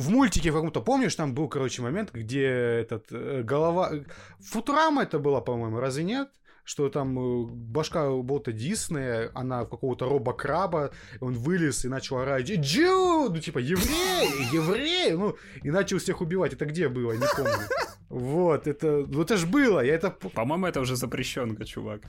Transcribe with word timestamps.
в 0.00 0.10
мультике 0.10 0.50
в 0.50 0.54
каком-то, 0.54 0.80
помнишь, 0.80 1.14
там 1.14 1.34
был, 1.34 1.48
короче, 1.48 1.82
момент, 1.82 2.10
где 2.12 2.46
этот 2.46 3.06
э, 3.10 3.42
голова... 3.42 3.92
Футурама 4.40 5.02
это 5.02 5.18
была, 5.18 5.40
по-моему, 5.40 5.80
разве 5.80 6.04
нет? 6.04 6.28
что 6.64 6.88
там 6.88 7.18
э, 7.18 7.46
башка 7.46 8.10
болта 8.10 8.52
Диснея, 8.52 9.30
она 9.34 9.64
какого-то 9.64 10.08
роба-краба, 10.08 10.90
он 11.20 11.34
вылез 11.34 11.84
и 11.84 11.88
начал 11.88 12.18
орать 12.18 12.48
«Джу!» 12.48 13.28
Ну, 13.30 13.38
типа, 13.38 13.58
евреи, 13.58 14.54
евреи! 14.54 15.12
Ну, 15.12 15.36
и 15.64 15.70
начал 15.70 15.98
всех 15.98 16.20
убивать. 16.20 16.52
Это 16.52 16.66
где 16.66 16.88
было? 16.88 17.12
Не 17.12 17.26
помню. 17.36 17.66
Вот, 18.08 18.66
это... 18.68 19.04
Ну, 19.08 19.22
это 19.22 19.36
ж 19.36 19.46
было, 19.46 19.80
я 19.80 19.94
это... 19.94 20.10
По-моему, 20.10 20.66
это 20.66 20.80
уже 20.80 20.96
запрещенка, 20.96 21.64
чувак. 21.64 22.02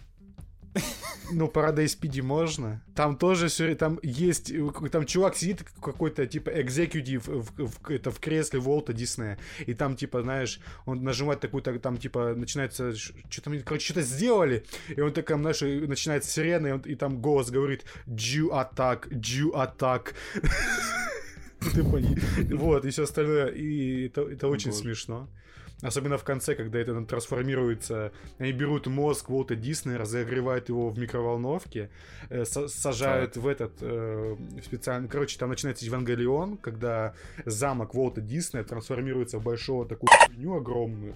Ну, 1.32 1.48
Paradise 1.48 1.98
PD 2.00 2.22
можно. 2.22 2.82
Там 2.96 3.18
тоже 3.18 3.48
все, 3.48 3.76
там 3.76 4.00
есть, 4.04 4.52
там 4.92 5.06
чувак 5.06 5.36
сидит 5.36 5.64
какой-то, 5.82 6.26
типа, 6.26 6.50
экзекутив 6.50 7.28
в, 7.28 7.68
в, 7.68 7.90
это, 7.90 8.12
в 8.12 8.20
кресле 8.20 8.60
Волта 8.60 8.94
Диснея, 8.94 9.38
и 9.66 9.74
там, 9.74 9.96
типа, 9.96 10.22
знаешь, 10.22 10.60
он 10.86 11.04
нажимает 11.04 11.40
такую, 11.40 11.62
так, 11.62 11.82
там, 11.82 11.98
типа, 11.98 12.34
начинается, 12.36 12.96
что-то, 12.96 13.52
короче, 13.64 13.86
что-то 13.86 14.02
сделали, 14.02 14.66
и 14.90 15.00
он 15.00 15.14
такая, 15.14 15.38
знаешь, 15.38 15.62
начинается 15.62 16.30
сирена, 16.30 16.68
и, 16.68 16.72
он, 16.72 16.80
и 16.82 16.96
там 16.96 17.22
голос 17.22 17.50
говорит 17.50 17.86
«Jew 18.08 18.50
attack, 18.50 19.10
Jew 19.10 19.52
attack». 19.54 20.14
Ты 21.74 21.84
понял? 21.84 22.18
Вот, 22.58 22.86
и 22.86 22.90
все 22.90 23.04
остальное, 23.04 23.48
и 23.48 24.08
это, 24.08 24.22
это 24.22 24.48
очень 24.48 24.74
смешно. 24.74 25.30
Особенно 25.82 26.18
в 26.18 26.24
конце, 26.24 26.56
когда 26.56 26.80
это 26.80 27.04
трансформируется. 27.06 28.12
Они 28.38 28.52
берут 28.52 28.88
мозг 28.88 29.30
Уолта 29.30 29.56
Диснея, 29.56 29.98
разогревают 29.98 30.70
его 30.70 30.90
в 30.90 31.00
микроволновке, 31.00 31.90
э, 32.30 32.46
сажают 32.46 33.34
так. 33.34 33.44
в 33.44 33.48
этот 33.48 33.74
э, 33.82 34.36
специальный... 34.64 35.10
Короче, 35.10 35.40
там 35.40 35.50
начинается 35.50 35.86
Евангелион, 35.86 36.58
когда 36.58 37.16
замок 37.46 37.96
Уолта 37.96 38.22
Диснея 38.22 38.64
трансформируется 38.64 39.40
в 39.40 39.44
большого 39.44 39.88
такую 39.88 40.10
хуйню 40.28 40.56
огромную. 40.56 41.16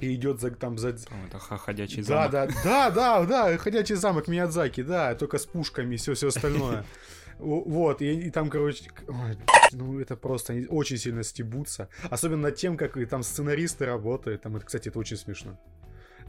И 0.00 0.14
идет 0.14 0.40
за, 0.40 0.50
там 0.50 0.76
за... 0.76 0.88
Это 0.88 1.38
ходячий 1.38 2.02
замок. 2.02 2.32
Да, 2.32 2.46
да, 2.46 2.54
да, 2.64 2.90
да, 2.90 3.24
да, 3.24 3.58
ходячий 3.58 3.94
замок 3.94 4.28
Миядзаки, 4.28 4.82
да, 4.82 5.14
только 5.14 5.38
с 5.38 5.46
пушками 5.46 5.94
и 5.94 5.98
все, 5.98 6.14
все 6.14 6.28
остальное. 6.28 6.84
Вот, 7.38 8.02
и, 8.02 8.12
и 8.12 8.30
там, 8.30 8.50
короче, 8.50 8.90
ой, 9.08 9.36
ну 9.72 10.00
это 10.00 10.16
просто, 10.16 10.52
они 10.52 10.66
очень 10.66 10.98
сильно 10.98 11.22
стебутся. 11.22 11.88
Особенно 12.10 12.42
над 12.42 12.56
тем, 12.56 12.76
как 12.76 12.96
и 12.96 13.04
там 13.06 13.22
сценаристы 13.22 13.86
работают. 13.86 14.42
Там, 14.42 14.56
это, 14.56 14.66
кстати, 14.66 14.88
это 14.88 14.98
очень 14.98 15.16
смешно. 15.16 15.58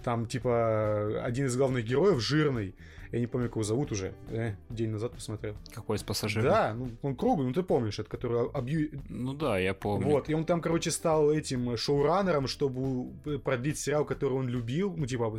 Там, 0.03 0.27
типа, 0.27 1.23
один 1.23 1.47
из 1.47 1.57
главных 1.57 1.85
героев 1.85 2.21
жирный, 2.21 2.75
я 3.11 3.19
не 3.19 3.27
помню, 3.27 3.47
как 3.47 3.55
его 3.55 3.63
зовут 3.63 3.91
уже. 3.91 4.13
Э, 4.29 4.55
день 4.69 4.89
назад 4.89 5.13
посмотрел. 5.13 5.55
Какой 5.73 5.97
из 5.97 6.03
пассажиров? 6.03 6.51
Да, 6.51 6.73
ну 6.73 6.91
он 7.01 7.15
круглый, 7.15 7.47
ну 7.47 7.53
ты 7.53 7.63
помнишь, 7.63 7.97
это 7.97 8.09
который 8.09 8.49
обью... 8.49 9.01
Ну 9.09 9.33
да, 9.33 9.57
я 9.57 9.73
помню. 9.73 10.05
Вот, 10.05 10.29
и 10.29 10.33
он 10.33 10.45
там, 10.45 10.61
короче, 10.61 10.91
стал 10.91 11.31
этим 11.31 11.77
шоураннером, 11.77 12.47
чтобы 12.47 13.13
продлить 13.39 13.79
сериал, 13.79 14.05
который 14.05 14.33
он 14.33 14.49
любил, 14.49 14.93
ну 14.97 15.05
типа 15.05 15.33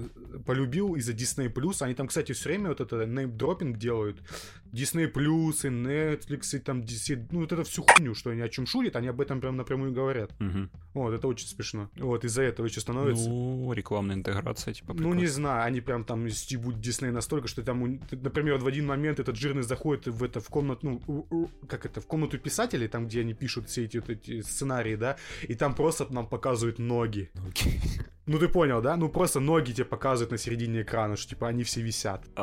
полюбил 0.46 0.94
из-за 0.96 1.12
Disney+. 1.12 1.52
Они 1.80 1.94
там, 1.94 2.08
кстати, 2.08 2.32
все 2.32 2.48
время 2.48 2.70
вот 2.70 2.80
это 2.80 3.04
неймдропинг 3.04 3.76
делают. 3.76 4.22
Disney+, 4.72 5.04
и 5.04 5.08
Netflix, 5.08 6.56
и 6.56 6.58
там 6.58 6.80
DC, 6.82 7.28
ну 7.30 7.40
вот 7.40 7.52
это 7.52 7.64
всю 7.64 7.84
хуйню, 7.84 8.14
что 8.14 8.30
они 8.30 8.40
о 8.40 8.48
чем 8.48 8.66
шутят, 8.66 8.96
они 8.96 9.08
об 9.08 9.20
этом 9.20 9.40
прям 9.40 9.56
напрямую 9.56 9.92
говорят. 9.92 10.32
Угу. 10.40 10.68
Вот, 10.94 11.12
это 11.12 11.28
очень 11.28 11.46
смешно. 11.46 11.90
Вот, 11.96 12.24
из-за 12.24 12.42
этого 12.42 12.66
еще 12.66 12.80
становится... 12.80 13.28
Ну, 13.28 13.72
рекламная 13.72 14.16
интеграция, 14.16 14.74
типа. 14.74 14.94
Прикольно. 14.94 15.14
Ну, 15.14 15.20
не 15.20 15.26
знаю, 15.26 15.64
они 15.64 15.80
прям 15.80 16.04
там 16.04 16.28
стебут 16.30 16.76
Disney 16.76 17.10
настолько, 17.10 17.48
что 17.48 17.62
там, 17.62 18.00
например, 18.10 18.58
в 18.58 18.66
один 18.66 18.86
момент 18.86 19.20
этот 19.20 19.36
жирный 19.36 19.62
заходит 19.62 20.06
в 20.06 20.22
это 20.22 20.40
в 20.40 20.48
комнату, 20.48 21.02
ну, 21.06 21.50
как 21.68 21.86
это, 21.86 22.00
в 22.00 22.06
комнату 22.06 22.38
писателей, 22.38 22.88
там, 22.88 23.06
где 23.06 23.20
они 23.20 23.34
пишут 23.34 23.68
все 23.68 23.84
эти 23.84 23.98
вот 23.98 24.10
эти 24.10 24.40
сценарии, 24.42 24.96
да, 24.96 25.16
и 25.42 25.54
там 25.54 25.74
просто 25.74 26.06
нам 26.12 26.26
показывают 26.26 26.78
ноги. 26.78 27.30
Ноги. 27.34 27.80
Ну 28.26 28.40
ты 28.40 28.48
понял, 28.48 28.82
да? 28.82 28.96
Ну 28.96 29.08
просто 29.08 29.38
ноги 29.38 29.70
тебе 29.70 29.84
показывают 29.84 30.32
на 30.32 30.38
середине 30.38 30.82
экрана, 30.82 31.16
что 31.16 31.30
типа 31.30 31.46
они 31.46 31.62
все 31.62 31.80
висят. 31.80 32.24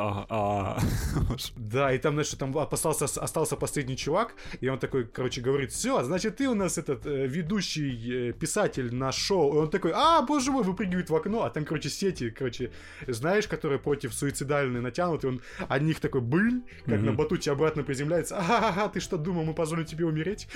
Да, 1.56 1.92
и 1.92 1.98
там, 1.98 2.13
знаешь, 2.14 2.30
там 2.30 2.56
остался, 2.56 3.04
остался 3.04 3.56
последний 3.56 3.96
чувак, 3.96 4.34
и 4.60 4.68
он 4.68 4.78
такой, 4.78 5.04
короче, 5.04 5.40
говорит, 5.40 5.72
все, 5.72 6.02
значит, 6.02 6.36
ты 6.36 6.48
у 6.48 6.54
нас 6.54 6.78
этот 6.78 7.06
э, 7.06 7.26
ведущий 7.26 8.30
э, 8.30 8.32
писатель 8.32 8.94
на 8.94 9.12
шоу. 9.12 9.54
И 9.54 9.56
он 9.58 9.70
такой, 9.70 9.92
а, 9.94 10.22
боже 10.22 10.50
мой, 10.50 10.64
выпрыгивает 10.64 11.10
в 11.10 11.16
окно, 11.16 11.42
а 11.42 11.50
там, 11.50 11.64
короче, 11.64 11.88
сети, 11.88 12.30
короче, 12.30 12.70
знаешь, 13.06 13.46
которые 13.46 13.78
против 13.78 14.14
суицидальные 14.14 14.80
натянуты, 14.80 15.28
он 15.28 15.40
от 15.68 15.82
них 15.82 16.00
такой 16.00 16.20
быль, 16.20 16.62
как 16.86 17.00
на 17.00 17.12
батуте 17.12 17.52
обратно 17.52 17.82
приземляется. 17.82 18.36
Ага, 18.38 18.88
ты 18.88 19.00
что 19.00 19.18
думал, 19.18 19.44
мы 19.44 19.54
позволим 19.54 19.84
тебе 19.84 20.04
умереть? 20.06 20.48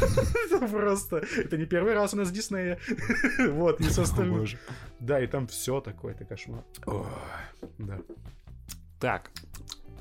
Просто, 0.70 1.24
это 1.36 1.56
не 1.56 1.66
первый 1.66 1.94
раз 1.94 2.14
у 2.14 2.16
нас 2.16 2.30
Диснея. 2.30 2.78
Вот, 3.48 3.80
и 3.80 3.84
со 3.84 4.02
остальным. 4.02 4.46
Да, 5.00 5.20
и 5.20 5.26
там 5.26 5.46
все 5.46 5.80
такое, 5.80 6.14
это 6.14 6.24
кошмар. 6.24 6.64
Да. 7.78 7.98
Так, 9.00 9.30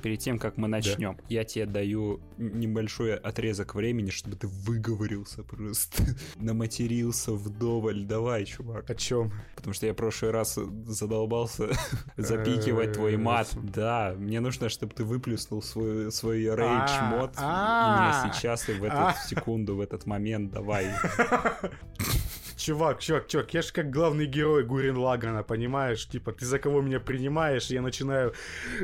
перед 0.08 0.22
тем, 0.22 0.40
как 0.40 0.56
мы 0.56 0.70
начнем, 0.70 1.18
да. 1.18 1.24
я 1.28 1.44
тебе 1.44 1.66
даю 1.66 2.22
небольшой 2.38 3.18
отрезок 3.18 3.76
времени, 3.76 4.10
чтобы 4.10 4.38
ты 4.38 4.48
выговорился 4.48 5.44
просто, 5.44 6.02
наматерился 6.38 7.34
вдоволь. 7.34 8.06
Давай, 8.06 8.46
чувак. 8.46 8.90
О 8.90 8.96
чем? 8.96 9.34
Потому 9.58 9.74
что 9.74 9.86
я 9.86 9.92
в 9.92 9.98
прошлый 9.98 10.32
раз 10.32 10.58
задолбался 10.86 11.68
запикивать 12.16 12.94
твой 12.94 13.18
мат. 13.18 13.50
Да, 13.62 14.16
мне 14.18 14.40
нужно, 14.40 14.70
чтобы 14.70 14.94
ты 14.94 15.04
выплюснул 15.04 15.62
свой, 15.62 16.10
свой 16.10 16.44
рейдж-мод 16.44 17.34
а, 17.36 18.22
именно 18.24 18.34
сейчас 18.34 18.70
и 18.70 18.74
в 18.76 18.86
эту 18.86 19.14
секунду, 19.28 19.76
в 19.76 19.82
этот 19.82 20.06
момент. 20.06 20.54
Давай. 20.54 20.88
чувак, 22.58 23.00
чувак, 23.00 23.28
чувак, 23.28 23.54
я 23.54 23.62
же 23.62 23.72
как 23.72 23.90
главный 23.90 24.26
герой 24.26 24.64
Гурин 24.64 24.98
Лагана, 24.98 25.44
понимаешь? 25.44 26.06
Типа, 26.08 26.32
ты 26.32 26.46
за 26.46 26.60
кого 26.60 26.82
меня 26.82 27.00
принимаешь? 27.00 27.68
Я 27.68 27.82
начинаю... 27.82 28.34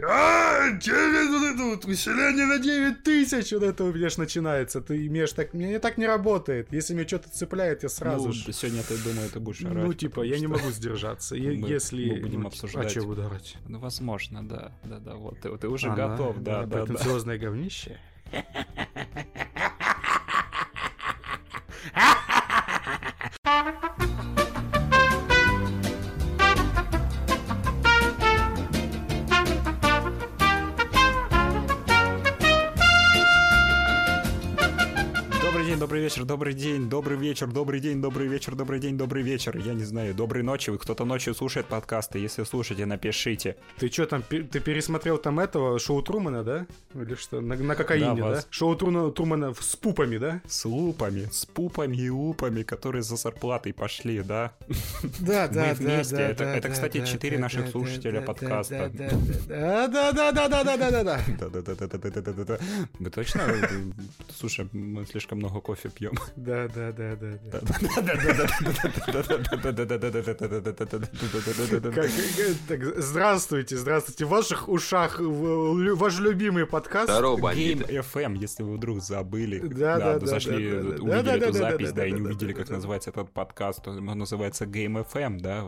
А, 0.07 0.71
9, 0.71 1.85
усиление 1.85 2.45
на 2.45 2.59
9 2.59 3.03
тысяч! 3.03 3.51
Вот 3.51 3.63
это 3.63 3.83
у 3.83 3.93
меня 3.93 4.09
ж 4.09 4.17
начинается. 4.17 4.81
Ты 4.81 5.07
имеешь 5.07 5.33
так... 5.33 5.53
Мне 5.53 5.79
так 5.79 5.97
не 5.97 6.07
работает. 6.07 6.71
Если 6.71 6.93
меня 6.93 7.07
что-то 7.07 7.29
цепляет, 7.29 7.83
я 7.83 7.89
сразу 7.89 8.27
ну, 8.27 8.33
же... 8.33 8.53
сегодня 8.53 8.83
ты, 8.83 8.97
думаю, 8.97 9.29
ты 9.29 9.39
будешь 9.39 9.65
орать. 9.65 9.83
Ну, 9.83 9.93
типа, 9.93 10.21
я 10.21 10.39
не 10.39 10.47
могу 10.47 10.71
сдержаться. 10.71 11.35
Мы, 11.35 11.67
Если... 11.67 12.11
Мы 12.11 12.21
будем 12.21 12.47
обсуждать. 12.47 12.85
А 12.85 12.89
что 12.89 13.03
буду 13.03 13.25
орать? 13.25 13.57
Ну, 13.67 13.79
возможно, 13.79 14.47
да. 14.47 14.71
Да-да, 14.83 15.15
вот. 15.15 15.39
Ты, 15.39 15.57
ты 15.57 15.67
уже 15.67 15.89
готов, 15.89 16.37
да, 16.39 16.65
да, 16.65 16.65
да. 16.65 16.85
Претенциозное 16.85 17.37
говнище. 17.37 17.99
вечер, 36.13 36.25
добрый 36.25 36.53
день, 36.53 36.89
добрый 36.89 37.17
вечер, 37.17 37.47
добрый 37.47 37.79
день, 37.79 37.99
добрый 37.99 38.27
вечер, 38.27 38.53
добрый 38.53 38.79
день, 38.79 38.97
добрый 38.99 39.23
вечер. 39.23 39.57
Я 39.57 39.73
не 39.73 39.83
знаю, 39.83 40.13
доброй 40.13 40.43
ночи. 40.43 40.69
Вы 40.69 40.77
кто-то 40.77 41.05
ночью 41.05 41.33
слушает 41.33 41.65
подкасты. 41.65 42.19
Если 42.19 42.43
слушаете, 42.43 42.85
напишите. 42.85 43.55
Ты 43.79 43.89
что 43.89 44.05
там, 44.05 44.21
ты 44.21 44.59
пересмотрел 44.59 45.17
там 45.17 45.39
этого 45.39 45.79
шоу 45.79 46.03
Трумана, 46.03 46.43
да? 46.43 46.67
Или 46.93 47.15
что? 47.15 47.41
На, 47.41 47.55
на 47.55 47.75
кокаине, 47.75 48.21
да? 48.21 48.35
да? 48.35 48.43
Шоу 48.51 48.75
Трумана, 48.75 49.11
Трумана 49.11 49.55
с 49.59 49.75
пупами, 49.75 50.19
да? 50.19 50.41
С 50.47 50.65
лупами, 50.65 51.29
с 51.31 51.47
пупами 51.47 51.97
и 51.97 52.09
лупами, 52.11 52.61
которые 52.61 53.01
за 53.01 53.15
зарплатой 53.15 53.73
пошли, 53.73 54.21
да? 54.21 54.53
Да, 55.19 55.47
да, 55.47 55.69
Мы 55.69 55.73
вместе. 55.73 56.15
Да, 56.15 56.21
это, 56.21 56.43
да, 56.43 56.55
это, 56.55 56.69
кстати, 56.69 56.99
да, 56.99 57.05
четыре 57.07 57.37
да, 57.37 57.43
наших 57.43 57.65
да, 57.65 57.71
слушателя 57.71 58.19
да, 58.19 58.25
подкаста. 58.27 58.91
Да, 58.93 59.09
да, 59.47 59.87
да, 59.87 60.11
да, 60.11 60.31
да, 60.31 60.47
да, 60.47 60.63
да, 60.63 60.77
да, 60.77 61.03
да. 61.03 61.21
Да, 61.39 61.49
да, 61.49 61.61
да, 61.61 61.75
да, 61.75 61.87
да, 61.87 62.21
да, 62.21 62.33
да, 62.33 62.45
да. 62.45 62.59
Вы 62.99 63.09
точно? 63.09 63.41
Слушай, 64.35 64.69
мы 64.73 65.07
слишком 65.07 65.39
много 65.39 65.59
кофе 65.59 65.89
пьем. 65.89 66.02
Да, 66.35 66.67
да, 66.67 66.91
да, 66.91 67.15
да, 67.15 67.39
да. 67.43 67.59
Здравствуйте, 72.97 73.77
здравствуйте. 73.77 74.25
В 74.25 74.29
ваших 74.29 74.69
ушах 74.69 75.19
ваш 75.19 76.19
любимый 76.19 76.65
подкаст. 76.65 77.09
Здорово, 77.09 77.53
Game 77.53 77.87
FM, 77.87 78.37
если 78.37 78.63
вы 78.63 78.77
вдруг 78.77 79.01
забыли. 79.01 79.59
Да, 79.59 79.97
да, 79.99 80.19
да. 80.19 80.25
Зашли, 80.25 80.73
увидели 80.73 81.43
эту 81.43 81.53
запись, 81.53 81.91
да, 81.91 82.05
и 82.05 82.11
не 82.11 82.21
увидели, 82.21 82.53
как 82.53 82.69
называется 82.69 83.09
этот 83.09 83.31
подкаст. 83.31 83.87
Он 83.87 84.05
называется 84.05 84.65
Game 84.65 85.05
FM, 85.07 85.39
да. 85.39 85.65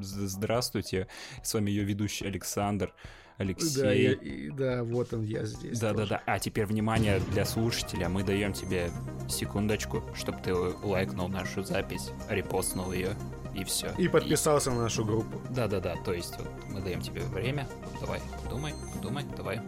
Здравствуйте. 0.00 1.06
С 1.42 1.54
вами 1.54 1.70
ее 1.70 1.84
ведущий 1.84 2.26
Александр. 2.26 2.92
Алексей. 3.38 3.82
Да, 3.82 3.92
я, 3.92 4.16
да, 4.52 4.84
вот 4.84 5.12
он, 5.14 5.22
я 5.22 5.44
здесь. 5.44 5.78
Да, 5.78 5.94
тоже. 5.94 6.08
да, 6.08 6.16
да. 6.26 6.32
А 6.34 6.38
теперь 6.40 6.66
внимание 6.66 7.20
для 7.30 7.44
слушателя. 7.44 8.08
Мы 8.08 8.24
даем 8.24 8.52
тебе 8.52 8.90
секундочку, 9.28 10.02
чтобы 10.14 10.38
ты 10.42 10.52
лайкнул 10.52 11.28
нашу 11.28 11.62
запись, 11.62 12.10
репостнул 12.28 12.92
ее 12.92 13.16
и 13.54 13.62
все. 13.62 13.92
И 13.96 14.08
подписался 14.08 14.70
и... 14.70 14.74
на 14.74 14.82
нашу 14.82 15.04
группу. 15.04 15.40
Да, 15.50 15.68
да, 15.68 15.78
да. 15.78 15.94
То 16.04 16.12
есть 16.12 16.36
вот, 16.36 16.48
мы 16.68 16.80
даем 16.80 17.00
тебе 17.00 17.22
время. 17.22 17.68
Давай, 18.00 18.20
думай, 18.50 18.74
думай, 19.00 19.24
давай. 19.36 19.60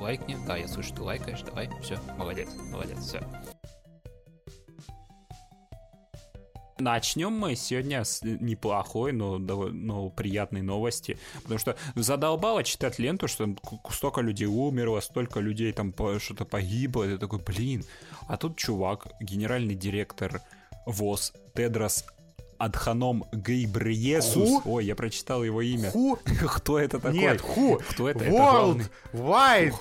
Лайкни. 0.00 0.36
Да, 0.46 0.56
я 0.56 0.66
слышу, 0.66 0.92
ты 0.92 1.02
лайкаешь. 1.02 1.42
Давай, 1.42 1.70
все, 1.82 1.98
молодец, 2.18 2.48
молодец, 2.72 2.98
все. 2.98 3.20
Начнем 6.78 7.32
мы 7.32 7.54
сегодня 7.54 8.04
с 8.04 8.22
неплохой, 8.22 9.12
но, 9.12 9.38
но 9.38 10.10
приятной 10.10 10.62
новости. 10.62 11.18
Потому 11.42 11.58
что 11.58 11.76
задолбало 11.94 12.64
читать 12.64 12.98
ленту, 12.98 13.28
что 13.28 13.54
столько 13.90 14.20
людей 14.20 14.46
умерло, 14.46 15.00
столько 15.00 15.40
людей 15.40 15.72
там 15.72 15.94
что-то 16.18 16.44
погибло. 16.44 17.04
Я 17.04 17.16
такой, 17.18 17.38
блин. 17.38 17.84
А 18.26 18.36
тут 18.36 18.56
чувак, 18.56 19.06
генеральный 19.20 19.74
директор 19.74 20.40
ВОЗ 20.86 21.32
Тедрос 21.54 22.04
Адханом 22.58 23.24
Гейбриесус. 23.32 24.62
Ой, 24.64 24.84
я 24.84 24.94
прочитал 24.94 25.44
его 25.44 25.62
имя. 25.62 25.90
Ху? 25.90 26.18
Кто 26.56 26.78
это 26.78 26.98
такой? 26.98 27.18
Нет, 27.18 27.40
Ху. 27.40 27.80
Кто 27.90 28.08
это? 28.08 28.24
World 28.24 28.80
это 29.12 29.22
Wide 29.22 29.74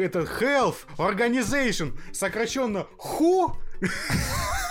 это 0.00 0.20
Health 0.20 0.86
Organization, 0.98 1.98
сокращенно 2.12 2.86
Ху. 2.96 3.56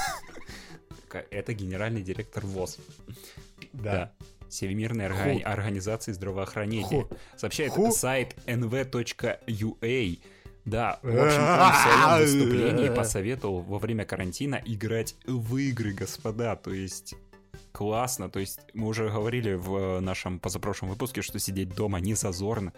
Это 1.20 1.54
генеральный 1.54 2.02
директор 2.02 2.46
ВОЗ. 2.46 2.78
Да. 3.74 3.92
да. 3.92 4.12
Всемирной 4.50 5.06
органи- 5.06 5.42
организации 5.42 6.12
здравоохранения. 6.12 6.84
Ху. 6.86 7.10
Сообщает 7.38 7.72
Ху. 7.72 7.92
сайт 7.92 8.36
nv.ua. 8.46 10.20
Да, 10.66 11.00
в 11.02 11.08
общем, 11.08 11.42
он 11.42 11.72
в 11.72 11.76
своем 11.76 12.20
выступлении 12.20 12.90
посоветовал 12.96 13.62
во 13.62 13.80
время 13.80 14.06
карантина 14.06 14.62
играть 14.64 15.16
в 15.26 15.58
игры, 15.58 15.94
господа. 15.94 16.56
То 16.56 16.72
есть 16.72 17.16
классно. 17.72 18.30
То 18.30 18.40
есть 18.40 18.60
мы 18.74 18.88
уже 18.88 19.10
говорили 19.10 19.54
в 19.54 20.00
нашем 20.02 20.40
позапрошлом 20.40 20.90
выпуске, 20.90 21.22
что 21.22 21.40
сидеть 21.40 21.74
дома 21.74 22.00
не 22.00 22.14
зазорно. 22.14 22.74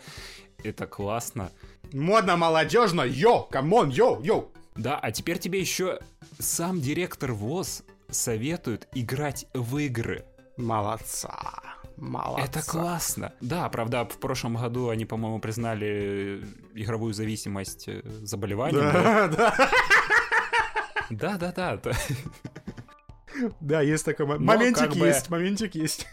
Это 0.64 0.88
классно. 0.88 1.52
Модно, 1.92 2.38
молодежно, 2.38 3.02
yo, 3.02 3.44
come 3.44 3.70
on, 3.70 3.90
yo, 3.90 4.22
yo. 4.24 4.50
Да, 4.76 4.98
а 4.98 5.12
теперь 5.12 5.38
тебе 5.38 5.60
еще 5.60 6.00
сам 6.40 6.80
директор 6.82 7.34
ВОЗ 7.34 7.84
советует 8.14 8.88
играть 8.94 9.46
в 9.54 9.78
игры. 9.78 10.26
Молодца. 10.58 11.34
Молодца. 11.98 12.46
Это 12.46 12.62
классно. 12.62 13.34
Да, 13.42 13.68
правда, 13.70 14.06
в 14.06 14.20
прошлом 14.20 14.56
году 14.56 14.90
они, 14.90 15.06
по-моему, 15.06 15.40
признали 15.40 16.44
игровую 16.74 17.14
зависимость 17.14 17.88
э, 17.88 18.02
заболеванием. 18.24 18.92
Да, 18.92 19.28
да. 19.28 19.70
Да, 21.10 21.38
да, 21.38 21.78
да. 21.78 21.92
Да, 23.60 23.82
есть 23.82 24.06
такой 24.06 24.26
моментик, 24.26 24.96
есть, 24.96 25.30
моментик 25.30 25.76
есть. 25.76 26.08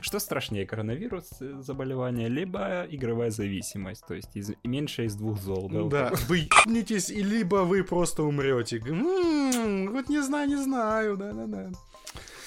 Что 0.00 0.18
страшнее, 0.18 0.66
коронавирус 0.66 1.28
э, 1.40 1.60
заболевание, 1.60 2.28
либо 2.28 2.86
игровая 2.88 3.30
зависимость, 3.30 4.06
то 4.06 4.14
есть 4.14 4.34
из, 4.34 4.52
меньше 4.64 5.04
из 5.04 5.14
двух 5.14 5.40
зол. 5.40 5.68
Да, 5.68 6.10
да. 6.10 6.12
вы 6.28 6.38
ебнетесь, 6.38 7.08
либо 7.10 7.56
вы 7.56 7.84
просто 7.84 8.22
умрете. 8.22 8.78
М-м, 8.78 9.92
вот 9.92 10.08
не 10.08 10.22
знаю, 10.22 10.48
не 10.48 10.56
знаю, 10.56 11.16
да-да-да. 11.16 11.70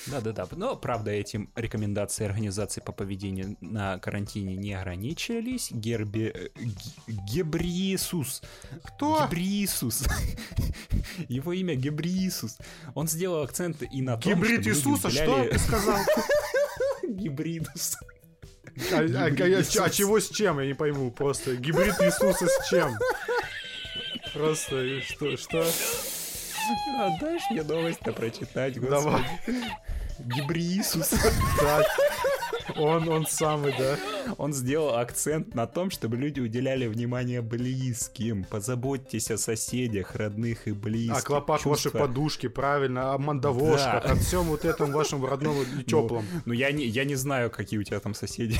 Да-да-да. 0.07 0.48
Но, 0.56 0.75
правда, 0.75 1.12
этим 1.12 1.50
рекомендации 1.56 2.25
организации 2.25 2.81
по 2.81 2.92
поведению 2.92 3.57
на 3.62 4.00
карантине 4.00 4.56
не 4.56 4.74
ограничились. 4.74 5.69
Герби... 5.72 6.31
Э, 6.33 6.50
Гебриисус. 7.07 8.42
Кто? 8.83 9.25
Гебриисус. 9.25 10.06
Его 11.28 11.54
имя 11.54 11.75
Гебриисус. 11.75 12.57
Он 12.95 13.07
сделал 13.07 13.44
акцент 13.44 13.83
и 13.92 14.01
на 14.01 14.18
том, 14.18 14.33
Гибрид 14.33 14.62
что 14.62 14.69
Иисуса, 14.69 15.10
что 15.10 15.44
ты 15.44 15.60
сказал? 15.60 15.98
Гибридус. 17.07 17.95
А, 18.92 18.98
а, 18.98 19.25
а, 19.25 19.86
а 19.86 19.89
чего 19.89 20.19
с 20.19 20.30
чем, 20.30 20.59
я 20.59 20.68
не 20.68 20.74
пойму, 20.75 21.09
просто. 21.12 21.56
Гибрид 21.56 21.95
Иисуса 22.01 22.48
с 22.48 22.69
чем? 22.69 22.95
Просто, 24.33 25.01
что, 25.01 25.36
что? 25.38 25.65
А 27.00 27.18
дашь 27.19 27.42
мне 27.50 27.63
новость-то 27.63 28.12
прочитать, 28.13 28.80
господи. 28.80 28.89
Давай. 28.89 29.24
Гибриисус. 30.19 31.09
Так. 31.59 31.86
Он, 32.79 33.09
он 33.09 33.25
самый, 33.25 33.74
да. 33.77 33.97
Он 34.38 34.53
сделал 34.53 34.95
акцент 34.95 35.56
на 35.56 35.68
том, 35.68 35.89
чтобы 35.89 36.18
люди 36.18 36.39
уделяли 36.39 36.88
внимание 36.88 37.41
близким. 37.41 38.44
Позаботьтесь 38.44 39.31
о 39.31 39.38
соседях, 39.38 40.15
родных 40.15 40.68
и 40.68 40.71
близких. 40.71 41.18
О 41.18 41.21
клопах 41.21 41.62
Чувства... 41.62 41.89
вашей 41.89 42.00
подушки, 42.00 42.47
правильно, 42.47 43.13
о 43.13 43.18
мандавошках, 43.18 44.03
да. 44.03 44.12
о 44.12 44.15
всем 44.15 44.44
вот 44.44 44.65
этом 44.65 44.91
вашем 44.91 45.25
родном 45.25 45.57
и 45.62 45.83
теплом. 45.83 46.25
Ну, 46.31 46.41
ну, 46.45 46.53
я, 46.53 46.71
не, 46.71 46.85
я 46.85 47.06
не 47.06 47.15
знаю, 47.15 47.50
какие 47.50 47.79
у 47.79 47.83
тебя 47.83 48.00
там 48.00 48.13
соседи. 48.13 48.59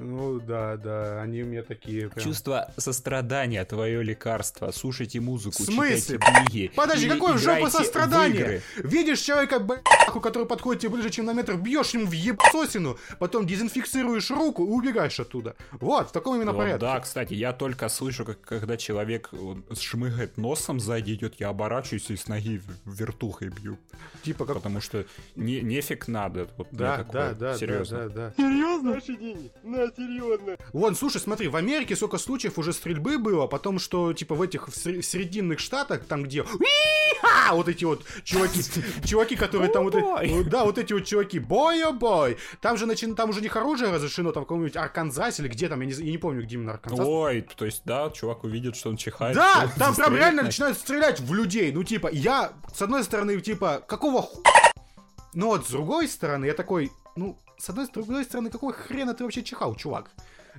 Ну, 0.00 0.40
да, 0.40 0.78
да, 0.78 1.20
они 1.20 1.42
у 1.42 1.46
меня 1.46 1.62
такие 1.62 2.08
прям... 2.08 2.24
Чувство 2.24 2.72
сострадания, 2.78 3.62
твое 3.66 4.02
лекарство. 4.02 4.70
Слушайте 4.70 5.20
музыку, 5.20 5.62
В 5.62 5.66
смысле? 5.66 6.18
читайте 6.18 6.46
книги. 6.46 6.72
Подожди, 6.74 7.08
какое 7.08 7.36
жопа 7.36 7.68
сострадание? 7.68 8.62
Видишь 8.78 9.20
человека, 9.20 9.60
б***ку, 9.60 10.20
который 10.20 10.46
подходит 10.46 10.82
тебе 10.82 10.92
ближе, 10.92 11.10
чем 11.10 11.26
на 11.26 11.34
метр, 11.34 11.56
бьешь 11.56 11.90
ему 11.90 12.06
в 12.06 12.12
ебсосину, 12.12 12.96
потом 13.18 13.46
дезинфицируешь 13.46 14.30
руку 14.30 14.64
и 14.64 14.70
убегаешь 14.70 15.20
оттуда. 15.20 15.54
Вот, 15.72 16.08
в 16.08 16.12
таком 16.12 16.36
именно 16.36 16.52
вот, 16.52 16.58
порядке. 16.60 16.80
Да, 16.80 16.98
кстати, 17.00 17.34
я 17.34 17.52
только 17.52 17.90
слышу, 17.90 18.24
как, 18.24 18.40
когда 18.40 18.78
человек 18.78 19.30
шмыгает 19.78 20.38
носом 20.38 20.80
сзади 20.80 21.12
идет, 21.12 21.34
я 21.38 21.50
оборачиваюсь 21.50 22.08
и 22.08 22.16
с 22.16 22.26
ноги 22.26 22.62
вертухой 22.86 23.50
бью. 23.50 23.78
Типа 24.22 24.46
как... 24.46 24.56
Потому 24.56 24.80
что 24.80 25.04
не, 25.36 25.60
нефиг 25.60 26.08
надо. 26.08 26.48
Вот 26.56 26.68
да, 26.70 27.04
да, 27.12 27.32
да, 27.32 27.56
серьезно. 27.56 27.98
Да, 27.98 28.08
да, 28.08 28.14
да. 28.14 28.34
Серьезно? 28.36 28.94
Наши 28.94 29.16
деньги? 29.16 29.52
На, 29.62 29.89
серьезно. 29.96 30.56
Вон, 30.72 30.94
слушай, 30.94 31.20
смотри, 31.20 31.48
в 31.48 31.56
Америке 31.56 31.96
сколько 31.96 32.18
случаев 32.18 32.58
уже 32.58 32.72
стрельбы 32.72 33.18
было, 33.18 33.46
потом 33.46 33.78
что, 33.78 34.12
типа, 34.12 34.34
в 34.34 34.42
этих 34.42 34.68
в 34.68 35.02
срединных 35.02 35.58
штатах, 35.58 36.04
там 36.04 36.24
где 36.24 36.44
вот 37.52 37.68
эти 37.68 37.84
вот 37.84 38.04
чуваки, 38.24 38.60
чуваки, 39.04 39.36
которые 39.36 39.70
там 39.70 39.84
вот, 39.84 39.94
да, 40.48 40.64
вот 40.64 40.78
эти 40.78 40.92
вот 40.92 41.04
чуваки, 41.04 41.38
бой, 41.38 41.82
о 41.82 41.92
бой, 41.92 42.38
там 42.60 42.76
же 42.76 42.86
начин, 42.86 43.14
там 43.14 43.30
уже 43.30 43.40
не 43.40 43.48
оружие 43.48 43.92
разрешено, 43.92 44.32
там 44.32 44.44
в 44.44 44.46
каком-нибудь 44.46 44.76
Арканзасе 44.76 45.42
или 45.42 45.48
где 45.48 45.68
там, 45.68 45.80
я 45.80 45.86
не, 45.86 45.92
я 45.92 46.10
не 46.12 46.18
помню, 46.18 46.42
где 46.42 46.54
именно 46.54 46.72
Арканзас. 46.72 47.06
Ой, 47.06 47.46
то 47.56 47.64
есть, 47.64 47.82
да, 47.84 48.10
чувак 48.10 48.44
увидит, 48.44 48.76
что 48.76 48.90
он 48.90 48.96
чихает. 48.96 49.34
Да, 49.34 49.70
там 49.78 49.94
прям 49.94 50.16
реально 50.16 50.44
начинают 50.44 50.78
стрелять 50.78 51.20
в 51.20 51.34
людей, 51.34 51.72
ну, 51.72 51.84
типа, 51.84 52.08
я, 52.12 52.52
с 52.74 52.80
одной 52.82 53.04
стороны, 53.04 53.38
типа, 53.40 53.82
какого 53.86 54.22
ху... 54.22 54.42
Но 55.34 55.48
вот 55.48 55.66
с 55.66 55.70
другой 55.70 56.08
стороны, 56.08 56.46
я 56.46 56.54
такой, 56.54 56.90
ну, 57.16 57.38
с 57.60 57.68
одной, 57.68 57.86
с 57.86 57.90
другой 57.90 58.24
стороны, 58.24 58.50
какого 58.50 58.72
хрена 58.72 59.12
ты 59.12 59.22
вообще 59.22 59.42
чихал, 59.42 59.74
чувак? 59.74 60.10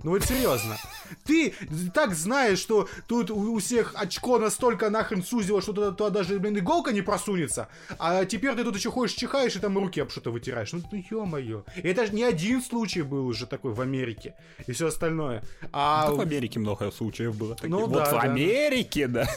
Ну 0.04 0.12
вот 0.12 0.24
серьезно. 0.24 0.78
Ты 1.26 1.54
так 1.94 2.14
знаешь, 2.14 2.60
что 2.60 2.88
тут 3.08 3.32
у, 3.32 3.58
всех 3.60 3.94
очко 3.96 4.40
настолько 4.40 4.90
нахрен 4.90 5.24
сузило, 5.24 5.62
что 5.62 5.74
туда, 5.74 5.92
туда 5.92 6.10
даже, 6.10 6.40
блин, 6.40 6.58
иголка 6.58 6.92
не 6.92 7.02
просунется. 7.02 7.68
А 8.00 8.26
теперь 8.26 8.56
ты 8.56 8.64
тут 8.64 8.76
еще 8.76 8.92
ходишь, 8.92 9.16
чихаешь 9.16 9.56
и 9.56 9.60
там 9.60 9.78
руки 9.78 10.00
об 10.02 10.10
что-то 10.10 10.32
вытираешь. 10.32 10.74
Ну, 10.74 10.82
ну 10.92 11.04
ё-моё. 11.10 11.64
И 11.76 11.88
это 11.88 12.06
же 12.06 12.14
не 12.14 12.24
один 12.24 12.62
случай 12.62 13.02
был 13.02 13.28
уже 13.28 13.46
такой 13.46 13.74
в 13.74 13.82
Америке. 13.82 14.36
И 14.68 14.72
все 14.72 14.88
остальное. 14.88 15.44
А... 15.72 16.10
Ну, 16.10 16.16
в 16.16 16.22
Америке 16.22 16.60
много 16.60 16.92
случаев 16.92 17.36
было. 17.38 17.56
Таких. 17.56 17.70
Ну, 17.70 17.88
вот 17.88 18.04
да, 18.04 18.06
в 18.06 18.12
да. 18.12 18.20
Америке, 18.20 19.08
да. 19.08 19.28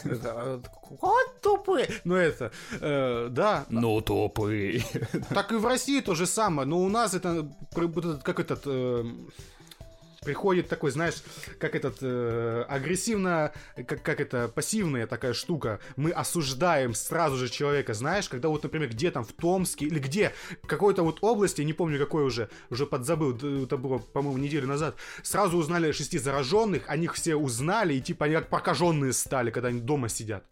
Вот 1.00 1.40
тупые. 1.40 1.88
Ну 2.04 2.14
это, 2.14 2.52
э, 2.80 3.28
да. 3.30 3.64
Ну 3.68 4.00
тупые. 4.00 4.82
Так 5.30 5.52
и 5.52 5.56
в 5.56 5.66
России 5.66 6.00
то 6.00 6.14
же 6.14 6.26
самое. 6.26 6.68
Но 6.68 6.80
у 6.80 6.88
нас 6.88 7.14
это, 7.14 7.48
как 8.22 8.40
этот... 8.40 8.62
Э, 8.66 9.04
приходит 10.24 10.68
такой, 10.68 10.90
знаешь, 10.90 11.22
как 11.58 11.74
этот 11.74 11.98
э, 12.00 12.64
агрессивно, 12.68 13.52
как, 13.86 14.02
как 14.02 14.20
это, 14.20 14.48
пассивная 14.48 15.06
такая 15.06 15.32
штука. 15.32 15.80
Мы 15.96 16.10
осуждаем 16.10 16.94
сразу 16.94 17.36
же 17.36 17.48
человека, 17.48 17.94
знаешь, 17.94 18.28
когда 18.28 18.48
вот, 18.48 18.62
например, 18.62 18.88
где 18.88 19.10
там 19.10 19.24
в 19.24 19.32
Томске 19.32 19.86
или 19.86 19.98
где, 19.98 20.32
какой-то 20.66 21.02
вот 21.02 21.18
области, 21.22 21.62
не 21.62 21.72
помню 21.72 21.98
какой 21.98 22.24
уже, 22.24 22.48
уже 22.70 22.86
подзабыл, 22.86 23.34
это 23.64 23.76
было, 23.76 23.98
по-моему, 23.98 24.38
неделю 24.38 24.66
назад, 24.66 24.96
сразу 25.22 25.56
узнали 25.58 25.92
шести 25.92 26.18
зараженных, 26.18 26.84
они 26.88 27.04
их 27.04 27.14
все 27.14 27.36
узнали, 27.36 27.94
и 27.94 28.00
типа 28.00 28.26
они 28.26 28.34
как 28.34 28.48
прокаженные 28.48 29.12
стали, 29.12 29.50
когда 29.50 29.68
они 29.68 29.80
дома 29.80 30.08
сидят 30.08 30.44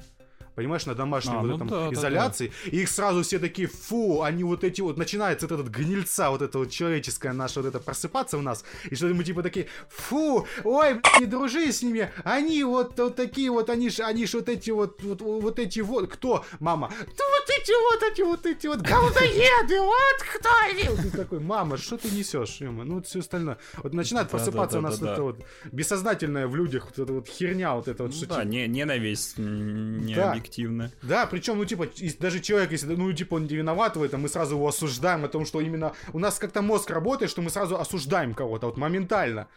понимаешь, 0.54 0.86
на 0.86 0.94
домашней 0.94 1.34
а, 1.34 1.40
вот 1.40 1.46
ну 1.46 1.56
этом 1.56 1.68
да, 1.68 1.92
изоляции, 1.92 2.48
да, 2.48 2.52
да. 2.64 2.76
и 2.76 2.82
их 2.82 2.88
сразу 2.88 3.22
все 3.22 3.38
такие, 3.38 3.68
фу, 3.68 4.22
они 4.22 4.44
вот 4.44 4.64
эти 4.64 4.80
вот, 4.80 4.98
начинается 4.98 5.46
вот 5.46 5.60
этот 5.60 5.72
гнильца, 5.72 6.30
вот 6.30 6.42
это 6.42 6.58
вот 6.58 6.70
человеческое 6.70 7.32
наше 7.32 7.60
вот 7.60 7.68
это 7.68 7.80
просыпаться 7.80 8.38
в 8.38 8.42
нас, 8.42 8.64
и 8.90 8.94
что 8.94 9.06
мы 9.06 9.24
типа 9.24 9.42
такие, 9.42 9.68
фу, 9.88 10.46
ой, 10.64 11.00
не 11.20 11.26
дружи 11.26 11.72
с 11.72 11.82
ними, 11.82 12.10
они 12.24 12.64
вот, 12.64 12.98
вот 12.98 13.16
такие 13.16 13.50
вот, 13.50 13.70
они 13.70 13.90
ж, 13.90 14.00
они 14.00 14.26
ж 14.26 14.34
вот 14.34 14.48
эти 14.48 14.70
вот, 14.70 15.02
вот, 15.02 15.20
вот 15.20 15.58
эти 15.58 15.80
вот, 15.80 16.12
кто, 16.12 16.44
мама, 16.60 16.90
да 16.98 17.24
вот 17.24 17.48
эти 17.48 17.72
вот, 17.72 18.12
эти 18.12 18.22
вот 18.22 18.46
эти 18.46 18.66
вот 18.66 18.80
говноеды, 18.80 19.80
вот 19.80 20.22
кто 20.34 20.48
они, 20.68 20.84
ты 21.02 21.16
такой, 21.16 21.40
мама, 21.40 21.78
что 21.78 21.96
ты 21.96 22.10
несешь, 22.10 22.58
ну 22.60 22.94
вот 22.94 23.06
все 23.06 23.20
остальное, 23.20 23.58
вот 23.76 23.94
начинает 23.94 24.28
просыпаться 24.28 24.78
у 24.78 24.82
нас 24.82 25.00
вот 25.00 25.10
это 25.10 25.22
вот 25.22 25.40
бессознательное 25.70 26.46
в 26.46 26.56
людях, 26.56 26.86
вот 26.86 26.98
эта 26.98 27.12
вот 27.12 27.28
херня, 27.28 27.74
вот 27.74 27.88
это 27.88 28.04
вот, 28.04 28.14
ну, 28.14 28.26
да, 28.26 28.44
не, 28.44 28.66
ненависть, 28.66 29.38
не 29.38 30.41
да 30.42 30.52
объективно. 30.52 30.90
Да, 31.02 31.26
причем, 31.26 31.58
ну, 31.58 31.64
типа, 31.64 31.88
даже 32.18 32.40
человек, 32.40 32.72
если, 32.72 32.94
ну, 32.94 33.12
типа, 33.12 33.34
он 33.34 33.46
не 33.46 33.56
виноват 33.56 33.96
в 33.96 34.02
этом, 34.02 34.22
мы 34.22 34.28
сразу 34.28 34.56
его 34.56 34.68
осуждаем 34.68 35.24
о 35.24 35.28
том, 35.28 35.46
что 35.46 35.60
именно 35.60 35.92
у 36.12 36.18
нас 36.18 36.38
как-то 36.38 36.62
мозг 36.62 36.90
работает, 36.90 37.30
что 37.30 37.42
мы 37.42 37.50
сразу 37.50 37.78
осуждаем 37.78 38.34
кого-то, 38.34 38.66
вот 38.66 38.76
моментально. 38.76 39.48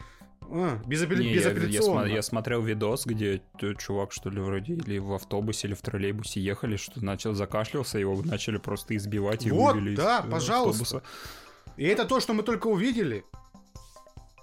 А, 0.42 0.80
безапелли... 0.86 1.24
Не, 1.24 1.34
безапелляционно. 1.34 2.06
Я, 2.06 2.10
я, 2.10 2.16
я 2.16 2.22
смотрел 2.22 2.62
видос, 2.62 3.06
где 3.06 3.42
чувак, 3.80 4.12
что 4.12 4.30
ли, 4.30 4.40
вроде 4.40 4.74
или 4.74 5.00
в 5.00 5.14
автобусе, 5.14 5.68
или 5.68 5.74
в 5.74 5.82
троллейбусе 5.82 6.40
ехали, 6.40 6.78
что 6.78 7.04
начал 7.04 7.34
закашлялся, 7.34 7.98
его 7.98 8.22
начали 8.22 8.58
просто 8.58 8.96
избивать 8.96 9.46
и 9.46 9.52
вот, 9.52 9.76
вывели 9.76 9.96
да, 9.96 10.20
из 10.20 10.32
пожалуйста. 10.32 10.84
автобуса. 10.84 11.04
И 11.78 11.86
это 11.86 12.06
то, 12.06 12.20
что 12.20 12.34
мы 12.34 12.44
только 12.44 12.68
увидели. 12.68 13.26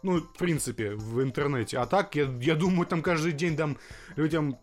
Ну, 0.03 0.19
в 0.19 0.33
принципе, 0.37 0.91
в 0.97 1.23
интернете. 1.23 1.79
А 1.79 1.87
так, 1.87 2.17
я, 2.17 2.25
я 2.41 2.57
думаю, 2.57 2.87
там 2.87 3.03
каждый 3.03 3.31
день 3.31 3.57
там 3.57 3.79
людям 4.17 4.59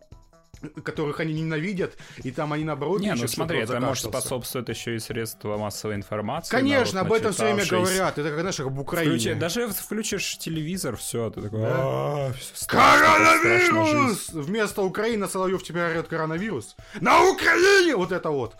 которых 0.82 1.20
они 1.20 1.32
ненавидят, 1.32 1.96
и 2.22 2.30
там 2.30 2.52
они 2.52 2.64
наоборот 2.64 3.00
Не, 3.00 3.14
ну 3.14 3.28
смотри, 3.28 3.60
это 3.60 3.80
может 3.80 4.04
способствует 4.04 4.68
еще 4.68 4.96
и 4.96 4.98
средства 4.98 5.56
массовой 5.56 5.94
информации. 5.94 6.50
Конечно, 6.50 7.00
об 7.00 7.12
этом 7.12 7.32
все 7.32 7.44
время 7.44 7.66
говорят. 7.66 8.18
Это 8.18 8.30
как, 8.30 8.40
знаешь, 8.40 8.56
как 8.56 8.66
об 8.66 8.78
Украине. 8.78 9.10
Включи, 9.10 9.34
даже 9.34 9.68
включишь 9.68 10.38
телевизор, 10.38 10.96
все, 10.96 11.30
ты 11.30 11.42
такой... 11.42 11.60
Да. 11.60 12.32
Коронавирус! 12.66 14.28
Вместо 14.32 14.82
Украины 14.82 15.28
Соловьев 15.28 15.62
теперь 15.62 15.82
орет 15.82 16.08
коронавирус. 16.08 16.76
На 17.00 17.22
Украине! 17.30 17.96
Вот 17.96 18.12
это 18.12 18.30
вот. 18.30 18.56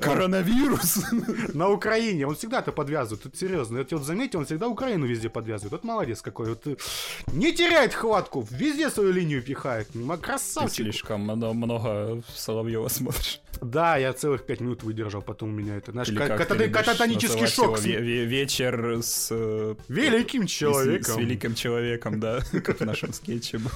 Коронавирус! 0.00 1.04
На 1.54 1.68
Украине. 1.68 2.26
Он 2.26 2.34
всегда 2.34 2.60
это 2.60 2.72
подвязывает. 2.72 3.22
Тут 3.22 3.36
серьезно. 3.36 3.78
Я 3.78 3.86
вот 3.90 4.06
заметил, 4.06 4.40
он 4.40 4.46
всегда 4.46 4.68
Украину 4.68 5.06
везде 5.06 5.28
подвязывает. 5.28 5.72
Вот 5.72 5.84
молодец 5.84 6.22
какой. 6.22 6.48
Вот 6.48 6.66
э, 6.66 6.76
не 7.32 7.52
теряет 7.52 7.94
хватку. 7.94 8.46
Везде 8.50 8.90
свою 8.90 9.12
линию 9.12 9.42
пихает. 9.42 9.88
Красавчик. 10.22 10.84
слишком 10.84 11.22
много 11.41 12.21
Соловьева 12.35 12.87
смотришь. 12.87 13.41
Да, 13.60 13.96
я 13.96 14.12
целых 14.12 14.44
пять 14.44 14.60
минут 14.60 14.82
выдержал, 14.82 15.22
потом 15.22 15.50
у 15.50 15.52
меня 15.52 15.76
это, 15.76 15.92
знаешь, 15.92 16.08
кататонический 16.08 17.46
шок. 17.46 17.80
вечер 17.80 18.98
с... 19.02 19.28
Э, 19.30 19.74
великим 19.88 20.46
человеком. 20.46 21.14
С, 21.14 21.16
великим 21.16 21.54
человеком, 21.54 22.20
да, 22.20 22.40
как 22.64 22.80
в 22.80 22.84
нашем 22.84 23.12
скетче 23.12 23.58
было. 23.58 23.72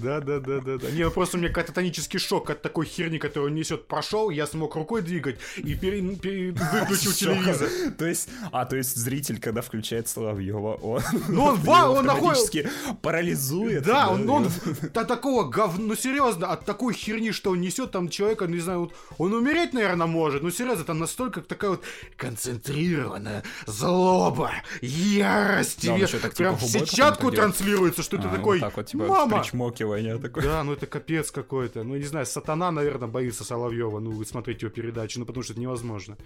Да, 0.00 0.20
да, 0.20 0.38
да, 0.40 0.60
да, 0.60 0.78
да. 0.78 0.90
Не, 0.90 1.04
ну 1.04 1.10
просто 1.10 1.36
у 1.36 1.40
меня 1.40 1.50
кататонический 1.50 2.18
шок 2.18 2.50
от 2.50 2.62
такой 2.62 2.86
херни, 2.86 3.18
которую 3.18 3.52
несет, 3.52 3.86
прошел, 3.86 4.30
я 4.30 4.46
смог 4.46 4.74
рукой 4.76 5.02
двигать 5.02 5.36
и 5.56 5.74
выключил 5.74 7.12
телевизор. 7.12 7.68
То 7.96 8.06
есть, 8.06 8.28
а, 8.50 8.66
то 8.66 8.76
есть 8.76 8.96
зритель, 8.96 9.40
когда 9.40 9.62
включает 9.62 10.08
Соловьева, 10.08 10.74
он... 10.74 11.02
Ну 11.28 11.44
он, 11.44 11.68
он 11.68 12.06
находится... 12.06 12.70
парализует. 13.00 13.84
Да, 13.84 14.10
он, 14.10 14.28
он 14.28 14.48
такого 14.92 15.48
говна, 15.48 15.84
ну 15.86 15.94
серьезно, 15.94 16.48
от 16.48 16.64
такой 16.64 16.94
херни, 16.94 17.30
что 17.30 17.50
он 17.50 17.60
несет 17.60 17.90
там 17.90 18.08
человека, 18.08 18.46
не 18.46 18.60
знаю, 18.60 18.80
вот 18.80 18.92
он 19.18 19.32
умереть, 19.32 19.72
наверное, 19.72 20.06
может. 20.06 20.42
Ну, 20.42 20.50
серьезно, 20.50 20.84
там 20.84 20.98
настолько 20.98 21.40
такая 21.40 21.70
вот 21.70 21.82
концентрированная 22.16 23.42
злоба, 23.66 24.52
ярость. 24.80 25.86
Да, 25.86 25.96
тебе 25.96 26.06
так, 26.18 26.34
прям 26.34 26.56
типа, 26.56 26.66
в 26.66 26.70
сетчатку 26.70 27.30
транслируется, 27.30 28.02
что 28.02 28.16
а, 28.18 28.20
ты 28.20 28.28
такой, 28.28 28.58
вот 28.60 28.66
так 28.66 28.76
вот, 28.76 28.86
типа, 28.86 29.04
мама. 29.06 29.40
Причмокивание 29.40 30.18
такое. 30.18 30.44
Да, 30.44 30.64
ну 30.64 30.72
это 30.72 30.86
капец 30.86 31.30
какой-то. 31.30 31.82
Ну, 31.82 31.96
не 31.96 32.04
знаю, 32.04 32.26
сатана, 32.26 32.70
наверное, 32.70 33.08
боится 33.08 33.44
Соловьева, 33.44 33.98
ну, 34.00 34.24
смотреть 34.24 34.62
его 34.62 34.70
передачу, 34.70 35.18
ну, 35.18 35.26
потому 35.26 35.42
что 35.42 35.52
это 35.52 35.60
невозможно. 35.60 36.16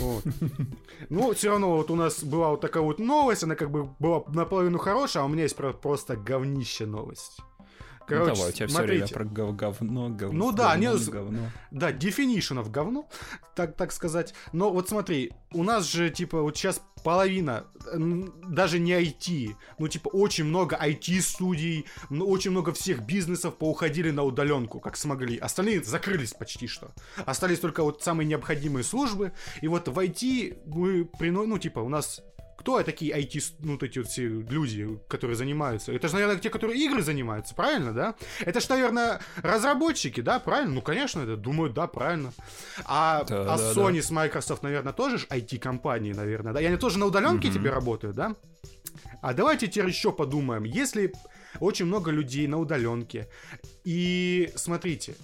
Вот. 0.00 0.24
Ну, 1.10 1.32
все 1.32 1.50
равно 1.50 1.76
вот 1.76 1.90
у 1.90 1.94
нас 1.94 2.22
была 2.22 2.50
вот 2.50 2.60
такая 2.60 2.82
вот 2.82 2.98
новость, 2.98 3.44
она 3.44 3.54
как 3.54 3.70
бы 3.70 3.88
была 3.98 4.24
наполовину 4.28 4.78
хорошая, 4.78 5.22
а 5.22 5.26
у 5.26 5.28
меня 5.28 5.44
есть 5.44 5.56
просто 5.56 6.16
говнище 6.16 6.86
новость. 6.86 7.38
Короче, 8.08 8.30
ну, 8.30 8.34
давай, 8.34 8.50
у 8.50 8.52
тебя 8.52 8.68
смотрите. 8.68 9.04
все 9.04 9.14
время 9.14 9.32
про 9.34 9.42
гов 9.42 9.56
говно, 9.56 10.08
говно. 10.08 10.46
Ну 10.46 10.52
да, 10.52 10.76
говно, 10.76 10.98
не, 10.98 11.04
говно. 11.10 11.40
Да, 11.70 11.92
definition 11.92 12.62
of 12.62 12.70
говно, 12.70 13.08
так, 13.54 13.76
так 13.76 13.92
сказать. 13.92 14.34
Но 14.52 14.70
вот 14.72 14.88
смотри, 14.88 15.32
у 15.52 15.62
нас 15.62 15.84
же, 15.84 16.10
типа, 16.10 16.40
вот 16.42 16.56
сейчас 16.56 16.80
половина, 17.04 17.64
даже 18.48 18.78
не 18.78 18.92
IT, 18.92 19.54
ну, 19.78 19.88
типа, 19.88 20.08
очень 20.08 20.44
много 20.44 20.76
IT-студий, 20.76 21.84
очень 22.10 22.50
много 22.50 22.72
всех 22.72 23.02
бизнесов 23.02 23.56
поуходили 23.56 24.10
на 24.10 24.22
удаленку, 24.22 24.80
как 24.80 24.96
смогли. 24.96 25.36
Остальные 25.36 25.84
закрылись 25.84 26.32
почти 26.32 26.66
что. 26.66 26.92
Остались 27.26 27.60
только 27.60 27.82
вот 27.82 28.02
самые 28.02 28.26
необходимые 28.26 28.84
службы. 28.84 29.32
И 29.60 29.68
вот 29.68 29.88
в 29.88 29.98
IT 29.98 30.58
мы, 30.66 31.46
ну, 31.46 31.58
типа, 31.58 31.80
у 31.80 31.88
нас 31.88 32.22
кто 32.58 32.82
такие 32.82 33.16
IT, 33.16 33.54
ну, 33.60 33.72
вот 33.72 33.84
эти 33.84 34.00
вот 34.00 34.08
все 34.08 34.26
люди, 34.26 34.98
которые 35.06 35.36
занимаются? 35.36 35.92
Это 35.92 36.08
же, 36.08 36.14
наверное, 36.14 36.38
те, 36.38 36.50
которые 36.50 36.78
игры 36.84 37.02
занимаются, 37.02 37.54
правильно, 37.54 37.92
да? 37.92 38.16
Это 38.40 38.60
же, 38.60 38.66
наверное, 38.68 39.20
разработчики, 39.36 40.20
да, 40.20 40.40
правильно? 40.40 40.74
Ну, 40.74 40.82
конечно, 40.82 41.20
это 41.20 41.36
думают, 41.36 41.72
да, 41.74 41.86
правильно. 41.86 42.32
А, 42.84 43.22
да, 43.24 43.54
а 43.54 43.58
да, 43.58 43.72
Sony 43.72 43.98
да. 43.98 44.02
с 44.02 44.10
Microsoft, 44.10 44.64
наверное, 44.64 44.92
тоже 44.92 45.18
же 45.18 45.26
IT-компании, 45.26 46.12
наверное, 46.12 46.52
да? 46.52 46.60
И 46.60 46.64
они 46.64 46.76
тоже 46.76 46.98
на 46.98 47.06
удаленке 47.06 47.46
mm-hmm. 47.46 47.54
тебе 47.54 47.70
работают, 47.70 48.16
да? 48.16 48.34
А 49.22 49.34
давайте 49.34 49.68
теперь 49.68 49.88
еще 49.88 50.10
подумаем. 50.10 50.64
Если 50.64 51.12
очень 51.60 51.86
много 51.86 52.10
людей 52.10 52.48
на 52.48 52.58
удаленке, 52.58 53.28
и 53.84 54.50
смотрите, 54.56 55.14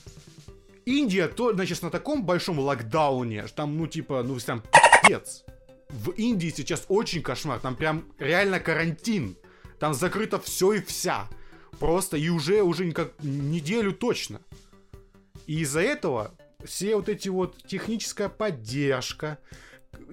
Индия, 0.86 1.26
то, 1.26 1.52
значит, 1.52 1.82
на 1.82 1.90
таком 1.90 2.24
большом 2.24 2.60
локдауне, 2.60 3.46
там, 3.56 3.76
ну, 3.76 3.88
типа, 3.88 4.22
ну, 4.22 4.38
там, 4.38 4.62
пиздец 5.02 5.44
в 5.94 6.10
Индии 6.10 6.52
сейчас 6.54 6.84
очень 6.88 7.22
кошмар. 7.22 7.60
Там 7.60 7.76
прям 7.76 8.04
реально 8.18 8.60
карантин. 8.60 9.36
Там 9.78 9.94
закрыто 9.94 10.38
все 10.40 10.74
и 10.74 10.80
вся. 10.80 11.28
Просто 11.78 12.16
и 12.16 12.28
уже, 12.28 12.62
уже 12.62 12.90
как 12.92 13.12
неделю 13.22 13.92
точно. 13.92 14.40
И 15.46 15.60
из-за 15.60 15.80
этого 15.80 16.32
все 16.64 16.96
вот 16.96 17.08
эти 17.08 17.28
вот 17.28 17.62
техническая 17.66 18.28
поддержка, 18.28 19.38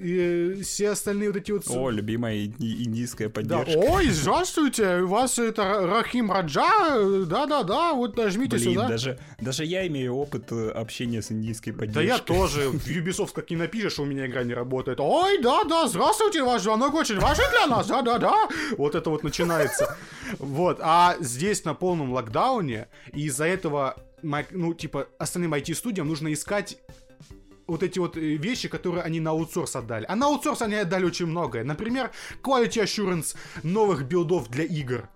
и 0.01 0.61
все 0.63 0.89
остальные 0.89 1.29
вот 1.29 1.37
эти 1.37 1.51
вот... 1.51 1.63
О, 1.69 1.89
любимая 1.89 2.45
индийская 2.45 3.29
поддержка. 3.29 3.73
Да. 3.73 3.79
Ой, 3.79 4.09
здравствуйте, 4.09 5.01
у 5.01 5.07
вас 5.07 5.37
это 5.37 5.85
Рахим 5.85 6.31
Раджа, 6.31 7.25
да-да-да, 7.25 7.93
вот 7.93 8.17
нажмите 8.17 8.57
Блин, 8.57 8.73
сюда. 8.73 8.87
Даже, 8.87 9.19
даже 9.39 9.65
я 9.65 9.85
имею 9.87 10.15
опыт 10.15 10.51
э, 10.51 10.69
общения 10.71 11.21
с 11.21 11.31
индийской 11.31 11.73
поддержкой. 11.73 11.93
Да 11.93 12.01
я 12.01 12.17
тоже, 12.17 12.69
в 12.69 12.87
Ubisoft 12.87 13.33
как 13.33 13.49
не 13.51 13.57
напишешь, 13.57 13.99
у 13.99 14.05
меня 14.05 14.25
игра 14.25 14.43
не 14.43 14.53
работает. 14.53 14.99
Ой, 14.99 15.39
да-да, 15.41 15.87
здравствуйте, 15.87 16.43
ваш 16.43 16.63
звонок 16.63 16.95
очень 16.95 17.19
важен 17.19 17.45
для 17.51 17.67
нас, 17.67 17.87
да-да-да. 17.87 18.49
Вот 18.77 18.95
это 18.95 19.09
вот 19.09 19.23
начинается. 19.23 19.97
Вот, 20.39 20.79
а 20.81 21.15
здесь 21.19 21.63
на 21.63 21.73
полном 21.73 22.11
локдауне, 22.13 22.87
и 23.13 23.25
из-за 23.25 23.45
этого 23.45 23.97
ну, 24.23 24.73
типа, 24.73 25.07
остальным 25.17 25.53
IT-студиям 25.53 26.07
нужно 26.07 26.31
искать 26.31 26.77
вот 27.71 27.83
эти 27.83 27.99
вот 27.99 28.17
э, 28.17 28.19
вещи, 28.19 28.67
которые 28.67 29.03
они 29.03 29.19
на 29.19 29.31
аутсорс 29.31 29.75
отдали. 29.75 30.05
А 30.09 30.15
на 30.15 30.27
аутсорс 30.27 30.61
они 30.61 30.75
отдали 30.75 31.05
очень 31.05 31.25
многое. 31.25 31.63
Например, 31.63 32.11
quality 32.43 32.83
assurance 32.83 33.35
новых 33.63 34.03
билдов 34.03 34.49
для 34.49 34.65
игр. 34.65 35.09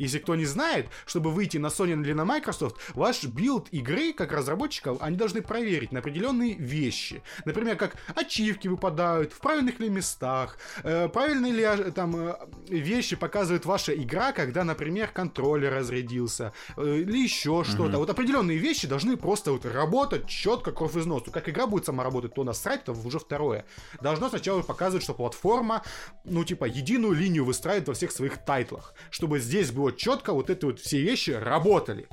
Если 0.00 0.18
кто 0.18 0.34
не 0.34 0.46
знает, 0.46 0.88
чтобы 1.04 1.30
выйти 1.30 1.58
на 1.58 1.66
Sony 1.66 1.92
или 1.92 2.14
на 2.14 2.24
Microsoft, 2.24 2.76
ваш 2.94 3.22
билд 3.24 3.68
игры, 3.70 4.14
как 4.14 4.32
разработчиков, 4.32 4.96
они 5.00 5.16
должны 5.16 5.42
проверить 5.42 5.92
на 5.92 5.98
определенные 5.98 6.54
вещи. 6.54 7.22
Например, 7.44 7.76
как 7.76 7.96
ачивки 8.16 8.66
выпадают, 8.66 9.34
в 9.34 9.38
правильных 9.40 9.78
ли 9.78 9.90
местах, 9.90 10.56
э, 10.82 11.08
правильные 11.08 11.52
ли 11.52 11.62
э, 11.62 11.90
там 11.92 12.16
э, 12.16 12.34
вещи 12.68 13.14
показывает 13.14 13.66
ваша 13.66 13.92
игра, 13.92 14.32
когда, 14.32 14.64
например, 14.64 15.08
контроллер 15.08 15.74
разрядился, 15.74 16.54
э, 16.78 17.00
или 17.00 17.18
еще 17.18 17.50
mm-hmm. 17.50 17.70
что-то. 17.70 17.98
Вот 17.98 18.08
определенные 18.08 18.56
вещи 18.56 18.86
должны 18.86 19.18
просто 19.18 19.52
вот 19.52 19.66
работать 19.66 20.26
четко, 20.26 20.72
кровь 20.72 20.96
из 20.96 21.04
носу. 21.04 21.30
Как 21.30 21.46
игра 21.50 21.66
будет 21.66 21.84
сама 21.84 22.04
работать, 22.04 22.32
то 22.32 22.42
насрать, 22.42 22.84
то 22.84 22.92
уже 22.92 23.18
второе. 23.18 23.66
Должно 24.00 24.30
сначала 24.30 24.62
показывать, 24.62 25.04
что 25.04 25.12
платформа, 25.12 25.82
ну, 26.24 26.42
типа, 26.44 26.64
единую 26.64 27.12
линию 27.12 27.44
выстраивает 27.44 27.88
во 27.88 27.92
всех 27.92 28.12
своих 28.12 28.38
тайтлах, 28.38 28.94
чтобы 29.10 29.40
здесь 29.40 29.70
было 29.70 29.89
вот 29.90 29.98
четко 29.98 30.32
вот 30.32 30.50
эти 30.50 30.64
вот 30.64 30.80
все 30.80 31.00
вещи 31.00 31.30
работали. 31.30 32.08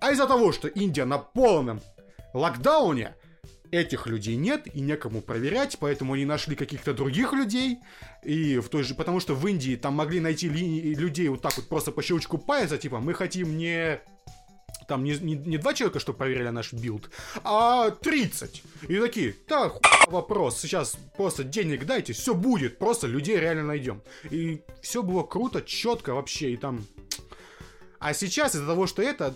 А 0.00 0.12
из-за 0.12 0.26
того, 0.26 0.52
что 0.52 0.68
Индия 0.68 1.04
на 1.04 1.18
полном 1.18 1.80
локдауне, 2.34 3.14
этих 3.70 4.06
людей 4.06 4.36
нет 4.36 4.66
и 4.74 4.80
некому 4.80 5.20
проверять, 5.20 5.76
поэтому 5.78 6.14
они 6.14 6.24
нашли 6.24 6.54
каких-то 6.54 6.94
других 6.94 7.32
людей. 7.32 7.78
И 8.22 8.58
в 8.58 8.68
той 8.68 8.82
же, 8.82 8.94
потому 8.94 9.20
что 9.20 9.34
в 9.34 9.46
Индии 9.46 9.76
там 9.76 9.94
могли 9.94 10.20
найти 10.20 10.48
ли, 10.48 10.94
людей 10.94 11.28
вот 11.28 11.42
так 11.42 11.56
вот 11.56 11.68
просто 11.68 11.92
по 11.92 12.02
щелчку 12.02 12.38
пальца, 12.38 12.78
типа, 12.78 13.00
мы 13.00 13.14
хотим 13.14 13.56
не 13.56 14.00
там 14.88 15.02
не, 15.02 15.18
не, 15.18 15.34
не 15.34 15.58
два 15.58 15.74
человека, 15.74 15.98
что 15.98 16.12
проверили 16.12 16.48
наш 16.50 16.72
билд, 16.72 17.10
а 17.42 17.90
30. 17.90 18.62
И 18.88 18.98
такие, 18.98 19.34
да, 19.48 19.72
вопрос, 20.06 20.60
сейчас 20.60 20.96
просто 21.16 21.42
денег 21.42 21.86
дайте, 21.86 22.12
все 22.12 22.34
будет, 22.34 22.78
просто 22.78 23.08
людей 23.08 23.36
реально 23.36 23.64
найдем. 23.64 24.02
И 24.30 24.62
все 24.82 25.02
было 25.02 25.24
круто, 25.24 25.62
четко 25.62 26.14
вообще, 26.14 26.52
и 26.52 26.56
там 26.56 26.86
а 27.98 28.14
сейчас 28.14 28.54
из-за 28.54 28.66
того, 28.66 28.86
что 28.86 29.02
это 29.02 29.34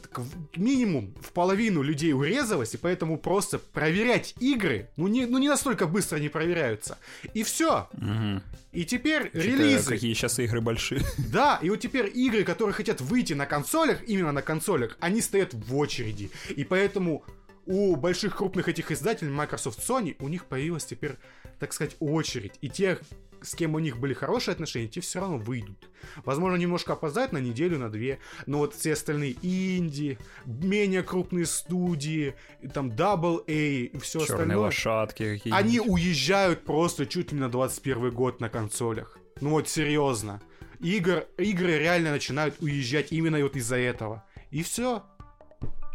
минимум 0.56 1.14
в 1.20 1.32
половину 1.32 1.82
людей 1.82 2.12
урезалось, 2.12 2.74
и 2.74 2.76
поэтому 2.76 3.18
просто 3.18 3.58
проверять 3.58 4.34
игры, 4.40 4.90
ну 4.96 5.08
не, 5.08 5.26
ну 5.26 5.38
не 5.38 5.48
настолько 5.48 5.86
быстро 5.86 6.18
не 6.18 6.28
проверяются. 6.28 6.98
И 7.34 7.42
все. 7.42 7.88
Угу. 7.92 8.42
И 8.72 8.84
теперь 8.84 9.28
Что-то 9.28 9.38
релизы... 9.38 9.90
Какие 9.90 10.14
сейчас 10.14 10.38
игры 10.38 10.60
большие. 10.60 11.02
Да, 11.30 11.58
и 11.62 11.70
вот 11.70 11.80
теперь 11.80 12.10
игры, 12.12 12.44
которые 12.44 12.74
хотят 12.74 13.00
выйти 13.00 13.34
на 13.34 13.46
консолях, 13.46 14.02
именно 14.08 14.32
на 14.32 14.42
консолях, 14.42 14.96
они 15.00 15.20
стоят 15.20 15.54
в 15.54 15.76
очереди. 15.76 16.30
И 16.48 16.64
поэтому 16.64 17.24
у 17.66 17.94
больших 17.96 18.36
крупных 18.36 18.68
этих 18.68 18.90
издателей, 18.90 19.30
Microsoft, 19.30 19.78
Sony, 19.80 20.16
у 20.18 20.28
них 20.28 20.46
появилась 20.46 20.84
теперь, 20.84 21.16
так 21.58 21.72
сказать, 21.72 21.96
очередь. 22.00 22.54
И 22.60 22.68
те 22.68 22.98
с 23.42 23.54
кем 23.54 23.74
у 23.74 23.78
них 23.78 23.98
были 23.98 24.14
хорошие 24.14 24.52
отношения, 24.52 24.88
те 24.88 25.00
все 25.00 25.20
равно 25.20 25.38
выйдут. 25.38 25.88
Возможно, 26.24 26.56
немножко 26.56 26.94
опоздать 26.94 27.32
на 27.32 27.38
неделю, 27.38 27.78
на 27.78 27.90
две, 27.90 28.18
но 28.46 28.58
вот 28.58 28.74
все 28.74 28.92
остальные 28.92 29.36
инди, 29.42 30.18
менее 30.44 31.02
крупные 31.02 31.46
студии, 31.46 32.34
там 32.74 32.90
Double 32.90 33.42
A 33.46 33.52
и 33.52 33.98
все 33.98 34.20
Черные 34.20 34.34
остальное. 34.34 34.56
лошадки 34.58 35.42
Они 35.50 35.80
уезжают 35.80 36.64
просто 36.64 37.06
чуть 37.06 37.32
ли 37.32 37.38
на 37.38 37.50
21 37.50 38.10
год 38.10 38.40
на 38.40 38.48
консолях. 38.48 39.18
Ну 39.40 39.50
вот 39.50 39.68
серьезно. 39.68 40.40
Игр, 40.80 41.26
игры 41.36 41.78
реально 41.78 42.10
начинают 42.10 42.56
уезжать 42.60 43.12
именно 43.12 43.40
вот 43.42 43.56
из-за 43.56 43.76
этого. 43.76 44.24
И 44.50 44.62
все. 44.62 45.04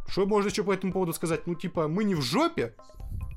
Что 0.08 0.26
можно 0.28 0.50
еще 0.50 0.64
по 0.64 0.72
этому 0.72 0.94
поводу 0.94 1.14
сказать? 1.14 1.48
Ну, 1.48 1.56
типа, 1.56 1.88
мы 1.88 2.04
не 2.04 2.14
в 2.14 2.22
жопе, 2.22 2.76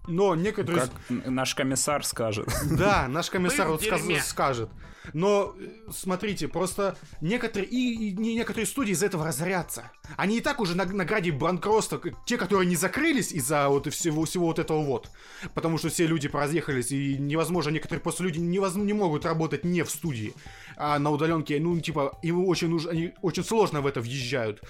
но 0.08 0.34
некоторые... 0.34 0.88
Как 0.88 0.90
наш 1.26 1.54
комиссар 1.54 2.04
скажет. 2.04 2.48
Да, 2.70 3.06
наш 3.08 3.30
комиссар 3.30 3.68
вот 3.68 3.82
сказ... 3.82 4.02
скажет. 4.26 4.70
Но 5.12 5.54
смотрите, 5.90 6.48
просто 6.48 6.96
некоторые 7.20 7.68
и, 7.68 8.10
и 8.10 8.12
некоторые 8.12 8.66
студии 8.66 8.92
из 8.92 9.02
этого 9.02 9.24
разорятся. 9.24 9.90
Они 10.16 10.38
и 10.38 10.40
так 10.40 10.60
уже 10.60 10.76
на, 10.76 10.84
на 10.84 11.04
граде 11.04 11.32
банкротства, 11.32 12.00
те, 12.26 12.36
которые 12.36 12.66
не 12.66 12.76
закрылись 12.76 13.32
из-за 13.32 13.68
вот 13.68 13.92
всего, 13.92 14.24
всего 14.24 14.46
вот 14.46 14.58
этого 14.58 14.82
вот. 14.82 15.10
Потому 15.54 15.78
что 15.78 15.88
все 15.88 16.06
люди 16.06 16.28
поразъехались, 16.28 16.92
и 16.92 17.16
невозможно, 17.18 17.70
некоторые 17.70 18.02
просто 18.02 18.24
люди 18.24 18.38
невозможно, 18.38 18.86
не 18.86 18.92
могут 18.92 19.24
работать 19.24 19.64
не 19.64 19.82
в 19.82 19.90
студии, 19.90 20.34
а 20.76 20.98
на 20.98 21.10
удаленке. 21.10 21.58
Ну, 21.60 21.78
типа, 21.80 22.18
им 22.22 22.44
очень 22.46 22.68
нужно, 22.68 22.90
они 22.90 23.12
очень 23.22 23.44
сложно 23.44 23.80
в 23.80 23.86
это 23.86 24.00
въезжают. 24.00 24.62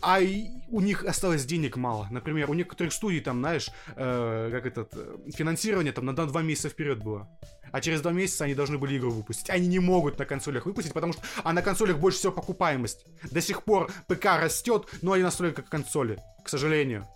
А 0.00 0.20
и 0.20 0.48
у 0.68 0.80
них 0.80 1.04
осталось 1.04 1.44
денег 1.44 1.76
мало. 1.76 2.08
Например, 2.10 2.50
у 2.50 2.54
некоторых 2.54 2.92
студий 2.92 3.20
там, 3.20 3.38
знаешь, 3.38 3.70
э, 3.96 4.48
как 4.52 4.66
этот, 4.66 4.92
э, 4.94 5.16
финансирование 5.34 5.92
там 5.92 6.06
на 6.06 6.14
два 6.14 6.42
месяца 6.42 6.68
вперед 6.68 7.02
было 7.02 7.28
а 7.76 7.80
через 7.82 8.00
два 8.00 8.10
месяца 8.10 8.44
они 8.44 8.54
должны 8.54 8.78
были 8.78 8.96
игру 8.96 9.10
выпустить. 9.10 9.50
Они 9.50 9.66
не 9.66 9.80
могут 9.80 10.18
на 10.18 10.24
консолях 10.24 10.64
выпустить, 10.64 10.94
потому 10.94 11.12
что 11.12 11.20
а 11.44 11.52
на 11.52 11.60
консолях 11.60 11.98
больше 11.98 12.18
всего 12.20 12.32
покупаемость. 12.32 13.04
До 13.30 13.42
сих 13.42 13.64
пор 13.64 13.92
ПК 14.08 14.40
растет, 14.40 14.86
но 15.02 15.12
они 15.12 15.22
настолько 15.22 15.60
как 15.60 15.70
консоли, 15.70 16.18
к 16.42 16.48
сожалению. 16.48 17.06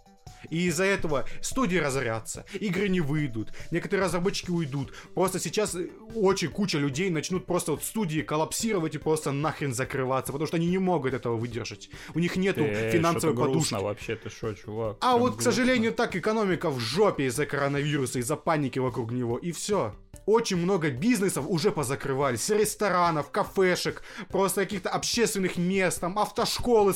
И 0.49 0.67
из-за 0.69 0.85
этого 0.85 1.27
студии 1.43 1.77
разорятся, 1.77 2.45
игры 2.59 2.89
не 2.89 3.01
выйдут, 3.01 3.53
некоторые 3.71 4.07
разработчики 4.07 4.51
уйдут. 4.51 4.93
Просто 5.15 5.39
сейчас 5.39 5.77
очень 6.15 6.49
куча 6.49 6.79
людей 6.79 7.11
начнут 7.11 7.47
просто 7.47 7.73
вот 7.73 7.85
студии 7.85 8.21
коллапсировать 8.21 8.95
и 8.95 8.99
просто 8.99 9.33
нахрен 9.33 9.75
закрываться, 9.75 10.33
потому 10.33 10.47
что 10.47 10.57
они 10.57 10.69
не 10.69 10.79
могут 10.79 11.15
этого 11.15 11.37
выдержать. 11.37 11.91
У 12.15 12.19
них 12.19 12.37
нету 12.37 12.63
э, 12.63 12.91
финансовой 12.91 13.37
подушки. 13.37 13.75
вообще, 13.75 14.17
ты 14.17 14.31
что, 14.31 14.55
чувак? 14.55 14.97
А 15.01 15.17
вот, 15.17 15.33
грустно. 15.33 15.39
к 15.39 15.43
сожалению, 15.43 15.93
так 15.93 16.17
экономика 16.17 16.71
в 16.71 16.79
жопе 16.79 17.27
из-за 17.27 17.47
коронавируса, 17.47 18.19
из-за 18.19 18.37
паники 18.37 18.79
вокруг 18.79 19.13
него, 19.13 19.39
и 19.39 19.53
все 19.53 19.95
очень 20.27 20.57
много 20.57 20.91
бизнесов 20.91 21.45
уже 21.49 21.73
позакрывались. 21.73 22.49
Ресторанов, 22.51 23.31
кафешек, 23.31 24.03
просто 24.29 24.63
каких-то 24.63 24.91
общественных 24.91 25.57
мест, 25.57 26.01
там, 26.01 26.19
автошколы, 26.19 26.95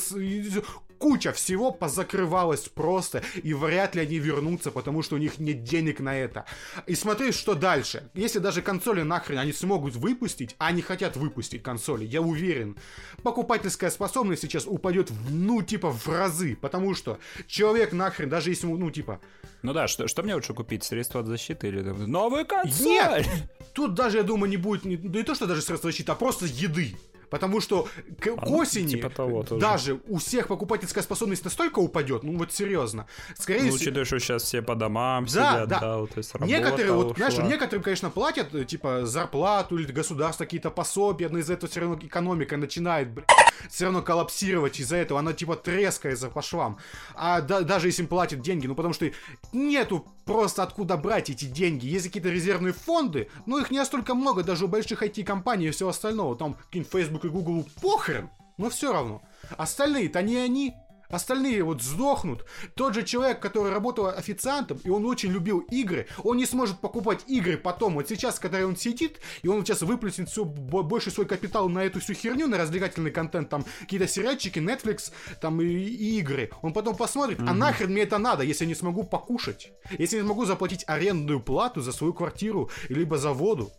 куча 0.97 1.31
всего 1.31 1.71
позакрывалась 1.71 2.67
просто, 2.67 3.23
и 3.43 3.53
вряд 3.53 3.95
ли 3.95 4.01
они 4.01 4.19
вернутся, 4.19 4.71
потому 4.71 5.01
что 5.01 5.15
у 5.15 5.17
них 5.17 5.37
нет 5.39 5.63
денег 5.63 5.99
на 5.99 6.15
это. 6.17 6.45
И 6.87 6.95
смотри, 6.95 7.31
что 7.31 7.55
дальше. 7.55 8.09
Если 8.13 8.39
даже 8.39 8.61
консоли 8.61 9.01
нахрен 9.01 9.39
они 9.39 9.53
смогут 9.53 9.95
выпустить, 9.95 10.55
а 10.57 10.67
они 10.67 10.81
хотят 10.81 11.17
выпустить 11.17 11.63
консоли, 11.63 12.05
я 12.05 12.21
уверен, 12.21 12.77
покупательская 13.23 13.89
способность 13.89 14.41
сейчас 14.41 14.65
упадет, 14.67 15.09
в, 15.11 15.33
ну, 15.33 15.61
типа, 15.61 15.91
в 15.91 16.07
разы, 16.07 16.57
потому 16.59 16.95
что 16.95 17.19
человек 17.47 17.91
нахрен, 17.91 18.29
даже 18.29 18.49
если, 18.49 18.67
ну, 18.67 18.91
типа... 18.91 19.19
Ну 19.61 19.73
да, 19.73 19.87
что, 19.87 20.07
что 20.07 20.21
мне 20.23 20.35
лучше 20.35 20.53
купить? 20.53 20.83
Средства 20.83 21.21
от 21.21 21.27
защиты 21.27 21.67
или 21.67 21.81
новую 21.81 22.45
консоль? 22.45 22.85
Нет! 22.85 23.27
Тут 23.73 23.93
даже, 23.93 24.17
я 24.17 24.23
думаю, 24.23 24.49
не 24.49 24.57
будет, 24.57 24.85
не, 24.85 24.95
да 24.95 25.19
не 25.19 25.23
то, 25.23 25.35
что 25.35 25.47
даже 25.47 25.61
средства 25.61 25.89
защиты, 25.89 26.11
а 26.11 26.15
просто 26.15 26.45
еды. 26.45 26.95
Потому 27.29 27.61
что 27.61 27.87
к, 28.19 28.27
а, 28.27 28.37
к 28.37 28.49
осени 28.49 28.91
типа 28.91 29.09
того 29.09 29.43
тоже. 29.43 29.61
даже 29.61 30.01
у 30.07 30.17
всех 30.17 30.47
покупательская 30.47 31.03
способность 31.03 31.43
настолько 31.43 31.79
упадет, 31.79 32.23
ну 32.23 32.37
вот 32.37 32.51
серьезно. 32.51 33.07
Скорее 33.37 33.63
ну, 33.63 33.65
всего... 33.67 33.75
учитывая, 33.75 34.05
что 34.05 34.19
сейчас 34.19 34.43
все 34.43 34.61
по 34.61 34.75
домам 34.75 35.25
да, 35.25 35.29
сидят, 35.29 35.69
да, 35.69 35.79
да 35.79 35.97
вот, 35.97 36.11
то 36.11 36.17
есть 36.17 36.33
Некоторые, 36.39 36.91
вот, 36.91 37.11
ушла. 37.11 37.29
знаешь, 37.29 37.49
некоторым, 37.49 37.83
конечно, 37.83 38.09
платят, 38.09 38.53
э, 38.53 38.65
типа, 38.65 39.05
зарплату 39.05 39.77
или 39.77 39.91
государство 39.91 40.45
какие-то 40.45 40.69
пособия, 40.69 41.29
но 41.29 41.39
из-за 41.39 41.53
этого 41.53 41.69
все 41.69 41.81
равно 41.81 41.97
экономика 42.01 42.57
начинает, 42.57 43.11
блядь, 43.11 43.27
все 43.69 43.85
равно 43.85 44.01
коллапсировать 44.01 44.79
из-за 44.79 44.97
этого, 44.97 45.19
она 45.19 45.33
типа 45.33 45.55
трескается 45.55 46.29
по 46.29 46.41
швам. 46.41 46.77
А 47.15 47.41
да, 47.41 47.61
даже 47.61 47.87
если 47.87 48.03
им 48.03 48.07
платят 48.07 48.41
деньги, 48.41 48.67
ну 48.67 48.75
потому 48.75 48.93
что 48.93 49.09
нету 49.53 50.05
просто 50.25 50.63
откуда 50.63 50.97
брать 50.97 51.29
эти 51.29 51.45
деньги. 51.45 51.85
Есть 51.85 52.07
какие-то 52.07 52.29
резервные 52.29 52.73
фонды, 52.73 53.29
но 53.45 53.59
их 53.59 53.71
не 53.71 53.77
настолько 53.77 54.15
много 54.15 54.43
даже 54.43 54.65
у 54.65 54.67
больших 54.67 55.03
IT-компаний 55.03 55.67
и 55.67 55.71
всего 55.71 55.89
остального. 55.89 56.35
Там 56.35 56.55
какие-нибудь 56.55 56.91
Facebook 56.91 57.14
и 57.23 57.29
Google 57.29 57.65
похрен, 57.81 58.29
но 58.57 58.69
все 58.69 58.91
равно. 58.91 59.21
Остальные-то 59.57 60.21
не 60.21 60.37
они. 60.37 60.75
Остальные 61.09 61.63
вот 61.63 61.81
сдохнут. 61.81 62.45
Тот 62.75 62.95
же 62.95 63.03
человек, 63.03 63.39
который 63.39 63.71
работал 63.71 64.07
официантом, 64.07 64.79
и 64.83 64.89
он 64.89 65.05
очень 65.05 65.31
любил 65.31 65.59
игры, 65.59 66.07
он 66.23 66.37
не 66.37 66.45
сможет 66.45 66.79
покупать 66.79 67.21
игры 67.27 67.57
потом. 67.57 67.95
Вот 67.95 68.09
сейчас, 68.09 68.39
когда 68.39 68.65
он 68.65 68.75
сидит, 68.75 69.19
и 69.43 69.47
он 69.47 69.63
сейчас 69.63 69.81
выплеснет 69.81 70.29
все 70.29 70.43
больше 70.43 71.11
свой 71.11 71.27
капитал 71.27 71.69
на 71.69 71.83
эту 71.83 71.99
всю 71.99 72.13
херню, 72.13 72.47
на 72.47 72.57
развлекательный 72.57 73.11
контент, 73.11 73.49
там 73.49 73.65
какие-то 73.81 74.07
сериальчики, 74.07 74.59
Netflix, 74.59 75.11
там 75.39 75.61
и, 75.61 75.65
и 75.65 76.19
игры. 76.19 76.49
Он 76.61 76.73
потом 76.73 76.95
посмотрит, 76.95 77.39
mm-hmm. 77.39 77.49
а 77.49 77.53
нахрен 77.53 77.91
мне 77.91 78.01
это 78.01 78.17
надо, 78.17 78.43
если 78.43 78.65
я 78.65 78.69
не 78.69 78.75
смогу 78.75 79.03
покушать, 79.03 79.71
если 79.97 80.17
я 80.17 80.23
не 80.23 80.27
смогу 80.27 80.45
заплатить 80.45 80.83
арендную 80.87 81.39
плату 81.39 81.81
за 81.81 81.91
свою 81.91 82.13
квартиру, 82.13 82.69
либо 82.89 83.17
за 83.17 83.31
воду. 83.31 83.71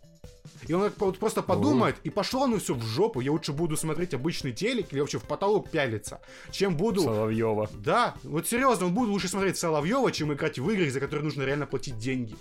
И 0.67 0.73
он 0.73 0.91
вот 0.97 1.19
просто 1.19 1.41
подумает, 1.41 1.95
и 2.03 2.09
пошло 2.09 2.43
оно 2.43 2.57
все 2.57 2.73
в 2.73 2.83
жопу. 2.83 3.21
Я 3.21 3.31
лучше 3.31 3.53
буду 3.53 3.77
смотреть 3.77 4.13
обычный 4.13 4.51
телек 4.51 4.91
или 4.91 4.99
вообще 4.99 5.19
в 5.19 5.23
потолок 5.23 5.69
пялиться, 5.69 6.21
чем 6.51 6.75
буду... 6.75 7.01
Соловьева. 7.01 7.69
Да, 7.73 8.15
вот 8.23 8.47
серьезно, 8.47 8.87
он 8.87 8.93
буду 8.93 9.11
лучше 9.11 9.27
смотреть 9.27 9.57
Соловьева, 9.57 10.11
чем 10.11 10.33
играть 10.33 10.59
в 10.59 10.69
игры, 10.69 10.89
за 10.89 10.99
которые 10.99 11.23
нужно 11.23 11.43
реально 11.43 11.65
платить 11.65 11.97
деньги. 11.97 12.35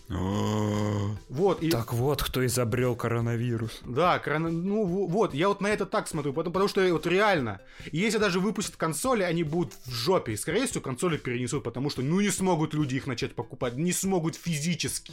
вот. 1.28 1.62
И... 1.62 1.70
Так 1.70 1.92
вот, 1.92 2.22
кто 2.22 2.44
изобрел 2.44 2.96
коронавирус. 2.96 3.80
Да, 3.84 4.18
корона... 4.18 4.50
ну 4.50 4.84
вот, 4.84 5.34
я 5.34 5.48
вот 5.48 5.60
на 5.60 5.68
это 5.68 5.86
так 5.86 6.08
смотрю, 6.08 6.32
потому, 6.32 6.52
потому 6.52 6.68
что 6.68 6.92
вот 6.92 7.06
реально, 7.06 7.60
если 7.92 8.18
даже 8.18 8.40
выпустят 8.40 8.76
консоли, 8.76 9.22
они 9.22 9.42
будут 9.44 9.74
в 9.84 9.92
жопе. 9.92 10.32
И, 10.32 10.36
скорее 10.36 10.66
всего, 10.66 10.80
консоли 10.80 11.16
перенесут, 11.16 11.62
потому 11.62 11.90
что, 11.90 12.02
ну, 12.02 12.20
не 12.20 12.30
смогут 12.30 12.74
люди 12.74 12.96
их 12.96 13.06
начать 13.06 13.34
покупать, 13.34 13.76
не 13.76 13.92
смогут 13.92 14.34
физически. 14.34 15.12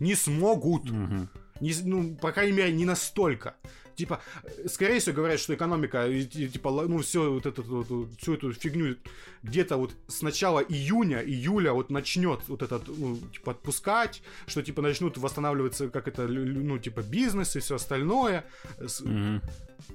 Не 0.00 0.14
смогут. 0.14 0.90
Угу. 0.90 1.28
Не, 1.60 1.74
ну, 1.84 2.16
по 2.16 2.32
крайней 2.32 2.52
мере, 2.52 2.72
не 2.72 2.84
настолько. 2.84 3.54
Типа, 3.96 4.20
скорее 4.66 4.98
всего, 4.98 5.14
говорят, 5.14 5.38
что 5.38 5.54
экономика, 5.54 6.08
типа, 6.08 6.70
ну, 6.88 6.98
все 6.98 7.30
вот 7.32 7.46
это, 7.46 7.62
вот, 7.62 8.08
всю 8.18 8.34
эту 8.34 8.52
фигню 8.52 8.96
где-то 9.42 9.76
вот 9.76 9.94
с 10.08 10.22
начала 10.22 10.60
июня, 10.60 11.20
июля 11.20 11.72
вот 11.72 11.90
начнет 11.90 12.40
вот 12.48 12.62
этот, 12.62 12.88
ну, 12.88 13.16
типа, 13.32 13.52
отпускать, 13.52 14.22
что, 14.46 14.62
типа, 14.62 14.82
начнут 14.82 15.16
восстанавливаться, 15.16 15.90
как 15.90 16.08
это, 16.08 16.26
ну, 16.26 16.78
типа, 16.78 17.02
бизнес 17.02 17.54
и 17.56 17.60
все 17.60 17.76
остальное. 17.76 18.44
Mm-hmm. 18.78 19.42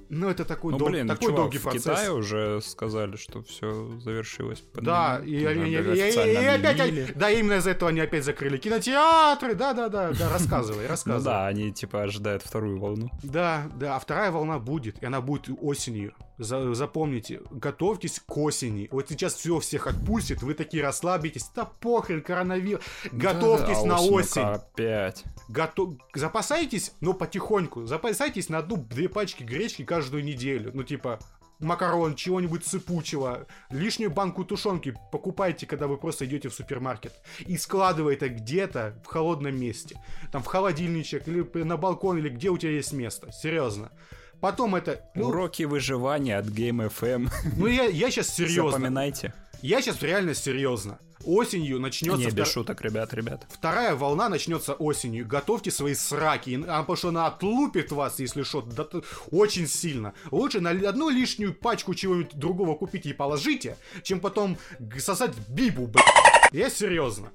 Ну, 0.08 0.28
это 0.28 0.44
такой, 0.44 0.72
ну, 0.72 0.78
дол- 0.78 0.88
блин, 0.88 1.06
такой 1.08 1.26
чувак, 1.28 1.36
долгий 1.36 1.58
в 1.58 1.62
процесс. 1.62 1.82
В 1.82 1.88
Китае 1.88 2.12
уже 2.12 2.60
сказали, 2.62 3.16
что 3.16 3.42
все 3.42 3.98
завершилось. 4.00 4.62
Да, 4.74 5.20
и, 5.24 5.30
и, 5.30 5.36
и, 5.36 5.70
и, 5.72 6.46
опять, 6.46 7.16
да, 7.16 7.30
именно 7.30 7.54
из-за 7.54 7.70
этого 7.70 7.90
они 7.90 8.00
опять 8.00 8.24
закрыли 8.24 8.56
кинотеатры, 8.56 9.54
да-да-да, 9.54 10.12
да, 10.12 10.28
рассказывай, 10.30 10.86
рассказывай. 10.88 11.18
Ну 11.18 11.24
да, 11.24 11.46
они 11.46 11.72
типа 11.72 12.02
ожидают 12.02 12.42
вторую 12.42 12.78
волну. 12.78 13.10
Да, 13.22 13.70
да, 13.76 13.96
а 13.96 13.98
вторая 13.98 14.30
волна 14.30 14.58
будет, 14.58 15.02
и 15.02 15.06
она 15.06 15.20
будет 15.20 15.48
осенью. 15.60 16.14
За, 16.40 16.72
запомните, 16.72 17.42
готовьтесь 17.50 18.18
к 18.18 18.36
осени. 18.38 18.88
Вот 18.90 19.10
сейчас 19.10 19.34
все 19.34 19.58
всех 19.58 19.86
отпустит, 19.86 20.42
вы 20.42 20.54
такие 20.54 20.82
расслабитесь. 20.82 21.50
Да 21.54 21.66
похрен, 21.66 22.22
коронавирус. 22.22 22.82
Готовьтесь 23.12 23.82
да, 23.82 23.84
на 23.84 24.00
осень. 24.00 24.40
Опять. 24.40 25.22
Готов... 25.50 25.96
Запасайтесь, 26.14 26.92
но 27.02 27.12
потихоньку. 27.12 27.84
Запасайтесь 27.84 28.48
на 28.48 28.58
одну-две 28.58 29.10
пачки 29.10 29.42
гречки 29.42 29.84
каждую 29.84 30.24
неделю. 30.24 30.70
Ну, 30.72 30.82
типа, 30.82 31.18
макарон, 31.58 32.14
чего-нибудь 32.14 32.64
сыпучего, 32.66 33.46
лишнюю 33.68 34.10
банку 34.10 34.42
тушенки 34.46 34.96
покупайте, 35.12 35.66
когда 35.66 35.88
вы 35.88 35.98
просто 35.98 36.24
идете 36.24 36.48
в 36.48 36.54
супермаркет. 36.54 37.12
И 37.40 37.58
складывайте 37.58 38.28
где-то 38.28 38.98
в 39.04 39.08
холодном 39.08 39.60
месте. 39.60 40.00
Там 40.32 40.42
в 40.42 40.46
холодильничек 40.46 41.28
или 41.28 41.42
на 41.64 41.76
балкон, 41.76 42.16
или 42.16 42.30
где 42.30 42.48
у 42.48 42.56
тебя 42.56 42.72
есть 42.72 42.94
место. 42.94 43.30
Серьезно. 43.30 43.92
Потом 44.40 44.74
это... 44.74 45.04
Ну, 45.14 45.28
Уроки 45.28 45.64
выживания 45.64 46.38
от 46.38 46.46
Game 46.46 46.90
FM. 46.90 47.30
Ну, 47.56 47.66
я, 47.66 47.84
я 47.84 48.10
сейчас 48.10 48.28
серьезно. 48.34 48.72
Запоминайте. 48.72 49.34
Я 49.62 49.82
сейчас 49.82 50.02
реально 50.02 50.34
серьезно. 50.34 50.98
Осенью 51.24 51.78
начнется... 51.78 52.18
Не, 52.18 52.26
без 52.26 52.32
втор... 52.32 52.46
шуток, 52.46 52.80
ребят, 52.80 53.12
ребят. 53.12 53.46
Вторая 53.50 53.94
волна 53.94 54.30
начнется 54.30 54.72
осенью. 54.72 55.26
Готовьте 55.26 55.70
свои 55.70 55.94
сраки. 55.94 56.58
А, 56.66 56.80
потому 56.80 56.96
что 56.96 57.08
она 57.08 57.26
отлупит 57.26 57.92
вас, 57.92 58.18
если 58.20 58.42
что, 58.42 58.62
да, 58.62 58.86
очень 59.30 59.66
сильно. 59.66 60.14
Лучше 60.30 60.60
на 60.60 60.70
одну 60.70 61.10
лишнюю 61.10 61.54
пачку 61.54 61.94
чего-нибудь 61.94 62.34
другого 62.34 62.74
купите 62.74 63.10
и 63.10 63.12
положите, 63.12 63.76
чем 64.02 64.20
потом 64.20 64.56
сосать 64.98 65.32
бибу, 65.48 65.86
блядь. 65.86 66.06
Я 66.52 66.70
серьезно. 66.70 67.28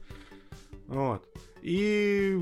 Вот. 0.88 1.24
И 1.62 2.36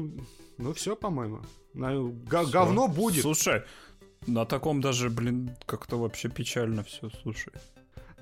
Ну 0.58 0.74
все, 0.74 0.96
по-моему. 0.96 1.42
Говно 1.74 2.88
будет. 2.88 3.22
Слушай, 3.24 3.64
на 4.28 4.46
таком 4.46 4.82
даже, 4.82 5.10
блин, 5.10 5.56
как-то 5.66 5.98
вообще 5.98 6.30
печально 6.30 6.84
все, 6.84 7.10
слушай. 7.22 7.54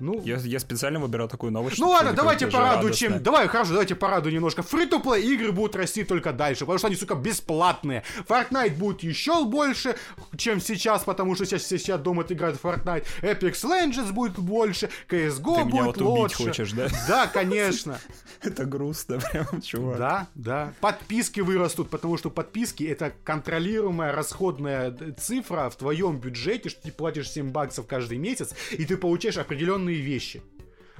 Ну, 0.02 0.20
я, 0.24 0.36
я 0.36 0.58
специально 0.58 0.98
выбирал 0.98 1.28
такую 1.28 1.52
новость. 1.52 1.78
Ну 1.78 1.88
ладно, 1.88 2.12
давайте 2.12 2.48
порадую 2.48 2.92
чем. 2.92 3.22
Давай, 3.22 3.46
хорошо, 3.46 3.70
давайте 3.70 3.94
порадую 3.94 4.34
немножко. 4.34 4.62
фри 4.62 4.86
то 4.86 5.14
игры 5.14 5.52
будут 5.52 5.76
расти 5.76 6.02
только 6.02 6.32
дальше, 6.32 6.60
потому 6.60 6.78
что 6.78 6.88
они, 6.88 6.96
сука, 6.96 7.14
бесплатные. 7.14 8.02
Fortnite 8.26 8.74
будет 8.76 9.02
еще 9.04 9.44
больше, 9.44 9.96
чем 10.36 10.60
сейчас, 10.60 11.04
потому 11.04 11.36
что 11.36 11.44
сейчас 11.44 11.62
все 11.62 11.78
сидят 11.78 12.02
дома 12.02 12.24
играют 12.28 12.58
в 12.58 12.64
Fortnite. 12.64 13.04
Apex 13.22 13.52
Legends 13.64 14.12
будет 14.12 14.38
больше, 14.38 14.90
CSGO 15.08 15.58
Ты 15.58 15.64
будет 15.64 15.72
меня 15.72 15.84
вот 15.84 16.00
лучше. 16.00 16.36
хочешь, 16.36 16.72
да? 16.72 16.88
Да, 17.06 17.26
конечно. 17.28 18.00
Это 18.42 18.64
грустно, 18.64 19.20
прям, 19.20 19.60
чувак. 19.62 19.98
Да, 19.98 20.26
да. 20.34 20.72
Подписки 20.80 21.40
вырастут, 21.40 21.90
потому 21.90 22.18
что 22.18 22.28
подписки 22.28 22.82
это 22.82 23.12
контролируемая 23.22 24.12
расходная 24.12 24.96
цифра 25.16 25.70
в 25.70 25.76
твоем 25.76 26.18
бюджете, 26.18 26.68
что 26.68 26.82
ты 26.82 26.90
платишь 26.90 27.30
7 27.30 27.50
баксов 27.50 27.86
каждый 27.86 28.18
месяц, 28.18 28.52
и 28.72 28.84
ты 28.84 28.96
получаешь 28.96 29.36
определенные 29.36 29.91
вещи. 30.00 30.42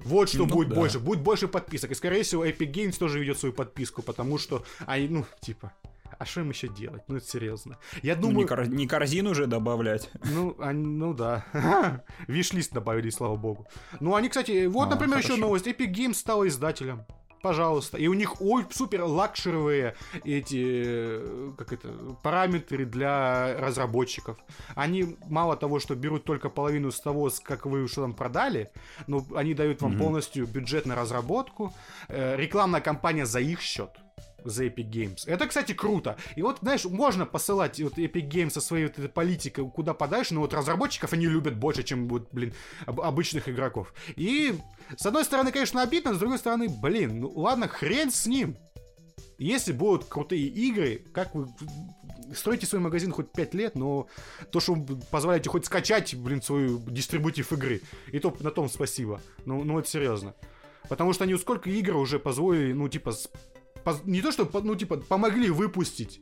Вот 0.05 0.29
что 0.29 0.39
ну, 0.39 0.47
будет 0.47 0.69
да. 0.71 0.75
больше. 0.75 0.99
Будет 0.99 1.21
больше 1.21 1.49
подписок. 1.49 1.91
И, 1.91 1.95
скорее 1.95 2.23
всего, 2.23 2.45
Epic 2.45 2.73
Games 2.73 2.99
тоже 2.99 3.21
ведет 3.21 3.39
свою 3.39 3.53
подписку, 3.53 4.03
потому 4.03 4.39
что 4.39 4.65
они, 4.87 5.09
ну, 5.09 5.27
типа, 5.41 5.73
а 6.19 6.25
что 6.25 6.41
им 6.41 6.51
еще 6.51 6.69
делать? 6.69 7.03
Ну, 7.09 7.17
это 7.17 7.27
серьезно. 7.27 7.79
Я 8.03 8.15
думаю... 8.15 8.35
Ну, 8.35 8.41
не, 8.43 8.47
кор... 8.47 8.67
не 8.69 8.87
корзину 8.87 9.31
уже 9.31 9.47
добавлять. 9.47 10.11
Ну, 10.25 10.57
они, 10.61 10.85
ну 10.85 11.15
да. 11.15 11.45
Виш-лист 12.29 12.73
добавили, 12.73 13.11
слава 13.11 13.37
богу. 13.37 13.67
Ну, 14.01 14.15
они, 14.15 14.29
кстати, 14.29 14.67
вот, 14.67 14.89
а, 14.89 14.91
например, 14.91 15.17
хорошо. 15.17 15.35
еще 15.35 15.41
новость. 15.41 15.67
Epic 15.67 15.93
Games 15.93 16.15
стала 16.15 16.47
издателем 16.47 17.07
пожалуйста. 17.43 17.99
И 17.99 18.07
у 18.07 18.15
них 18.15 18.41
ой, 18.41 18.67
супер 18.71 19.03
лакшеровые 19.03 19.97
эти, 20.25 21.21
как 21.57 21.73
это, 21.73 21.89
параметры 22.23 22.87
для 22.87 23.57
разработчиков. 23.59 24.39
Они 24.75 25.17
мало 25.29 25.57
того, 25.57 25.81
что 25.81 25.95
берут 25.95 26.25
только 26.25 26.49
половину 26.49 26.91
с 26.91 27.01
того, 27.01 27.31
как 27.43 27.67
вы 27.67 27.87
что 27.89 28.03
там 28.03 28.15
продали, 28.15 28.71
но 29.07 29.25
они 29.35 29.55
дают 29.55 29.83
вам 29.83 29.93
mm-hmm. 29.93 29.99
полностью 29.99 30.47
бюджет 30.47 30.87
на 30.87 30.95
разработку, 30.95 31.75
э, 32.09 32.37
рекламная 32.37 32.81
кампания 32.81 33.27
за 33.27 33.41
их 33.41 33.61
счет 33.61 34.02
за 34.45 34.67
Epic 34.67 34.91
Games. 34.91 35.23
Это, 35.27 35.47
кстати, 35.47 35.73
круто. 35.73 36.17
И 36.37 36.43
вот, 36.43 36.59
знаешь, 36.63 36.85
можно 36.85 37.27
посылать 37.27 37.81
вот 37.81 37.99
Epic 37.99 38.29
Games 38.29 38.51
со 38.51 38.61
своей 38.61 38.87
вот 38.87 38.99
этой 38.99 39.09
политикой 39.09 39.69
куда 39.71 39.95
подальше, 39.95 40.35
но 40.35 40.41
вот 40.41 40.55
разработчиков 40.55 41.13
они 41.13 41.27
любят 41.27 41.57
больше, 41.57 41.83
чем, 41.83 42.09
вот, 42.09 42.29
блин, 42.33 42.53
об- 42.87 43.01
обычных 43.01 43.49
игроков. 43.49 43.93
И, 44.17 44.55
с 44.97 45.07
одной 45.07 45.25
стороны, 45.25 45.53
конечно, 45.53 45.83
обидно, 45.83 46.15
с 46.15 46.19
другой 46.19 46.39
стороны, 46.39 46.69
блин, 46.69 47.21
ну 47.21 47.33
ладно, 47.35 47.69
хрен 47.69 48.11
с 48.11 48.27
ним. 48.27 48.57
Если 49.39 49.73
будут 49.73 50.05
крутые 50.05 50.47
игры, 50.47 51.05
как 51.13 51.35
вы 51.35 51.49
строите 52.35 52.67
свой 52.67 52.81
магазин 52.81 53.13
хоть 53.13 53.33
5 53.33 53.55
лет, 53.55 53.75
но 53.75 54.07
то, 54.51 54.61
что 54.61 54.77
позволяете 55.11 55.51
хоть 55.51 55.67
скачать, 55.67 56.15
блин, 56.15 56.41
свою 56.43 56.79
дистрибутив 56.79 57.53
игры, 57.53 57.81
и 58.13 58.19
то 58.19 58.35
на 58.41 58.51
том 58.51 58.69
спасибо. 58.69 59.21
Ну, 59.45 59.65
ну 59.65 59.79
это 59.79 59.89
серьезно. 59.89 60.35
Потому 60.89 61.13
что 61.13 61.25
они 61.25 61.37
сколько 61.37 61.71
игр 61.71 61.97
уже 61.97 62.19
позволили, 62.19 62.73
ну, 62.73 62.89
типа, 62.89 63.13
не 64.05 64.23
то, 64.23 64.33
что, 64.33 64.49
ну, 64.63 64.75
типа, 64.75 64.97
помогли 64.97 65.51
выпустить 65.51 66.21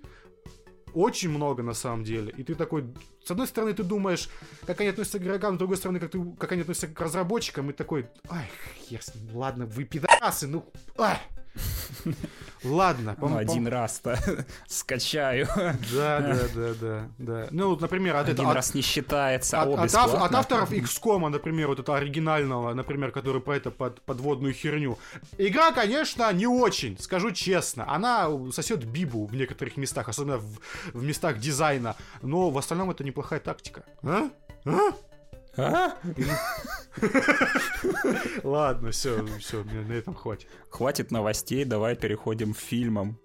очень 0.95 1.31
много 1.31 1.63
на 1.63 1.75
самом 1.75 2.05
деле. 2.05 2.33
И 2.37 2.43
ты 2.43 2.55
такой, 2.55 2.85
с 3.25 3.31
одной 3.31 3.47
стороны, 3.47 3.73
ты 3.75 3.83
думаешь, 3.83 4.29
как 4.67 4.81
они 4.81 4.91
относятся 4.91 5.19
к 5.19 5.23
игрокам, 5.23 5.55
с 5.55 5.59
другой 5.59 5.77
стороны, 5.77 6.01
как, 6.01 6.11
ты, 6.11 6.21
как 6.39 6.53
они 6.53 6.63
относятся 6.63 6.89
к 6.89 7.01
разработчикам, 7.01 7.71
и 7.71 7.73
такой, 7.73 8.09
ай, 8.29 8.51
ясно, 8.89 9.21
ладно, 9.33 9.67
вы 9.67 9.85
пидорасы, 9.85 10.47
ну, 10.47 10.71
ай. 10.99 11.19
Ладно. 12.65 13.17
Ну, 13.19 13.37
один 13.37 13.67
раз-то 13.67 14.19
скачаю. 14.67 15.47
Да, 15.57 15.75
да, 16.21 16.49
да, 16.55 16.75
да, 16.81 17.09
да. 17.19 17.49
Ну, 17.51 17.77
например, 17.77 18.17
от 18.17 18.29
Один 18.29 18.51
раз 18.51 18.75
не 18.75 18.83
считается. 18.83 19.63
От, 19.63 19.95
от, 19.95 20.35
авторов 20.35 20.71
XCOM, 20.73 21.29
например, 21.29 21.69
вот 21.69 21.79
этого 21.79 21.97
оригинального, 21.97 22.75
например, 22.75 23.13
который 23.13 23.41
про 23.41 23.57
это 23.57 23.71
под, 23.71 24.03
подводную 24.03 24.53
херню. 24.53 24.99
Игра, 25.39 25.73
конечно, 25.73 26.31
не 26.33 26.47
очень, 26.47 26.99
скажу 26.99 27.31
честно. 27.31 27.91
Она 27.91 28.29
сосет 28.53 28.85
бибу 28.85 29.27
в 29.27 29.35
некоторых 29.35 29.77
местах, 29.77 30.09
особенно 30.09 30.39
в, 30.39 30.59
в 30.93 31.03
местах 31.03 31.39
дизайна. 31.39 31.97
Но 32.23 32.51
в 32.51 32.59
остальном 32.59 32.91
это 32.91 33.05
неплохая 33.05 33.41
тактика. 33.41 33.85
А? 34.03 34.31
А? 34.67 34.93
А? 35.61 35.95
Ладно, 38.43 38.91
все, 38.91 39.25
все, 39.39 39.63
на 39.65 39.93
этом 39.93 40.15
хватит. 40.15 40.49
Хватит 40.71 41.11
новостей, 41.11 41.65
давай 41.65 41.97
переходим 41.97 42.55
к 42.55 42.59
фильмам. 42.59 43.19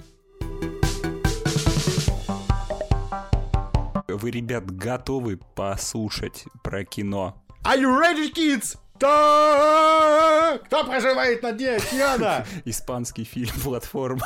Вы, 4.08 4.32
ребят, 4.32 4.69
готовы 4.69 5.38
послушать 5.56 6.45
про 6.63 6.86
кино? 6.86 7.43
Are 7.63 7.80
you 7.80 8.00
ready, 8.00 8.32
kids? 8.34 8.78
Да! 9.00 10.58
Кто 10.65 10.84
проживает 10.86 11.43
на 11.43 11.52
дне 11.52 11.76
океана? 11.76 12.45
Испанский 12.65 13.26
фильм 13.26 13.54
«Платформа». 13.62 14.21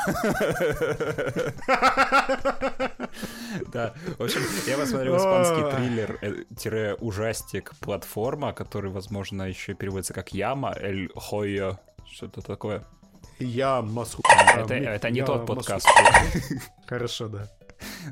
Да, 3.74 3.94
в 4.18 4.24
общем, 4.24 4.42
я 4.68 4.78
посмотрел 4.78 5.18
испанский 5.18 5.64
триллер-ужастик 6.56 7.74
«Платформа», 7.80 8.54
который, 8.54 8.92
возможно, 8.92 9.44
еще 9.44 9.74
переводится 9.74 10.14
как 10.14 10.34
«Яма», 10.34 10.74
«Эль 10.76 11.10
Хойо», 11.16 11.80
что-то 12.12 12.42
такое. 12.42 12.84
Я 13.40 13.82
Москву. 13.82 14.24
Это 14.58 15.10
не 15.10 15.24
тот 15.24 15.46
подкаст. 15.46 15.88
Хорошо, 16.88 17.28
да. 17.28 17.48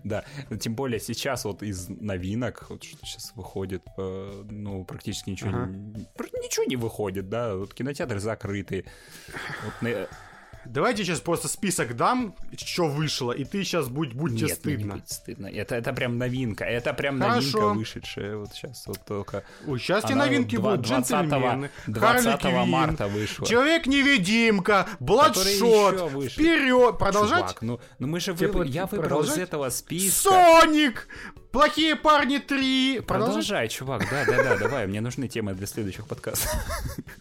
Да, 0.06 0.24
тем 0.62 0.76
более 0.76 1.00
сейчас 1.00 1.44
вот 1.44 1.62
из 1.62 1.90
новинок, 1.90 2.66
вот 2.70 2.84
что 2.84 3.06
сейчас 3.06 3.34
выходит, 3.36 3.84
э, 3.98 4.44
ну, 4.50 4.86
практически 4.86 5.32
ничего, 5.32 5.50
ага. 5.50 5.68
ничего 5.68 6.64
не 6.66 6.78
выходит, 6.78 7.28
да, 7.28 7.54
вот 7.54 7.74
кинотеатры 7.74 8.20
закрыты. 8.20 8.86
Вот, 9.66 10.08
Давайте 10.70 11.04
сейчас 11.04 11.20
просто 11.20 11.48
список 11.48 11.96
дам, 11.96 12.36
что 12.56 12.88
вышло, 12.88 13.32
и 13.32 13.44
ты 13.44 13.64
сейчас 13.64 13.88
будь, 13.88 14.14
будь 14.14 14.34
Нет, 14.34 14.42
тебе 14.42 14.56
стыдно. 14.56 14.94
Не 14.94 15.04
стыдно. 15.06 15.48
Это, 15.48 15.76
это 15.76 15.94
прям 15.94 16.18
новинка. 16.18 16.66
Это 16.66 16.94
прям 16.94 17.20
Хорошо. 17.20 17.60
новинка 17.60 17.80
вышедшая. 17.80 18.38
Вот 18.38 18.54
сейчас 18.54 18.86
вот 18.88 19.00
только. 19.06 19.44
Ой, 19.66 19.80
сейчас 19.80 20.04
тебе 20.04 20.16
новинки 20.16 20.56
2, 20.56 20.72
будут. 20.72 20.88
20, 20.88 21.12
Джентльмены, 21.12 21.70
20 21.88 22.44
марта 22.68 23.08
вышла. 23.08 23.48
Человек-невидимка, 23.48 24.88
Бладшот, 25.00 26.22
вперед. 26.32 26.98
Продолжать? 26.98 27.40
Чувак, 27.40 27.62
ну, 27.62 27.80
ну 28.00 28.08
мы 28.08 28.20
же 28.20 28.34
вы... 28.34 28.68
я 28.68 28.86
выбрал 28.86 29.24
из 29.24 29.38
этого 29.38 29.70
списка. 29.70 30.30
Соник! 30.30 31.08
Плохие 31.52 31.96
парни 31.96 32.38
3. 32.38 33.02
Продолжай, 33.02 33.70
чувак. 33.70 34.08
Да, 34.10 34.26
да, 34.26 34.44
да, 34.44 34.58
давай. 34.58 34.88
Мне 34.88 35.02
нужны 35.02 35.28
темы 35.28 35.54
для 35.54 35.68
следующих 35.68 36.06
подкастов. 36.08 36.52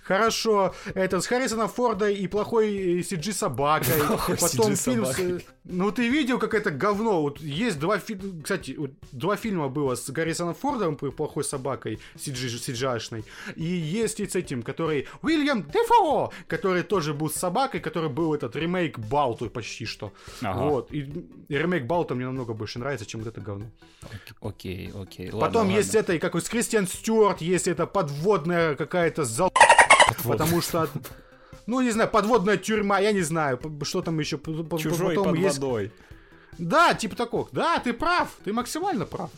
Хорошо. 0.02 0.74
Это 0.94 1.20
с 1.20 1.26
Харрисоном 1.26 1.68
Фордой 1.68 2.14
и 2.14 2.28
плохой 2.28 3.00
CG 3.00 3.32
собакой. 3.32 3.94
Потом 4.40 4.76
фильм 4.76 5.06
с... 5.06 5.42
Ну, 5.64 5.90
ты 5.90 6.08
видел, 6.08 6.38
как 6.38 6.54
это 6.54 6.70
говно? 6.70 7.22
Вот 7.22 7.40
есть 7.40 7.78
два 7.78 7.98
фильма... 7.98 8.42
Кстати, 8.42 8.78
два 9.10 9.36
фильма 9.36 9.68
было 9.68 9.96
с 9.96 10.08
Гаррисоном 10.10 10.54
Фордом 10.54 10.94
и 10.94 11.10
плохой 11.10 11.42
собакой 11.42 11.98
CG-шной. 12.16 13.24
И 13.56 13.64
есть 13.64 14.20
и 14.20 14.28
с 14.28 14.36
этим, 14.36 14.62
который... 14.62 15.08
Уильям 15.22 15.62
Дефо! 15.62 16.32
Который 16.46 16.82
тоже 16.82 17.14
был 17.14 17.30
с 17.30 17.34
собакой, 17.34 17.80
который 17.80 18.10
был 18.10 18.34
этот 18.34 18.54
ремейк 18.54 18.98
Балту 18.98 19.50
почти 19.50 19.86
что. 19.86 20.12
Ага. 20.42 20.60
Вот. 20.60 20.92
И 20.92 21.02
ремейк 21.48 21.86
Балта 21.86 22.14
мне 22.14 22.26
намного 22.26 22.54
больше 22.54 22.78
нравится, 22.78 23.06
чем 23.06 23.20
вот 23.20 23.28
это 23.28 23.40
говно. 23.40 23.66
Окей, 24.40 24.92
окей. 24.94 25.26
Ладно, 25.30 25.40
Потом 25.40 25.62
ладно. 25.66 25.76
есть 25.76 25.94
это, 25.94 26.12
и 26.12 26.18
как 26.18 26.34
с 26.36 26.48
Кристиан 26.48 26.86
Стюарт, 26.86 27.40
есть 27.40 27.68
это 27.68 27.86
подводная 27.86 28.74
какая-то 28.74 29.24
зал... 29.24 29.52
Потому 30.24 30.60
что... 30.60 30.88
Ну, 31.66 31.80
не 31.80 31.90
знаю, 31.90 32.08
подводная 32.08 32.56
тюрьма, 32.56 33.00
я 33.00 33.12
не 33.12 33.22
знаю, 33.22 33.60
что 33.82 34.00
там 34.00 34.20
еще. 34.20 34.38
Чужой 34.38 35.16
Потом 35.16 35.32
под 35.32 35.38
есть... 35.38 35.58
водой. 35.58 35.92
Да, 36.58 36.94
типа 36.94 37.16
такого. 37.16 37.48
Да, 37.52 37.78
ты 37.80 37.92
прав, 37.92 38.28
ты 38.44 38.52
максимально 38.52 39.04
прав. 39.04 39.30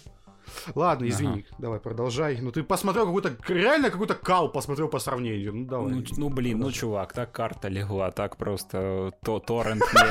Ладно, 0.74 1.08
извини, 1.08 1.44
ага. 1.48 1.56
давай 1.58 1.80
продолжай. 1.80 2.38
Ну 2.40 2.52
ты 2.52 2.62
посмотрел 2.62 3.06
какой-то, 3.06 3.37
реально 3.48 3.90
какой-то 3.90 4.14
кал 4.14 4.50
посмотрел 4.50 4.88
по 4.88 4.98
сравнению. 4.98 5.54
Ну 5.54 5.66
давай. 5.66 5.92
Ну, 5.92 6.04
ну 6.16 6.28
блин, 6.28 6.58
ну 6.58 6.72
чувак, 6.72 7.12
так 7.12 7.32
карта 7.32 7.68
легла, 7.68 8.11
так 8.11 8.37
просто 8.37 9.12
то 9.24 9.38
торрент 9.40 9.82
мне... 9.92 10.02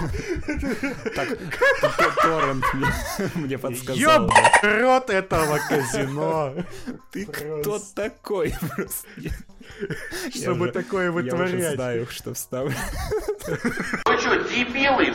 Так, 1.14 1.38
торрент 2.22 2.64
мне 3.34 3.58
подсказал. 3.58 3.96
Ёб 3.96 4.32
рот 4.62 5.10
этого 5.10 5.58
казино. 5.68 6.54
Ты 7.12 7.26
кто 7.26 7.78
такой 7.94 8.54
просто? 8.60 9.08
Чтобы 10.30 10.70
такое 10.70 11.10
вытворять. 11.10 11.52
Я 11.52 11.58
уже 11.58 11.74
знаю, 11.74 12.06
что 12.06 12.34
вставлю. 12.34 12.74
Вы 13.46 14.18
что, 14.18 14.36
дебилы? 14.48 15.14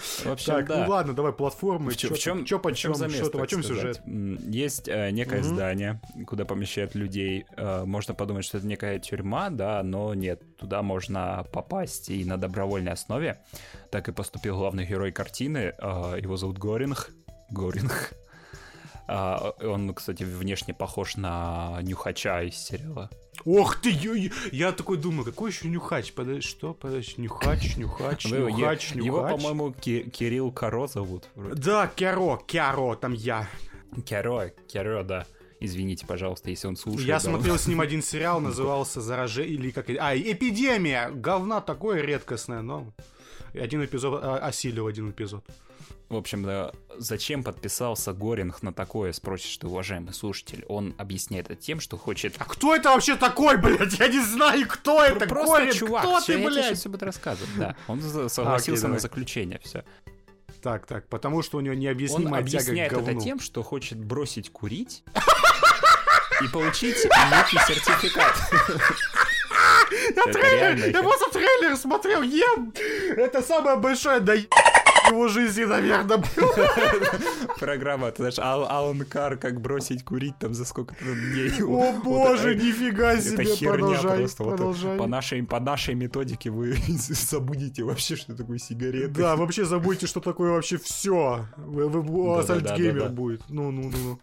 В 0.00 0.26
общем, 0.26 0.54
так, 0.54 0.66
да. 0.66 0.84
ну 0.84 0.90
ладно, 0.90 1.12
давай 1.12 1.32
платформы. 1.32 1.90
В, 1.90 1.96
чё, 1.96 2.14
в 2.14 2.18
чем, 2.18 2.44
чё 2.44 2.58
по 2.58 2.74
чем, 2.74 2.94
замес, 2.94 3.26
что, 3.26 3.40
о 3.40 3.46
чем 3.46 3.62
сюжет? 3.62 4.00
Есть 4.06 4.88
э, 4.88 5.10
некое 5.10 5.40
угу. 5.40 5.48
здание, 5.48 6.00
куда 6.26 6.44
помещают 6.44 6.94
людей. 6.94 7.44
Э, 7.56 7.84
можно 7.84 8.14
подумать, 8.14 8.44
что 8.44 8.58
это 8.58 8.66
некая 8.66 8.98
тюрьма, 8.98 9.50
да, 9.50 9.82
но 9.82 10.14
нет. 10.14 10.42
Туда 10.56 10.82
можно 10.82 11.44
попасть 11.52 12.10
и 12.10 12.24
на 12.24 12.36
добровольной 12.38 12.92
основе. 12.92 13.40
Так 13.90 14.08
и 14.08 14.12
поступил 14.12 14.56
главный 14.56 14.86
герой 14.86 15.12
картины. 15.12 15.74
Э, 15.78 16.18
его 16.20 16.36
зовут 16.36 16.58
Горинг. 16.58 17.10
Горинг. 17.50 18.12
А, 19.12 19.54
он, 19.60 19.92
кстати, 19.92 20.22
внешне 20.22 20.72
похож 20.72 21.16
на 21.16 21.80
Нюхача 21.82 22.42
из 22.42 22.54
сериала. 22.54 23.10
Ох 23.44 23.80
ты, 23.80 23.90
я, 23.90 24.30
я 24.52 24.72
такой 24.72 24.98
думаю, 24.98 25.24
какой 25.24 25.50
еще 25.50 25.68
нюхач? 25.68 26.12
Подожди, 26.12 26.42
что? 26.42 26.74
Подожди, 26.74 27.14
нюхач, 27.18 27.76
нюхач, 27.76 28.26
нюхач, 28.26 28.94
нюхач. 28.94 28.94
Его, 28.94 29.22
по-моему, 29.22 29.72
Кирилл 29.72 30.52
Каро 30.52 30.86
зовут. 30.86 31.28
Вроде. 31.34 31.60
Да, 31.60 31.86
Кяро, 31.94 32.38
Кяро, 32.46 32.96
там 32.96 33.12
я. 33.12 33.48
Кяро, 34.04 34.50
Кяро, 34.68 35.02
да. 35.02 35.26
Извините, 35.60 36.06
пожалуйста, 36.06 36.48
если 36.48 36.68
он 36.68 36.76
слушает. 36.76 37.06
Я 37.06 37.14
да, 37.16 37.20
смотрел 37.20 37.58
с 37.58 37.66
ним 37.66 37.80
один 37.82 38.02
сериал, 38.02 38.40
назывался 38.40 39.02
«Заражение» 39.02 39.54
или 39.54 39.70
как... 39.70 39.90
А, 39.90 40.16
«Эпидемия!» 40.16 41.10
Говна 41.10 41.60
такое 41.60 42.00
редкостное, 42.00 42.62
но... 42.62 42.92
Один 43.52 43.84
эпизод 43.84 44.20
а, 44.22 44.38
осилил 44.38 44.86
один 44.86 45.10
эпизод. 45.10 45.44
В 46.08 46.16
общем, 46.16 46.42
да, 46.42 46.72
зачем 46.98 47.44
подписался 47.44 48.12
Горинг 48.12 48.62
на 48.62 48.72
такое, 48.72 49.12
спросишь 49.12 49.56
ты, 49.58 49.68
уважаемый 49.68 50.12
слушатель. 50.12 50.64
Он 50.68 50.92
объясняет 50.98 51.50
это 51.50 51.60
тем, 51.60 51.78
что 51.78 51.96
хочет... 51.96 52.34
А 52.38 52.44
кто 52.44 52.74
это 52.74 52.90
вообще 52.90 53.14
такой, 53.14 53.56
блядь? 53.58 53.98
Я 53.98 54.08
не 54.08 54.20
знаю, 54.20 54.66
кто 54.68 55.04
это, 55.04 55.26
Просто 55.26 55.58
Горинг, 55.58 55.74
чувак, 55.74 56.02
кто 56.02 56.20
ты, 56.20 56.38
блядь? 56.38 56.56
Я 56.56 56.62
тебе 56.64 56.74
все 56.74 56.88
будет 56.88 57.02
рассказывать, 57.04 57.56
да. 57.56 57.76
Он 57.86 58.00
согласился 58.28 58.88
на 58.88 58.98
заключение, 58.98 59.60
все. 59.62 59.84
Так, 60.62 60.86
так, 60.86 61.08
потому 61.08 61.42
что 61.42 61.58
у 61.58 61.60
него 61.60 61.74
необъяснимая 61.74 62.26
Он 62.26 62.38
объясняет 62.40 62.92
это 62.92 63.14
тем, 63.14 63.40
что 63.40 63.62
хочет 63.62 63.98
бросить 63.98 64.50
курить 64.50 65.04
и 66.42 66.48
получить 66.48 66.96
некий 66.96 67.58
сертификат. 67.66 68.36
Я 70.16 70.24
трейлер, 70.24 70.92
я 70.92 71.02
просто 71.02 71.30
трейлер 71.30 71.76
смотрел, 71.76 72.22
ем! 72.22 72.72
Это 73.16 73.42
самое 73.42 73.76
большое 73.76 74.20
да 74.20 74.34
его 75.10 75.28
жизни, 75.28 75.64
наверное, 75.64 76.16
было. 76.18 77.48
Программа, 77.58 78.10
ты 78.10 78.30
знаешь, 78.30 78.38
Алан 78.38 79.00
Кар, 79.04 79.36
как 79.36 79.60
бросить 79.60 80.04
курить 80.04 80.38
там 80.38 80.54
за 80.54 80.64
сколько-то 80.64 81.04
дней. 81.04 81.52
О 81.62 81.92
боже, 82.02 82.54
нифига 82.54 83.18
себе, 83.20 83.44
Это 83.44 83.54
херня 83.56 83.98
просто. 84.00 84.44
Продолжай. 84.44 84.98
По 84.98 85.06
нашей, 85.06 85.42
по 85.42 85.60
нашей 85.60 85.94
методике 85.94 86.50
вы 86.50 86.74
забудете 86.88 87.82
вообще, 87.82 88.16
что 88.16 88.34
такое 88.36 88.58
сигареты. 88.58 89.08
Да, 89.08 89.36
вообще 89.36 89.64
забудете, 89.64 90.06
что 90.06 90.20
такое 90.20 90.52
вообще 90.52 90.78
все. 90.78 91.46
У 91.66 92.24
вас 92.28 92.50
альтгеймер 92.50 93.10
будет. 93.10 93.42
Ну-ну-ну. 93.48 94.18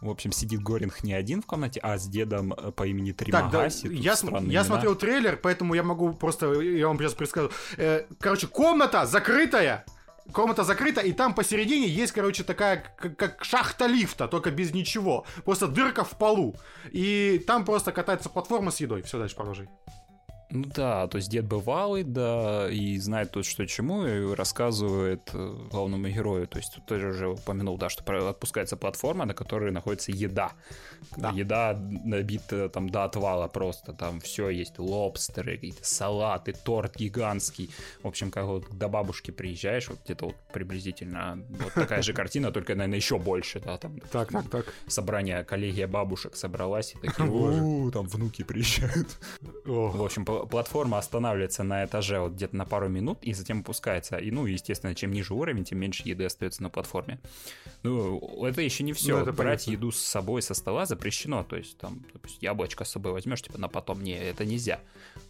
В 0.00 0.10
общем, 0.10 0.32
сидит 0.32 0.60
Горинг 0.60 1.04
не 1.04 1.12
один 1.14 1.42
в 1.42 1.46
комнате, 1.46 1.78
а 1.80 1.96
с 1.96 2.08
дедом 2.08 2.52
э, 2.54 2.72
по 2.72 2.84
имени 2.88 3.12
Тримагаси. 3.12 3.82
Так, 3.82 3.92
да, 3.92 3.96
я, 4.02 4.16
см- 4.16 4.50
я 4.50 4.64
смотрел 4.64 4.96
трейлер, 4.96 5.36
поэтому 5.40 5.74
я 5.74 5.84
могу 5.84 6.12
просто, 6.12 6.60
я 6.60 6.88
вам 6.88 6.98
сейчас 6.98 7.14
предсказываю. 7.14 7.54
Э, 7.76 8.02
короче, 8.18 8.48
комната 8.48 9.06
закрытая, 9.06 9.84
комната 10.32 10.64
закрыта, 10.64 11.00
и 11.00 11.12
там 11.12 11.34
посередине 11.34 11.88
есть, 11.88 12.12
короче, 12.12 12.44
такая, 12.44 12.84
как, 12.96 13.16
как 13.16 13.44
шахта 13.44 13.86
лифта, 13.86 14.28
только 14.28 14.50
без 14.50 14.72
ничего. 14.72 15.26
Просто 15.44 15.68
дырка 15.68 16.04
в 16.04 16.16
полу. 16.18 16.54
И 16.90 17.42
там 17.46 17.64
просто 17.64 17.92
катается 17.92 18.28
платформа 18.28 18.70
с 18.70 18.80
едой. 18.80 19.02
Все, 19.02 19.18
дальше 19.18 19.36
продолжай. 19.36 19.68
Ну 20.54 20.64
да, 20.66 21.06
то 21.06 21.16
есть 21.16 21.30
дед 21.30 21.46
бывалый, 21.46 22.02
да, 22.04 22.68
и 22.70 22.98
знает 22.98 23.30
тут 23.30 23.46
что 23.46 23.66
чему, 23.66 24.06
и 24.06 24.34
рассказывает 24.34 25.30
э, 25.32 25.68
главному 25.70 26.08
герою. 26.08 26.46
То 26.46 26.58
есть 26.58 26.74
тут 26.74 26.84
тоже 26.84 27.08
уже 27.08 27.28
упомянул, 27.28 27.78
да, 27.78 27.88
что 27.88 28.28
отпускается 28.28 28.76
платформа, 28.76 29.24
на 29.24 29.32
которой 29.32 29.72
находится 29.72 30.12
еда. 30.12 30.52
Да. 31.16 31.30
Еда 31.30 31.74
набита 32.04 32.68
там 32.68 32.90
до 32.90 33.04
отвала 33.04 33.48
просто, 33.48 33.94
там 33.94 34.20
все 34.20 34.50
есть, 34.50 34.78
лобстеры, 34.78 35.54
какие-то 35.54 35.84
салаты, 35.86 36.52
торт 36.52 36.96
гигантский. 36.96 37.70
В 38.02 38.08
общем, 38.08 38.30
как 38.30 38.44
вот 38.44 38.76
до 38.76 38.88
бабушки 38.88 39.30
приезжаешь, 39.30 39.88
вот 39.88 40.00
где-то 40.04 40.26
вот 40.26 40.36
приблизительно 40.52 41.42
вот 41.48 41.72
такая 41.72 42.02
же 42.02 42.12
картина, 42.14 42.52
только, 42.52 42.74
наверное, 42.74 42.98
еще 42.98 43.18
больше, 43.18 43.58
да, 43.60 43.78
там. 43.78 43.98
Так, 44.10 44.30
так, 44.30 44.50
так. 44.50 44.74
Собрание, 44.86 45.44
коллегия 45.44 45.86
бабушек 45.86 46.36
собралась, 46.36 46.92
и 46.92 46.98
такие, 46.98 47.90
там 47.92 48.06
внуки 48.06 48.44
приезжают. 48.44 49.18
В 49.64 50.04
общем, 50.04 50.26
платформа 50.50 50.98
останавливается 50.98 51.62
на 51.62 51.84
этаже 51.84 52.20
вот 52.20 52.32
где-то 52.32 52.56
на 52.56 52.64
пару 52.64 52.88
минут 52.88 53.18
и 53.22 53.32
затем 53.32 53.60
опускается. 53.60 54.16
И, 54.16 54.30
ну, 54.30 54.46
естественно, 54.46 54.94
чем 54.94 55.12
ниже 55.12 55.34
уровень, 55.34 55.64
тем 55.64 55.78
меньше 55.78 56.02
еды 56.04 56.24
остается 56.24 56.62
на 56.62 56.70
платформе. 56.70 57.20
Ну, 57.82 58.44
это 58.44 58.62
еще 58.62 58.84
не 58.84 58.92
все. 58.92 59.16
Ну, 59.16 59.22
это 59.22 59.32
Брать 59.32 59.64
понятно. 59.64 59.70
еду 59.70 59.92
с 59.92 59.98
собой 59.98 60.42
со 60.42 60.54
стола 60.54 60.86
запрещено. 60.86 61.44
То 61.44 61.56
есть, 61.56 61.78
там, 61.78 62.04
допустим, 62.12 62.38
яблочко 62.40 62.84
с 62.84 62.90
собой 62.90 63.12
возьмешь, 63.12 63.42
типа, 63.42 63.58
на 63.58 63.68
потом. 63.68 64.02
Не, 64.02 64.18
это 64.18 64.44
нельзя. 64.44 64.80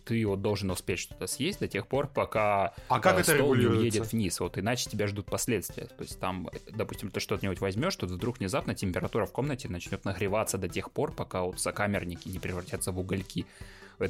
Ты 0.04 0.26
вот 0.26 0.42
должен 0.42 0.70
успеть 0.70 0.98
что-то 0.98 1.26
съесть 1.26 1.60
до 1.60 1.68
тех 1.68 1.86
пор, 1.86 2.08
пока 2.08 2.74
а 2.88 3.00
как 3.00 3.20
это 3.20 3.34
стол 3.34 3.54
не 3.54 3.66
уедет 3.66 4.12
вниз. 4.12 4.40
Вот 4.40 4.58
иначе 4.58 4.88
тебя 4.90 5.06
ждут 5.06 5.26
последствия. 5.26 5.86
То 5.86 6.02
есть, 6.02 6.18
там, 6.18 6.50
допустим, 6.70 7.10
ты 7.10 7.20
что-нибудь 7.20 7.60
возьмешь, 7.60 7.96
то 7.96 8.06
вдруг 8.06 8.38
внезапно 8.38 8.74
температура 8.74 9.26
в 9.26 9.32
комнате 9.32 9.68
начнет 9.68 10.04
нагреваться 10.04 10.58
до 10.58 10.68
тех 10.68 10.90
пор, 10.90 11.12
пока 11.12 11.42
вот 11.42 11.60
сокамерники 11.60 12.28
не 12.28 12.38
превратятся 12.38 12.92
в 12.92 12.98
угольки 12.98 13.46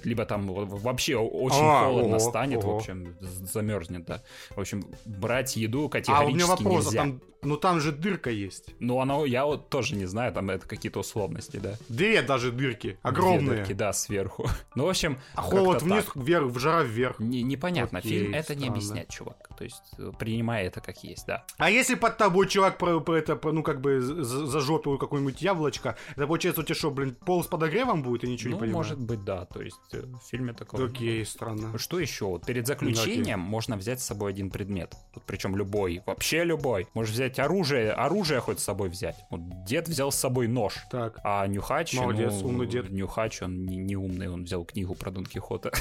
либо 0.05 0.25
там 0.25 0.47
вообще 0.47 1.17
очень 1.17 1.59
а, 1.61 1.85
холодно 1.85 2.17
ого, 2.17 2.19
станет, 2.19 2.65
ого. 2.65 2.75
в 2.75 2.77
общем, 2.77 3.17
замерзнет, 3.21 4.05
да. 4.05 4.23
В 4.51 4.61
общем, 4.61 4.85
брать 5.05 5.57
еду 5.57 5.89
категорически 5.89 6.29
А 6.29 6.31
у 6.31 6.35
меня 6.35 6.47
вопрос, 6.47 6.87
а 6.87 6.89
нельзя. 6.89 7.01
А 7.01 7.05
там 7.05 7.21
ну 7.43 7.57
там 7.57 7.81
же 7.81 7.91
дырка 7.91 8.31
есть. 8.31 8.75
Ну, 8.79 9.01
оно, 9.01 9.27
я 9.27 9.45
вот 9.45 9.69
тоже 9.69 9.97
не 9.97 10.07
знаю, 10.07 10.33
там 10.33 10.51
это 10.51 10.67
какие-то 10.67 11.01
условности, 11.01 11.57
да. 11.57 11.75
Две 11.89 12.23
даже 12.23 12.53
дырки, 12.53 12.99
огромные. 13.03 13.41
Две 13.41 13.57
дырки, 13.57 13.73
да, 13.73 13.93
сверху. 13.93 14.47
Ну, 14.75 14.87
в 14.87 14.89
общем, 14.89 15.19
А 15.35 15.43
холод 15.43 15.83
вниз, 15.83 16.05
так. 16.05 16.17
вверх, 16.17 16.47
в 16.47 16.59
жара 16.59 16.83
вверх. 16.83 17.19
Не, 17.19 17.43
непонятно, 17.43 17.99
Окей, 17.99 18.21
фильм 18.21 18.35
это 18.35 18.45
странно. 18.45 18.61
не 18.61 18.69
объясняет, 18.69 19.09
чувак. 19.11 19.49
То 19.63 19.67
есть, 19.67 19.95
э, 19.97 20.11
принимай 20.19 20.65
это 20.65 20.81
как 20.81 21.05
есть, 21.05 21.25
да. 21.25 21.45
А 21.57 21.71
если 21.71 21.95
под 21.95 22.19
тобой 22.19 22.49
чувак 22.49 22.79
про, 22.79 22.99
про 22.99 23.15
это, 23.15 23.37
про, 23.37 23.53
ну, 23.53 23.63
как 23.63 23.81
бы 23.81 24.01
зажопил 24.01 24.99
какое-нибудь 24.99 25.41
яблочко, 25.41 25.97
это 26.17 26.27
получается 26.27 26.63
у 26.63 26.65
тебя 26.65 26.75
что, 26.75 26.91
блин, 26.91 27.15
пол 27.15 27.45
с 27.45 27.47
подогревом 27.47 28.03
будет, 28.03 28.25
и 28.25 28.27
ничего 28.29 28.51
ну, 28.51 28.57
не 28.57 28.61
понимаю? 28.61 28.77
может 28.77 28.99
быть, 28.99 29.23
да, 29.23 29.45
то 29.45 29.63
есть, 29.63 29.79
э, 29.93 30.03
в 30.03 30.29
фильме 30.29 30.53
такого... 30.53 30.87
Окей, 30.87 31.25
странно. 31.25 31.79
Что 31.79 32.01
еще? 32.01 32.25
Вот 32.25 32.45
перед 32.45 32.67
заключением 32.67 33.43
Окей. 33.43 33.51
можно 33.51 33.77
взять 33.77 34.01
с 34.01 34.05
собой 34.05 34.33
один 34.33 34.51
предмет. 34.51 34.97
Вот, 35.15 35.23
причем 35.29 35.55
любой, 35.55 36.03
вообще 36.07 36.43
любой. 36.43 36.89
Можешь 36.95 37.15
взять 37.15 37.39
оружие, 37.39 37.93
оружие 37.93 38.41
хоть 38.41 38.59
с 38.59 38.65
собой 38.65 38.89
взять. 38.89 39.15
Вот 39.31 39.65
дед 39.65 39.87
взял 39.87 40.11
с 40.11 40.17
собой 40.17 40.49
нож. 40.49 40.75
Так. 40.91 41.21
А 41.23 41.47
Нюхач... 41.47 41.95
Молодец, 41.95 42.33
ну, 42.43 42.49
умный 42.49 42.67
дед. 42.67 42.91
Нюхач, 42.91 43.43
он 43.43 43.65
не, 43.65 43.77
не 43.77 43.95
умный, 43.95 44.29
он 44.29 44.43
взял 44.43 44.65
книгу 44.65 44.97
про 44.97 45.13
Дон 45.13 45.25
Кихота. 45.25 45.71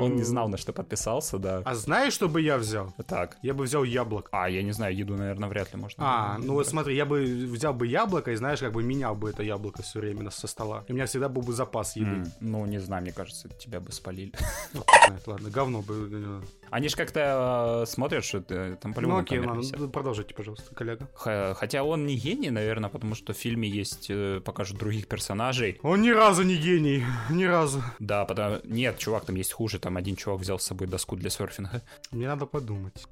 Он 0.00 0.17
не 0.18 0.24
знал, 0.24 0.48
на 0.48 0.56
что 0.56 0.72
подписался, 0.72 1.38
да. 1.38 1.62
А 1.64 1.74
знаешь, 1.74 2.12
что 2.12 2.28
бы 2.28 2.40
я 2.40 2.58
взял? 2.58 2.92
Так. 3.06 3.38
Я 3.42 3.54
бы 3.54 3.64
взял 3.64 3.84
яблок. 3.84 4.28
А, 4.32 4.48
я 4.48 4.62
не 4.62 4.72
знаю, 4.72 4.96
еду, 4.96 5.16
наверное, 5.16 5.48
вряд 5.48 5.72
ли 5.72 5.80
можно. 5.80 6.04
А, 6.06 6.38
ну 6.38 6.54
вот 6.54 6.66
смотри, 6.66 6.96
я 6.96 7.06
бы 7.06 7.22
взял 7.22 7.74
бы 7.74 7.86
яблоко 7.86 8.30
и, 8.32 8.36
знаешь, 8.36 8.60
как 8.60 8.72
бы 8.72 8.82
менял 8.82 9.14
бы 9.14 9.30
это 9.30 9.42
яблоко 9.42 9.82
все 9.82 10.00
время 10.00 10.30
со 10.30 10.46
стола. 10.46 10.84
И 10.88 10.92
у 10.92 10.94
меня 10.94 11.06
всегда 11.06 11.28
был 11.28 11.42
бы 11.42 11.52
запас 11.52 11.96
еды. 11.96 12.30
Ну, 12.40 12.66
не 12.66 12.78
знаю, 12.78 13.02
мне 13.02 13.12
кажется, 13.12 13.48
тебя 13.48 13.80
бы 13.80 13.92
спалили. 13.92 14.32
Ладно, 15.26 15.50
говно 15.50 15.82
бы. 15.82 16.42
Они 16.70 16.88
же 16.88 16.96
как-то 16.96 17.82
э, 17.82 17.86
смотрят, 17.86 18.24
что 18.24 18.40
там 18.40 18.94
по-любому 18.94 19.18
Ну 19.18 19.22
окей, 19.22 19.38
ладно, 19.38 19.88
продолжите, 19.88 20.34
пожалуйста, 20.34 20.74
коллега. 20.74 21.08
Хотя 21.14 21.82
он 21.82 22.06
не 22.06 22.16
гений, 22.16 22.50
наверное, 22.50 22.90
потому 22.90 23.14
что 23.14 23.32
в 23.32 23.36
фильме 23.36 23.68
есть, 23.68 24.06
э, 24.10 24.40
покажут 24.44 24.78
других 24.78 25.06
персонажей. 25.08 25.78
Он 25.82 26.02
ни 26.02 26.10
разу 26.10 26.42
не 26.42 26.56
гений, 26.56 27.04
ни 27.30 27.44
разу. 27.44 27.82
Да, 27.98 28.24
потому... 28.24 28.58
Нет, 28.64 28.98
чувак, 28.98 29.24
там 29.24 29.36
есть 29.36 29.52
хуже, 29.52 29.78
там 29.78 29.96
один 29.96 30.16
чувак 30.16 30.40
взял 30.40 30.58
с 30.58 30.64
собой 30.64 30.88
доску 30.88 31.16
для 31.16 31.30
серфинга. 31.30 31.82
Мне 32.10 32.26
надо 32.26 32.46
подумать. 32.46 33.06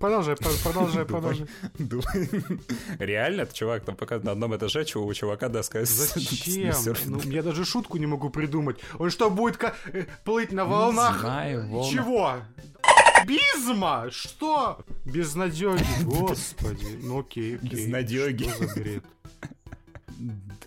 Продолжай, 0.00 0.36
продолжай, 0.36 1.04
продолжай. 1.04 1.46
Реально, 2.98 3.46
чувак 3.46 3.84
там 3.84 3.96
пока 3.96 4.18
на 4.18 4.32
одном 4.32 4.54
этаже 4.56 4.84
чего 4.84 5.06
у 5.06 5.14
чувака 5.14 5.48
доска 5.48 5.84
Зачем? 5.84 6.74
Ну, 7.06 7.20
я 7.24 7.42
даже 7.42 7.64
шутку 7.64 7.98
не 7.98 8.06
могу 8.06 8.30
придумать. 8.30 8.78
Он 8.98 9.10
что, 9.10 9.30
будет 9.30 9.62
э, 9.62 10.06
плыть 10.24 10.52
на 10.52 10.64
волнах? 10.64 11.20
знаю, 11.20 11.66
Чего? 11.90 12.36
Бизма? 13.26 14.08
Что? 14.10 14.84
Безнадеги, 15.04 15.84
господи. 16.04 16.98
Ну 17.02 17.20
окей, 17.20 17.56
окей. 17.56 17.70
Безнадеги. 17.70 18.48
Что 18.48 18.66
за 18.66 18.74
бред? 18.74 19.04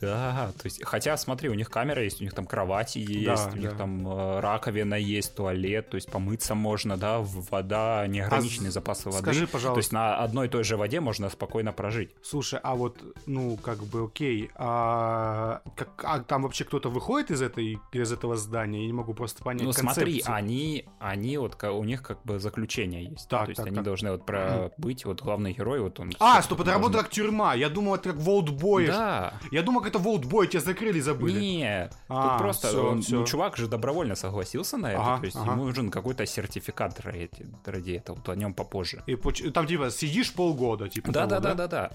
Да, 0.02 0.52
то 0.58 0.66
есть, 0.66 0.84
хотя, 0.84 1.18
смотри, 1.18 1.50
у 1.50 1.54
них 1.54 1.70
камера 1.70 2.04
есть, 2.04 2.22
у 2.22 2.24
них 2.24 2.34
там 2.34 2.46
кровати 2.46 3.00
есть, 3.00 3.46
да, 3.46 3.52
у 3.54 3.58
них 3.58 3.72
да. 3.72 3.78
там 3.78 4.08
э, 4.08 4.40
раковина 4.40 4.96
есть, 4.96 5.36
туалет, 5.36 5.90
то 5.90 5.96
есть 5.96 6.10
помыться 6.10 6.56
можно, 6.56 6.98
да, 6.98 7.20
вода, 7.22 8.06
неограниченные 8.08 8.70
а 8.70 8.72
запасы 8.72 9.10
воды. 9.10 9.22
Скажи, 9.22 9.48
пожалуйста. 9.48 9.76
То 9.76 9.80
есть 9.80 9.92
на 9.92 10.18
одной 10.18 10.48
и 10.48 10.50
той 10.50 10.64
же 10.64 10.78
воде 10.78 11.00
можно 11.00 11.30
спокойно 11.30 11.74
прожить. 11.74 12.12
Слушай, 12.22 12.60
а 12.64 12.76
вот, 12.76 13.02
ну, 13.26 13.58
как 13.58 13.84
бы, 13.84 14.06
окей, 14.06 14.50
а, 14.56 15.62
как, 15.76 16.04
а 16.04 16.20
там 16.20 16.44
вообще 16.44 16.64
кто-то 16.64 16.90
выходит 16.90 17.32
из, 17.32 17.42
этой, 17.42 17.80
из 17.92 18.12
этого 18.12 18.36
здания? 18.36 18.82
Я 18.82 18.88
не 18.88 18.94
могу 18.94 19.14
просто 19.14 19.44
понять 19.44 19.64
Ну, 19.64 19.74
концепцию. 19.74 19.94
смотри, 19.94 20.24
они, 20.26 20.86
они 21.00 21.38
вот, 21.38 21.62
у 21.64 21.84
них 21.84 22.04
как 22.04 22.22
бы 22.24 22.40
заключение 22.40 23.06
есть. 23.06 23.30
Так, 23.30 23.46
то 23.46 23.50
есть 23.52 23.58
так, 23.58 23.68
они 23.68 23.76
так. 23.76 23.86
должны 23.86 24.12
вот 24.12 24.26
пробыть, 24.26 25.06
вот 25.06 25.22
главный 25.22 25.54
герой, 25.54 25.80
вот 25.80 26.00
он... 26.00 26.12
А, 26.20 26.42
стоп, 26.42 26.62
это 26.62 26.72
работает 26.72 27.04
как 27.04 27.12
тюрьма. 27.12 27.54
Я 27.54 27.70
думал, 27.70 27.96
это 27.96 28.12
как 28.12 28.22
Волтбой. 28.22 28.88
Да. 28.88 29.34
Я 29.52 29.62
думал, 29.62 29.82
это 29.88 30.00
Волтбой, 30.00 30.48
тебя 30.48 30.62
закрыли, 30.62 31.00
забыли. 31.00 31.39
Не, 31.39 31.89
а, 32.08 32.30
тут 32.30 32.39
просто 32.39 32.67
все, 32.67 32.89
он, 32.89 33.02
все. 33.02 33.19
Ну, 33.19 33.26
чувак 33.26 33.58
же 33.58 33.67
добровольно 33.67 34.15
согласился 34.15 34.78
на 34.78 34.91
это, 34.91 35.02
ага, 35.02 35.19
то 35.19 35.26
есть 35.26 35.38
ага. 35.38 35.52
ему 35.52 35.65
нужен 35.65 35.91
какой-то 35.91 36.26
сертификат 36.26 37.00
ради, 37.02 37.30
ради 37.65 37.91
этого, 37.91 38.17
вот 38.17 38.30
о 38.30 38.36
нем 38.36 38.54
попозже. 38.54 39.04
И 39.06 39.15
там 39.52 39.67
типа 39.67 39.91
сидишь 39.91 40.34
полгода, 40.34 40.89
типа. 40.89 41.12
Да, 41.12 41.28
того, 41.28 41.41
да, 41.41 41.54
да, 41.54 41.54
да, 41.56 41.67
да. 41.67 41.91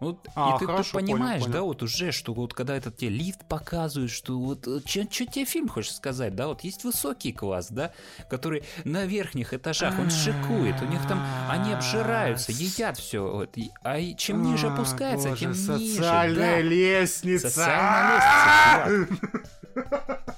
Вот, 0.00 0.28
а, 0.34 0.54
и 0.54 0.58
ты, 0.58 0.66
хорошо, 0.66 0.90
ты 0.90 1.04
понимаешь, 1.04 1.42
понял, 1.42 1.52
понял. 1.52 1.52
да, 1.52 1.62
вот 1.62 1.82
уже, 1.82 2.12
что 2.12 2.32
вот 2.32 2.54
когда 2.54 2.76
этот 2.76 2.96
тебе 2.96 3.10
лифт 3.10 3.44
показывают, 3.46 4.10
что 4.12 4.38
вот 4.38 4.64
что 4.86 5.04
тебе 5.26 5.44
фильм 5.44 5.68
хочешь 5.68 5.94
сказать, 5.94 6.34
да, 6.34 6.46
вот 6.48 6.62
есть 6.62 6.84
высокий 6.84 7.32
класс, 7.32 7.68
да, 7.70 7.92
который 8.30 8.62
на 8.84 9.06
верхних 9.06 9.54
этажах, 9.54 9.98
он 9.98 10.10
шикует, 10.10 10.80
у 10.82 10.86
них 10.86 11.06
там 11.08 11.20
они 11.48 11.72
обжираются, 11.72 12.52
едят 12.52 12.98
все, 12.98 13.28
вот, 13.28 13.56
а 13.82 14.00
чем 14.14 14.42
ниже 14.42 14.68
опускается, 14.68 15.36
тем 15.36 15.52
ниже. 15.52 15.94
Социальная 15.94 16.60
лестница. 16.60 17.48
Социальная 17.48 19.06
лестница, 19.08 19.48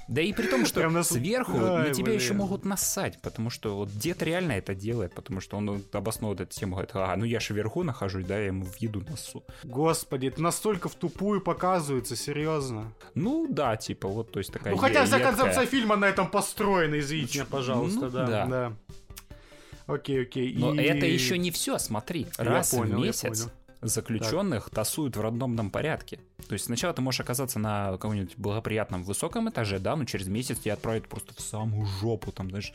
Да 0.07 0.21
и 0.21 0.33
при 0.33 0.47
том, 0.47 0.65
что 0.65 0.87
на 0.89 1.03
сверху 1.03 1.57
на 1.57 1.91
тебя 1.91 2.11
еще 2.11 2.33
могут 2.33 2.65
насать, 2.65 3.21
потому 3.21 3.49
что 3.49 3.77
вот 3.77 3.89
дед 3.91 4.21
реально 4.21 4.53
это 4.53 4.75
делает, 4.75 5.13
потому 5.13 5.39
что 5.39 5.55
он 5.55 5.83
обосновывает 5.93 6.41
эту 6.41 6.59
тему, 6.59 6.73
говорит, 6.73 6.91
а, 6.95 7.15
ну 7.15 7.23
я 7.23 7.39
же 7.39 7.53
вверху 7.53 7.83
нахожусь, 7.83 8.25
да, 8.25 8.37
я 8.37 8.47
ему 8.47 8.65
в 8.65 8.75
еду 8.77 9.01
носу. 9.09 9.43
Господи, 9.63 10.27
это 10.27 10.41
настолько 10.41 10.89
в 10.89 10.95
тупую 10.95 11.39
показывается, 11.39 12.17
серьезно. 12.17 12.91
Ну 13.15 13.47
да, 13.49 13.77
типа 13.77 14.09
вот, 14.09 14.31
то 14.33 14.39
есть 14.39 14.51
такая 14.51 14.73
Ну 14.73 14.77
хотя 14.79 15.05
вся 15.05 15.19
концепция 15.19 15.65
фильма 15.65 15.95
на 15.95 16.05
этом 16.05 16.29
построена, 16.29 16.99
извините 16.99 17.39
меня, 17.39 17.47
пожалуйста, 17.49 18.01
ну, 18.01 18.09
да, 18.09 18.25
да. 18.25 18.45
да. 18.45 18.73
Окей, 19.87 20.21
окей. 20.23 20.53
Но 20.57 20.73
и... 20.73 20.83
это 20.83 21.05
еще 21.05 21.37
не 21.37 21.51
все, 21.51 21.77
смотри. 21.77 22.27
Раз 22.37 22.71
понял, 22.71 22.97
в 22.97 23.01
месяц 23.01 23.49
заключенных 23.81 24.65
так. 24.65 24.75
тасуют 24.75 25.17
в 25.17 25.21
рандомном 25.21 25.69
порядке. 25.71 26.19
То 26.47 26.53
есть 26.53 26.65
сначала 26.65 26.93
ты 26.93 27.01
можешь 27.01 27.19
оказаться 27.19 27.59
на 27.59 27.91
каком-нибудь 27.91 28.37
благоприятном 28.37 29.03
высоком 29.03 29.49
этаже, 29.49 29.79
да, 29.79 29.95
но 29.95 30.05
через 30.05 30.27
месяц 30.27 30.59
тебя 30.59 30.73
отправят 30.73 31.07
просто 31.07 31.33
в 31.33 31.39
самую 31.39 31.85
жопу, 31.85 32.31
там, 32.31 32.49
знаешь, 32.49 32.73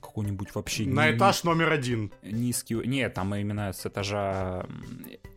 какой-нибудь 0.00 0.54
вообще... 0.54 0.84
На 0.86 1.14
этаж 1.14 1.44
номер 1.44 1.72
один. 1.72 2.12
Низкий... 2.22 2.74
Нет, 2.74 3.14
там 3.14 3.34
именно 3.34 3.72
с 3.72 3.86
этажа 3.86 4.66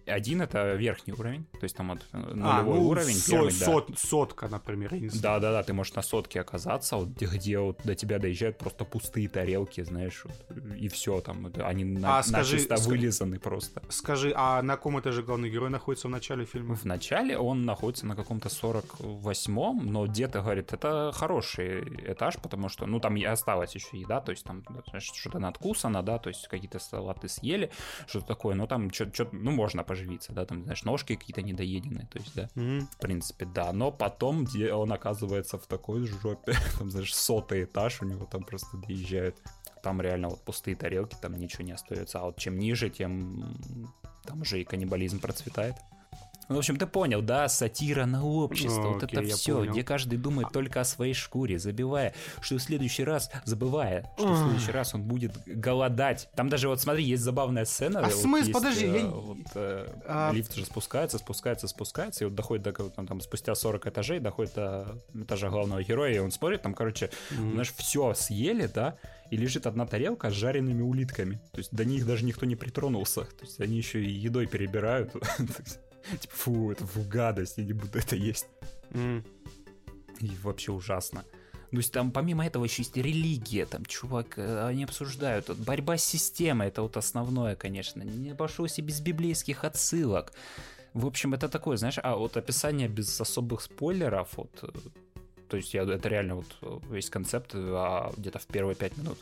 один 0.05 0.41
это 0.41 0.75
верхний 0.75 1.13
уровень, 1.13 1.45
то 1.51 1.63
есть 1.63 1.75
там 1.75 1.89
вот 1.89 1.99
э, 2.13 2.17
а, 2.41 2.61
нулевой 2.61 2.77
а, 2.77 2.81
ну, 2.81 2.87
уровень. 2.87 3.15
Со, 3.15 3.31
первый, 3.31 3.51
сот, 3.51 3.85
да. 3.89 3.95
Сотка, 3.97 4.47
например. 4.47 4.91
Да, 5.21 5.39
да, 5.39 5.51
да, 5.51 5.63
ты 5.63 5.73
можешь 5.73 5.93
на 5.93 6.01
сотке 6.01 6.41
оказаться, 6.41 6.97
вот, 6.97 7.09
где, 7.09 7.25
где 7.25 7.59
вот 7.59 7.79
до 7.83 7.95
тебя 7.95 8.19
доезжают 8.19 8.57
просто 8.57 8.85
пустые 8.85 9.29
тарелки, 9.29 9.81
знаешь, 9.83 10.25
вот, 10.25 10.57
и 10.77 10.87
все 10.89 11.21
там, 11.21 11.51
они 11.63 11.83
на, 11.83 12.19
а, 12.19 12.23
скажи, 12.23 12.55
начисто 12.55 12.77
ск... 12.77 12.87
вылизаны 12.87 13.39
просто. 13.39 13.81
Скажи, 13.89 14.33
а 14.35 14.61
на 14.61 14.75
каком 14.75 14.99
этаже 14.99 15.23
главный 15.23 15.49
герой 15.49 15.69
находится 15.69 16.07
в 16.07 16.11
начале 16.11 16.45
фильма? 16.45 16.75
В 16.75 16.85
начале 16.85 17.37
он 17.37 17.65
находится 17.65 18.05
на 18.05 18.15
каком-то 18.15 18.49
48-м, 18.49 19.85
но 19.85 20.07
где-то 20.07 20.41
говорит, 20.41 20.73
это 20.73 21.11
хороший 21.13 21.81
этаж, 22.11 22.37
потому 22.41 22.69
что, 22.69 22.85
ну, 22.85 22.99
там 22.99 23.15
и 23.17 23.23
осталась 23.23 23.75
еще 23.75 23.99
еда, 23.99 24.21
то 24.21 24.31
есть 24.31 24.43
там 24.43 24.63
что-то 24.99 25.39
надкусано, 25.39 26.01
да, 26.03 26.17
то 26.17 26.29
есть 26.29 26.47
какие-то 26.47 26.79
салаты 26.79 27.27
съели, 27.27 27.71
что-то 28.07 28.27
такое, 28.27 28.55
но 28.55 28.67
там 28.67 28.91
что-то, 28.91 29.27
ну, 29.31 29.51
можно 29.51 29.83
поживиться, 29.91 30.31
да, 30.31 30.45
там, 30.45 30.63
знаешь, 30.63 30.85
ножки 30.85 31.15
какие-то 31.15 31.41
недоеденные, 31.41 32.07
то 32.07 32.19
есть, 32.19 32.33
да, 32.33 32.47
mm-hmm. 32.55 32.79
в 32.79 32.97
принципе, 32.97 33.45
да, 33.45 33.73
но 33.73 33.91
потом 33.91 34.45
где 34.45 34.73
он 34.73 34.93
оказывается 34.93 35.57
в 35.57 35.67
такой 35.67 36.05
жопе, 36.05 36.53
там, 36.77 36.89
знаешь, 36.89 37.13
сотый 37.13 37.65
этаж 37.65 38.01
у 38.01 38.05
него 38.05 38.25
там 38.25 38.43
просто 38.43 38.77
доезжают, 38.77 39.35
там 39.83 39.99
реально 39.99 40.29
вот 40.29 40.39
пустые 40.45 40.77
тарелки, 40.77 41.17
там 41.21 41.33
ничего 41.33 41.65
не 41.65 41.73
остается, 41.73 42.19
а 42.19 42.23
вот 42.23 42.37
чем 42.37 42.57
ниже, 42.57 42.89
тем 42.89 43.53
там 44.23 44.41
уже 44.41 44.61
и 44.61 44.63
каннибализм 44.63 45.19
процветает. 45.19 45.75
Ну, 46.49 46.55
в 46.55 46.57
общем, 46.57 46.77
ты 46.77 46.85
понял, 46.85 47.21
да, 47.21 47.47
сатира 47.47 48.05
на 48.05 48.25
общество, 48.25 48.81
ну, 48.81 48.93
вот 48.93 49.03
окей, 49.03 49.19
это 49.19 49.35
все, 49.35 49.57
понял. 49.57 49.71
где 49.71 49.83
каждый 49.83 50.17
думает 50.17 50.49
только 50.51 50.81
о 50.81 50.83
своей 50.83 51.13
шкуре, 51.13 51.59
забивая, 51.59 52.13
что 52.41 52.57
в 52.57 52.61
следующий 52.61 53.03
раз, 53.03 53.31
забывая, 53.45 54.11
что 54.17 54.33
в 54.33 54.37
следующий 54.37 54.71
раз 54.71 54.93
он 54.93 55.03
будет 55.03 55.33
голодать. 55.45 56.29
Там 56.35 56.49
даже 56.49 56.67
вот 56.67 56.81
смотри, 56.81 57.03
есть 57.03 57.23
забавная 57.23 57.65
сцена. 57.65 58.01
А 58.01 58.03
вот 58.03 58.13
смысл, 58.13 58.47
есть, 58.47 58.53
подожди, 58.53 58.85
э, 58.85 58.99
я... 58.99 59.05
вот, 59.05 59.37
э, 59.55 59.87
а... 60.07 60.31
лифт 60.33 60.53
же 60.55 60.65
спускается, 60.65 61.17
спускается, 61.17 61.67
спускается, 61.67 62.23
и 62.23 62.27
вот 62.27 62.35
доходит 62.35 62.63
до 62.63 62.89
там, 62.89 63.07
там 63.07 63.21
спустя 63.21 63.55
40 63.55 63.87
этажей, 63.87 64.19
доходит 64.19 64.53
до 64.55 64.97
этажа 65.13 65.49
главного 65.49 65.83
героя, 65.83 66.13
и 66.13 66.19
он 66.19 66.31
смотрит, 66.31 66.61
там, 66.61 66.73
короче, 66.73 67.11
mm-hmm. 67.31 67.51
знаешь, 67.53 67.73
все 67.73 68.13
съели, 68.13 68.67
да, 68.67 68.97
и 69.29 69.37
лежит 69.37 69.65
одна 69.65 69.85
тарелка 69.85 70.29
с 70.29 70.33
жареными 70.33 70.81
улитками. 70.81 71.39
То 71.53 71.59
есть 71.59 71.73
до 71.73 71.85
них 71.85 72.05
даже 72.05 72.25
никто 72.25 72.45
не 72.45 72.57
притронулся. 72.57 73.21
То 73.21 73.45
есть 73.45 73.59
они 73.61 73.77
еще 73.77 74.03
и 74.03 74.09
едой 74.09 74.45
перебирают. 74.45 75.13
Типа, 76.19 76.35
фу, 76.35 76.71
это 76.71 76.85
фу, 76.85 77.01
гадость, 77.03 77.57
я 77.57 77.63
не 77.63 77.73
буду 77.73 77.99
это 77.99 78.15
есть. 78.15 78.47
Mm. 78.91 79.25
И 80.19 80.31
вообще 80.43 80.71
ужасно. 80.71 81.23
То 81.71 81.77
есть 81.77 81.93
там 81.93 82.11
помимо 82.11 82.45
этого 82.45 82.65
еще 82.65 82.81
есть 82.81 82.97
религия, 82.97 83.65
там, 83.65 83.85
чувак, 83.85 84.37
э, 84.37 84.67
они 84.67 84.83
обсуждают, 84.83 85.47
вот, 85.47 85.57
борьба 85.57 85.97
с 85.97 86.03
системой, 86.03 86.67
это 86.67 86.81
вот 86.81 86.97
основное, 86.97 87.55
конечно, 87.55 88.03
не 88.03 88.31
обошлось 88.31 88.77
и 88.77 88.81
без 88.81 88.99
библейских 88.99 89.63
отсылок. 89.63 90.33
В 90.93 91.05
общем, 91.05 91.33
это 91.33 91.47
такое, 91.47 91.77
знаешь, 91.77 91.97
а 92.03 92.17
вот 92.17 92.35
описание 92.35 92.89
без 92.89 93.21
особых 93.21 93.61
спойлеров, 93.61 94.35
вот, 94.35 94.59
э, 94.63 94.67
то 95.47 95.57
есть 95.57 95.73
я, 95.73 95.83
это 95.83 96.09
реально 96.09 96.35
вот 96.35 96.57
э, 96.61 96.79
весь 96.89 97.09
концепт 97.09 97.51
а, 97.53 98.11
где-то 98.17 98.39
в 98.39 98.47
первые 98.47 98.75
пять 98.75 98.97
минут 98.97 99.17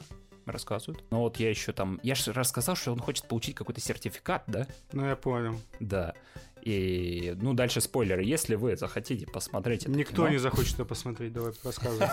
рассказывают. 0.52 1.04
Но 1.12 1.22
вот 1.22 1.38
я 1.38 1.50
еще 1.50 1.72
там... 1.72 2.00
Я 2.04 2.16
же 2.16 2.34
рассказал, 2.34 2.76
что 2.76 2.92
он 2.92 3.00
хочет 3.00 3.28
получить 3.28 3.56
какой-то 3.56 3.82
сертификат, 3.82 4.44
да? 4.48 4.68
Ну, 4.92 5.06
я 5.06 5.16
понял. 5.16 5.60
Да. 5.80 6.14
И, 6.62 7.36
ну, 7.42 7.54
дальше 7.54 7.82
спойлеры. 7.82 8.24
Если 8.24 8.56
вы 8.56 8.76
захотите 8.76 9.26
посмотреть 9.26 9.84
это 9.84 9.92
Никто 9.92 10.16
кино... 10.16 10.30
не 10.30 10.38
захочет 10.38 10.74
это 10.76 10.86
посмотреть, 10.86 11.34
давай 11.34 11.54
рассказывай. 11.64 12.08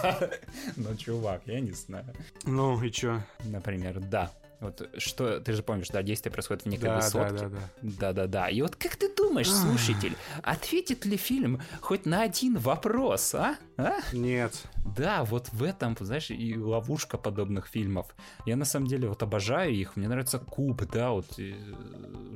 Ну, 0.77 0.97
чувак, 0.97 1.43
я 1.47 1.61
не 1.61 1.73
знаю. 1.73 2.07
Ну, 2.45 2.83
и 2.83 2.91
чё? 2.91 3.21
Например, 3.45 3.99
да. 4.01 4.31
Вот 4.61 4.89
что, 4.99 5.41
ты 5.41 5.53
же 5.53 5.63
помнишь, 5.63 5.89
да, 5.89 6.03
действие 6.03 6.33
происходит 6.33 6.65
в 6.65 6.67
некой 6.67 6.89
да, 6.89 6.97
высотке. 6.97 7.37
Да, 7.37 7.49
да, 7.49 7.49
да. 7.49 7.71
Да-да-да. 7.83 8.49
И 8.49 8.63
вот 8.63 8.77
как 8.77 8.97
ты 8.97 9.15
думаешь, 9.15 9.53
слушатель, 9.53 10.17
ответит 10.43 11.05
ли 11.05 11.17
фильм 11.17 11.61
хоть 11.81 12.07
на 12.07 12.23
один 12.23 12.57
вопрос, 12.59 13.35
а? 13.35 13.57
а? 13.77 13.99
Нет. 14.13 14.63
Да, 14.97 15.25
вот 15.25 15.49
в 15.53 15.63
этом, 15.63 15.97
знаешь, 15.99 16.31
и 16.31 16.57
ловушка 16.57 17.19
подобных 17.19 17.67
фильмов. 17.67 18.15
Я 18.47 18.57
на 18.57 18.65
самом 18.65 18.87
деле 18.87 19.09
вот 19.09 19.23
обожаю 19.23 19.75
их. 19.75 19.97
Мне 19.97 20.09
нравится 20.09 20.39
Куб, 20.39 20.83
да, 20.91 21.11
вот 21.11 21.39
и, 21.39 21.57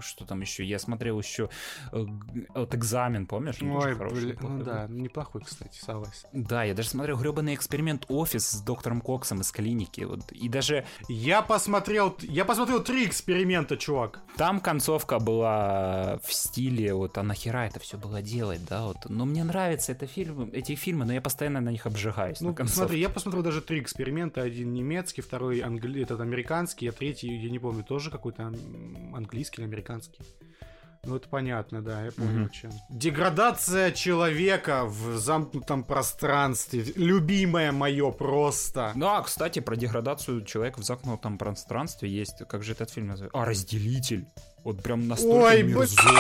что 0.01 0.27
там 0.27 0.41
еще. 0.41 0.65
Я 0.65 0.79
смотрел 0.79 1.19
еще 1.19 1.49
э, 1.93 2.05
вот 2.55 2.75
экзамен, 2.75 3.27
помнишь? 3.27 3.57
Ой, 3.63 3.95
блин, 3.95 4.39
ну 4.41 4.63
да, 4.63 4.87
неплохой, 4.89 5.43
кстати, 5.43 5.79
согласен. 5.79 6.29
Да, 6.33 6.65
я 6.65 6.75
даже 6.75 6.89
смотрел 6.89 7.19
гребаный 7.19 7.55
эксперимент 7.55 8.05
офис 8.09 8.51
с 8.51 8.61
доктором 8.63 9.01
Коксом 9.01 9.41
из 9.41 9.51
клиники. 9.53 10.03
Вот, 10.03 10.33
и 10.33 10.49
даже... 10.49 10.85
Я 11.09 11.43
посмотрел, 11.43 12.17
я 12.23 12.45
посмотрел 12.45 12.83
три 12.83 13.07
эксперимента, 13.07 13.77
чувак. 13.77 14.21
Там 14.37 14.61
концовка 14.61 15.19
была 15.19 16.19
в 16.25 16.33
стиле, 16.33 16.95
вот, 16.95 17.19
а 17.19 17.23
нахера 17.23 17.67
это 17.67 17.81
все 17.81 17.97
было 17.97 18.23
делать, 18.23 18.65
да, 18.69 18.87
вот. 18.87 18.97
Но 19.09 19.25
мне 19.25 19.45
нравятся 19.45 19.93
это 19.93 20.07
фильм, 20.07 20.51
эти 20.53 20.75
фильмы, 20.75 21.05
но 21.05 21.13
я 21.13 21.21
постоянно 21.21 21.61
на 21.61 21.71
них 21.71 21.87
обжигаюсь. 21.87 22.41
Ну, 22.41 22.55
смотри, 22.67 23.01
я 23.01 23.09
посмотрел 23.09 23.43
даже 23.43 23.61
три 23.61 23.81
эксперимента. 23.81 24.43
Один 24.43 24.73
немецкий, 24.73 25.23
второй 25.23 25.61
англи... 25.61 26.03
этот 26.03 26.21
американский, 26.21 26.89
а 26.89 26.93
третий, 26.93 27.29
я 27.29 27.51
не 27.51 27.59
помню, 27.59 27.85
тоже 27.85 28.11
какой-то 28.11 28.53
английский 29.15 29.63
или 29.63 29.69
американский. 29.69 30.19
Ну, 31.05 31.17
это 31.17 31.29
понятно, 31.29 31.81
да, 31.81 32.05
я 32.05 32.13
понял, 32.13 32.45
mm-hmm. 32.45 32.51
чем. 32.51 32.71
Деградация 32.91 33.91
человека 33.91 34.85
в 34.85 35.17
замкнутом 35.17 35.83
пространстве. 35.83 36.85
Любимое 36.95 37.73
мое 37.73 38.11
просто. 38.11 38.93
Ну, 38.95 39.07
а, 39.07 39.23
кстати, 39.23 39.61
про 39.61 39.77
деградацию 39.77 40.45
человека 40.45 40.81
в 40.81 40.85
замкнутом 40.85 41.39
пространстве 41.39 42.11
есть, 42.11 42.43
как 42.47 42.63
же 42.63 42.73
этот 42.73 42.91
фильм 42.91 43.09
называется? 43.09 43.39
А, 43.39 43.47
«Разделитель». 43.47 44.27
Вот 44.63 44.83
прям 44.83 45.09
настолько 45.09 45.47
Ой, 45.47 45.63
мерзотный. 45.63 46.11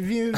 Вин... 0.00 0.36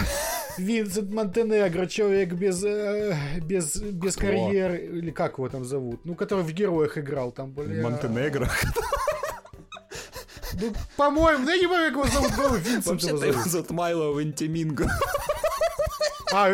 Винсент 0.59 1.11
Монтенегро, 1.11 1.87
человек 1.87 2.33
без, 2.33 2.65
э, 2.65 3.15
без, 3.43 3.77
без 3.77 4.17
карьеры, 4.17 4.79
или 4.79 5.11
как 5.11 5.37
его 5.37 5.51
там 5.51 5.67
зовут, 5.67 6.01
ну, 6.05 6.15
который 6.15 6.45
в 6.45 6.53
героях 6.53 6.97
играл 6.97 7.31
там, 7.31 7.53
блин. 7.53 7.83
Монтенегро? 7.83 8.49
Ну, 10.59 10.73
по-моему, 10.97 11.45
да 11.45 11.53
я 11.55 11.61
не 11.61 11.67
помню, 11.67 11.93
как 11.93 11.93
его 11.93 12.07
зовут, 12.07 12.35
по 12.37 12.57
Винсент 12.57 13.03
его 13.03 13.43
зовут. 13.43 13.71
Майло 13.71 14.19
Вентиминго. 14.19 14.91
А, 16.33 16.49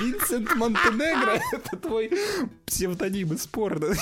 Винсент 0.00 0.54
Монтенегро— 0.54 1.38
это 1.52 1.76
твой 1.76 2.10
псевдоним 2.66 3.34
из 3.34 3.46
порно. 3.46 3.88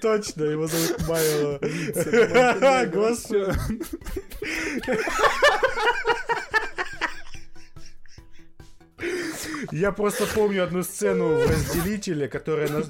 Точно, 0.00 0.44
его 0.44 0.66
зовут 0.66 1.06
Майло. 1.06 1.58
Господи. 2.86 3.52
Я 9.72 9.92
просто 9.92 10.26
помню 10.34 10.64
одну 10.64 10.82
сцену 10.82 11.36
в 11.36 11.46
разделителе, 11.46 12.28
которая 12.28 12.68
на... 12.68 12.84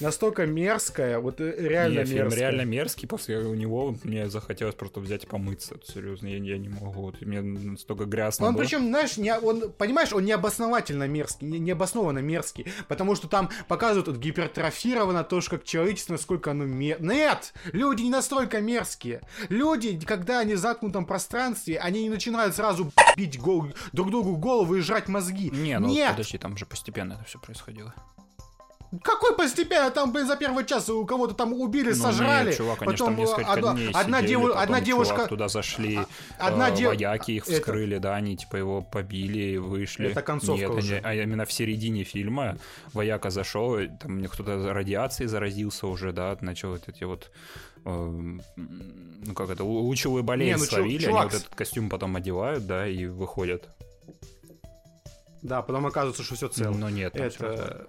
настолько 0.00 0.46
мерзкая, 0.46 1.18
вот 1.18 1.40
э, 1.40 1.54
реально 1.56 2.00
мерзкая. 2.04 2.40
реально 2.40 2.62
мерзкий, 2.62 3.08
после 3.08 3.38
у 3.38 3.54
него 3.54 3.96
мне 4.04 4.28
захотелось 4.28 4.74
просто 4.74 5.00
взять 5.00 5.24
и 5.24 5.26
помыться. 5.26 5.76
Серьезно, 5.84 6.26
я, 6.28 6.38
я 6.38 6.58
не 6.58 6.68
могу. 6.68 6.90
Вот, 6.90 7.20
мне 7.20 7.40
настолько 7.40 8.04
грязно 8.04 8.46
Он 8.46 8.54
было. 8.54 8.62
причем, 8.62 8.86
знаешь, 8.88 9.16
не, 9.16 9.36
он, 9.38 9.72
понимаешь, 9.72 10.12
он 10.12 10.24
необосновательно 10.24 11.06
мерзкий, 11.08 11.46
не, 11.46 11.58
необоснованно 11.58 12.18
мерзкий, 12.18 12.66
потому 12.88 13.14
что 13.14 13.28
там 13.28 13.50
показывают 13.68 14.08
вот, 14.08 14.16
гипертрофировано 14.18 15.24
то, 15.24 15.40
что 15.40 15.50
как 15.52 15.64
человечество, 15.64 16.12
насколько 16.12 16.50
оно 16.50 16.64
мер... 16.64 17.00
Нет! 17.00 17.52
Люди 17.72 18.02
не 18.02 18.10
настолько 18.10 18.60
мерзкие. 18.60 19.22
Люди, 19.48 19.98
когда 20.04 20.40
они 20.40 20.54
в 20.54 20.58
заткнутом 20.58 21.06
пространстве, 21.06 21.78
они 21.78 22.02
не 22.02 22.10
начинают 22.10 22.54
сразу 22.54 22.92
бить 23.16 23.38
гол... 23.38 23.66
друг 23.92 24.10
другу 24.10 24.36
голову 24.36 24.76
и 24.76 24.80
жрать 24.80 25.08
мозги. 25.08 25.50
Не, 25.50 25.78
ну 25.78 25.89
Нет! 25.90 26.10
подожди, 26.12 26.38
там 26.38 26.56
же 26.56 26.66
постепенно 26.66 27.14
это 27.14 27.24
все 27.24 27.38
происходило. 27.38 27.94
Какой 29.02 29.36
постепенно? 29.36 29.88
Там, 29.92 30.12
блин, 30.12 30.26
за 30.26 30.36
первый 30.36 30.66
час 30.66 30.88
у 30.88 31.06
кого-то 31.06 31.32
там 31.34 31.52
убили, 31.52 31.90
ну, 31.90 31.94
сожрали. 31.94 32.48
Нет, 32.48 32.56
чувак, 32.56 32.82
они 32.82 32.90
потом 32.90 33.06
там 33.08 33.16
несколько 33.16 33.52
одна, 33.52 33.72
дней 33.74 33.90
одна, 33.92 34.18
сидели, 34.18 34.30
деву, 34.30 34.46
потом 34.48 34.62
одна 34.62 34.80
девушка... 34.80 35.14
Чувак, 35.14 35.28
туда 35.28 35.48
зашли, 35.48 36.00
а, 36.38 36.48
одна 36.48 36.70
э, 36.70 36.76
дев... 36.76 36.88
вояки 36.88 37.30
их 37.30 37.44
вскрыли, 37.44 37.96
это... 37.96 38.02
да, 38.02 38.16
они 38.16 38.36
типа 38.36 38.56
его 38.56 38.82
побили, 38.82 39.58
вышли. 39.58 40.10
Это 40.10 40.22
концовка 40.22 40.66
Нет, 40.66 40.70
уже. 40.70 41.00
а 41.04 41.14
именно 41.14 41.44
в 41.44 41.52
середине 41.52 42.02
фильма 42.02 42.58
вояка 42.92 43.30
зашел, 43.30 43.78
там 44.00 44.24
кто-то 44.24 44.74
радиацией 44.74 45.28
заразился 45.28 45.86
уже, 45.86 46.12
да, 46.12 46.36
начал 46.40 46.70
вот 46.70 46.88
эти 46.88 47.04
вот 47.04 47.30
э, 47.84 47.90
ну 48.56 49.34
как 49.34 49.50
это, 49.50 49.62
лучевые 49.62 50.24
болезни 50.24 50.58
ну, 50.58 50.66
словили, 50.66 51.04
чувак... 51.04 51.20
они 51.20 51.30
вот 51.30 51.40
этот 51.42 51.54
костюм 51.54 51.90
потом 51.90 52.16
одевают, 52.16 52.66
да, 52.66 52.88
и 52.88 53.06
выходят. 53.06 53.68
Да, 55.42 55.62
потом 55.62 55.86
оказывается, 55.86 56.22
что 56.22 56.34
все 56.34 56.48
цело. 56.48 56.74
Но 56.74 56.90
нет, 56.90 57.16
это... 57.16 57.86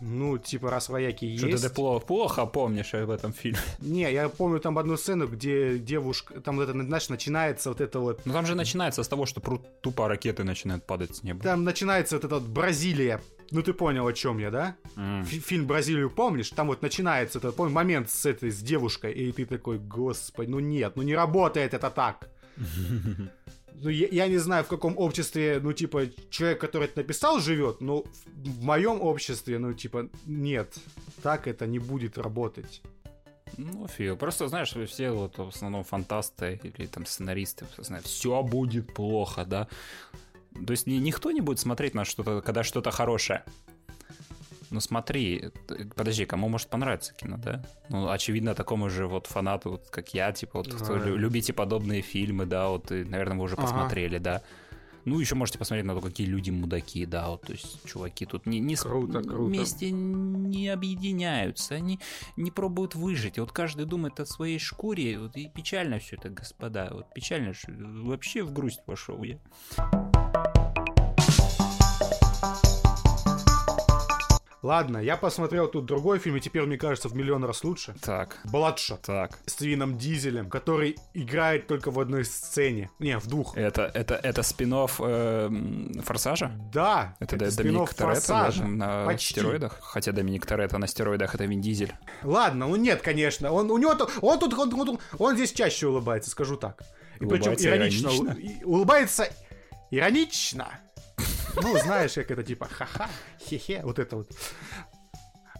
Ну, 0.00 0.36
типа, 0.36 0.70
раз 0.70 0.88
вояки 0.88 1.24
есть... 1.24 1.58
Что 1.58 1.68
ты 1.68 1.74
плохо, 1.74 2.04
плохо 2.04 2.46
помнишь 2.46 2.94
об 2.94 3.10
этом 3.10 3.32
фильме? 3.32 3.58
Не, 3.78 4.12
я 4.12 4.28
помню 4.28 4.60
там 4.60 4.78
одну 4.78 4.96
сцену, 4.96 5.26
где 5.26 5.78
девушка... 5.78 6.40
Там 6.40 6.56
вот 6.56 6.68
это, 6.68 6.72
знаешь, 6.72 7.08
начинается 7.08 7.70
вот 7.70 7.80
это 7.80 7.98
вот... 8.00 8.20
Ну, 8.26 8.32
там 8.32 8.46
же 8.46 8.54
начинается 8.54 9.02
с 9.02 9.08
того, 9.08 9.26
что 9.26 9.40
тупо 9.80 10.08
ракеты 10.08 10.44
начинают 10.44 10.84
падать 10.84 11.16
с 11.16 11.22
неба. 11.22 11.42
Там 11.42 11.64
начинается 11.64 12.16
вот 12.16 12.24
это 12.24 12.34
вот 12.34 12.44
Бразилия. 12.44 13.22
Ну, 13.50 13.62
ты 13.62 13.72
понял, 13.72 14.06
о 14.06 14.12
чем 14.12 14.38
я, 14.38 14.50
да? 14.50 14.76
Mm. 14.96 15.24
Фильм 15.24 15.66
«Бразилию» 15.66 16.10
помнишь? 16.10 16.50
Там 16.50 16.66
вот 16.66 16.82
начинается 16.82 17.38
этот 17.38 17.54
помню, 17.54 17.72
момент 17.72 18.10
с 18.10 18.26
этой, 18.26 18.50
с 18.50 18.58
девушкой, 18.58 19.12
и 19.12 19.32
ты 19.32 19.46
такой, 19.46 19.78
господи, 19.78 20.50
ну 20.50 20.58
нет, 20.58 20.96
ну 20.96 21.02
не 21.02 21.14
работает 21.14 21.72
это 21.72 21.90
так. 21.90 22.28
ну, 23.82 23.90
я, 23.90 24.08
я 24.10 24.28
не 24.28 24.38
знаю, 24.38 24.64
в 24.64 24.68
каком 24.68 24.98
обществе, 24.98 25.60
ну, 25.62 25.72
типа, 25.72 26.06
человек, 26.30 26.60
который 26.60 26.84
это 26.84 26.98
написал, 26.98 27.40
живет, 27.40 27.80
но 27.80 28.02
в, 28.02 28.08
в 28.36 28.64
моем 28.64 29.00
обществе, 29.00 29.58
ну, 29.58 29.72
типа, 29.72 30.08
нет, 30.26 30.74
так 31.22 31.46
это 31.46 31.66
не 31.66 31.78
будет 31.78 32.18
работать. 32.18 32.82
Ну, 33.56 33.86
фиг. 33.86 34.18
Просто, 34.18 34.48
знаешь, 34.48 34.74
все 34.88 35.10
вот 35.10 35.38
в 35.38 35.48
основном 35.48 35.84
фантасты 35.84 36.60
или 36.62 36.86
там 36.86 37.06
сценаристы 37.06 37.66
знают, 37.78 38.06
все 38.06 38.42
будет 38.42 38.92
плохо, 38.92 39.44
да. 39.44 39.68
То 40.66 40.72
есть 40.72 40.86
никто 40.86 41.30
не 41.30 41.40
будет 41.40 41.58
смотреть 41.58 41.94
на 41.94 42.04
что-то, 42.04 42.40
когда 42.40 42.62
что-то 42.62 42.90
хорошее. 42.90 43.44
Ну 44.70 44.80
смотри, 44.80 45.50
подожди, 45.94 46.24
кому 46.24 46.48
может 46.48 46.68
понравиться 46.68 47.14
кино, 47.14 47.36
да? 47.36 47.64
Ну, 47.88 48.08
очевидно, 48.08 48.54
такому 48.54 48.90
же 48.90 49.06
вот 49.06 49.26
фанату, 49.26 49.70
вот, 49.70 49.88
как 49.90 50.14
я, 50.14 50.32
типа, 50.32 50.58
вот, 50.58 50.72
кто 50.72 50.96
любите 50.96 51.52
подобные 51.52 52.02
фильмы, 52.02 52.46
да, 52.46 52.68
вот, 52.68 52.90
и, 52.90 53.04
наверное, 53.04 53.36
вы 53.36 53.44
уже 53.44 53.54
ага. 53.54 53.62
посмотрели, 53.62 54.18
да. 54.18 54.42
Ну, 55.04 55.20
еще 55.20 55.36
можете 55.36 55.56
посмотреть 55.56 55.86
на 55.86 55.94
то, 55.94 56.00
какие 56.00 56.26
люди 56.26 56.50
мудаки, 56.50 57.06
да, 57.06 57.28
вот, 57.28 57.42
то 57.42 57.52
есть 57.52 57.84
чуваки 57.84 58.26
тут 58.26 58.44
не, 58.44 58.58
не 58.58 58.74
круто, 58.74 59.22
с... 59.22 59.24
круто. 59.24 59.42
вместе 59.44 59.92
не 59.92 60.68
объединяются, 60.68 61.76
они 61.76 62.00
не 62.36 62.50
пробуют 62.50 62.96
выжить. 62.96 63.36
И 63.38 63.40
вот 63.40 63.52
каждый 63.52 63.86
думает 63.86 64.18
о 64.18 64.26
своей 64.26 64.58
шкуре, 64.58 65.16
вот, 65.20 65.36
и 65.36 65.48
печально 65.48 66.00
все 66.00 66.16
это, 66.16 66.28
господа, 66.28 66.88
вот 66.90 67.14
печально, 67.14 67.54
что 67.54 67.70
вообще 67.70 68.42
в 68.42 68.52
грусть 68.52 68.84
пошел 68.84 69.22
я. 69.22 69.38
Ладно, 74.66 74.98
я 74.98 75.16
посмотрел 75.16 75.68
тут 75.68 75.86
другой 75.86 76.18
фильм, 76.18 76.38
и 76.38 76.40
теперь, 76.40 76.62
мне 76.62 76.76
кажется, 76.76 77.08
в 77.08 77.14
миллион 77.14 77.44
раз 77.44 77.62
лучше. 77.62 77.94
Так. 78.02 78.38
Бладшот. 78.50 79.02
Так. 79.02 79.38
С 79.46 79.60
Вином 79.60 79.96
Дизелем, 79.96 80.50
который 80.50 80.96
играет 81.14 81.68
только 81.68 81.92
в 81.92 82.00
одной 82.00 82.24
сцене. 82.24 82.90
Не, 82.98 83.20
в 83.20 83.28
двух. 83.28 83.56
Это, 83.56 83.82
это, 83.82 84.16
это 84.16 84.42
спин 84.42 84.74
э, 84.74 86.02
Форсажа? 86.02 86.50
Да. 86.72 87.16
Это, 87.20 87.36
это 87.36 87.56
Доминик 87.56 87.94
Торетто 87.94 88.52
на 88.64 89.06
Почти. 89.06 89.34
стероидах? 89.34 89.78
Хотя 89.80 90.10
Доминик 90.10 90.44
Торетто 90.44 90.78
на 90.78 90.88
стероидах 90.88 91.36
это 91.36 91.44
Вин 91.44 91.60
Дизель. 91.60 91.94
Ладно, 92.24 92.66
ну 92.66 92.74
нет, 92.74 93.02
конечно. 93.02 93.52
Он, 93.52 93.70
у 93.70 93.78
него, 93.78 93.94
он 94.20 94.38
тут, 94.40 94.52
он, 94.54 94.74
он, 94.74 94.98
он 95.16 95.36
здесь 95.36 95.52
чаще 95.52 95.86
улыбается, 95.86 96.28
скажу 96.30 96.56
так. 96.56 96.82
И 97.20 97.24
причем 97.24 97.52
иронично. 97.52 98.08
иронично. 98.08 98.36
Улыбается 98.64 99.28
иронично. 99.92 100.80
Ну, 101.62 101.78
знаешь, 101.78 102.14
как 102.14 102.30
это 102.30 102.42
типа 102.42 102.66
ха-ха, 102.66 103.08
хе-хе, 103.40 103.82
вот 103.84 103.98
это 103.98 104.16
вот. 104.16 104.28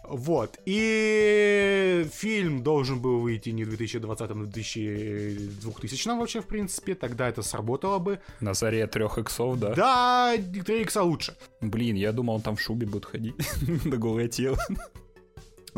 Вот. 0.08 0.58
И 0.66 2.06
фильм 2.12 2.62
должен 2.62 3.00
был 3.00 3.20
выйти 3.20 3.50
не 3.50 3.64
в 3.64 3.68
2020, 3.68 4.30
а 4.30 4.34
в 4.34 4.46
2000 4.46 6.18
вообще, 6.18 6.40
в 6.40 6.46
принципе. 6.46 6.94
Тогда 6.94 7.28
это 7.28 7.42
сработало 7.42 7.98
бы. 7.98 8.20
На 8.40 8.54
заре 8.54 8.86
трех 8.86 9.18
иксов, 9.18 9.58
да? 9.58 9.74
Да, 9.74 10.36
3 10.36 10.82
икса 10.82 11.02
лучше. 11.02 11.36
Блин, 11.60 11.96
я 11.96 12.12
думал, 12.12 12.36
он 12.36 12.42
там 12.42 12.56
в 12.56 12.60
шубе 12.60 12.86
будет 12.86 13.04
ходить. 13.06 13.34
на 13.84 13.96
голое 13.96 14.28
тело. 14.28 14.58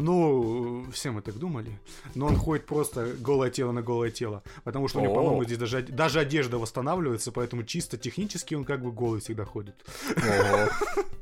Ну, 0.01 0.87
все 0.93 1.11
мы 1.11 1.23
так 1.23 1.39
думали. 1.39 1.73
Но 2.15 2.27
он 2.27 2.37
ходит 2.37 2.67
просто 2.67 3.15
голое 3.19 3.51
тело 3.51 3.73
на 3.73 3.83
голое 3.83 4.11
тело. 4.11 4.43
Потому 4.65 4.89
что 4.89 5.01
у 5.01 5.03
него, 5.03 5.15
по-моему, 5.15 5.45
здесь 5.45 5.59
даже, 5.59 5.83
даже 5.83 6.21
одежда 6.21 6.59
восстанавливается, 6.59 7.33
поэтому 7.33 7.65
чисто 7.65 7.99
технически 7.99 8.55
он 8.55 8.65
как 8.65 8.83
бы 8.83 8.93
голый 8.93 9.21
всегда 9.21 9.45
ходит. 9.45 9.75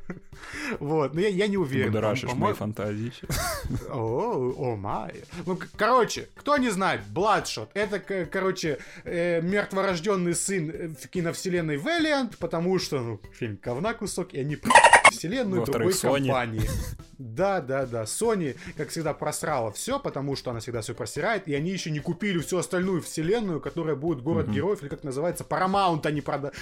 Вот, 0.81 1.15
но 1.15 1.21
я, 1.21 1.29
я 1.29 1.47
не 1.47 1.57
уверен. 1.57 1.89
Будоражишь 1.89 2.33
мои 2.35 2.53
фантазии 2.53 3.13
О, 3.91 4.53
о 4.57 4.77
май. 4.77 5.15
Ну, 5.45 5.59
короче, 5.77 6.29
кто 6.35 6.57
не 6.57 6.71
знает, 6.71 7.03
Бладшот, 7.09 7.71
это, 7.75 7.99
короче, 8.27 8.79
э, 9.05 9.41
мертворожденный 9.41 10.35
сын 10.35 10.71
э, 10.71 10.89
в 10.89 11.09
киновселенной 11.09 11.77
Valiant, 11.77 12.35
потому 12.39 12.79
что, 12.79 13.01
ну, 13.01 13.21
фильм 13.33 13.59
говна 13.63 13.95
кусок, 13.95 14.35
и 14.35 14.41
они 14.41 14.57
вселенную 15.11 15.65
другой 15.65 15.95
компании. 15.95 16.69
Да, 17.19 17.61
да, 17.61 17.87
да. 17.87 18.03
Sony, 18.03 18.57
как 18.77 18.91
всегда, 18.91 19.15
просрала 19.15 19.73
все, 19.73 19.99
потому 19.99 20.37
что 20.37 20.51
она 20.51 20.61
всегда 20.61 20.83
все 20.83 20.95
просирает, 20.95 21.49
и 21.49 21.55
они 21.55 21.71
еще 21.71 21.91
не 21.91 22.01
купили 22.01 22.39
всю 22.41 22.59
остальную 22.59 23.01
вселенную, 23.01 23.61
которая 23.61 23.97
будет 23.97 24.21
город 24.23 24.49
героев, 24.49 24.83
или 24.83 24.89
как 24.89 25.03
называется, 25.03 25.45
Paramount 25.49 26.07
они, 26.07 26.21
правда, 26.21 26.53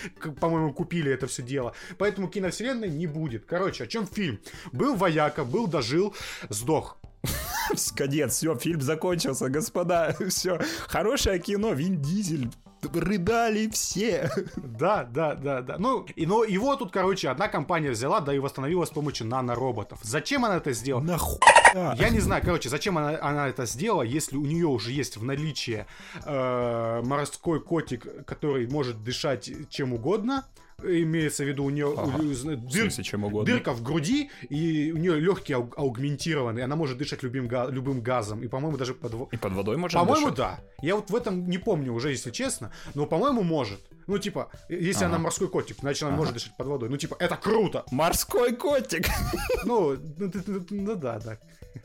по-моему, 0.40 0.72
купили 0.72 1.11
это 1.11 1.26
все 1.26 1.42
дело. 1.42 1.74
Поэтому 1.99 2.28
киновселенной 2.28 2.88
не 2.88 3.07
будет. 3.07 3.34
Короче, 3.39 3.85
о 3.85 3.87
чем 3.87 4.07
фильм? 4.07 4.41
Был 4.72 4.95
вояка, 4.95 5.45
был 5.45 5.66
дожил, 5.66 6.14
сдох. 6.49 6.99
Конец, 7.97 8.35
все, 8.35 8.57
фильм 8.57 8.80
закончился, 8.80 9.49
господа. 9.49 10.14
Все, 10.28 10.61
хорошее 10.89 11.39
кино, 11.39 11.72
Вин 11.72 12.01
Дизель 12.01 12.51
рыдали 12.93 13.68
все. 13.68 14.30
Да, 14.57 15.05
да, 15.05 15.35
да, 15.35 15.62
да. 15.62 15.76
Ну, 15.78 16.07
и, 16.16 16.26
ну, 16.26 16.43
его 16.43 16.76
тут, 16.76 16.91
короче, 16.91 17.28
одна 17.28 17.49
компания 17.49 17.91
взяла, 17.91 18.20
да 18.20 18.35
и 18.35 18.39
восстановила 18.39 18.85
с 18.85 18.91
помощью 18.91 19.26
нанороботов. 19.26 20.01
Зачем 20.03 20.45
она 20.45 20.57
это 20.57 20.72
сделала? 20.72 21.03
Нахуй. 21.03 21.39
Я 21.74 22.09
не 22.11 22.20
знаю, 22.20 22.43
короче, 22.45 22.68
зачем 22.68 22.99
она, 22.99 23.18
она 23.20 23.49
это 23.49 23.66
сделала, 23.66 24.03
если 24.03 24.37
у 24.37 24.45
нее 24.45 24.66
уже 24.66 24.93
есть 24.93 25.16
в 25.16 25.24
наличии 25.24 25.87
э, 26.24 27.03
морской 27.05 27.61
котик, 27.61 28.24
который 28.26 28.68
может 28.68 29.03
дышать 29.03 29.51
чем 29.70 29.93
угодно, 29.93 30.45
имеется 30.82 31.44
в 31.44 31.48
виду 31.48 31.64
у 31.64 31.70
нее 31.70 31.94
ага. 31.96 32.18
дыр, 32.56 32.90
чем 32.90 33.24
угодно. 33.24 33.52
дырка 33.52 33.72
в 33.72 33.82
груди, 33.82 34.30
и 34.48 34.92
у 34.92 34.96
нее 34.96 35.20
легкие 35.20 35.58
ау- 35.58 35.72
аугментированы, 35.76 36.60
она 36.60 36.76
может 36.76 36.98
дышать 36.98 37.22
любым, 37.22 37.48
га- 37.48 37.68
любым 37.70 38.00
газом, 38.00 38.42
и, 38.42 38.48
по-моему, 38.48 38.76
даже 38.76 38.94
под... 38.94 39.32
И 39.32 39.36
под 39.36 39.52
водой 39.52 39.76
может 39.76 39.98
По-моему, 39.98 40.30
да. 40.30 40.60
Я 40.82 40.96
вот 40.96 41.10
в 41.10 41.16
этом 41.16 41.48
не 41.48 41.58
помню 41.58 41.92
уже, 41.92 42.10
если 42.10 42.30
честно, 42.30 42.72
но, 42.94 43.06
по-моему, 43.06 43.42
может. 43.42 43.80
Ну, 44.06 44.18
типа, 44.18 44.50
если 44.68 45.04
ага. 45.04 45.14
она 45.14 45.18
морской 45.18 45.48
котик, 45.48 45.78
значит, 45.80 46.02
она 46.02 46.12
ага. 46.12 46.18
может 46.18 46.34
дышать 46.34 46.56
под 46.56 46.66
водой. 46.66 46.88
Ну, 46.88 46.96
типа, 46.96 47.16
это 47.18 47.36
круто! 47.36 47.84
Морской 47.90 48.54
котик! 48.54 49.06
Ну, 49.64 49.96
ну, 50.18 50.30
ну 50.70 50.94
да, 50.94 51.18
да. 51.18 51.38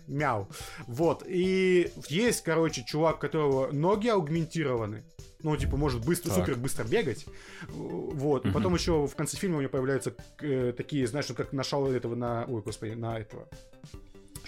Мяу. 0.08 0.50
Вот. 0.88 1.24
И 1.26 1.92
есть, 2.10 2.44
короче, 2.44 2.84
чувак, 2.84 3.20
которого 3.20 3.72
ноги 3.72 4.10
аугментированы. 4.10 5.04
Ну, 5.42 5.56
типа, 5.56 5.78
может 5.78 6.06
быстро, 6.06 6.30
так. 6.30 6.40
супер 6.40 6.58
быстро 6.58 6.84
бегать. 6.84 7.26
Вот. 7.70 8.46
Угу. 8.46 8.54
Потом 8.54 8.74
еще 8.74 9.08
в 9.08 9.16
конце 9.16 9.38
фильма 9.38 9.58
у 9.58 9.62
него 9.62 9.72
появляются 9.72 10.14
э, 10.42 10.74
такие, 10.76 11.08
знаешь, 11.08 11.30
ну, 11.30 11.36
как 11.36 11.54
нашел 11.54 11.88
этого 11.88 12.16
на. 12.16 12.46
Ой, 12.46 12.62
господи, 12.62 12.92
на 12.92 13.20
этого 13.20 13.48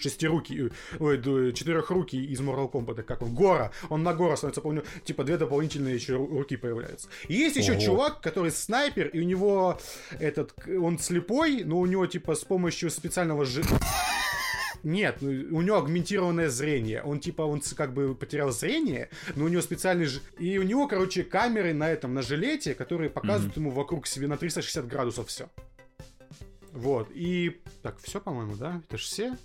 шестирукий, 0.01 0.71
ой, 0.99 1.21
четырехрукий 1.53 2.25
из 2.25 2.41
Mortal 2.41 2.71
Kombat, 2.71 3.03
как 3.03 3.21
он, 3.21 3.33
Гора, 3.33 3.71
он 3.89 4.03
на 4.03 4.13
Гора 4.13 4.35
становится, 4.35 4.61
помню, 4.61 4.83
типа 5.03 5.23
две 5.23 5.37
дополнительные 5.37 5.95
еще 5.95 6.15
руки 6.15 6.57
появляются. 6.57 7.07
И 7.27 7.35
есть 7.35 7.55
еще 7.55 7.73
Ого. 7.73 7.81
чувак, 7.81 8.21
который 8.21 8.51
снайпер, 8.51 9.07
и 9.07 9.19
у 9.19 9.23
него 9.23 9.79
этот, 10.19 10.53
он 10.67 10.99
слепой, 10.99 11.63
но 11.63 11.79
у 11.79 11.85
него 11.85 12.05
типа 12.07 12.35
с 12.35 12.43
помощью 12.43 12.89
специального 12.89 13.45
жи... 13.45 13.63
Нет, 14.83 15.17
ну, 15.21 15.29
у 15.29 15.61
него 15.61 15.77
агментированное 15.77 16.49
зрение. 16.49 17.01
Он 17.03 17.19
типа, 17.19 17.43
он 17.43 17.61
как 17.75 17.93
бы 17.93 18.15
потерял 18.15 18.51
зрение, 18.51 19.09
но 19.35 19.45
у 19.45 19.47
него 19.47 19.61
специальный... 19.61 20.05
Ж... 20.05 20.21
И 20.39 20.57
у 20.57 20.63
него, 20.63 20.87
короче, 20.87 21.23
камеры 21.23 21.73
на 21.73 21.89
этом, 21.89 22.13
на 22.13 22.21
жилете, 22.21 22.73
которые 22.73 23.09
показывают 23.09 23.55
mm-hmm. 23.55 23.61
ему 23.61 23.71
вокруг 23.71 24.07
себе 24.07 24.27
на 24.27 24.37
360 24.37 24.87
градусов 24.87 25.27
все. 25.27 25.49
Вот, 26.71 27.09
и... 27.13 27.61
Так, 27.81 27.97
все, 28.01 28.19
по-моему, 28.19 28.55
да? 28.55 28.81
Это 28.87 28.97
же 28.97 29.03
все? 29.03 29.37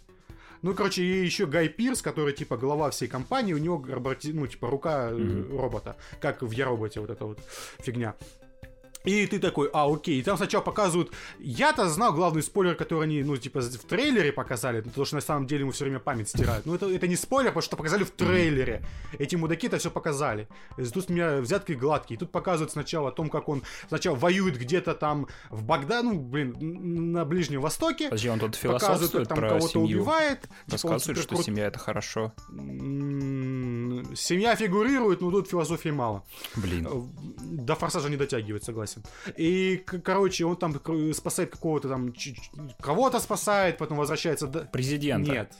Ну, 0.63 0.75
короче, 0.75 1.03
и 1.03 1.25
еще 1.25 1.47
Гай 1.47 1.69
Пирс, 1.69 2.03
который, 2.03 2.33
типа, 2.33 2.57
глава 2.57 2.91
всей 2.91 3.09
компании, 3.09 3.53
у 3.53 3.59
него, 3.59 3.85
ну, 3.87 4.47
типа, 4.47 4.71
рука 4.71 5.11
mm-hmm. 5.11 5.59
робота, 5.59 5.97
как 6.21 6.43
в 6.43 6.51
Я-роботе 6.51 7.01
вот 7.01 7.11
эта 7.11 7.25
вот 7.25 7.41
фигня. 7.79 8.15
И 9.07 9.27
ты 9.27 9.39
такой, 9.39 9.71
а, 9.73 9.91
окей. 9.91 10.19
И 10.19 10.23
там 10.23 10.37
сначала 10.37 10.63
показывают... 10.63 11.13
Я-то 11.39 11.89
знал 11.89 12.13
главный 12.13 12.43
спойлер, 12.43 12.75
который 12.75 13.05
они, 13.05 13.23
ну, 13.23 13.37
типа, 13.37 13.61
в 13.61 13.85
трейлере 13.85 14.33
показали, 14.33 14.81
потому 14.81 15.07
что 15.07 15.15
на 15.15 15.21
самом 15.21 15.47
деле 15.47 15.61
ему 15.61 15.71
все 15.71 15.85
время 15.85 16.01
память 16.01 16.29
стирают. 16.29 16.67
Но 16.67 16.75
это, 16.75 16.91
это 16.91 17.07
не 17.07 17.17
спойлер, 17.17 17.51
потому 17.51 17.63
что 17.63 17.77
показали 17.77 18.05
в 18.05 18.11
трейлере. 18.11 18.83
Эти 19.19 19.37
мудаки 19.37 19.69
это 19.69 19.79
все 19.79 19.91
показали. 19.91 20.49
Тут 20.93 21.09
у 21.09 21.13
меня 21.13 21.37
взятки 21.39 21.73
гладкие. 21.73 22.19
Тут 22.19 22.33
показывают 22.33 22.73
сначала 22.73 23.11
о 23.11 23.13
том, 23.13 23.31
как 23.31 23.49
он 23.49 23.63
сначала 23.89 24.17
воюет 24.17 24.59
где-то 24.59 24.95
там 24.95 25.29
в 25.51 25.63
Багдаде, 25.63 26.09
ну, 26.09 26.19
блин, 26.19 27.13
на 27.13 27.25
Ближнем 27.25 27.61
Востоке. 27.61 28.07
Подожди, 28.07 28.29
он 28.29 28.41
тут 28.41 28.59
показывает, 28.61 29.13
как 29.13 29.29
там 29.29 29.49
кого-то 29.49 29.81
убивает. 29.81 30.41
Типа, 30.43 30.53
Рассказывает, 30.73 31.19
что 31.19 31.35
крут... 31.35 31.47
семья 31.47 31.67
это 31.67 31.79
хорошо. 31.79 32.33
Семья 34.17 34.57
фигурирует, 34.57 35.21
но 35.21 35.31
тут 35.31 35.49
философии 35.49 35.91
мало. 35.91 36.25
Блин. 36.57 36.89
До 37.41 37.77
форсажа 37.77 38.09
не 38.09 38.17
дотягивает, 38.17 38.65
согласен 38.65 38.96
согласен. 38.97 39.03
И, 39.37 39.83
короче, 40.05 40.45
он 40.45 40.57
там 40.57 40.81
спасает 41.15 41.51
какого-то 41.51 41.89
там... 41.89 42.13
Кого-то 42.81 43.21
спасает, 43.21 43.79
потом 43.79 43.99
возвращается... 43.99 44.47
Президента? 44.47 45.31
Нет. 45.31 45.53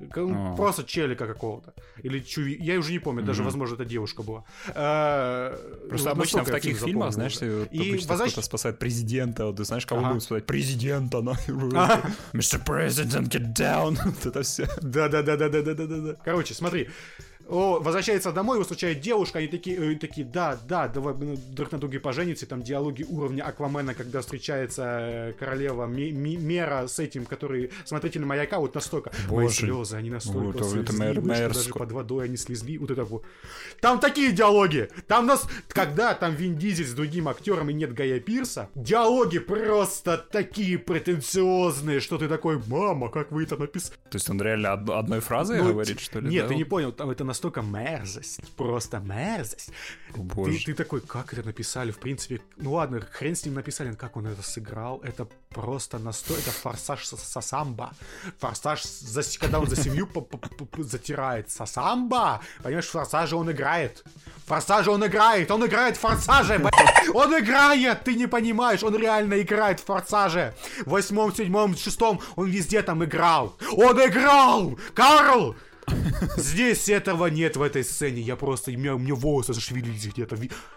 А. 0.00 0.54
Просто 0.56 0.84
челика 0.84 1.26
какого-то. 1.26 1.72
Или 2.02 2.20
чуви... 2.20 2.56
Я 2.60 2.78
уже 2.78 2.92
не 2.92 2.98
помню, 2.98 3.22
mm-hmm. 3.22 3.26
даже, 3.26 3.42
возможно, 3.42 3.74
это 3.74 3.84
девушка 3.84 4.22
была. 4.22 4.44
А, 4.74 5.56
Просто 5.88 6.10
обычно 6.10 6.44
в 6.44 6.50
таких 6.50 6.78
фильмах, 6.78 7.12
знаешь, 7.12 7.38
и 7.70 7.98
кто-то 7.98 8.42
спасает 8.42 8.78
президента, 8.78 9.46
вот 9.46 9.56
ты 9.56 9.64
знаешь, 9.64 9.86
кого 9.86 10.00
ага. 10.00 10.10
будет 10.14 10.22
спасать? 10.22 10.46
Президента, 10.46 11.20
Мистер 12.32 12.60
Президент, 12.64 13.34
get 13.34 13.54
down! 13.54 13.98
Вот 14.04 14.26
это 14.26 14.42
все. 14.42 14.68
Да-да-да-да-да-да-да. 14.82 16.16
Короче, 16.24 16.54
смотри, 16.54 16.88
о, 17.48 17.80
возвращается 17.80 18.32
домой, 18.32 18.56
его 18.56 18.62
встречает 18.62 19.00
девушка, 19.00 19.38
они 19.38 19.48
такие, 19.48 19.76
э, 19.76 19.96
такие, 19.96 20.26
да, 20.26 20.58
да, 20.66 20.88
давай 20.88 21.14
ну, 21.14 21.36
друг 21.50 21.72
на 21.72 21.78
друге 21.78 22.00
пожениться, 22.00 22.46
там 22.46 22.62
диалоги 22.62 23.02
уровня 23.02 23.42
Аквамена, 23.42 23.94
когда 23.94 24.20
встречается 24.20 24.82
э, 24.82 25.32
королева 25.38 25.86
Ми 25.86 26.10
Ми 26.10 26.36
Мера 26.36 26.86
с 26.86 26.98
этим, 26.98 27.26
который 27.26 27.70
смотритель 27.84 28.24
маяка, 28.24 28.58
вот 28.58 28.74
настолько, 28.74 29.12
Боже. 29.28 29.44
мои 29.44 29.48
слезы, 29.48 29.96
они 29.96 30.10
настолько 30.10 30.58
вот, 30.58 30.70
слезливы, 30.70 30.82
это 30.82 31.52
что 31.52 31.60
даже 31.60 31.70
под 31.70 31.92
водой 31.92 32.24
они 32.26 32.36
слезли, 32.36 32.78
вот 32.78 32.90
это 32.90 33.04
вот. 33.04 33.24
Там 33.80 34.00
такие 34.00 34.32
диалоги, 34.32 34.88
там 35.06 35.26
нас, 35.26 35.46
когда 35.68 36.14
там 36.14 36.34
Вин 36.34 36.56
Дизель 36.56 36.86
с 36.86 36.92
другим 36.92 37.28
актером 37.28 37.68
и 37.70 37.74
нет 37.74 37.92
Гая 37.92 38.20
Пирса, 38.20 38.70
диалоги 38.74 39.38
просто 39.38 40.16
такие 40.16 40.78
претенциозные, 40.78 42.00
что 42.00 42.16
ты 42.16 42.28
такой, 42.28 42.60
мама, 42.66 43.10
как 43.10 43.32
вы 43.32 43.42
это 43.42 43.56
написали? 43.56 43.96
То 44.10 44.16
есть 44.16 44.30
он 44.30 44.40
реально 44.40 44.72
одной 44.72 45.20
фразой 45.20 45.62
ну, 45.62 45.72
говорит, 45.72 46.00
что 46.00 46.20
ли? 46.20 46.28
Нет, 46.30 46.44
да? 46.44 46.48
ты 46.48 46.54
не 46.54 46.64
понял, 46.64 46.92
там 46.92 47.10
это 47.10 47.24
настолько 47.34 47.62
мерзость, 47.62 48.40
просто 48.56 48.98
мерзость. 49.00 49.70
О, 50.36 50.44
ты, 50.44 50.58
ты 50.64 50.74
такой, 50.74 51.00
как 51.00 51.32
это 51.32 51.42
написали? 51.42 51.90
В 51.90 51.98
принципе, 51.98 52.40
ну 52.56 52.74
ладно, 52.74 53.00
хрен 53.00 53.34
с 53.34 53.44
ним 53.44 53.54
написали, 53.54 53.92
как 53.94 54.16
он 54.16 54.26
это 54.26 54.42
сыграл. 54.42 55.00
Это 55.02 55.26
просто 55.50 55.98
настолько, 55.98 56.42
это 56.42 56.52
форсаж 56.52 57.06
сасамба. 57.06 57.92
Форсаж, 58.38 58.82
за, 58.84 59.22
когда 59.40 59.58
он 59.58 59.66
за 59.66 59.76
семью 59.76 60.08
затирает 60.78 61.50
сасамба. 61.50 62.40
Понимаешь, 62.62 62.86
в 62.86 62.90
форсаже 62.90 63.36
он 63.36 63.50
играет. 63.50 64.04
В 64.44 64.48
форсаже 64.48 64.90
он 64.90 65.04
играет, 65.04 65.50
он 65.50 65.66
играет 65.66 65.96
в 65.96 66.00
форсаже, 66.00 66.62
Он 67.14 67.38
играет, 67.38 68.04
ты 68.04 68.14
не 68.14 68.28
понимаешь, 68.28 68.82
он 68.84 68.96
реально 68.96 69.40
играет 69.40 69.80
в 69.80 69.84
форсаже. 69.84 70.54
В 70.86 70.90
восьмом, 70.90 71.34
седьмом, 71.34 71.76
шестом, 71.76 72.20
он 72.36 72.46
везде 72.46 72.82
там 72.82 73.02
играл. 73.04 73.56
Он 73.76 73.98
играл! 73.98 74.78
Карл! 74.94 75.56
Здесь 76.36 76.88
этого 76.88 77.26
нет 77.26 77.56
в 77.56 77.62
этой 77.62 77.84
сцене. 77.84 78.20
Я 78.20 78.36
просто... 78.36 78.70
У 78.70 78.74
меня, 78.74 78.94
у 78.94 78.98
меня 78.98 79.14
волосы 79.14 79.52
зашевелились 79.52 80.06
где-то. 80.06 80.36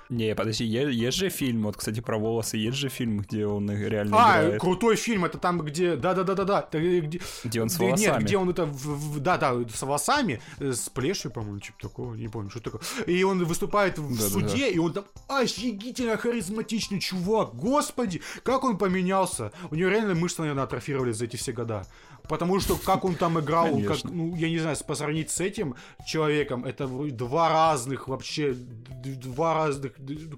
Не, 0.09 0.35
подожди, 0.35 0.65
есть 0.65 1.17
же 1.17 1.29
фильм, 1.29 1.63
вот, 1.63 1.77
кстати, 1.77 1.99
про 1.99 2.17
волосы, 2.17 2.57
есть 2.57 2.77
же 2.77 2.89
фильм, 2.89 3.19
где 3.19 3.45
он 3.45 3.69
реально 3.69 4.15
а, 4.17 4.41
играет. 4.41 4.61
крутой 4.61 4.95
фильм, 4.95 5.25
это 5.25 5.37
там, 5.37 5.59
где... 5.61 5.95
Да-да-да-да-да. 5.95 6.67
Где, 6.71 7.21
где 7.43 7.61
он 7.61 7.69
с 7.69 7.77
волосами. 7.77 8.13
Нет, 8.13 8.23
где 8.23 8.37
он 8.37 8.49
это... 8.49 8.69
Да-да, 9.17 9.55
с 9.73 9.81
волосами, 9.81 10.41
э, 10.59 10.71
с 10.71 10.89
плешью, 10.89 11.31
по-моему, 11.31 11.59
типа 11.59 11.77
такого, 11.81 12.15
не 12.15 12.27
помню, 12.27 12.49
что 12.49 12.61
такое. 12.61 12.81
И 13.05 13.23
он 13.23 13.43
выступает 13.43 13.97
в 13.97 14.17
да, 14.17 14.29
суде, 14.29 14.47
да, 14.47 14.57
да. 14.57 14.67
и 14.67 14.77
он 14.77 14.93
там 14.93 15.05
офигительно 15.27 16.17
харизматичный 16.17 16.99
чувак. 16.99 17.55
Господи, 17.55 18.21
как 18.43 18.63
он 18.63 18.77
поменялся. 18.77 19.51
У 19.71 19.75
него 19.75 19.89
реально 19.89 20.15
мышцы, 20.15 20.41
наверное, 20.41 20.63
атрофировались 20.63 21.17
за 21.17 21.25
эти 21.25 21.35
все 21.35 21.51
года. 21.51 21.85
Потому 22.29 22.59
что 22.59 22.75
как 22.75 23.05
он 23.05 23.15
там 23.15 23.39
играл, 23.39 23.79
как, 23.81 24.03
ну, 24.03 24.35
я 24.35 24.49
не 24.49 24.59
знаю, 24.59 24.77
по 24.85 24.95
сравнить 24.95 25.29
с 25.29 25.39
этим 25.39 25.75
человеком, 26.05 26.65
это 26.65 26.87
два 26.87 27.49
разных 27.49 28.07
вообще, 28.07 28.53
два 28.53 29.53
разных, 29.53 29.93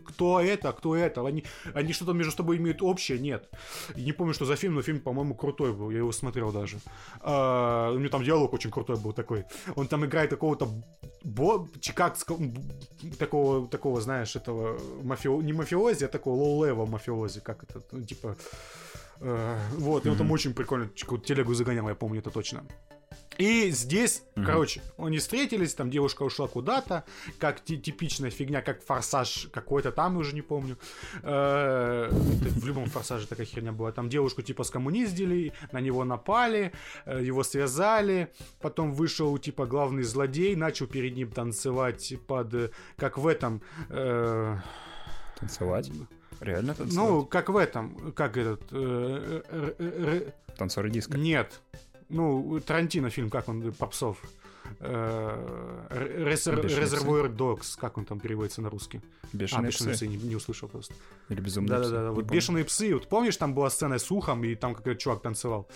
кто 0.06 0.40
это, 0.40 0.72
кто 0.72 0.96
это, 0.96 1.26
они, 1.26 1.44
они 1.74 1.94
что-то 1.94 2.14
между 2.14 2.32
собой 2.32 2.58
имеют 2.58 2.82
общее, 2.82 3.20
нет. 3.20 3.50
Не 3.96 4.12
помню, 4.12 4.34
что 4.34 4.46
за 4.46 4.56
фильм, 4.56 4.76
но 4.76 4.82
фильм, 4.82 5.00
по-моему, 5.00 5.36
крутой 5.36 5.74
был, 5.74 5.90
я 5.92 5.98
его 5.98 6.12
смотрел 6.12 6.52
даже. 6.52 6.80
А, 7.22 7.92
у 7.92 8.00
него 8.00 8.10
там 8.10 8.24
диалог 8.24 8.54
очень 8.54 8.72
крутой 8.72 8.98
был 8.98 9.14
такой. 9.14 9.46
Он 9.76 9.88
там 9.88 10.06
играет 10.06 10.30
такого-то 10.30 10.68
бо... 11.24 11.68
чикагского, 11.80 12.40
такого, 13.18 13.68
такого, 13.68 14.02
знаешь, 14.02 14.36
этого 14.36 14.80
мафио... 15.04 15.42
не 15.42 15.54
мафиози, 15.54 16.06
а 16.06 16.08
такого 16.08 16.36
low-level 16.36 16.86
мафиози, 16.88 17.40
как 17.40 17.64
это, 17.64 17.82
ну, 17.92 18.04
типа 18.04 18.36
вот, 19.20 20.06
и 20.06 20.10
он 20.10 20.18
там 20.18 20.32
очень 20.32 20.54
прикольно 20.54 20.88
телегу 20.88 21.54
загонял, 21.54 21.88
я 21.90 21.96
помню 21.96 22.20
это 22.20 22.30
точно. 22.30 22.64
И 23.40 23.70
здесь, 23.72 24.24
mm-hmm. 24.36 24.46
короче, 24.46 24.82
они 24.98 25.18
встретились, 25.18 25.74
там 25.74 25.90
девушка 25.90 26.24
ушла 26.24 26.50
куда-то, 26.50 27.06
как 27.38 27.64
типичная 27.64 28.32
фигня, 28.32 28.62
как 28.62 28.84
форсаж 28.84 29.48
какой-то 29.54 29.94
там, 29.94 30.18
уже 30.18 30.36
не 30.36 30.42
помню. 30.42 30.78
Э, 31.24 32.10
в 32.12 32.66
любом 32.66 32.88
форсаже 32.88 33.28
такая 33.28 33.46
херня 33.46 33.72
была. 33.72 33.94
Там 33.94 34.10
девушку 34.10 34.42
типа 34.42 34.66
скоммуниздили, 34.66 35.54
на 35.72 35.80
него 35.80 36.04
напали, 36.04 36.74
э, 37.06 37.22
его 37.24 37.44
связали, 37.44 38.28
потом 38.60 38.92
вышел 38.92 39.38
типа 39.38 39.66
главный 39.66 40.04
злодей, 40.04 40.58
начал 40.58 40.88
перед 40.88 41.16
ним 41.16 41.32
танцевать 41.32 42.14
под, 42.28 42.74
как 42.98 43.18
в 43.18 43.26
этом... 43.26 43.62
Танцевать? 45.40 45.90
Реально 46.42 46.74
танцевать? 46.74 47.10
Ну, 47.10 47.26
как 47.26 47.50
в 47.50 47.58
этом, 47.58 48.14
как 48.14 48.38
этот... 48.38 48.62
Э, 48.72 49.42
э, 49.50 49.74
э, 49.78 50.32
Танцоры 50.58 50.90
диска? 50.90 51.18
Нет. 51.18 51.60
Ну, 52.10 52.60
Тарантино 52.66 53.10
фильм, 53.10 53.30
как 53.30 53.50
он, 53.50 53.72
Попсов. 53.74 54.18
Резервуар 55.90 57.30
Догс, 57.30 57.76
как 57.76 57.98
он 57.98 58.06
там 58.06 58.20
переводится 58.20 58.62
на 58.62 58.70
русский? 58.70 59.02
Бешеные, 59.34 59.68
а, 59.68 59.68
бешеные 59.68 59.96
псы. 59.96 60.08
не, 60.08 60.18
не 60.18 60.36
услышал 60.36 60.70
просто. 60.70 60.94
Или 61.30 61.42
безумные 61.42 61.70
да, 61.70 61.80
псы. 61.82 61.90
Да-да-да, 61.90 62.12
вот 62.12 62.26
бешеные 62.26 62.66
псы. 62.66 62.94
Вот 62.94 63.08
помнишь, 63.08 63.38
там 63.38 63.54
была 63.54 63.70
сцена 63.70 63.98
с 63.98 64.12
ухом, 64.12 64.44
и 64.44 64.56
там 64.56 64.76
какой-то 64.76 65.00
чувак 65.00 65.22
танцевал? 65.22 65.68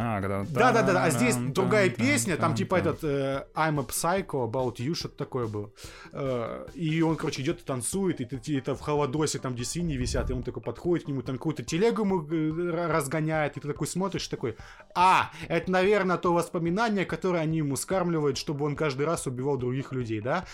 А. 0.00 0.20
Да, 0.20 0.72
да, 0.72 0.82
да, 0.82 0.92
да. 0.92 1.04
А 1.04 1.10
здесь 1.10 1.36
другая 1.36 1.90
песня, 1.90 2.36
там 2.36 2.54
типа 2.54 2.76
этот 2.76 3.02
э, 3.02 3.46
I'm 3.54 3.80
a 3.80 3.84
Psycho 3.84 4.50
About 4.50 4.76
You, 4.76 4.94
что-то 4.94 5.16
такое 5.16 5.46
было. 5.46 5.70
Э, 6.12 6.66
и 6.74 7.02
он, 7.02 7.16
короче, 7.16 7.42
идет 7.42 7.60
и 7.60 7.64
танцует, 7.64 8.20
и 8.20 8.56
это 8.56 8.74
в 8.74 8.80
холодосе 8.80 9.38
там, 9.38 9.54
где 9.54 9.64
свиньи 9.64 9.96
висят, 9.96 10.30
и 10.30 10.32
он 10.32 10.42
такой 10.42 10.62
подходит 10.62 11.06
к 11.06 11.08
нему, 11.08 11.22
там 11.22 11.36
какую-то 11.36 11.64
телегу 11.64 12.02
ему 12.02 12.22
э, 12.22 12.86
разгоняет, 12.86 13.56
и 13.56 13.60
ты 13.60 13.68
такой 13.68 13.86
смотришь, 13.86 14.28
такой, 14.28 14.56
а, 14.94 15.30
это, 15.48 15.70
наверное, 15.70 16.16
то 16.16 16.32
воспоминание, 16.32 17.04
которое 17.04 17.42
они 17.42 17.58
ему 17.58 17.76
скармливают, 17.76 18.38
чтобы 18.38 18.64
он 18.66 18.76
каждый 18.76 19.06
раз 19.06 19.26
убивал 19.26 19.56
других 19.56 19.92
людей, 19.92 20.20
да? 20.20 20.44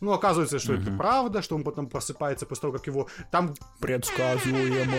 Ну, 0.00 0.12
оказывается, 0.12 0.58
что 0.58 0.74
это 0.74 0.90
правда, 0.90 1.42
что 1.42 1.56
он 1.56 1.64
потом 1.64 1.88
просыпается 1.88 2.46
после 2.46 2.62
того, 2.62 2.72
как 2.74 2.86
его 2.86 3.08
там... 3.30 3.54
Предсказуемо. 3.80 4.96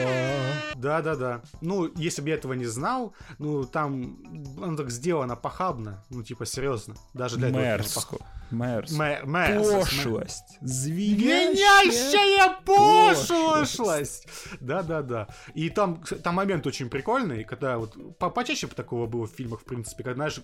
Да-да-да. 0.75 1.41
Ну, 1.61 1.91
если 1.95 2.21
бы 2.21 2.29
я 2.29 2.35
этого 2.35 2.53
не 2.53 2.65
знал, 2.65 3.13
ну, 3.39 3.63
там 3.63 3.90
оно 3.91 4.75
так 4.75 4.89
сделано 4.89 5.35
похабно, 5.35 6.03
ну, 6.09 6.23
типа, 6.23 6.45
серьезно. 6.45 6.95
Даже 7.13 7.37
для 7.37 7.49
Мерзко. 7.49 8.17
Мерзко. 8.51 9.21
Мерзость. 9.25 10.03
Пошлость. 10.03 10.57
Звенящая 10.61 12.59
пошлость. 12.65 14.27
Да-да-да. 14.59 15.27
И 15.53 15.69
там, 15.69 16.03
там 16.23 16.35
момент 16.35 16.67
очень 16.67 16.89
прикольный, 16.89 17.43
когда 17.43 17.77
вот 17.77 18.17
по 18.17 18.29
почаще 18.29 18.67
такого 18.67 19.07
было 19.07 19.27
в 19.27 19.31
фильмах, 19.31 19.61
в 19.61 19.65
принципе, 19.65 20.03
когда, 20.03 20.15
знаешь, 20.15 20.41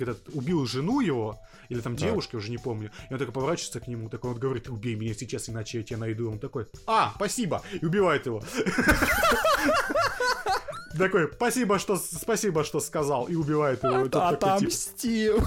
этот, 0.00 0.28
убил 0.34 0.66
жену 0.66 1.00
его, 1.00 1.40
или 1.68 1.80
там 1.80 1.96
девушки, 1.96 2.36
уже 2.36 2.50
не 2.50 2.58
помню, 2.58 2.90
и 3.08 3.12
он 3.12 3.18
такой 3.18 3.32
поворачивается 3.34 3.80
к 3.80 3.88
нему, 3.88 4.08
такой 4.08 4.32
он 4.32 4.38
говорит, 4.38 4.68
убей 4.68 4.94
меня 4.94 5.14
сейчас, 5.14 5.48
иначе 5.48 5.78
я 5.78 5.84
тебя 5.84 5.98
найду. 5.98 6.30
Он 6.30 6.38
такой, 6.38 6.66
а, 6.86 7.12
спасибо, 7.16 7.62
и 7.80 7.84
убивает 7.84 8.26
его. 8.26 8.42
Такой, 10.98 11.30
спасибо, 11.32 11.78
что, 11.78 11.96
спасибо, 11.96 12.64
что 12.64 12.80
сказал, 12.80 13.26
и 13.26 13.34
убивает 13.34 13.82
его. 13.82 14.08
А, 14.12 14.28
отомстил. 14.28 15.42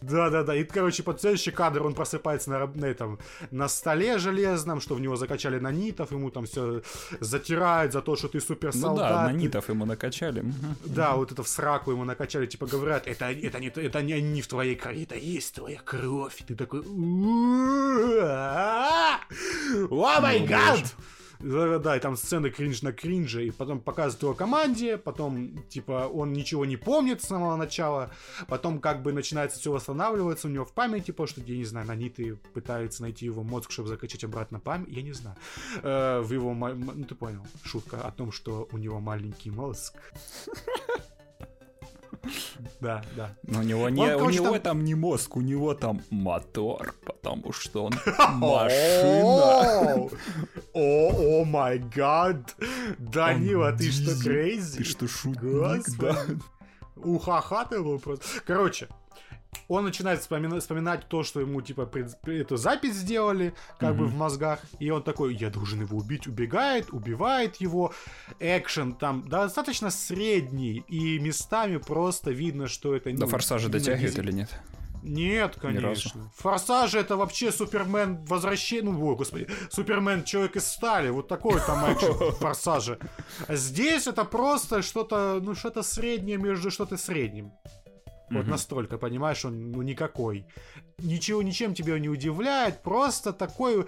Да-да-да, 0.00 0.54
и, 0.54 0.64
короче, 0.64 1.02
под 1.02 1.20
следующий 1.20 1.50
кадр 1.50 1.82
он 1.84 1.94
просыпается 1.94 2.50
на, 2.50 2.66
на 2.66 2.86
этом, 2.86 3.18
на 3.50 3.68
столе 3.68 4.18
железном, 4.18 4.80
что 4.80 4.94
в 4.94 5.00
него 5.00 5.16
закачали 5.16 5.58
нанитов, 5.58 6.12
ему 6.12 6.30
там 6.30 6.46
все 6.46 6.82
затирают 7.20 7.92
за 7.92 8.02
то, 8.02 8.16
что 8.16 8.28
ты 8.28 8.40
супер 8.40 8.72
солдат. 8.72 9.10
Ну 9.10 9.16
да, 9.16 9.24
нанитов 9.24 9.68
ему 9.68 9.84
накачали. 9.84 10.44
Да, 10.84 11.14
вот 11.16 11.32
это 11.32 11.42
в 11.42 11.48
сраку 11.48 11.90
ему 11.90 12.04
накачали, 12.04 12.46
типа 12.46 12.66
говорят, 12.66 13.06
это, 13.06 13.30
это, 13.30 13.58
не, 13.60 13.68
это 13.68 14.02
не, 14.02 14.20
не 14.20 14.42
в 14.42 14.46
твоей 14.46 14.76
крови, 14.76 15.04
это 15.04 15.16
есть 15.16 15.54
твоя 15.54 15.80
кровь. 15.84 16.40
И 16.40 16.44
ты 16.44 16.54
такой, 16.54 16.80
о 19.90 20.20
май 20.20 20.40
гад! 20.46 20.94
Да, 21.42 21.96
и 21.96 22.00
там 22.00 22.16
сцены 22.16 22.50
кринж 22.50 22.82
на 22.82 22.92
кринже, 22.92 23.46
и 23.46 23.50
потом 23.50 23.80
показывают 23.80 24.22
его 24.22 24.34
команде, 24.34 24.96
потом, 24.96 25.58
типа, 25.68 26.08
он 26.12 26.32
ничего 26.32 26.64
не 26.64 26.76
помнит 26.76 27.22
с 27.22 27.26
самого 27.26 27.56
начала, 27.56 28.10
потом 28.46 28.80
как 28.80 29.02
бы 29.02 29.12
начинается 29.12 29.58
все 29.58 29.72
восстанавливаться 29.72 30.46
у 30.46 30.50
него 30.50 30.64
в 30.64 30.72
памяти, 30.72 31.10
потому 31.10 31.26
что, 31.26 31.40
я 31.40 31.56
не 31.56 31.64
знаю, 31.64 31.86
наниты 31.86 32.36
пытаются 32.54 33.02
найти 33.02 33.24
его 33.24 33.42
мозг, 33.42 33.70
чтобы 33.70 33.88
закачать 33.88 34.24
обратно 34.24 34.60
память, 34.60 34.88
я 34.88 35.02
не 35.02 35.12
знаю. 35.12 35.36
Э, 35.82 36.20
в 36.20 36.32
его, 36.32 36.54
ну 36.54 37.04
ты 37.04 37.14
понял, 37.14 37.44
шутка 37.64 38.00
о 38.00 38.12
том, 38.12 38.30
что 38.30 38.68
у 38.72 38.78
него 38.78 39.00
маленький 39.00 39.50
мозг. 39.50 39.94
Да, 42.80 43.02
да. 43.16 43.36
Но 43.42 43.60
у 43.60 43.62
него, 43.62 43.88
не, 43.88 44.16
у 44.16 44.30
него 44.30 44.52
там... 44.52 44.60
там 44.60 44.84
не 44.84 44.94
мозг, 44.94 45.36
у 45.36 45.40
него 45.40 45.74
там 45.74 46.02
мотор, 46.10 46.94
потому 47.04 47.52
что 47.52 47.84
он 47.84 47.92
машина. 48.34 50.08
О, 50.72 51.44
май 51.44 51.78
гад. 51.78 52.56
Данила, 52.98 53.72
ты 53.72 53.90
что, 53.90 54.20
крейзи? 54.20 54.78
Ты 54.78 54.84
что, 54.84 55.08
шутник, 55.08 55.84
да? 55.98 56.16
Ухаха 56.96 57.64
ты 57.64 57.82
был 57.82 57.98
просто. 57.98 58.24
Короче, 58.46 58.88
он 59.68 59.84
начинает 59.84 60.20
вспоминать, 60.20 60.62
вспоминать 60.62 61.08
то, 61.08 61.22
что 61.22 61.40
ему, 61.40 61.60
типа, 61.62 61.86
пред, 61.86 62.16
эту 62.26 62.56
запись 62.56 62.94
сделали, 62.94 63.54
как 63.78 63.94
mm-hmm. 63.94 63.98
бы 63.98 64.06
в 64.06 64.14
мозгах, 64.14 64.60
и 64.78 64.90
он 64.90 65.02
такой, 65.02 65.34
я 65.34 65.50
должен 65.50 65.80
его 65.80 65.98
убить, 65.98 66.26
убегает, 66.26 66.92
убивает 66.92 67.56
его, 67.56 67.92
экшен 68.38 68.94
там 68.94 69.28
достаточно 69.28 69.90
средний, 69.90 70.84
и 70.88 71.18
местами 71.18 71.78
просто 71.78 72.30
видно, 72.30 72.66
что 72.66 72.94
это... 72.94 73.10
До 73.12 73.20
ну, 73.20 73.26
форсажа 73.26 73.68
дотягивает 73.68 74.18
или 74.18 74.32
нет? 74.32 74.50
Нет, 75.02 75.56
конечно. 75.60 76.30
Форсаж 76.36 76.94
это 76.94 77.16
вообще 77.16 77.50
Супермен 77.50 78.24
возвращение. 78.24 78.92
Ну, 78.92 79.04
о, 79.04 79.16
господи, 79.16 79.48
Супермен 79.70 80.22
Человек 80.22 80.56
из 80.56 80.66
стали. 80.66 81.10
Вот 81.10 81.26
такой 81.26 81.60
там 81.60 81.92
экшен 81.92 82.12
в 82.18 82.32
Форсаже. 82.36 82.98
А 83.48 83.56
здесь 83.56 84.06
это 84.06 84.24
просто 84.24 84.82
что-то, 84.82 85.40
ну, 85.42 85.54
что-то 85.56 85.82
среднее 85.82 86.36
между 86.36 86.70
что-то 86.70 86.96
средним. 86.96 87.52
Вот 88.38 88.46
настолько, 88.46 88.98
понимаешь, 88.98 89.44
он 89.44 89.72
ну 89.72 89.82
никакой. 89.82 90.46
Ничего, 90.98 91.42
ничем 91.42 91.74
тебя 91.74 91.98
не 91.98 92.08
удивляет, 92.08 92.82
просто 92.82 93.32
такой 93.32 93.86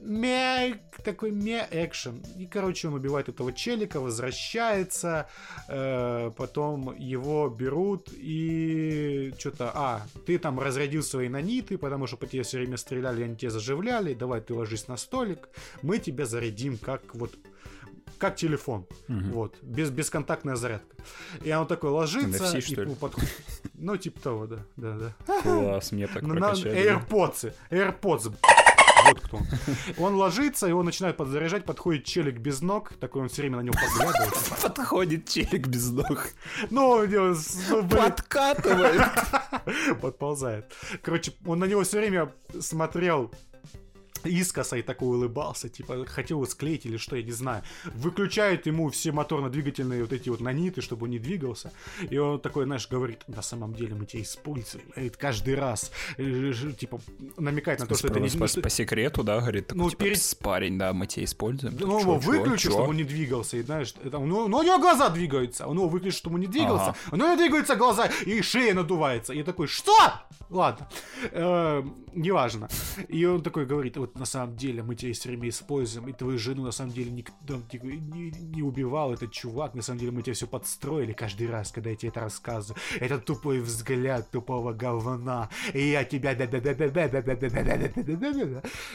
ме 0.00 0.80
такой 1.04 1.30
ме 1.30 1.66
экшен. 1.70 2.22
И, 2.38 2.46
короче, 2.46 2.88
он 2.88 2.94
убивает 2.94 3.28
этого 3.28 3.52
челика, 3.52 4.00
возвращается, 4.00 5.28
э, 5.68 6.30
потом 6.36 6.94
его 6.98 7.48
берут 7.48 8.10
и 8.12 9.32
что-то, 9.38 9.70
а, 9.74 10.02
ты 10.26 10.38
там 10.38 10.60
разрядил 10.60 11.02
свои 11.02 11.28
наниты, 11.28 11.78
потому 11.78 12.06
что 12.06 12.16
по 12.16 12.26
тебе 12.26 12.42
все 12.42 12.58
время 12.58 12.76
стреляли, 12.76 13.22
они 13.22 13.36
тебя 13.36 13.50
заживляли, 13.50 14.14
давай 14.14 14.40
ты 14.40 14.54
ложись 14.54 14.88
на 14.88 14.96
столик, 14.96 15.48
мы 15.82 15.98
тебя 15.98 16.26
зарядим 16.26 16.78
как 16.78 17.14
вот 17.14 17.34
как 18.18 18.36
телефон, 18.36 18.86
угу. 19.08 19.20
вот, 19.32 19.56
без, 19.62 19.90
бесконтактная 19.90 20.56
зарядка. 20.56 20.96
И 21.42 21.52
он 21.52 21.66
такой 21.66 21.90
ложится, 21.90 22.44
NFC, 22.44 22.82
и 22.82 22.86
ну, 22.86 22.94
подходит. 22.94 23.30
Ну, 23.74 23.96
типа 23.96 24.20
того, 24.20 24.46
да, 24.46 24.58
да, 24.76 24.96
да. 25.26 25.42
Класс, 25.42 25.92
мне 25.92 26.06
так 26.06 26.24
прокачали. 26.24 26.96
AirPods, 26.96 27.52
AirPods, 27.70 28.34
вот 29.06 29.20
кто 29.20 29.36
он. 29.36 29.44
Он 29.98 30.14
ложится, 30.14 30.66
его 30.66 30.82
начинает 30.82 31.16
подзаряжать, 31.16 31.64
подходит 31.64 32.04
челик 32.04 32.38
без 32.38 32.60
ног, 32.60 32.92
такой 32.94 33.22
он 33.22 33.28
все 33.28 33.42
время 33.42 33.58
на 33.58 33.60
него 33.60 33.74
подглядывает. 33.74 34.34
Подходит 34.62 35.28
челик 35.28 35.66
без 35.66 35.90
ног. 35.90 36.28
Ну, 36.70 37.04
ну 37.06 37.88
подкатывает. 37.88 39.02
Подползает. 40.00 40.72
Короче, 41.02 41.32
он 41.46 41.58
на 41.58 41.66
него 41.66 41.82
все 41.82 41.98
время 41.98 42.32
смотрел 42.60 43.32
искоса 44.24 44.76
и 44.76 44.82
такой 44.82 45.16
улыбался, 45.16 45.68
типа 45.68 46.04
хотел 46.06 46.38
его 46.38 46.46
склеить 46.46 46.86
или 46.86 46.96
что, 46.96 47.16
я 47.16 47.22
не 47.22 47.32
знаю. 47.32 47.62
Выключают 47.94 48.66
ему 48.66 48.90
все 48.90 49.12
моторно-двигательные 49.12 50.02
вот 50.02 50.12
эти 50.12 50.28
вот 50.28 50.40
наниты, 50.40 50.80
чтобы 50.80 51.04
он 51.04 51.10
не 51.10 51.18
двигался. 51.18 51.72
И 52.10 52.16
он 52.18 52.40
такой, 52.40 52.64
знаешь, 52.64 52.88
говорит, 52.88 53.26
на 53.28 53.42
самом 53.42 53.74
деле 53.74 53.94
мы 53.94 54.06
тебя 54.06 54.22
используем. 54.22 54.84
И 54.96 55.08
каждый 55.08 55.54
раз, 55.54 55.90
э, 56.16 56.52
типа, 56.78 57.00
намекает 57.36 57.80
на 57.80 57.86
то, 57.86 57.94
что 57.94 58.08
это 58.08 58.20
не... 58.20 58.28
По, 58.28 58.46
по 58.60 58.70
секрету, 58.70 59.22
да, 59.22 59.40
говорит, 59.40 59.68
такой, 59.68 59.82
ну, 59.82 59.90
типа, 59.90 60.04
перед... 60.04 60.36
парень, 60.40 60.78
да, 60.78 60.92
мы 60.92 61.06
тебя 61.06 61.24
используем. 61.24 61.76
Ну, 61.78 62.00
его 62.00 62.18
выключил, 62.18 62.72
чтобы 62.72 62.90
он 62.90 62.96
не 62.96 63.04
двигался, 63.04 63.56
и 63.56 63.62
знаешь, 63.62 63.94
это, 64.02 64.18
ну, 64.18 64.48
ну, 64.48 64.58
у 64.58 64.62
него 64.62 64.78
глаза 64.78 65.08
двигаются, 65.08 65.66
он 65.66 65.76
его 65.76 65.88
выключил, 65.88 66.18
чтобы 66.18 66.34
он 66.36 66.40
не 66.40 66.46
двигался, 66.46 66.90
ага. 66.90 66.96
у 67.12 67.16
него 67.16 67.36
двигаются 67.36 67.76
глаза, 67.76 68.10
и 68.26 68.42
шея 68.42 68.74
надувается. 68.74 69.32
И 69.32 69.38
я 69.38 69.44
такой, 69.44 69.66
что? 69.66 69.96
Ладно, 70.50 70.88
э, 71.32 71.82
неважно. 72.14 72.68
И 73.08 73.24
он 73.24 73.42
такой 73.42 73.66
говорит, 73.66 73.96
вот 73.96 74.18
на 74.18 74.24
самом 74.24 74.56
деле 74.56 74.82
мы 74.82 74.94
тебя 74.94 75.12
все 75.12 75.28
время 75.28 75.48
используем, 75.48 76.08
и 76.08 76.12
твою 76.12 76.38
жену 76.38 76.64
на 76.64 76.72
самом 76.72 76.92
деле 76.92 77.10
никто 77.10 77.60
типа, 77.70 77.84
не, 77.84 78.30
не 78.30 78.62
убивал 78.62 79.12
этот 79.12 79.32
чувак, 79.32 79.74
на 79.74 79.82
самом 79.82 80.00
деле 80.00 80.12
мы 80.12 80.22
тебя 80.22 80.34
все 80.34 80.46
подстроили 80.46 81.12
каждый 81.12 81.48
раз, 81.48 81.72
когда 81.72 81.90
я 81.90 81.96
тебе 81.96 82.08
это 82.10 82.20
рассказываю. 82.20 82.80
Это 83.00 83.18
тупой 83.18 83.60
взгляд 83.60 84.30
тупого 84.30 84.72
говна, 84.72 85.50
и 85.72 85.90
я 85.90 86.04
тебя... 86.04 86.32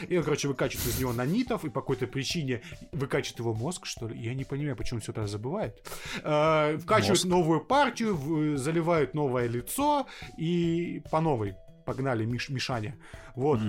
И 0.08 0.16
он, 0.16 0.24
короче, 0.24 0.48
выкачивает 0.48 0.86
из 0.86 0.98
него 0.98 1.12
нанитов, 1.12 1.64
и 1.64 1.70
по 1.70 1.80
какой-то 1.80 2.06
причине 2.06 2.62
выкачивает 2.92 3.38
его 3.38 3.54
мозг, 3.54 3.86
что 3.86 4.08
ли. 4.08 4.18
Я 4.18 4.34
не 4.34 4.44
понимаю, 4.44 4.76
почему 4.76 4.98
он 4.98 5.02
все 5.02 5.12
это 5.12 5.26
забывает. 5.26 5.80
Вкачивают 6.18 7.24
новую 7.24 7.60
партию, 7.60 8.56
заливают 8.56 9.14
новое 9.14 9.46
лицо, 9.46 10.06
и 10.38 11.02
по 11.10 11.20
новой 11.20 11.54
погнали 11.90 12.24
Миш 12.24 12.50
Мишаня. 12.50 12.94
Вот. 13.34 13.60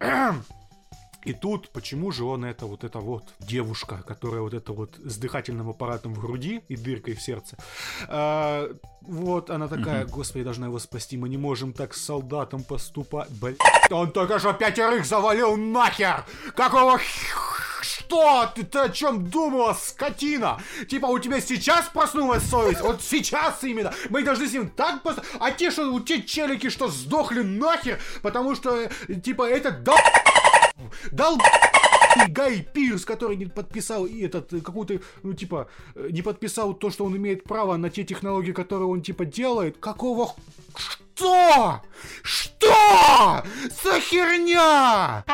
И 1.26 1.34
тут, 1.34 1.68
почему 1.68 2.10
же 2.10 2.24
он 2.24 2.46
это 2.46 2.64
вот 2.64 2.84
это 2.84 2.98
вот 3.00 3.24
девушка, 3.40 4.02
которая 4.06 4.40
вот 4.40 4.54
это 4.54 4.72
вот 4.72 4.96
с 5.04 5.18
дыхательным 5.18 5.68
аппаратом 5.68 6.14
в 6.14 6.20
груди 6.20 6.62
и 6.68 6.76
дыркой 6.76 7.14
в 7.14 7.20
сердце. 7.20 7.58
А, 8.08 8.66
вот 9.02 9.50
она 9.50 9.68
такая, 9.68 10.06
господи, 10.06 10.44
должна 10.44 10.68
его 10.68 10.78
спасти, 10.78 11.18
мы 11.18 11.28
не 11.28 11.36
можем 11.36 11.74
так 11.74 11.92
с 11.92 12.02
солдатом 12.02 12.64
поступать. 12.64 13.28
Блин, 13.42 13.58
он 13.90 14.12
только 14.12 14.38
что 14.38 14.54
пятерых 14.54 15.04
завалил 15.04 15.58
нахер! 15.58 16.24
Какого 16.56 16.98
что? 18.10 18.50
Ты, 18.54 18.64
ты 18.64 18.78
о 18.80 18.88
чем 18.88 19.24
думала, 19.30 19.72
скотина? 19.72 20.60
Типа, 20.88 21.06
у 21.06 21.18
тебя 21.18 21.40
сейчас 21.40 21.88
проснулась 21.88 22.42
совесть? 22.42 22.80
Вот 22.80 23.02
сейчас 23.02 23.62
именно. 23.62 23.92
Мы 24.08 24.22
должны 24.22 24.48
с 24.48 24.52
ним 24.52 24.68
так 24.68 25.02
пост... 25.02 25.20
А 25.38 25.52
те, 25.52 25.70
что 25.70 25.92
у 25.92 26.00
те 26.00 26.22
челики, 26.22 26.70
что 26.70 26.88
сдохли 26.88 27.42
нахер, 27.42 28.00
потому 28.22 28.54
что, 28.54 28.90
типа, 29.22 29.48
это 29.48 29.70
дал... 29.70 29.96
Дал... 31.12 31.38
Гай 32.28 32.66
Пирс, 32.74 33.04
который 33.04 33.36
не 33.36 33.46
подписал 33.46 34.06
и 34.06 34.22
этот 34.22 34.52
э, 34.52 34.60
какую-то, 34.60 35.00
ну 35.22 35.32
типа, 35.32 35.68
э, 35.94 36.08
не 36.10 36.22
подписал 36.22 36.74
то, 36.74 36.90
что 36.90 37.04
он 37.04 37.16
имеет 37.16 37.44
право 37.44 37.76
на 37.76 37.88
те 37.90 38.02
технологии, 38.02 38.50
которые 38.50 38.88
он 38.88 39.02
типа 39.02 39.26
делает. 39.26 39.76
Какого 39.78 40.34
что? 40.74 41.82
Что? 42.22 43.44
За 43.82 44.00
херня? 44.00 45.24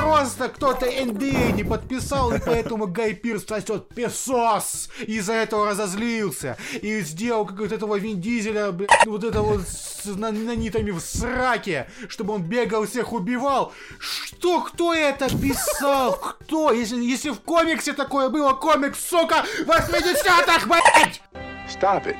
Просто 0.00 0.48
кто-то 0.48 0.86
NDA 0.86 1.52
не 1.52 1.64
подписал, 1.64 2.32
и 2.32 2.38
поэтому 2.38 2.86
Гай 2.86 3.14
Пирс 3.14 3.44
сосет 3.44 3.88
песос. 3.88 4.88
И 5.00 5.16
из-за 5.16 5.34
этого 5.34 5.66
разозлился. 5.66 6.56
И 6.80 7.00
сделал 7.02 7.44
как 7.44 7.58
вот 7.58 7.72
этого 7.72 7.96
Вин 7.96 8.20
Дизеля, 8.20 8.72
блядь, 8.72 9.06
вот 9.06 9.24
это 9.24 9.42
вот 9.42 9.62
с 9.68 10.04
нанитами 10.06 10.90
в 10.90 11.00
сраке, 11.00 11.90
чтобы 12.08 12.34
он 12.34 12.42
бегал 12.42 12.86
всех 12.86 13.12
убивал. 13.12 13.72
Что? 13.98 14.62
Кто 14.62 14.94
это 14.94 15.28
писал? 15.28 16.16
Кто? 16.16 16.72
Если, 16.72 16.96
если 17.02 17.30
в 17.30 17.40
комиксе 17.40 17.92
такое 17.92 18.30
было, 18.30 18.54
комикс, 18.54 18.98
сука, 19.04 19.44
80-х, 19.66 20.66
блядь! 20.66 21.22
Stop 21.68 22.06
it. 22.06 22.16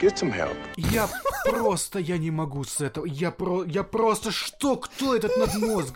Get 0.00 0.16
some 0.16 0.32
help. 0.32 0.56
Я 0.76 1.08
просто, 1.44 1.98
я 1.98 2.18
не 2.18 2.30
могу 2.30 2.62
с 2.62 2.80
этого. 2.80 3.04
Я 3.04 3.30
про, 3.32 3.64
я 3.64 3.82
просто, 3.82 4.30
что, 4.30 4.76
кто 4.76 5.16
этот 5.16 5.36
надмозг? 5.36 5.94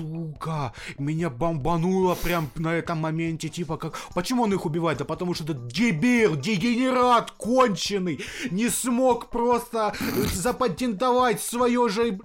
Сука, 0.00 0.72
меня 0.98 1.28
бомбануло 1.28 2.14
прям 2.14 2.50
на 2.56 2.74
этом 2.74 2.98
моменте, 2.98 3.48
типа 3.48 3.76
как, 3.76 3.98
почему 4.14 4.44
он 4.44 4.52
их 4.54 4.64
убивает? 4.64 4.98
Да 4.98 5.04
потому 5.04 5.34
что 5.34 5.44
этот 5.44 5.68
дебил, 5.68 6.36
дегенерат 6.36 7.32
конченый, 7.32 8.24
не 8.50 8.70
смог 8.70 9.28
просто 9.30 9.94
запатентовать 10.32 11.42
свое 11.42 11.88
же 11.88 12.18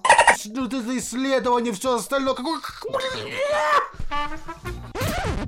это 0.46 0.98
исследование, 0.98 1.74
все 1.74 1.96
остальное. 1.96 2.34
Какой... 2.34 2.60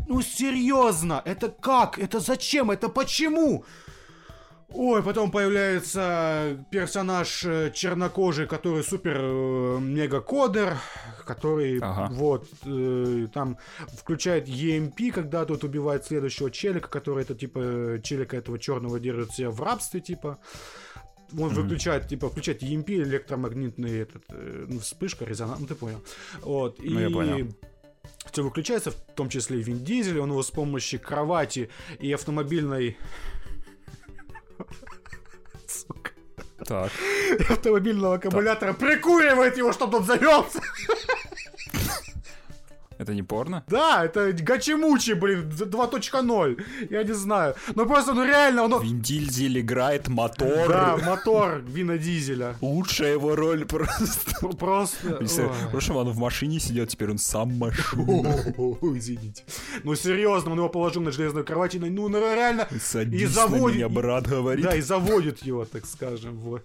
Ну 0.07 0.21
серьезно, 0.21 1.21
это 1.25 1.49
как? 1.49 1.97
Это 1.97 2.19
зачем? 2.19 2.71
Это 2.71 2.89
почему? 2.89 3.63
Ой, 4.79 5.01
потом 5.01 5.31
появляется 5.31 6.63
персонаж 6.69 7.43
э, 7.45 7.71
чернокожий, 7.73 8.45
который 8.45 8.83
супер 8.83 9.17
э, 9.19 9.79
мега-кодер, 9.79 10.77
который 11.25 11.79
ага. 11.79 12.13
вот 12.13 12.47
э, 12.63 13.25
там 13.33 13.57
включает 13.91 14.47
EMP, 14.47 15.11
когда 15.11 15.45
тот 15.45 15.63
убивает 15.63 16.05
следующего 16.05 16.51
челика, 16.51 16.89
который 16.89 17.23
это 17.23 17.33
типа 17.33 17.99
челика 18.03 18.37
этого 18.37 18.59
черного 18.59 18.99
держит 18.99 19.31
себя 19.31 19.49
в 19.49 19.59
рабстве, 19.63 19.99
типа. 19.99 20.37
Он 21.33 21.49
mm-hmm. 21.49 21.53
выключает, 21.55 22.07
типа, 22.07 22.29
включает 22.29 22.61
EMP, 22.61 23.01
электромагнитный 23.01 23.97
этот, 23.97 24.25
э, 24.29 24.65
ну, 24.69 24.79
вспышка, 24.79 25.25
резонанс, 25.25 25.59
ну 25.59 25.65
ты 25.65 25.73
понял. 25.73 26.03
Вот, 26.41 26.77
ну, 26.77 26.99
и... 26.99 27.01
я 27.01 27.09
понял 27.09 27.47
все 28.31 28.43
выключается, 28.43 28.91
в 28.91 28.95
том 29.15 29.29
числе 29.29 29.59
и 29.59 29.63
Вин 29.63 29.83
Дизель, 29.83 30.19
он 30.19 30.29
его 30.29 30.43
с 30.43 30.51
помощью 30.51 30.99
кровати 30.99 31.69
и 31.99 32.11
автомобильной 32.11 32.97
Сука. 35.67 36.11
Так. 36.65 36.91
Автомобильного 37.49 38.15
аккумулятора 38.15 38.73
так. 38.73 38.79
прикуривает 38.79 39.57
его, 39.57 39.71
чтобы 39.71 39.97
он 39.97 40.03
завелся. 40.05 40.59
Это 42.97 43.13
не 43.13 43.23
порно? 43.23 43.63
Да, 43.67 44.05
это 44.05 44.31
Гачемучи, 44.33 45.13
блин, 45.13 45.49
2.0. 45.49 46.63
Я 46.89 47.03
не 47.03 47.13
знаю. 47.13 47.55
Ну 47.75 47.85
просто, 47.85 48.13
ну 48.13 48.25
реально, 48.25 48.63
он... 48.63 48.81
Вин 48.81 49.01
Дизель 49.01 49.59
играет 49.59 50.07
мотор. 50.07 50.67
Да, 50.67 50.97
мотор 51.05 51.61
Вина 51.67 51.97
Дизеля. 51.97 52.55
Лучшая 52.61 53.13
его 53.13 53.35
роль 53.35 53.65
просто. 53.65 54.37
Ну, 54.41 54.53
просто... 54.53 55.19
В 55.67 55.71
прошлом 55.71 55.97
он 55.97 56.09
в 56.09 56.17
машине 56.17 56.59
сидел, 56.59 56.85
теперь 56.85 57.11
он 57.11 57.17
сам 57.17 57.57
машина. 57.57 58.35
Извините. 58.97 59.43
Ну 59.83 59.95
серьезно, 59.95 60.51
он 60.51 60.57
его 60.57 60.69
положил 60.69 61.01
на 61.01 61.11
железную 61.11 61.45
кровать, 61.45 61.75
и, 61.75 61.79
ну, 61.79 62.09
ну 62.09 62.19
реально... 62.19 62.67
и 62.71 63.25
заводит... 63.25 63.77
меня, 63.77 63.89
брат, 63.89 64.27
говорит. 64.27 64.65
Да, 64.65 64.75
и 64.75 64.81
заводит 64.81 65.43
его, 65.43 65.65
так 65.65 65.85
скажем. 65.85 66.37
Вот. 66.39 66.63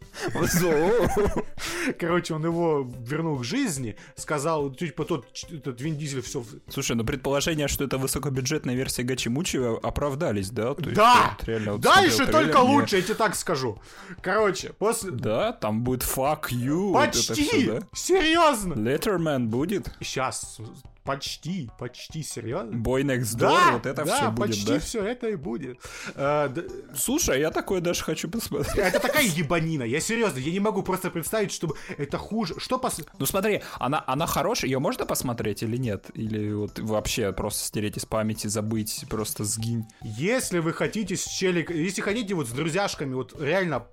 Короче, 1.98 2.34
он 2.34 2.44
его 2.44 2.90
вернул 3.00 3.38
к 3.38 3.44
жизни, 3.44 3.96
сказал, 4.16 4.70
типа 4.70 5.04
тот, 5.04 5.26
этот 5.50 5.80
Вин 5.80 5.96
Дизель 5.96 6.21
все... 6.22 6.44
Слушай, 6.68 6.96
ну 6.96 7.04
предположение, 7.04 7.68
что 7.68 7.84
это 7.84 7.98
высокобюджетная 7.98 8.74
версия 8.74 9.02
Гачимучи 9.02 9.58
оправдались, 9.82 10.50
да? 10.50 10.74
То 10.74 10.90
да! 10.90 11.36
Есть, 11.36 11.48
реально, 11.48 11.72
вот 11.72 11.80
Дальше 11.80 12.26
только 12.26 12.60
мне... 12.60 12.74
лучше, 12.74 12.96
я 12.96 13.02
тебе 13.02 13.14
так 13.14 13.34
скажу. 13.34 13.78
Короче, 14.22 14.72
после... 14.78 15.10
Да, 15.10 15.52
там 15.52 15.82
будет 15.82 16.02
fuck 16.02 16.50
you. 16.50 16.92
Почти! 16.92 17.28
Вот 17.28 17.36
все, 17.36 17.72
да? 17.72 17.86
Серьезно! 17.92 18.74
Letterman 18.74 19.46
будет? 19.46 19.92
Сейчас, 20.00 20.58
Почти, 21.04 21.68
почти 21.80 22.22
серьезно. 22.22 22.76
Бой 22.78 23.02
Next 23.02 23.36
Door, 23.36 23.38
да, 23.38 23.72
вот 23.72 23.86
это 23.86 24.04
да, 24.04 24.16
все 24.16 24.30
будет, 24.30 24.48
почти 24.50 24.66
да? 24.66 24.78
все 24.78 25.04
это 25.04 25.28
и 25.30 25.34
будет. 25.34 25.80
А, 26.14 26.46
да... 26.46 26.62
Слушай, 26.96 27.40
я 27.40 27.50
такое 27.50 27.80
даже 27.80 28.04
хочу 28.04 28.28
посмотреть. 28.28 28.76
Это 28.76 29.00
такая 29.00 29.24
ебанина, 29.24 29.82
я 29.82 30.00
серьезно, 30.00 30.38
я 30.38 30.52
не 30.52 30.60
могу 30.60 30.84
просто 30.84 31.10
представить, 31.10 31.50
чтобы 31.50 31.74
это 31.98 32.18
хуже. 32.18 32.54
Что 32.58 32.78
пос... 32.78 33.00
Ну 33.18 33.26
смотри, 33.26 33.62
она, 33.80 34.04
она 34.06 34.26
хорошая, 34.26 34.70
ее 34.70 34.78
можно 34.78 35.04
посмотреть 35.04 35.64
или 35.64 35.76
нет? 35.76 36.06
Или 36.14 36.52
вот 36.52 36.78
вообще 36.78 37.32
просто 37.32 37.64
стереть 37.64 37.96
из 37.96 38.06
памяти, 38.06 38.46
забыть, 38.46 39.04
просто 39.10 39.42
сгинь? 39.42 39.86
Если 40.02 40.60
вы 40.60 40.72
хотите 40.72 41.16
с 41.16 41.24
челик... 41.24 41.70
Если 41.70 42.00
хотите 42.00 42.34
вот 42.34 42.46
с 42.46 42.52
друзьяшками 42.52 43.14
вот 43.14 43.40
реально 43.40 43.86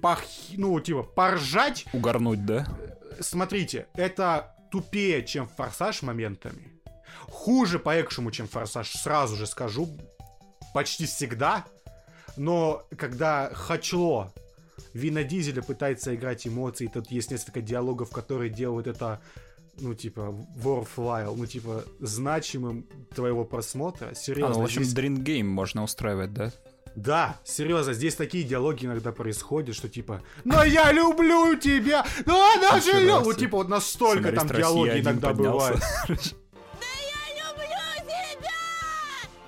пох... 0.00 0.20
ну, 0.56 0.78
типа, 0.78 1.02
поржать... 1.02 1.86
Угорнуть, 1.92 2.46
да? 2.46 2.68
Смотрите, 3.18 3.88
это 3.94 4.54
тупее, 4.72 5.24
чем 5.24 5.46
Форсаж 5.46 6.02
моментами. 6.02 6.72
Хуже 7.28 7.78
по 7.78 8.00
экшему, 8.00 8.30
чем 8.30 8.48
Форсаж, 8.48 8.90
сразу 8.90 9.36
же 9.36 9.46
скажу. 9.46 9.88
Почти 10.74 11.04
всегда. 11.04 11.66
Но 12.38 12.82
когда 12.96 13.50
Хачло 13.52 14.32
Вина 14.94 15.22
Дизеля 15.22 15.62
пытается 15.62 16.14
играть 16.14 16.46
эмоции, 16.46 16.86
тут 16.86 17.10
есть 17.10 17.30
несколько 17.30 17.60
диалогов, 17.60 18.10
которые 18.10 18.50
делают 18.50 18.86
это 18.86 19.20
ну, 19.78 19.94
типа, 19.94 20.34
worthwhile, 20.56 21.34
ну, 21.34 21.46
типа, 21.46 21.84
значимым 22.00 22.86
твоего 23.14 23.44
просмотра. 23.44 24.14
Серьезно. 24.14 24.54
А, 24.54 24.56
ну, 24.56 24.60
в 24.60 24.64
общем, 24.64 24.84
здесь... 24.84 25.04
Dream 25.04 25.16
Game 25.16 25.44
можно 25.44 25.82
устраивать, 25.82 26.32
да? 26.32 26.52
Да, 26.94 27.40
серьезно, 27.44 27.94
здесь 27.94 28.14
такие 28.14 28.44
диалоги 28.44 28.86
иногда 28.86 29.12
происходят, 29.12 29.74
что 29.74 29.88
типа 29.88 30.22
«Но 30.44 30.62
я 30.64 30.92
люблю 30.92 31.56
тебя! 31.56 32.04
Ну 32.26 32.34
она 32.34 32.80
же 32.80 32.92
любит!» 33.00 33.24
Вот 33.24 33.36
типа 33.38 33.58
вот 33.58 33.68
настолько 33.68 34.32
там 34.32 34.48
диалоги 34.48 35.00
иногда 35.00 35.32
бывают. 35.32 35.82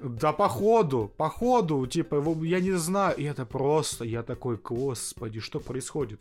Да, 0.06 0.34
походу, 0.34 1.10
походу, 1.16 1.86
типа, 1.86 2.22
я 2.42 2.60
не 2.60 2.72
знаю, 2.72 3.16
и 3.16 3.24
это 3.24 3.46
просто, 3.46 4.04
я 4.04 4.22
такой, 4.22 4.58
господи, 4.58 5.40
что 5.40 5.60
происходит? 5.60 6.20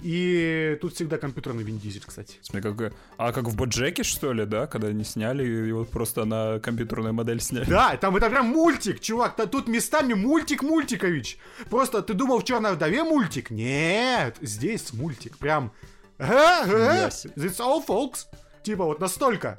И 0.00 0.78
тут 0.80 0.94
всегда 0.94 1.18
компьютерный 1.18 1.64
Вин 1.64 1.78
Дизель, 1.78 2.04
кстати. 2.06 2.36
Смотри, 2.42 2.72
как... 2.72 2.92
А 3.16 3.32
как 3.32 3.44
в 3.44 3.56
Боджеке, 3.56 4.04
что 4.04 4.32
ли, 4.32 4.46
да? 4.46 4.66
Когда 4.66 4.88
они 4.88 5.02
сняли, 5.04 5.44
и 5.68 5.72
вот 5.72 5.90
просто 5.90 6.24
на 6.24 6.60
компьютерную 6.60 7.12
модель 7.14 7.40
сняли. 7.40 7.64
Да, 7.68 7.96
там 7.96 8.16
это 8.16 8.30
прям 8.30 8.46
мультик, 8.46 9.00
чувак. 9.00 9.36
Тут 9.50 9.66
местами 9.66 10.14
мультик 10.14 10.62
Мультикович. 10.62 11.38
Просто 11.68 12.02
ты 12.02 12.14
думал 12.14 12.38
в 12.40 12.44
Черной 12.44 12.74
вдове 12.74 13.02
мультик? 13.02 13.50
Нет, 13.50 14.36
здесь 14.40 14.92
мультик. 14.92 15.36
Прям... 15.38 15.72
It's 16.18 17.58
all, 17.58 17.84
folks. 17.86 18.26
Типа 18.62 18.84
вот 18.84 19.00
настолько 19.00 19.56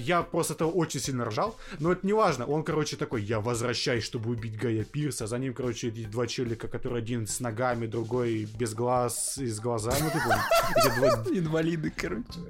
я 0.00 0.22
просто 0.22 0.54
этого 0.54 0.70
очень 0.70 1.00
сильно 1.00 1.24
ржал, 1.24 1.56
но 1.78 1.92
это 1.92 2.06
не 2.06 2.12
важно. 2.12 2.46
Он, 2.46 2.62
короче, 2.62 2.96
такой, 2.96 3.22
я 3.22 3.40
возвращаюсь, 3.40 4.04
чтобы 4.04 4.30
убить 4.30 4.58
Гая 4.58 4.84
Пирса. 4.84 5.26
За 5.26 5.38
ним, 5.38 5.54
короче, 5.54 5.88
эти 5.88 6.04
два 6.04 6.26
челика, 6.26 6.68
которые 6.68 6.98
один 6.98 7.26
с 7.26 7.40
ногами, 7.40 7.86
другой 7.86 8.48
без 8.58 8.74
глаз 8.74 9.38
и 9.38 9.46
с 9.46 9.60
глазами. 9.60 10.10
Инвалиды, 11.38 11.90
короче. 11.90 12.40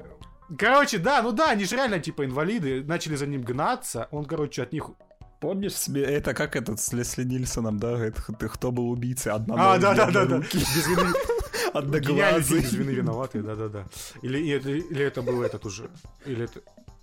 Короче, 0.56 0.98
да, 0.98 1.22
ну 1.22 1.32
да, 1.32 1.50
они 1.50 1.64
же 1.64 1.76
реально 1.76 1.98
типа 1.98 2.24
инвалиды, 2.24 2.82
начали 2.82 3.16
за 3.16 3.26
ним 3.26 3.42
гнаться, 3.42 4.08
он, 4.10 4.24
короче, 4.24 4.62
от 4.62 4.72
них 4.72 4.90
Помнишь 5.40 5.74
себе, 5.74 6.02
это 6.02 6.34
как 6.34 6.56
этот 6.56 6.80
с 6.80 6.92
Лесли 6.92 7.22
Нильсоном, 7.22 7.78
да? 7.78 8.04
Это, 8.04 8.20
кто 8.22 8.72
был 8.72 8.90
убийцей? 8.90 9.30
Одна 9.30 9.74
А, 9.74 9.78
да, 9.78 9.94
да, 9.94 10.10
да, 10.10 10.24
да. 10.24 10.38
Без 10.38 10.86
вины. 10.88 11.12
Одноглазый. 11.72 12.60
Без 12.60 12.72
вины 12.72 12.90
виноватый, 12.90 13.42
да, 13.42 13.54
да, 13.54 13.68
да. 13.68 13.84
Или, 14.22 14.38
или, 14.38 14.80
или 14.80 15.04
это 15.04 15.22
был 15.22 15.42
этот 15.42 15.64
уже. 15.64 15.90
Или 16.26 16.44
это. 16.44 16.60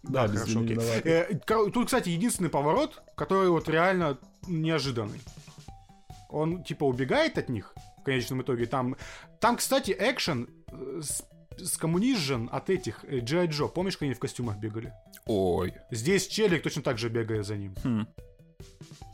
Да, 0.09 0.27
хорошо, 0.27 0.61
окей. 0.61 0.77
Э, 0.77 1.33
тут, 1.45 1.85
кстати, 1.85 2.09
единственный 2.09 2.49
поворот, 2.49 3.01
который 3.15 3.49
вот 3.49 3.69
реально 3.69 4.17
неожиданный. 4.47 5.21
Он, 6.29 6.63
типа, 6.63 6.83
убегает 6.83 7.37
от 7.37 7.49
них 7.49 7.73
в 7.99 8.03
конечном 8.03 8.41
итоге. 8.41 8.65
Там, 8.65 8.97
там 9.39 9.57
кстати, 9.57 9.95
экшен 9.97 10.49
э, 10.71 11.01
скоммунижен 11.63 12.49
от 12.51 12.69
этих 12.69 13.05
Джай 13.05 13.45
э, 13.45 13.49
Джо. 13.49 13.67
Помнишь, 13.67 13.97
как 13.97 14.03
они 14.03 14.13
в 14.13 14.19
костюмах 14.19 14.57
бегали? 14.57 14.93
Ой. 15.25 15.73
Здесь 15.91 16.27
челик 16.27 16.63
точно 16.63 16.81
так 16.81 16.97
же 16.97 17.09
бегает 17.09 17.45
за 17.45 17.55
ним. 17.55 17.75
Хм. 17.83 18.07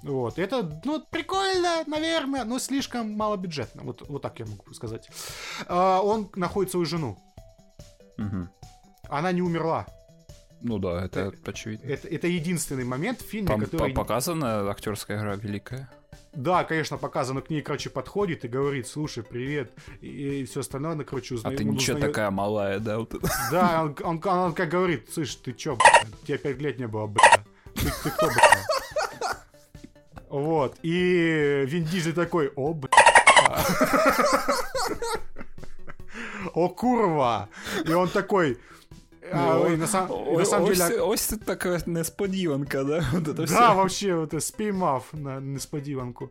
Вот, 0.03 0.39
это, 0.39 0.81
ну, 0.83 1.03
прикольно, 1.11 1.83
наверное, 1.85 2.43
но 2.43 2.57
слишком 2.57 3.13
малобюджетно. 3.13 3.83
Вот, 3.83 4.01
вот 4.07 4.21
так 4.21 4.39
я 4.39 4.45
могу 4.45 4.73
сказать. 4.73 5.07
А, 5.67 6.01
он 6.01 6.31
находит 6.35 6.71
свою 6.71 6.85
жену. 6.85 7.17
Угу. 8.17 8.47
Она 9.09 9.31
не 9.31 9.41
умерла. 9.41 9.85
Ну 10.63 10.79
да, 10.79 11.05
это, 11.05 11.19
это 11.19 11.51
очевидно. 11.51 11.87
Это, 11.87 12.07
это 12.07 12.27
единственный 12.27 12.83
момент 12.83 13.21
в 13.21 13.25
фильме, 13.25 13.47
Пом- 13.47 13.61
который... 13.61 13.93
Показана 13.93 14.69
актерская 14.69 15.17
игра 15.17 15.35
великая. 15.35 15.89
Да, 16.33 16.63
конечно, 16.63 16.97
показано, 16.97 17.41
к 17.41 17.49
ней, 17.49 17.61
короче, 17.61 17.89
подходит 17.89 18.45
и 18.45 18.47
говорит, 18.47 18.87
слушай, 18.87 19.21
привет, 19.21 19.73
и, 19.99 20.41
и 20.41 20.45
все 20.45 20.61
остальное, 20.61 20.93
она, 20.93 21.03
короче, 21.03 21.35
узнает. 21.35 21.59
А 21.59 21.63
ты 21.63 21.65
ничего 21.65 21.95
узнает... 21.95 22.13
такая 22.13 22.31
малая, 22.31 22.79
да? 22.79 22.99
Вот 22.99 23.13
да, 23.51 23.83
он, 23.83 23.95
он, 24.03 24.21
он, 24.23 24.37
он 24.37 24.53
как 24.53 24.69
говорит, 24.69 25.09
слышь, 25.11 25.35
ты 25.35 25.51
чё, 25.51 25.75
бля, 25.75 26.05
тебе 26.25 26.37
пять 26.37 26.61
лет 26.61 26.79
не 26.79 26.87
было, 26.87 27.07
бля, 27.07 27.43
ты, 27.75 27.91
ты 28.03 28.11
кто, 28.11 28.27
бля? 28.27 28.35
Вот, 30.29 30.77
и 30.83 31.65
Вин 31.67 31.83
Дизель 31.83 32.13
такой, 32.13 32.53
о, 32.55 32.73
бля. 32.73 32.89
О, 36.53 36.69
курва! 36.69 37.47
І 37.85 37.93
он 37.93 38.09
такой, 38.09 38.57
а, 39.32 39.68
ну, 39.68 39.76
на, 39.76 39.86
сам, 39.86 40.10
о, 40.10 40.38
на 40.38 40.44
самом 40.44 40.70
ось, 40.70 40.78
деле... 40.78 41.00
Ось 41.00 41.20
це 41.20 41.36
така 41.36 41.80
несподіванка, 41.86 42.84
да? 42.84 43.04
Вот 43.12 43.28
это 43.28 43.34
да, 43.34 43.44
все. 43.44 43.74
вообще, 43.74 44.14
вот 44.14 44.42
спіймав 44.42 45.04
на 45.12 45.40
несподіванку. 45.40 46.30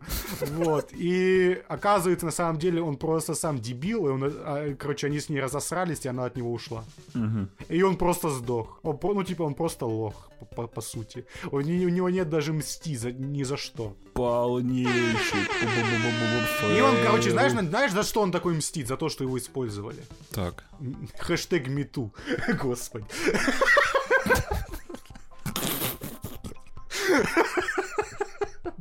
Вот. 0.58 0.94
И 0.94 1.58
оказывается, 1.70 2.26
на 2.26 2.32
самом 2.32 2.58
деле, 2.58 2.82
он 2.82 2.96
просто 2.96 3.36
сам 3.36 3.58
дебил, 3.58 4.08
и 4.08 4.12
он, 4.12 4.24
а, 4.24 4.76
короче, 4.78 5.08
они 5.08 5.18
с 5.18 5.30
ней 5.30 5.42
разосрались, 5.42 6.06
и 6.06 6.10
она 6.10 6.26
от 6.26 6.38
него 6.38 6.52
ушла. 6.52 6.84
Угу. 7.16 7.48
И 7.70 7.84
он 7.84 7.96
просто 7.96 8.30
сдох. 8.30 8.80
Он, 8.84 9.00
ну, 9.02 9.24
типа, 9.24 9.44
он 9.44 9.54
просто 9.54 9.86
лох, 9.86 10.30
по, 10.56 10.68
по 10.68 10.82
сути. 10.82 11.26
У, 11.52 11.58
у 11.58 11.62
него 11.62 12.10
нет 12.10 12.30
даже 12.30 12.54
мсти 12.54 12.98
за, 12.98 13.12
ни 13.12 13.44
за 13.44 13.58
что. 13.58 13.94
Полнейший. 14.14 15.40
И 16.78 16.82
он, 16.82 16.96
короче, 17.06 17.32
знаешь, 17.32 17.52
знаешь, 17.52 17.92
за 17.92 18.04
что 18.04 18.22
он 18.22 18.32
такой 18.32 18.54
мстит? 18.54 18.88
За 18.88 18.96
то, 18.96 19.10
что 19.10 19.24
его 19.24 19.38
использовали. 19.38 20.04
Так. 20.32 20.64
Хэштег 21.20 21.68
мету. 21.68 22.14
Господи. 22.64 22.79
Господи. 22.81 23.05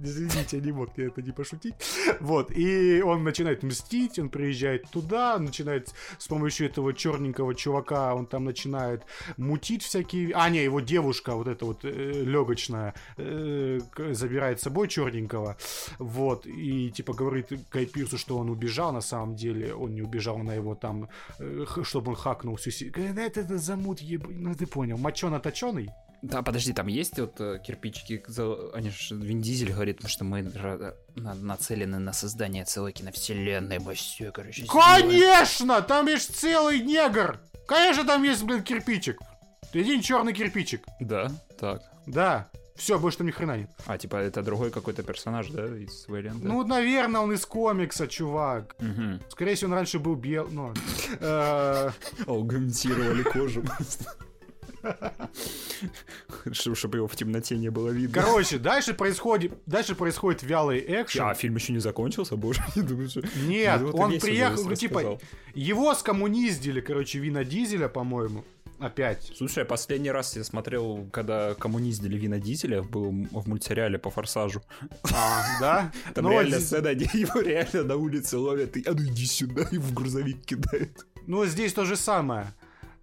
Извините, 0.03 0.57
я 0.57 0.63
не 0.63 0.71
мог 0.71 0.89
я 0.97 1.07
это 1.07 1.21
не 1.21 1.31
пошутить. 1.31 1.73
Вот, 2.19 2.51
и 2.51 3.01
он 3.01 3.23
начинает 3.23 3.63
мстить, 3.63 4.19
он 4.19 4.29
приезжает 4.29 4.89
туда, 4.89 5.37
начинает 5.39 5.93
с 6.17 6.27
помощью 6.27 6.67
этого 6.67 6.93
черненького 6.93 7.55
чувака, 7.55 8.15
он 8.15 8.25
там 8.25 8.45
начинает 8.45 9.03
мутить 9.37 9.83
всякие... 9.83 10.31
А, 10.35 10.49
не, 10.49 10.63
его 10.63 10.79
девушка, 10.79 11.35
вот 11.35 11.47
эта 11.47 11.65
вот 11.65 11.83
э, 11.83 12.23
легочная, 12.23 12.93
э, 13.17 13.79
забирает 14.11 14.59
с 14.59 14.63
собой 14.63 14.87
черненького, 14.87 15.57
вот, 15.99 16.45
и 16.45 16.91
типа 16.91 17.13
говорит 17.13 17.51
Гай 17.71 17.89
что 18.17 18.37
он 18.37 18.49
убежал, 18.49 18.93
на 18.93 19.01
самом 19.01 19.35
деле 19.35 19.73
он 19.73 19.93
не 19.93 20.01
убежал, 20.01 20.37
на 20.37 20.53
его 20.53 20.75
там, 20.75 21.09
э, 21.39 21.65
чтобы 21.83 22.11
он 22.11 22.15
хакнул 22.15 22.55
всю... 22.55 22.87
Это, 22.87 23.39
это 23.41 23.57
замут, 23.57 23.99
еб... 23.99 24.25
ну 24.29 24.55
ты 24.55 24.65
понял, 24.65 24.97
мочено-точеный? 24.97 25.89
Да, 26.21 26.41
подожди, 26.41 26.73
там 26.73 26.87
есть 26.87 27.17
вот 27.17 27.39
э, 27.39 27.59
кирпичики, 27.65 28.23
они 28.73 28.89
же 28.89 29.15
Вин 29.15 29.41
Дизель 29.41 29.71
говорит, 29.71 30.05
что 30.07 30.25
мы 30.25 30.41
нацелены 31.15 31.99
на 31.99 32.13
создание 32.13 32.65
целой 32.65 32.91
киновселенной, 32.91 33.79
все, 33.95 34.31
короче. 34.31 34.65
Конечно! 34.65 35.81
Там 35.81 36.07
есть 36.07 36.35
целый 36.35 36.81
негр! 36.81 37.39
Конечно, 37.67 38.03
там 38.03 38.23
есть, 38.23 38.43
блин, 38.43 38.63
кирпичик. 38.63 39.19
Один 39.73 40.01
черный 40.01 40.33
кирпичик. 40.33 40.83
Да, 40.99 41.31
так. 41.59 41.83
Да. 42.07 42.49
Все, 42.75 42.97
больше 42.97 43.19
там 43.19 43.27
ни 43.27 43.31
хрена 43.31 43.57
нет. 43.57 43.69
А, 43.85 43.97
типа, 43.97 44.15
это 44.15 44.41
другой 44.41 44.71
какой-то 44.71 45.03
персонаж, 45.03 45.49
да, 45.49 45.65
из 45.65 46.07
Вэлианта? 46.07 46.47
Ну, 46.47 46.63
наверное, 46.65 47.21
он 47.21 47.33
из 47.33 47.45
комикса, 47.45 48.07
чувак. 48.07 48.75
Угу. 48.79 49.31
Скорее 49.31 49.55
всего, 49.55 49.71
он 49.71 49.75
раньше 49.77 49.99
был 49.99 50.15
бел... 50.15 50.47
Ну, 50.49 50.73
э, 51.19 51.91
Аугментировали 52.25 53.23
кожу. 53.23 53.63
Чтобы 56.51 56.97
его 56.97 57.07
в 57.07 57.15
темноте 57.15 57.57
не 57.57 57.69
было 57.69 57.89
видно. 57.89 58.21
Короче, 58.21 58.57
дальше 58.57 58.93
происходит, 58.93 59.53
дальше 59.65 59.95
происходит 59.95 60.43
вялый 60.43 60.79
экшен. 60.79 61.23
А, 61.23 61.33
фильм 61.33 61.55
еще 61.55 61.73
не 61.73 61.79
закончился, 61.79 62.35
боже. 62.35 62.61
Нет, 62.75 63.81
он 63.93 64.19
приехал, 64.19 64.65
ну, 64.65 64.75
типа, 64.75 65.19
его 65.53 65.93
скоммуниздили, 65.95 66.81
короче, 66.81 67.19
Вина 67.19 67.43
Дизеля, 67.43 67.87
по-моему. 67.87 68.43
Опять. 68.79 69.33
Слушай, 69.35 69.65
последний 69.65 70.09
раз 70.09 70.37
я 70.37 70.43
смотрел, 70.45 71.09
когда 71.11 71.53
коммуниздили 71.55 72.17
Вина 72.17 72.39
Дизеля, 72.39 72.81
был 72.81 73.11
в 73.11 73.47
мультсериале 73.47 73.99
по 73.99 74.09
Форсажу. 74.09 74.61
А, 75.13 75.43
да? 75.59 75.91
Там 76.13 76.25
ну, 76.25 76.31
реально 76.31 76.59
сцена, 76.61 76.95
где 76.95 77.05
его 77.19 77.41
реально 77.41 77.83
на 77.83 77.95
улице 77.97 78.37
ловят, 78.37 78.77
и 78.77 78.83
а 78.87 78.93
ну 78.93 79.03
иди 79.03 79.25
сюда, 79.25 79.63
и 79.71 79.77
в 79.77 79.93
грузовик 79.93 80.45
кидают. 80.45 81.05
Ну, 81.27 81.45
здесь 81.45 81.73
то 81.73 81.83
же 81.83 81.97
самое 81.97 82.53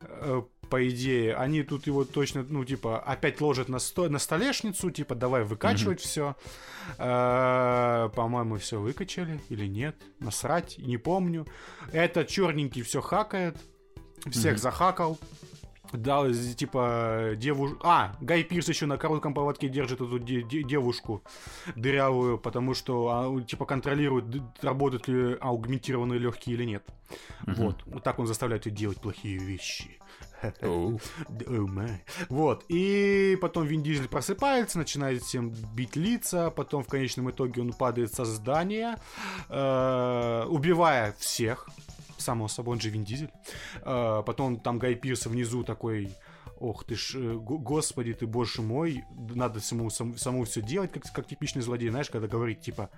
э, 0.00 0.42
по 0.68 0.88
идее, 0.88 1.34
они 1.34 1.62
тут 1.62 1.86
его 1.86 2.04
точно, 2.04 2.44
ну, 2.48 2.64
типа, 2.64 2.98
опять 2.98 3.40
ложат 3.40 3.68
на, 3.68 3.78
сто... 3.78 4.08
на 4.08 4.18
столешницу, 4.18 4.90
типа, 4.90 5.14
давай 5.14 5.44
выкачивать 5.44 6.00
mm-hmm. 6.00 6.06
все. 6.06 6.36
Э, 6.98 8.10
по-моему, 8.14 8.56
все 8.56 8.80
выкачали 8.80 9.40
или 9.48 9.66
нет. 9.66 9.96
Насрать, 10.20 10.78
не 10.78 10.96
помню. 10.96 11.46
Этот 11.92 12.28
черненький 12.28 12.82
все 12.82 13.00
хакает. 13.00 13.56
Всех 14.26 14.54
mm-hmm. 14.54 14.58
захакал. 14.58 15.18
Дал, 15.92 16.32
типа, 16.32 17.34
девушку... 17.36 17.78
А, 17.84 18.16
Гай 18.20 18.42
Пирс 18.42 18.68
еще 18.68 18.86
на 18.86 18.98
коротком 18.98 19.34
поводке 19.34 19.68
держит 19.68 20.00
эту 20.00 20.18
де- 20.18 20.42
де- 20.42 20.64
девушку 20.64 21.22
дырявую, 21.76 22.38
потому 22.38 22.74
что, 22.74 23.08
а, 23.08 23.42
типа, 23.42 23.66
контролирует, 23.66 24.24
работают 24.62 25.06
ли 25.06 25.36
аугментированные 25.40 26.18
легкие 26.18 26.56
или 26.56 26.64
нет. 26.64 26.84
Вот. 27.46 27.84
Вот 27.86 28.02
так 28.02 28.18
он 28.18 28.26
заставляет 28.26 28.66
ее 28.66 28.72
делать 28.72 29.00
плохие 29.00 29.38
вещи. 29.38 29.98
Вот. 32.28 32.64
И 32.68 33.38
потом 33.40 33.66
Вин 33.66 33.82
Дизель 33.82 34.08
просыпается, 34.08 34.78
начинает 34.78 35.22
всем 35.22 35.50
бить 35.74 35.96
лица. 35.96 36.50
Потом 36.50 36.82
в 36.82 36.88
конечном 36.88 37.30
итоге 37.30 37.62
он 37.62 37.72
падает 37.72 38.14
со 38.14 38.24
здания, 38.24 38.98
э, 39.48 40.44
убивая 40.48 41.14
всех. 41.18 41.68
Само 42.18 42.48
собой, 42.48 42.74
он 42.74 42.80
же 42.80 42.90
Вин 42.90 43.04
Дизель. 43.04 43.30
Э, 43.82 44.22
потом 44.24 44.58
там 44.58 44.78
Гай 44.78 44.94
Пирс 44.94 45.26
внизу 45.26 45.64
такой 45.64 46.10
ох 46.58 46.84
ты 46.84 46.96
ж, 46.96 47.16
э, 47.16 47.34
господи 47.34 48.14
ты, 48.14 48.26
боже 48.26 48.62
мой, 48.62 49.04
надо 49.34 49.60
саму, 49.60 49.90
саму 49.90 50.44
все 50.44 50.62
делать, 50.62 50.92
как, 50.92 51.04
как 51.12 51.26
типичный 51.26 51.62
злодей, 51.62 51.90
знаешь, 51.90 52.10
когда 52.10 52.28
говорит, 52.28 52.60
типа, 52.60 52.90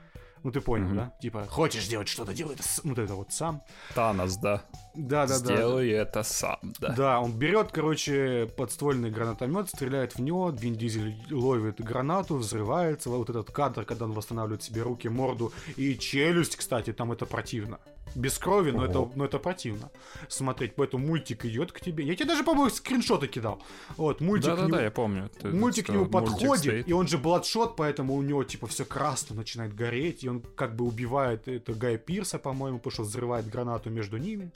ну 0.42 0.50
ты 0.50 0.60
понял, 0.60 0.88
mm-hmm. 0.88 0.96
да? 0.96 1.12
Типа, 1.20 1.46
хочешь 1.48 1.84
сделать 1.84 2.08
что-то, 2.08 2.34
делай 2.34 2.54
это, 2.54 2.62
ну, 2.84 2.90
вот 2.90 2.98
это 2.98 3.14
вот 3.14 3.32
сам. 3.32 3.62
Танос, 3.94 4.36
да. 4.36 4.62
Да, 4.94 5.26
да, 5.26 5.38
да. 5.38 5.54
Сделай 5.54 5.90
это 5.90 6.22
сам, 6.22 6.58
да. 6.80 6.92
Да, 6.94 7.20
он 7.20 7.32
берет, 7.32 7.70
короче, 7.72 8.50
подствольный 8.56 9.10
гранатомет, 9.10 9.68
стреляет 9.68 10.16
в 10.16 10.20
него, 10.20 10.50
Вин 10.50 10.74
Дизель 10.74 11.16
ловит 11.30 11.80
гранату, 11.80 12.36
взрывается. 12.36 13.10
Вот 13.10 13.30
этот 13.30 13.50
кадр, 13.50 13.84
когда 13.84 14.04
он 14.06 14.12
восстанавливает 14.12 14.62
себе 14.62 14.82
руки, 14.82 15.08
морду 15.08 15.52
и 15.76 15.96
челюсть, 15.98 16.56
кстати, 16.56 16.92
там 16.92 17.12
это 17.12 17.26
противно 17.26 17.78
без 18.14 18.38
крови, 18.38 18.70
но 18.70 18.84
это, 18.84 19.10
но 19.14 19.24
это 19.24 19.38
противно 19.38 19.90
смотреть. 20.28 20.74
Поэтому 20.74 21.06
мультик 21.06 21.44
идет 21.44 21.72
к 21.72 21.80
тебе. 21.80 22.04
Я 22.04 22.14
тебе 22.14 22.26
даже, 22.26 22.44
по-моему, 22.44 22.70
скриншоты 22.70 23.26
кидал. 23.26 23.62
Вот, 23.96 24.20
мультик. 24.20 24.50
Да-да-да, 24.50 24.82
я 24.82 24.90
помню. 24.90 25.30
Ты 25.40 25.48
мультик 25.48 25.86
к 25.86 25.88
нему 25.90 26.06
подходит, 26.06 26.88
и 26.88 26.92
он 26.92 27.08
же 27.08 27.18
бладшот, 27.18 27.76
поэтому 27.76 28.14
у 28.14 28.22
него, 28.22 28.44
типа, 28.44 28.66
все 28.66 28.84
красно 28.84 29.36
начинает 29.36 29.74
гореть, 29.74 30.24
и 30.24 30.28
он 30.28 30.42
как 30.56 30.76
бы 30.76 30.84
убивает 30.84 31.48
это 31.48 31.72
Гая 31.74 31.98
Пирса, 31.98 32.38
по-моему, 32.38 32.78
потому 32.78 32.92
что 32.92 33.02
взрывает 33.02 33.48
гранату 33.48 33.90
между 33.90 34.16
ними. 34.16 34.50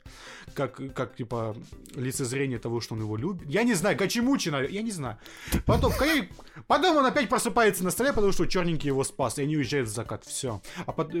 Как, 0.53 0.79
как 0.93 1.15
типа, 1.15 1.55
лицезрение 1.95 2.59
того, 2.59 2.81
что 2.81 2.95
он 2.95 3.01
его 3.01 3.17
любит. 3.17 3.49
Я 3.49 3.63
не 3.63 3.73
знаю, 3.73 3.97
Гачимучи, 3.97 4.49
я 4.49 4.81
не 4.81 4.91
знаю. 4.91 5.17
Потом, 5.65 5.91
потом 6.67 6.97
он 6.97 7.05
опять 7.05 7.29
просыпается 7.29 7.83
на 7.83 7.91
столе, 7.91 8.13
потому 8.13 8.31
что 8.31 8.45
черненький 8.45 8.87
его 8.87 9.03
спас, 9.03 9.37
и 9.37 9.43
они 9.43 9.57
уезжают 9.57 9.89
в 9.89 9.93
закат. 9.93 10.23
Все. 10.25 10.61
А 10.85 10.91
под, 10.91 11.13
э, 11.15 11.19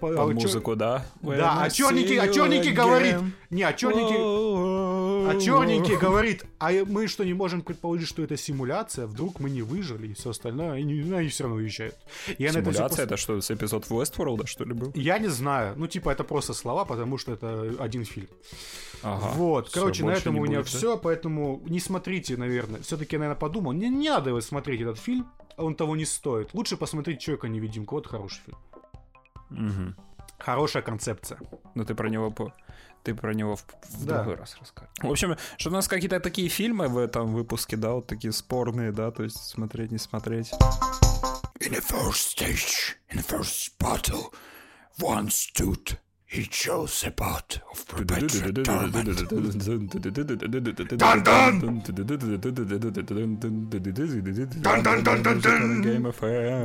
под 0.00 0.18
а 0.18 0.26
музыку, 0.26 0.76
да? 0.76 1.04
Да, 1.22 1.47
да, 1.54 1.62
а 1.64 1.70
черненький, 1.70 2.18
а 2.18 2.28
черненький 2.28 2.72
говорит... 2.72 3.16
Не, 3.50 3.62
а 3.62 3.72
черненький... 3.72 4.16
А 4.18 5.40
черненький 5.40 5.96
говорит, 5.96 6.44
а 6.58 6.70
мы 6.86 7.06
что, 7.06 7.24
не 7.24 7.34
можем 7.34 7.62
предположить, 7.62 8.08
что 8.08 8.22
это 8.22 8.36
симуляция? 8.36 9.06
Вдруг 9.06 9.40
мы 9.40 9.50
не 9.50 9.62
выжили 9.62 10.08
и 10.08 10.14
все 10.14 10.30
остальное, 10.30 10.82
ну, 10.82 11.16
они 11.16 11.28
все 11.28 11.44
равно 11.44 11.56
уезжают. 11.58 11.96
Я 12.38 12.52
Симуляция 12.52 13.04
это, 13.04 13.14
это 13.14 13.16
что, 13.16 13.40
с 13.40 13.50
эпизод 13.50 13.86
Westworld, 13.86 14.46
что 14.46 14.64
ли, 14.64 14.72
был? 14.72 14.92
Я 14.94 15.18
не 15.18 15.28
знаю. 15.28 15.74
Ну, 15.76 15.86
типа, 15.86 16.10
это 16.10 16.24
просто 16.24 16.54
слова, 16.54 16.84
потому 16.84 17.18
что 17.18 17.32
это 17.32 17.74
один 17.78 18.04
фильм. 18.04 18.28
Ага, 19.02 19.32
вот, 19.34 19.70
короче, 19.70 20.04
на 20.04 20.10
этом 20.10 20.36
у 20.38 20.44
меня 20.44 20.58
будет, 20.58 20.68
все, 20.68 20.94
да? 20.94 21.00
поэтому 21.02 21.62
не 21.66 21.80
смотрите, 21.80 22.36
наверное. 22.36 22.80
Все-таки 22.80 23.16
наверное, 23.16 23.38
подумал, 23.38 23.72
не, 23.72 23.88
не 23.88 24.08
надо 24.08 24.30
его 24.30 24.40
смотреть, 24.40 24.80
этот 24.80 24.98
фильм, 24.98 25.28
он 25.56 25.74
того 25.74 25.96
не 25.96 26.04
стоит. 26.04 26.52
Лучше 26.54 26.76
посмотреть 26.76 27.20
Человека-невидимку, 27.20 27.94
вот 27.96 28.06
хороший 28.06 28.40
фильм. 28.44 28.58
Угу. 29.50 30.07
Хорошая 30.38 30.82
концепция. 30.82 31.38
Ну 31.74 31.84
ты 31.84 31.94
про 31.94 32.08
него 32.08 32.30
по... 32.30 32.52
Ты 33.04 33.14
про 33.14 33.32
него 33.32 33.56
в, 33.56 33.64
в 33.90 34.06
да. 34.06 34.18
другой 34.18 34.36
раз 34.36 34.56
расскажешь. 34.60 34.92
В 35.00 35.10
общем, 35.10 35.36
что 35.56 35.70
у 35.70 35.72
нас 35.72 35.88
какие-то 35.88 36.20
такие 36.20 36.48
фильмы 36.48 36.88
в 36.88 36.98
этом 36.98 37.32
выпуске, 37.32 37.76
да, 37.76 37.92
вот 37.92 38.06
такие 38.06 38.32
спорные, 38.32 38.92
да, 38.92 39.10
то 39.10 39.22
есть 39.22 39.36
смотреть, 39.36 39.92
не 39.92 39.98
смотреть. 39.98 40.52
In 41.60 41.72
the 41.72 41.80
first 41.80 42.36
stage, 42.36 42.96
in 43.10 43.18
the 43.18 43.24
first 43.24 43.78
battle, 43.78 44.32
one 44.98 45.28
stood 45.28 45.98
He 46.30 46.44
chose 46.44 47.04
a 47.04 47.10
path 47.10 47.58
of 47.72 47.86
perpetual. 47.86 48.52
Dun 48.52 48.92
dun! 51.22 51.60
Дун 51.60 51.80
дун 51.80 51.92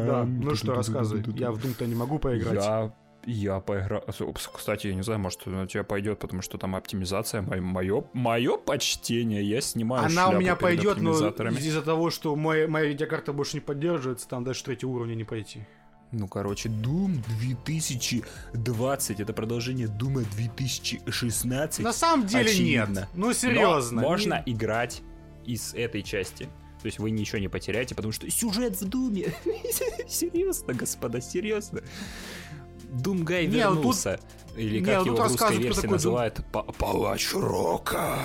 Да, 0.06 0.26
ну 0.26 0.56
что, 0.56 0.74
рассказывай. 0.76 1.24
Я 1.40 1.52
в 1.52 1.60
Doom-то 1.60 1.86
не 1.88 1.96
могу 1.96 2.20
поиграть. 2.20 2.56
Я 2.56 2.92
я 3.26 3.60
поиграю. 3.60 4.04
Кстати, 4.54 4.88
я 4.88 4.96
не 4.96 5.02
знаю, 5.02 5.20
может, 5.20 5.46
на 5.46 5.68
тебя 5.68 5.84
пойдет, 5.84 6.20
потому 6.20 6.42
что 6.42 6.58
там 6.58 6.76
оптимизация. 6.76 7.42
Мое, 7.42 8.06
мое 8.14 8.58
почтение, 8.58 9.44
я 9.44 9.62
снимаю 9.62 10.06
Она 10.06 10.30
у 10.30 10.40
меня 10.40 10.56
пойдет, 10.56 10.98
но 10.98 11.12
из-за 11.12 11.82
того, 11.82 12.10
что 12.10 12.36
моя, 12.36 12.68
моя 12.68 12.88
видеокарта 12.88 13.34
больше 13.34 13.58
не 13.58 13.62
поддерживается, 13.62 14.28
там 14.28 14.44
дальше 14.44 14.64
третьего 14.64 14.92
уровня 14.92 15.16
не 15.16 15.24
пойти. 15.24 15.62
Ну, 16.12 16.28
короче, 16.28 16.70
Doom 16.70 17.24
2020 17.40 19.20
это 19.20 19.34
продолжение 19.34 19.88
Doom 19.88 20.24
2016. 20.36 21.84
На 21.84 21.92
самом 21.92 22.28
деле 22.28 22.52
Очевидно. 22.52 23.00
нет. 23.00 23.08
Ну, 23.16 23.34
серьезно. 23.34 24.02
Но 24.02 24.08
можно 24.08 24.44
не... 24.46 24.54
играть 24.54 25.02
из 25.44 25.74
этой 25.74 26.04
части. 26.04 26.48
То 26.84 26.88
есть 26.88 27.00
вы 27.00 27.12
ничего 27.12 27.40
не 27.40 27.48
потеряете, 27.48 27.96
потому 27.96 28.12
что 28.12 28.30
сюжет 28.30 28.80
в 28.80 28.88
Думе. 28.88 29.34
серьезно, 30.08 30.74
господа, 30.74 31.22
серьезно. 31.22 31.82
Думгай 32.94 33.48
не, 33.48 33.68
ну 33.68 33.76
вернулся. 33.76 34.20
Тут... 34.48 34.58
Или 34.58 34.80
как 34.84 34.88
не, 34.88 34.96
ну 34.98 35.06
его 35.06 35.16
в 35.16 35.28
русской 35.28 35.58
версии 35.58 35.88
называют 35.88 36.42
Дум... 36.52 36.64
Палач 36.78 37.34
Рока. 37.34 38.18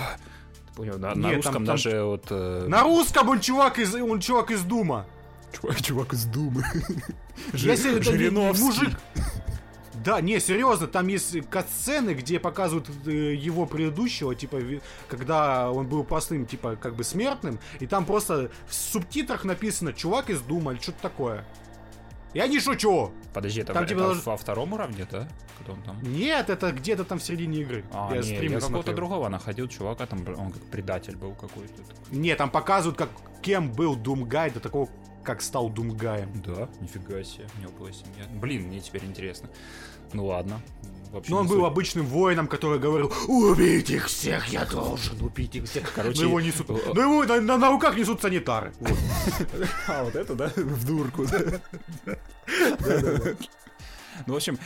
Понял, 0.77 0.99
на, 0.99 1.14
на 1.14 1.33
русском 1.33 1.55
там, 1.55 1.64
даже 1.64 1.91
там... 1.91 2.07
вот... 2.07 2.27
Э... 2.31 2.66
На 2.69 2.83
русском 2.83 3.29
он 3.29 3.41
чувак 3.41 3.79
из, 3.79 3.95
он 3.95 4.21
чувак 4.21 4.51
из 4.51 4.62
Дума. 4.62 5.07
Чувак, 5.53 5.83
чувак 5.83 6.12
из 6.12 6.25
Думы. 6.27 6.62
Если 7.55 7.99
это 7.99 8.33
мужик... 8.33 8.91
Да, 10.05 10.21
не, 10.21 10.39
серьезно, 10.39 10.87
там 10.87 11.09
есть 11.09 11.49
катсцены, 11.51 12.11
где 12.11 12.39
показывают 12.39 12.89
э, 13.07 13.35
его 13.35 13.66
предыдущего, 13.66 14.35
типа, 14.35 14.61
когда 15.09 15.73
он 15.73 15.89
был 15.89 16.05
простым, 16.05 16.47
типа, 16.47 16.77
как 16.77 16.95
бы 16.95 17.03
смертным, 17.03 17.59
и 17.81 17.87
там 17.87 18.07
просто 18.07 18.51
в 18.69 18.75
субтитрах 18.75 19.45
написано 19.45 19.93
«Чувак 19.93 20.31
из 20.31 20.41
Дума» 20.41 20.73
или 20.73 20.81
что-то 20.81 21.03
такое. 21.03 21.45
Я 22.35 22.47
не 22.47 22.61
шучу! 22.61 23.11
Подожди, 23.33 23.61
это, 23.61 23.72
там, 23.72 23.85
это 23.85 23.95
типа, 23.95 24.14
во 24.24 24.37
втором 24.37 24.72
уровне, 24.72 25.07
да? 25.11 25.29
Когда 25.59 25.72
он 25.72 25.83
там? 25.83 26.03
Нет, 26.03 26.51
это 26.51 26.72
где-то 26.72 27.05
там 27.05 27.18
в 27.18 27.22
середине 27.22 27.59
игры. 27.62 27.85
А, 27.93 28.11
я, 28.14 28.20
не, 28.20 28.49
я 28.49 28.61
какого-то 28.61 28.95
другого 28.95 29.29
находил 29.29 29.68
чувака, 29.68 30.07
там 30.07 30.20
он 30.37 30.53
как 30.53 30.62
предатель 30.70 31.16
был 31.16 31.35
какой-то. 31.35 31.83
Не, 32.11 32.35
там 32.37 32.51
показывают, 32.51 32.99
как 32.99 33.11
кем 33.43 33.72
был 33.72 33.97
Думгай 33.97 34.51
до 34.51 34.61
такого 34.61 34.89
как 35.29 35.43
стал 35.43 35.68
Думгаем. 35.68 36.31
Да, 36.43 36.68
нифига 36.81 37.22
себе, 37.22 37.47
у 37.59 37.61
него 37.61 37.72
была 37.72 37.93
семья. 37.93 38.24
Блин, 38.31 38.62
мне 38.62 38.81
теперь 38.81 39.05
интересно. 39.05 39.51
Ну 40.14 40.24
ладно. 40.24 40.61
Вообще 41.12 41.30
Но 41.30 41.38
он 41.38 41.46
был 41.46 41.64
обычным 41.64 42.06
воином, 42.06 42.48
который 42.48 42.78
говорил, 42.78 43.12
убить 43.26 43.90
их 43.90 44.06
всех, 44.06 44.46
я 44.48 44.64
должен 44.66 45.20
убить 45.22 45.56
их 45.56 45.64
всех. 45.64 45.92
Короче, 45.94 46.22
но 46.22 46.28
его 46.28 46.40
несут, 46.40 46.68
но 46.68 47.00
его 47.00 47.24
на, 47.24 47.40
на, 47.40 47.56
на 47.56 47.70
руках 47.70 47.96
несут 47.96 48.20
санитары. 48.20 48.72
А, 49.88 50.04
вот 50.04 50.14
это, 50.14 50.34
да? 50.34 50.52
В 50.54 50.84
дурку. 50.84 51.26
Ну, 54.26 54.34
в 54.34 54.36
общем... 54.36 54.59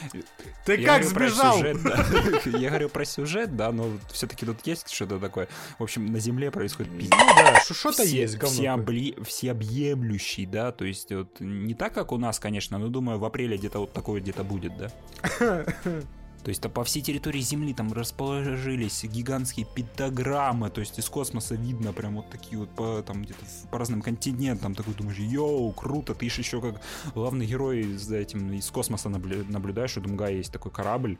Ты 0.64 0.82
как 0.84 1.04
сбежал? 1.04 1.58
Сюжет, 1.58 1.82
да. 1.82 2.06
Я 2.58 2.70
говорю 2.70 2.88
про 2.88 3.04
сюжет, 3.04 3.56
да, 3.56 3.70
но 3.70 3.90
все-таки 4.10 4.46
тут 4.46 4.66
есть 4.66 4.90
что-то 4.90 5.18
такое. 5.18 5.48
В 5.78 5.82
общем, 5.82 6.06
на 6.06 6.18
Земле 6.18 6.50
происходит 6.50 6.92
пиздец. 6.92 7.18
Ну 7.18 7.34
да, 7.36 7.60
что-то 7.60 8.02
есть, 8.02 8.38
говно. 8.38 8.56
Всеобли... 8.56 9.16
Всеобъемлющий, 9.22 10.46
да, 10.46 10.72
то 10.72 10.84
есть 10.84 11.12
вот 11.12 11.40
не 11.40 11.74
так, 11.74 11.92
как 11.92 12.12
у 12.12 12.18
нас, 12.18 12.38
конечно, 12.38 12.78
но 12.78 12.88
думаю, 12.88 13.18
в 13.18 13.24
апреле 13.24 13.56
где-то 13.56 13.80
вот 13.80 13.92
такое 13.92 14.20
где-то 14.20 14.44
будет, 14.44 14.72
да. 14.76 15.66
То 16.44 16.48
есть 16.48 16.60
по 16.60 16.82
всей 16.84 17.02
территории 17.02 17.40
Земли 17.40 17.72
там 17.72 17.92
расположились 17.92 19.04
гигантские 19.04 19.66
пентаграммы, 19.66 20.70
то 20.70 20.80
есть 20.80 20.98
из 20.98 21.08
космоса 21.08 21.54
видно 21.54 21.92
прям 21.92 22.16
вот 22.16 22.30
такие 22.30 22.58
вот 22.58 22.70
по, 22.70 23.02
там 23.02 23.22
где-то 23.22 23.44
по 23.70 23.78
разным 23.78 24.02
континентам, 24.02 24.74
такой 24.74 24.94
думаешь, 24.94 25.18
йоу, 25.18 25.70
круто, 25.72 26.14
ты 26.14 26.24
еще 26.24 26.60
как 26.60 26.80
главный 27.14 27.46
герой 27.46 27.94
за 27.96 28.16
этим 28.16 28.52
из 28.52 28.70
космоса 28.70 29.08
наблюдаешь, 29.08 29.96
у 29.96 30.00
Думга 30.00 30.28
есть 30.28 30.52
такой 30.52 30.72
корабль, 30.72 31.18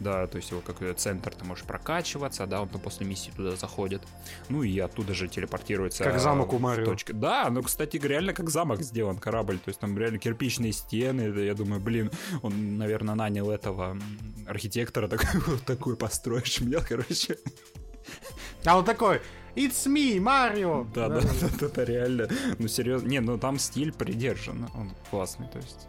да, 0.00 0.26
то 0.26 0.36
есть 0.36 0.50
его 0.50 0.60
как 0.60 0.78
центр 0.96 1.34
ты 1.34 1.44
можешь 1.44 1.64
прокачиваться, 1.64 2.46
да, 2.46 2.62
он 2.62 2.68
там 2.68 2.80
после 2.80 3.06
миссии 3.06 3.30
туда 3.30 3.54
заходит, 3.56 4.02
ну 4.48 4.62
и 4.62 4.78
оттуда 4.78 5.14
же 5.14 5.28
телепортируется. 5.28 6.04
Как 6.04 6.18
замок 6.18 6.52
у 6.52 6.58
Марио. 6.58 6.84
Точка. 6.84 7.12
Да, 7.12 7.48
ну, 7.50 7.62
кстати, 7.62 7.98
реально 7.98 8.32
как 8.32 8.50
замок 8.50 8.82
сделан 8.82 9.18
корабль, 9.18 9.58
то 9.58 9.68
есть 9.68 9.78
там 9.78 9.96
реально 9.96 10.18
кирпичные 10.18 10.72
стены, 10.72 11.22
я 11.40 11.54
думаю, 11.54 11.80
блин, 11.80 12.10
он, 12.42 12.78
наверное, 12.78 13.14
нанял 13.14 13.50
этого 13.50 13.96
архитектора 14.46 15.08
такой, 15.08 15.58
такой 15.66 15.96
построишь 15.96 16.60
мне, 16.60 16.78
короче. 16.80 17.36
А 18.64 18.78
он 18.78 18.84
такой, 18.84 19.20
It's 19.56 19.86
me, 19.86 20.20
Марио! 20.20 20.86
Да, 20.94 21.08
да, 21.08 21.20
да, 21.20 21.66
это 21.66 21.82
реально. 21.84 22.28
Ну, 22.58 22.68
серьезно. 22.68 23.08
Не, 23.08 23.20
ну 23.20 23.36
там 23.36 23.58
стиль 23.58 23.92
придержан. 23.92 24.68
Он 24.74 24.92
классный, 25.10 25.48
то 25.48 25.58
есть 25.58 25.88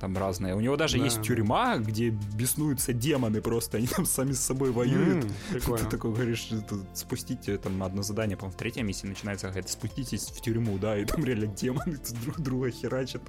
там 0.00 0.16
разные. 0.16 0.54
У 0.54 0.60
него 0.60 0.76
даже 0.76 0.98
да, 0.98 1.04
есть 1.04 1.22
тюрьма, 1.22 1.76
где 1.76 2.08
беснуются 2.08 2.92
демоны 2.92 3.40
просто, 3.40 3.76
они 3.76 3.86
там 3.86 4.06
сами 4.06 4.32
с 4.32 4.40
собой 4.40 4.70
воюют. 4.72 5.26
Mm, 5.52 5.78
Ты 5.78 5.84
такой 5.86 6.12
говоришь, 6.12 6.48
спустите 6.94 7.58
там 7.58 7.82
одно 7.82 8.02
задание, 8.02 8.36
по-моему, 8.36 8.56
в 8.56 8.58
третьей 8.58 8.82
миссии 8.82 9.06
начинается 9.06 9.48
говорит, 9.48 9.68
спуститесь 9.68 10.30
в 10.30 10.40
тюрьму, 10.40 10.78
да, 10.78 10.96
и 10.98 11.04
там 11.04 11.24
реально 11.24 11.46
демоны 11.46 11.98
друг 12.24 12.40
друга 12.40 12.70
херачат. 12.70 13.22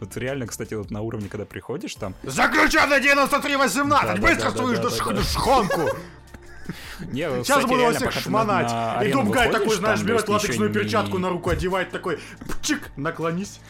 Вот 0.00 0.16
реально, 0.16 0.46
кстати, 0.46 0.74
вот 0.74 0.90
на 0.90 1.00
уровне, 1.00 1.28
когда 1.28 1.44
приходишь 1.44 1.94
там... 1.96 2.14
Заключенный 2.22 3.00
9318! 3.00 3.90
Да, 3.90 4.16
Быстро 4.16 4.50
да, 4.50 4.56
свою 4.56 4.76
да, 4.76 4.90
да, 5.12 5.22
шхонку! 5.22 5.90
Не, 7.12 7.44
Сейчас 7.44 7.64
буду 7.64 7.82
вас 7.82 7.96
всех 7.96 8.12
шмонать. 8.12 9.04
И 9.04 9.12
Думгай 9.12 9.50
такой, 9.50 9.76
знаешь, 9.76 10.02
берет 10.02 10.28
латексную 10.28 10.72
перчатку 10.72 11.18
на 11.18 11.28
руку, 11.28 11.50
одевает 11.50 11.90
такой, 11.90 12.18
чик, 12.62 12.90
наклонись. 12.96 13.60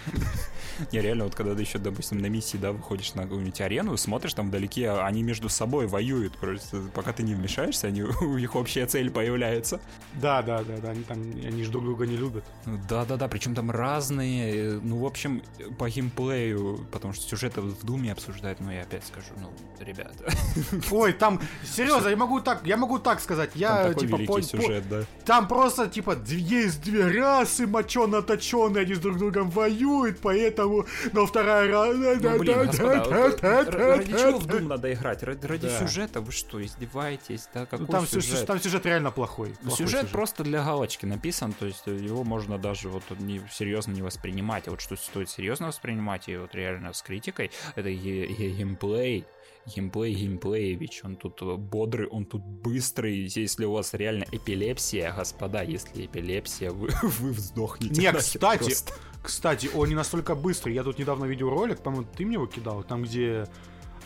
Не, 0.92 1.00
реально, 1.00 1.24
вот 1.24 1.34
когда 1.34 1.54
ты 1.54 1.62
еще, 1.62 1.78
допустим, 1.78 2.18
на 2.18 2.26
миссии, 2.26 2.56
да, 2.56 2.72
выходишь 2.72 3.14
на 3.14 3.22
какую-нибудь 3.22 3.60
арену, 3.60 3.96
смотришь 3.96 4.34
там 4.34 4.48
вдалеке, 4.48 4.90
они 4.90 5.22
между 5.22 5.48
собой 5.48 5.86
воюют, 5.86 6.36
просто 6.36 6.82
пока 6.94 7.12
ты 7.12 7.22
не 7.22 7.34
вмешаешься, 7.34 7.88
они, 7.88 8.02
у 8.20 8.38
них 8.38 8.54
общая 8.54 8.86
цель 8.86 9.10
появляется. 9.10 9.80
Да, 10.14 10.42
да, 10.42 10.62
да, 10.62 10.76
да, 10.78 10.90
они 10.90 11.02
там, 11.02 11.18
они 11.18 11.62
же 11.64 11.70
друг 11.70 11.84
друга 11.84 12.06
не 12.06 12.16
любят. 12.16 12.44
Да, 12.88 13.04
да, 13.04 13.16
да, 13.16 13.28
причем 13.28 13.54
там 13.54 13.70
разные, 13.70 14.80
ну, 14.82 14.98
в 14.98 15.06
общем, 15.06 15.42
по 15.78 15.88
геймплею, 15.88 16.86
потому 16.92 17.14
что 17.14 17.26
сюжеты 17.28 17.60
в 17.60 17.84
Думе 17.84 18.12
обсуждают, 18.12 18.60
ну, 18.60 18.70
я 18.70 18.82
опять 18.82 19.04
скажу, 19.06 19.28
ну, 19.40 19.50
ребята. 19.84 20.32
Ой, 20.90 21.12
там, 21.12 21.40
серьезно, 21.64 22.08
я 22.08 22.16
могу 22.16 22.40
так, 22.40 22.66
я 22.66 22.76
могу 22.76 22.98
так 22.98 23.20
сказать, 23.20 23.50
я, 23.54 23.94
типа, 23.94 24.18
по, 24.26 24.40
сюжет, 24.42 24.88
да. 24.88 25.02
Там 25.24 25.48
просто, 25.48 25.88
типа, 25.88 26.16
есть 26.26 26.82
две 26.82 27.06
расы 27.06 27.66
мочено-точеные, 27.66 28.82
они 28.82 28.94
с 28.94 28.98
друг 28.98 29.18
другом 29.18 29.50
воюют, 29.50 30.18
поэтому 30.20 30.65
одному, 30.66 30.86
но 31.12 31.26
вторая 31.26 31.70
раз... 31.70 31.96
Ну, 31.96 32.38
блин, 32.38 32.66
господа, 32.66 33.64
ради 33.70 34.12
чего 34.12 34.38
в 34.38 34.46
Doom 34.46 34.66
надо 34.68 34.92
играть? 34.92 35.22
Ради 35.22 35.68
сюжета? 35.68 36.20
Вы 36.20 36.32
что, 36.32 36.64
издеваетесь? 36.64 37.48
Да, 37.54 37.66
какой 37.66 37.86
там 37.86 38.06
сюжет? 38.06 38.46
Там 38.46 38.60
сюжет 38.60 38.86
реально 38.86 39.10
плохой. 39.10 39.54
Сюжет 39.70 40.08
просто 40.10 40.44
для 40.44 40.64
галочки 40.64 41.06
написан, 41.06 41.52
то 41.52 41.66
есть 41.66 41.86
его 41.86 42.24
можно 42.24 42.58
даже 42.58 42.88
вот 42.88 43.04
не 43.18 43.40
серьезно 43.50 43.92
не 43.92 44.02
воспринимать. 44.02 44.68
А 44.68 44.70
вот 44.70 44.80
что 44.80 44.96
стоит 44.96 45.30
серьезно 45.30 45.68
воспринимать, 45.68 46.28
и 46.28 46.36
вот 46.36 46.54
реально 46.54 46.92
с 46.92 47.02
критикой, 47.02 47.50
это 47.74 47.90
геймплей, 47.90 49.26
геймплей 49.66 50.14
геймплеевич, 50.14 51.02
он 51.04 51.16
тут 51.16 51.42
бодрый, 51.58 52.06
он 52.08 52.24
тут 52.24 52.42
быстрый, 52.42 53.26
если 53.26 53.64
у 53.64 53.72
вас 53.72 53.94
реально 53.94 54.24
эпилепсия, 54.30 55.12
господа, 55.12 55.62
если 55.62 56.06
эпилепсия, 56.06 56.70
вы, 56.70 56.90
вы 57.02 57.32
вздохнете. 57.32 58.00
Не, 58.00 58.12
кстати, 58.12 58.58
просто. 58.58 58.94
Кстати, 59.26 59.68
он 59.74 59.88
не 59.88 59.96
настолько 59.96 60.36
быстрый. 60.36 60.72
Я 60.72 60.84
тут 60.84 61.00
недавно 61.00 61.24
видел 61.24 61.50
ролик, 61.50 61.80
по-моему, 61.80 62.06
ты 62.16 62.24
мне 62.24 62.34
его 62.34 62.46
кидал, 62.46 62.84
там, 62.84 63.02
где 63.02 63.48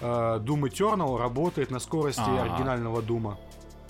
э, 0.01 0.03
Doom 0.03 0.62
Eternal 0.62 1.18
работает 1.18 1.71
на 1.71 1.79
скорости 1.79 2.23
А-а-а. 2.23 2.45
оригинального 2.45 3.03
Дума. 3.03 3.39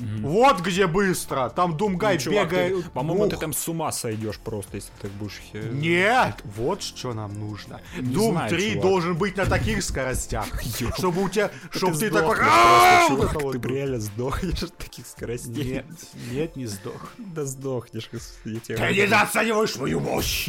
Mm-hmm. 0.00 0.20
Вот 0.22 0.60
где 0.60 0.86
быстро! 0.86 1.50
Там 1.50 1.76
Думгай 1.76 2.18
ну, 2.24 2.32
бегает. 2.32 2.90
По-моему, 2.92 3.28
ты 3.28 3.36
там 3.36 3.52
с 3.52 3.68
ума 3.68 3.92
сойдешь 3.92 4.38
просто, 4.38 4.76
если 4.76 4.92
ты 5.00 5.08
будешь. 5.08 5.40
Нет! 5.52 6.36
Вот 6.56 6.82
что 6.82 7.12
нам 7.12 7.38
нужно. 7.38 7.80
Не 7.98 8.14
Doom 8.14 8.32
знаю, 8.32 8.50
3 8.50 8.72
чувак. 8.72 8.82
должен 8.82 9.14
быть 9.16 9.36
на 9.36 9.46
таких 9.46 9.82
скоростях. 9.82 10.46
Чтобы 10.96 11.22
у 11.22 11.28
тебя. 11.28 11.50
Чтобы 11.70 11.96
ты 11.96 12.10
такой. 12.10 12.36
Ты 13.58 13.68
реально 13.68 14.00
сдохнешь 14.00 14.62
от 14.62 14.76
таких 14.76 15.06
скоростей. 15.06 15.72
Нет, 15.72 15.86
нет, 16.32 16.56
не 16.56 16.66
сдох. 16.66 17.12
Да 17.18 17.44
сдохнешь. 17.44 18.08
Ты 18.44 18.50
недооцениваешь 18.50 19.76
мою 19.76 20.00
мощь! 20.00 20.48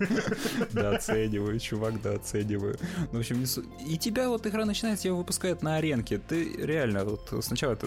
Да, 0.72 0.96
оцениваю, 0.96 1.58
чувак, 1.58 2.00
да, 2.00 2.14
оцениваю. 2.14 2.78
Ну, 3.12 3.18
в 3.18 3.20
общем, 3.20 3.44
и 3.86 3.98
тебя 3.98 4.28
вот 4.28 4.46
игра 4.46 4.64
начинает, 4.64 4.98
тебя 4.98 5.12
выпускает 5.14 5.62
на 5.62 5.76
аренке. 5.76 6.18
Ты 6.18 6.56
реально, 6.56 7.04
вот 7.04 7.44
сначала 7.44 7.74
это 7.74 7.86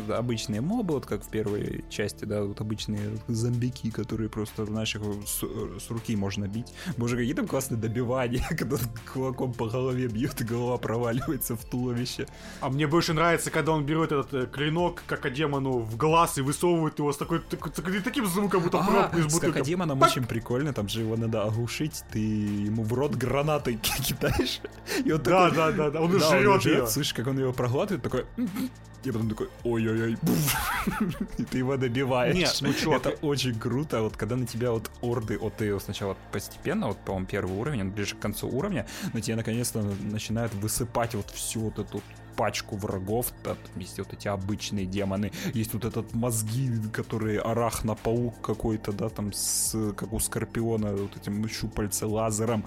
обычные 0.53 0.61
мобы, 0.61 0.93
вот 0.93 1.05
как 1.05 1.23
в 1.23 1.29
первой 1.29 1.83
части, 1.89 2.25
да, 2.25 2.43
вот 2.43 2.61
обычные 2.61 3.17
зомбики, 3.27 3.89
которые 3.89 4.29
просто, 4.29 4.65
знаешь, 4.65 4.95
их 4.95 5.01
с, 5.25 5.43
с 5.79 5.89
руки 5.89 6.15
можно 6.15 6.47
бить. 6.47 6.73
Боже, 6.97 7.17
какие 7.17 7.33
там 7.33 7.47
классные 7.47 7.79
добивания, 7.79 8.45
когда 8.57 8.77
кулаком 9.13 9.53
по 9.53 9.67
голове 9.67 10.07
бьет, 10.07 10.41
и 10.41 10.43
голова 10.43 10.77
проваливается 10.77 11.55
в 11.55 11.65
туловище. 11.65 12.27
А 12.61 12.69
мне 12.69 12.87
больше 12.87 13.13
нравится, 13.13 13.51
когда 13.51 13.71
он 13.71 13.85
берет 13.85 14.11
этот 14.11 14.33
э, 14.33 14.47
клинок, 14.47 15.03
как 15.07 15.33
демону, 15.33 15.79
в 15.79 15.97
глаз 15.97 16.37
и 16.37 16.41
высовывает 16.41 16.99
его 16.99 17.11
с 17.11 17.17
такой, 17.17 17.39
такой, 17.39 18.01
таким 18.01 18.25
звуком, 18.25 18.63
будто 18.63 18.79
а, 18.79 18.83
пробку 18.83 19.19
из 19.19 19.33
бутылки. 19.33 19.63
С 19.63 19.65
демоном 19.65 20.01
очень 20.01 20.25
прикольно, 20.25 20.73
там 20.73 20.87
же 20.89 21.01
его 21.01 21.15
надо 21.17 21.43
оглушить, 21.43 22.03
ты 22.11 22.19
ему 22.19 22.83
в 22.83 22.93
рот 22.93 23.15
гранатой 23.15 23.75
кидаешь. 23.81 24.61
И 25.05 25.11
он 25.11 25.21
да, 25.23 25.49
такой, 25.49 25.57
да, 25.57 25.71
да, 25.71 25.89
да, 25.89 26.01
он 26.01 26.11
да, 26.11 26.29
жрет 26.29 26.65
ее. 26.65 26.87
Слышишь, 26.87 27.13
как 27.13 27.27
он 27.27 27.39
его 27.39 27.53
проглатывает, 27.53 28.03
такой... 28.03 28.25
И 29.03 29.11
потом 29.11 29.29
такой, 29.29 29.49
ой-ой-ой, 29.65 30.17
и 31.37 31.43
ты 31.43 31.57
его 31.57 31.77
добиваешь. 31.77 32.35
Нет, 32.35 32.57
ну 32.61 32.73
чувак, 32.73 33.05
это 33.05 33.25
очень 33.25 33.57
круто, 33.57 34.01
вот 34.01 34.17
когда 34.17 34.35
на 34.35 34.45
тебя 34.45 34.71
вот 34.71 34.89
орды, 35.01 35.37
вот 35.37 35.57
ты 35.57 35.79
сначала 35.79 36.17
постепенно, 36.31 36.87
вот, 36.87 36.97
по-моему, 36.99 37.27
первый 37.27 37.57
уровень, 37.57 37.81
он 37.81 37.91
ближе 37.91 38.15
к 38.15 38.19
концу 38.19 38.47
уровня, 38.47 38.85
на 39.13 39.21
тебя 39.21 39.35
наконец-то 39.35 39.81
начинают 39.81 40.53
высыпать 40.53 41.15
вот 41.15 41.29
всю 41.31 41.61
вот 41.61 41.79
эту 41.79 42.01
пачку 42.35 42.75
врагов, 42.75 43.31
там 43.43 43.57
есть 43.75 43.97
вот 43.99 44.13
эти 44.13 44.27
обычные 44.27 44.85
демоны, 44.85 45.31
есть 45.53 45.73
вот 45.73 45.85
этот 45.85 46.13
мозги, 46.13 46.71
которые 46.91 47.39
арахнопаук 47.39 48.41
какой-то, 48.41 48.91
да, 48.91 49.09
там 49.09 49.31
с, 49.33 49.93
как 49.93 50.11
у 50.13 50.19
Скорпиона, 50.19 50.93
вот 50.93 51.15
этим 51.15 51.47
щупальце 51.47 52.05
лазером. 52.05 52.65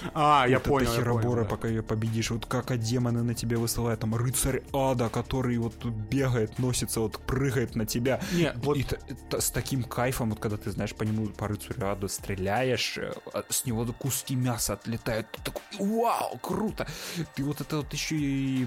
А, 0.14 0.46
я 0.48 0.60
понял. 0.60 0.90
Это 0.90 1.00
херобора, 1.00 1.42
да. 1.42 1.48
пока 1.48 1.68
ее 1.68 1.82
победишь. 1.82 2.30
Вот 2.30 2.46
как 2.46 2.70
а 2.70 2.76
демоны 2.76 3.22
на 3.22 3.34
тебя 3.34 3.58
высылают. 3.58 4.00
Там 4.00 4.14
рыцарь 4.14 4.62
ада, 4.72 5.08
который 5.08 5.56
вот 5.58 5.78
тут 5.78 5.94
бегает, 5.94 6.58
носится, 6.58 7.00
вот 7.00 7.18
прыгает 7.18 7.76
на 7.76 7.86
тебя. 7.86 8.20
Нет, 8.32 8.56
вот... 8.56 8.76
И, 8.76 8.80
и, 8.80 9.40
с 9.40 9.50
таким 9.50 9.82
кайфом, 9.84 10.30
вот 10.30 10.40
когда 10.40 10.56
ты, 10.56 10.70
знаешь, 10.70 10.94
по 10.94 11.04
нему, 11.04 11.26
по 11.28 11.48
рыцарю 11.48 11.90
аду 11.90 12.08
стреляешь, 12.08 12.98
э, 12.98 13.12
а 13.32 13.44
с 13.48 13.64
него 13.64 13.86
куски 13.98 14.34
мяса 14.34 14.74
отлетают. 14.74 15.26
Ты 15.32 15.42
такой, 15.42 15.62
вау, 15.78 16.38
круто! 16.38 16.86
Ты 17.34 17.44
вот 17.44 17.60
это 17.60 17.78
вот 17.78 17.92
еще 17.92 18.16
и 18.16 18.66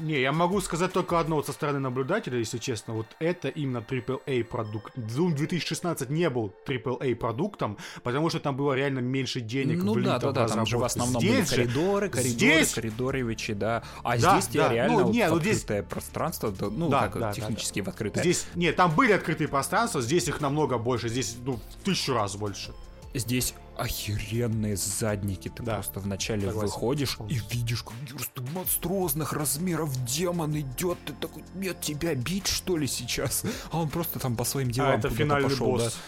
не, 0.00 0.20
я 0.20 0.32
могу 0.32 0.60
сказать 0.60 0.92
только 0.92 1.18
одно 1.18 1.36
вот 1.36 1.46
со 1.46 1.52
стороны 1.52 1.78
наблюдателя, 1.78 2.38
если 2.38 2.58
честно. 2.58 2.94
Вот 2.94 3.06
это 3.18 3.48
именно 3.48 3.78
AAA 3.78 4.44
продукт. 4.44 4.96
Doom 4.96 5.34
2016 5.34 6.10
не 6.10 6.28
был 6.28 6.52
AAA 6.66 7.14
продуктом, 7.14 7.78
потому 8.02 8.28
что 8.28 8.40
там 8.40 8.56
было 8.56 8.74
реально 8.74 8.98
меньше 8.98 9.40
денег 9.40 9.82
ну, 9.82 9.94
да, 9.94 10.18
да, 10.18 10.32
да, 10.32 10.48
там 10.48 10.66
же 10.66 10.78
в 10.78 10.84
основном 10.84 11.22
здесь 11.22 11.50
были 11.50 11.66
коридоры, 11.66 12.08
коридоры, 12.08 12.28
здесь... 12.28 12.74
коридоровичи, 12.74 13.54
да. 13.54 13.82
А 14.02 14.18
да, 14.18 14.40
здесь 14.40 14.54
да, 14.54 14.72
реально 14.72 15.00
ну, 15.00 15.10
нет, 15.10 15.30
вот 15.30 15.38
открытое 15.38 15.80
здесь... 15.80 15.88
пространство, 15.88 16.54
ну, 16.60 16.88
да, 16.88 17.08
как 17.08 17.20
да, 17.20 17.32
технически 17.32 17.80
да, 17.80 17.84
да. 17.84 17.90
в 17.90 17.94
открытое. 17.94 18.20
Здесь, 18.22 18.46
нет, 18.54 18.76
там 18.76 18.94
были 18.94 19.12
открытые 19.12 19.48
пространства, 19.48 20.02
здесь 20.02 20.28
их 20.28 20.40
намного 20.40 20.78
больше, 20.78 21.08
здесь, 21.08 21.36
ну, 21.44 21.54
в 21.54 21.84
тысячу 21.84 22.12
раз 22.14 22.36
больше. 22.36 22.72
Здесь 23.18 23.54
охеренные 23.76 24.76
задники. 24.76 25.48
Ты 25.48 25.62
да. 25.62 25.74
просто 25.74 26.00
вначале 26.00 26.46
Согласен. 26.46 26.66
выходишь 26.66 27.18
и 27.28 27.40
видишь, 27.50 27.82
как 27.82 27.94
просто 28.10 28.42
монструозных 28.54 29.32
размеров 29.32 30.04
демон 30.04 30.58
идет. 30.58 30.98
Ты 31.04 31.12
такой, 31.14 31.42
нет, 31.54 31.80
тебя 31.80 32.14
бить 32.14 32.46
что 32.46 32.76
ли 32.76 32.86
сейчас? 32.86 33.44
А 33.70 33.78
он 33.78 33.88
просто 33.88 34.18
там 34.18 34.36
по 34.36 34.44
своим 34.44 34.70
делам 34.70 34.92
а, 34.92 34.94
это 34.96 35.10
финальный 35.10 35.50
пошел, 35.50 35.66
босс. 35.66 35.98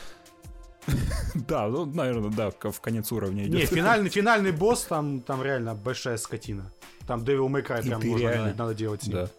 Да? 0.86 0.94
да, 1.34 1.68
ну, 1.68 1.84
наверное, 1.86 2.30
да, 2.30 2.50
в 2.50 2.80
конец 2.80 3.12
уровня 3.12 3.44
идет. 3.44 3.54
Не, 3.54 3.66
финальный, 3.76 4.10
финальный 4.10 4.52
босс, 4.52 4.82
там, 4.84 5.20
там 5.20 5.42
реально 5.42 5.74
большая 5.74 6.16
скотина. 6.16 6.72
Там 7.06 7.20
Devil 7.20 7.48
May 7.48 7.66
Cry 7.66 7.82
прям 7.82 8.00
нужно, 8.00 8.54
надо 8.56 8.74
делать 8.74 9.02
с 9.02 9.06
ним. 9.06 9.16
Да. 9.16 9.30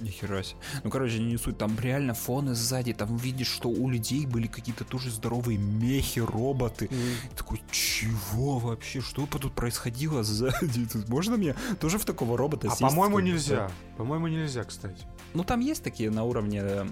Нихера 0.00 0.42
себе. 0.42 0.58
Ну, 0.84 0.90
короче, 0.90 1.18
не 1.18 1.36
суть. 1.36 1.58
Там 1.58 1.78
реально 1.80 2.14
фоны 2.14 2.54
сзади. 2.54 2.92
Там 2.92 3.16
видишь, 3.16 3.48
что 3.48 3.68
у 3.68 3.88
людей 3.88 4.26
были 4.26 4.46
какие-то 4.46 4.84
тоже 4.84 5.10
здоровые 5.10 5.58
мехи, 5.58 6.20
роботы. 6.20 6.86
Mm. 6.86 7.36
Такой, 7.36 7.62
чего 7.70 8.58
вообще? 8.58 9.00
Что 9.00 9.26
тут 9.26 9.52
происходило 9.54 10.22
сзади? 10.22 10.86
Тут 10.86 11.08
можно 11.08 11.36
мне 11.36 11.54
тоже 11.80 11.98
в 11.98 12.04
такого 12.04 12.36
робота 12.36 12.68
А 12.70 12.76
по-моему 12.76 13.20
нельзя. 13.20 13.70
По-моему 13.96 14.28
нельзя, 14.28 14.64
кстати. 14.64 15.06
Ну, 15.36 15.44
там 15.44 15.60
есть 15.60 15.84
такие 15.84 16.10
на 16.10 16.24
уровне, 16.24 16.86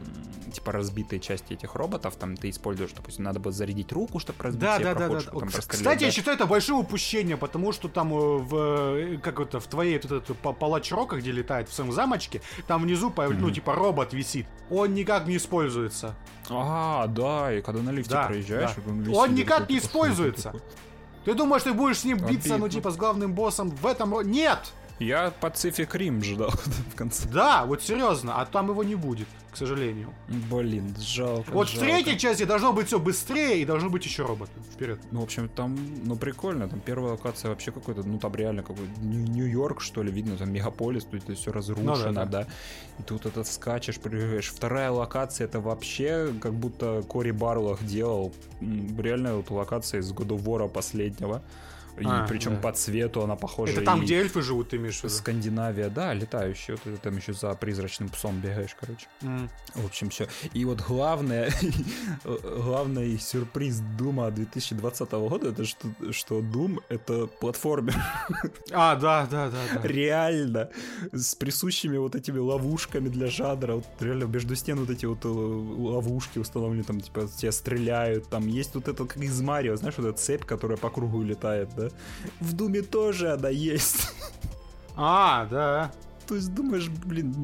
типа, 0.53 0.71
разбитые 0.73 1.19
части 1.19 1.55
этих 1.55 1.75
роботов. 1.75 2.15
Там 2.19 2.37
ты 2.37 2.51
используешь, 2.51 2.91
допустим, 2.93 3.25
надо 3.25 3.41
было 3.41 3.53
зарядить 3.53 3.91
руку, 3.91 4.19
чтобы 4.19 4.43
разбить 4.43 4.61
да, 4.61 4.79
да, 4.79 4.95
да, 4.95 5.09
да. 5.09 5.21
Там 5.21 5.49
Кстати, 5.49 6.01
да? 6.01 6.07
я 6.07 6.11
считаю 6.11 6.37
это 6.37 6.45
большим 6.45 6.79
упущением, 6.79 7.39
потому 7.39 7.73
что 7.73 7.89
там 7.89 8.13
э, 8.13 8.17
в, 8.17 8.57
э, 8.57 9.19
как 9.23 9.41
это, 9.41 9.61
в 9.61 9.67
твоей 9.67 9.99
вот 9.99 10.13
этот 10.13 10.37
палач 10.59 10.93
рока, 10.93 11.17
где 11.17 11.33
летает 11.33 11.71
в 11.71 11.73
своем 11.73 11.91
замочке, 11.91 12.43
там 12.67 12.83
внизу, 12.83 13.09
mm-hmm. 13.09 13.37
ну, 13.39 13.51
типа, 13.51 13.75
робот 13.75 14.13
висит. 14.13 14.47
Он 14.69 14.93
никак 14.93 15.27
не 15.27 15.39
используется. 15.39 16.15
А, 16.51 17.07
да, 17.07 17.51
и 17.51 17.63
когда 17.63 17.81
на 17.81 17.91
лифте 17.91 18.13
да, 18.13 18.27
проезжаешь, 18.27 18.73
да. 18.77 18.83
он 18.91 19.01
висит. 19.01 19.17
Он 19.17 19.35
никак 19.35 19.71
не 19.71 19.79
используется. 19.85 20.55
Ты 21.25 21.33
думаешь, 21.33 21.63
ты 21.63 21.73
будешь 21.73 22.01
с 22.01 22.05
ним 22.05 22.19
биться, 22.19 22.59
ну, 22.59 22.69
типа, 22.69 22.91
с 22.91 22.97
главным 22.97 23.33
боссом 23.33 23.71
в 23.71 23.87
этом... 23.87 24.21
Нет! 24.31 24.75
Я 25.01 25.33
Pacific 25.41 25.91
Rim 25.91 26.23
ждал 26.23 26.51
в 26.93 26.95
конце. 26.95 27.29
Да, 27.29 27.65
вот 27.65 27.83
серьезно, 27.83 28.41
а 28.41 28.47
там 28.47 28.69
его 28.69 28.85
не 28.85 28.95
будет, 28.95 29.27
к 29.51 29.57
сожалению. 29.57 30.15
Блин, 30.51 30.95
жалко. 31.01 31.51
Вот 31.51 31.69
жалко. 31.69 31.85
в 31.85 31.89
третьей 31.89 32.19
части 32.19 32.45
должно 32.45 32.73
быть 32.73 32.87
все 32.87 33.01
быстрее 33.01 33.61
и 33.61 33.65
должно 33.65 33.91
быть 33.91 34.05
еще 34.05 34.25
роботы. 34.25 34.53
Вперед. 34.73 35.01
Ну, 35.11 35.21
в 35.21 35.25
общем, 35.25 35.49
там, 35.49 35.77
ну, 36.05 36.15
прикольно. 36.17 36.69
Там 36.69 36.81
первая 36.81 37.13
локация 37.13 37.49
вообще 37.49 37.73
какой-то, 37.73 38.05
ну, 38.05 38.19
там 38.19 38.35
реально 38.37 38.63
какой-то 38.63 39.01
Нью-Йорк, 39.01 39.81
что 39.81 40.03
ли, 40.03 40.13
видно, 40.13 40.37
там 40.37 40.53
мегаполис, 40.53 41.05
тут 41.05 41.25
это 41.25 41.35
все 41.35 41.51
разрушено, 41.51 41.97
ну, 41.97 42.13
да, 42.13 42.13
да. 42.13 42.27
да. 42.27 42.47
И 43.01 43.03
тут 43.03 43.27
этот 43.27 43.49
скачешь, 43.49 43.99
прыгаешь. 43.99 44.49
Вторая 44.49 44.93
локация, 44.93 45.47
это 45.47 45.59
вообще 45.59 46.33
как 46.41 46.55
будто 46.55 47.03
Кори 47.09 47.33
Барлах 47.33 47.85
делал. 47.85 48.33
Реально 48.61 49.37
вот 49.37 49.51
локация 49.51 50.01
из 50.01 50.13
God 50.13 50.29
of 50.29 50.45
War 50.45 50.69
последнего. 50.69 51.43
И 51.99 52.05
а, 52.05 52.27
причем 52.29 52.57
да. 52.57 52.61
по 52.61 52.73
цвету 52.73 53.23
она 53.23 53.37
похожа. 53.37 53.73
Это 53.73 53.83
там, 53.83 54.01
где 54.01 54.17
эльфы 54.17 54.43
живут, 54.43 54.71
ты 54.71 54.77
имеешь 54.77 55.01
в 55.01 55.05
виду? 55.05 55.15
Скандинавия, 55.15 55.89
да, 55.89 56.13
летающие. 56.13 56.77
Вот 56.85 57.01
там 57.01 57.17
еще 57.17 57.33
за 57.33 57.55
призрачным 57.55 58.09
псом 58.09 58.41
бегаешь, 58.41 58.75
короче. 58.79 59.07
Mm. 59.23 59.49
В 59.75 59.87
общем, 59.87 60.11
все. 60.11 60.27
И 60.53 60.65
вот 60.65 60.81
главное, 60.81 61.53
главный 62.25 63.17
сюрприз 63.19 63.81
Дума 63.97 64.31
2020 64.31 65.11
года, 65.13 65.49
это 65.51 65.65
что, 65.65 65.89
что 66.11 66.41
Doom 66.41 66.83
это 66.89 67.27
платформер. 67.27 67.95
А, 68.73 68.97
да, 68.97 69.27
да, 69.31 69.51
да, 69.51 69.61
да. 69.75 69.87
Реально. 69.87 70.71
С 71.13 71.35
присущими 71.37 71.97
вот 71.97 72.17
этими 72.17 72.39
ловушками 72.39 73.09
для 73.09 73.29
жанра. 73.29 73.75
Вот 73.77 73.87
реально 74.01 74.25
между 74.25 74.57
стен 74.57 74.81
вот 74.81 74.91
эти 74.91 75.07
вот 75.07 75.25
э, 75.25 75.29
ловушки 75.29 76.39
установлены, 76.39 76.83
там, 76.83 77.01
типа, 77.01 77.29
тебя 77.29 77.53
стреляют. 77.53 78.29
Там 78.29 78.49
есть 78.49 78.75
вот 78.75 78.89
это, 78.89 79.05
как 79.05 79.17
из 79.19 79.41
Марио, 79.41 79.77
знаешь, 79.77 79.95
вот 79.97 80.07
эта 80.07 80.19
цепь, 80.19 80.45
которая 80.45 80.77
по 80.77 80.91
кругу 80.91 81.23
летает, 81.23 81.69
да? 81.77 81.84
Да? 81.89 81.97
В 82.41 82.53
Думе 82.53 82.83
тоже 82.83 83.33
она 83.33 83.49
есть. 83.49 84.09
А, 84.97 85.47
да. 85.47 85.93
То 86.27 86.37
есть 86.37 86.55
думаешь, 86.55 86.89
блин, 86.89 87.35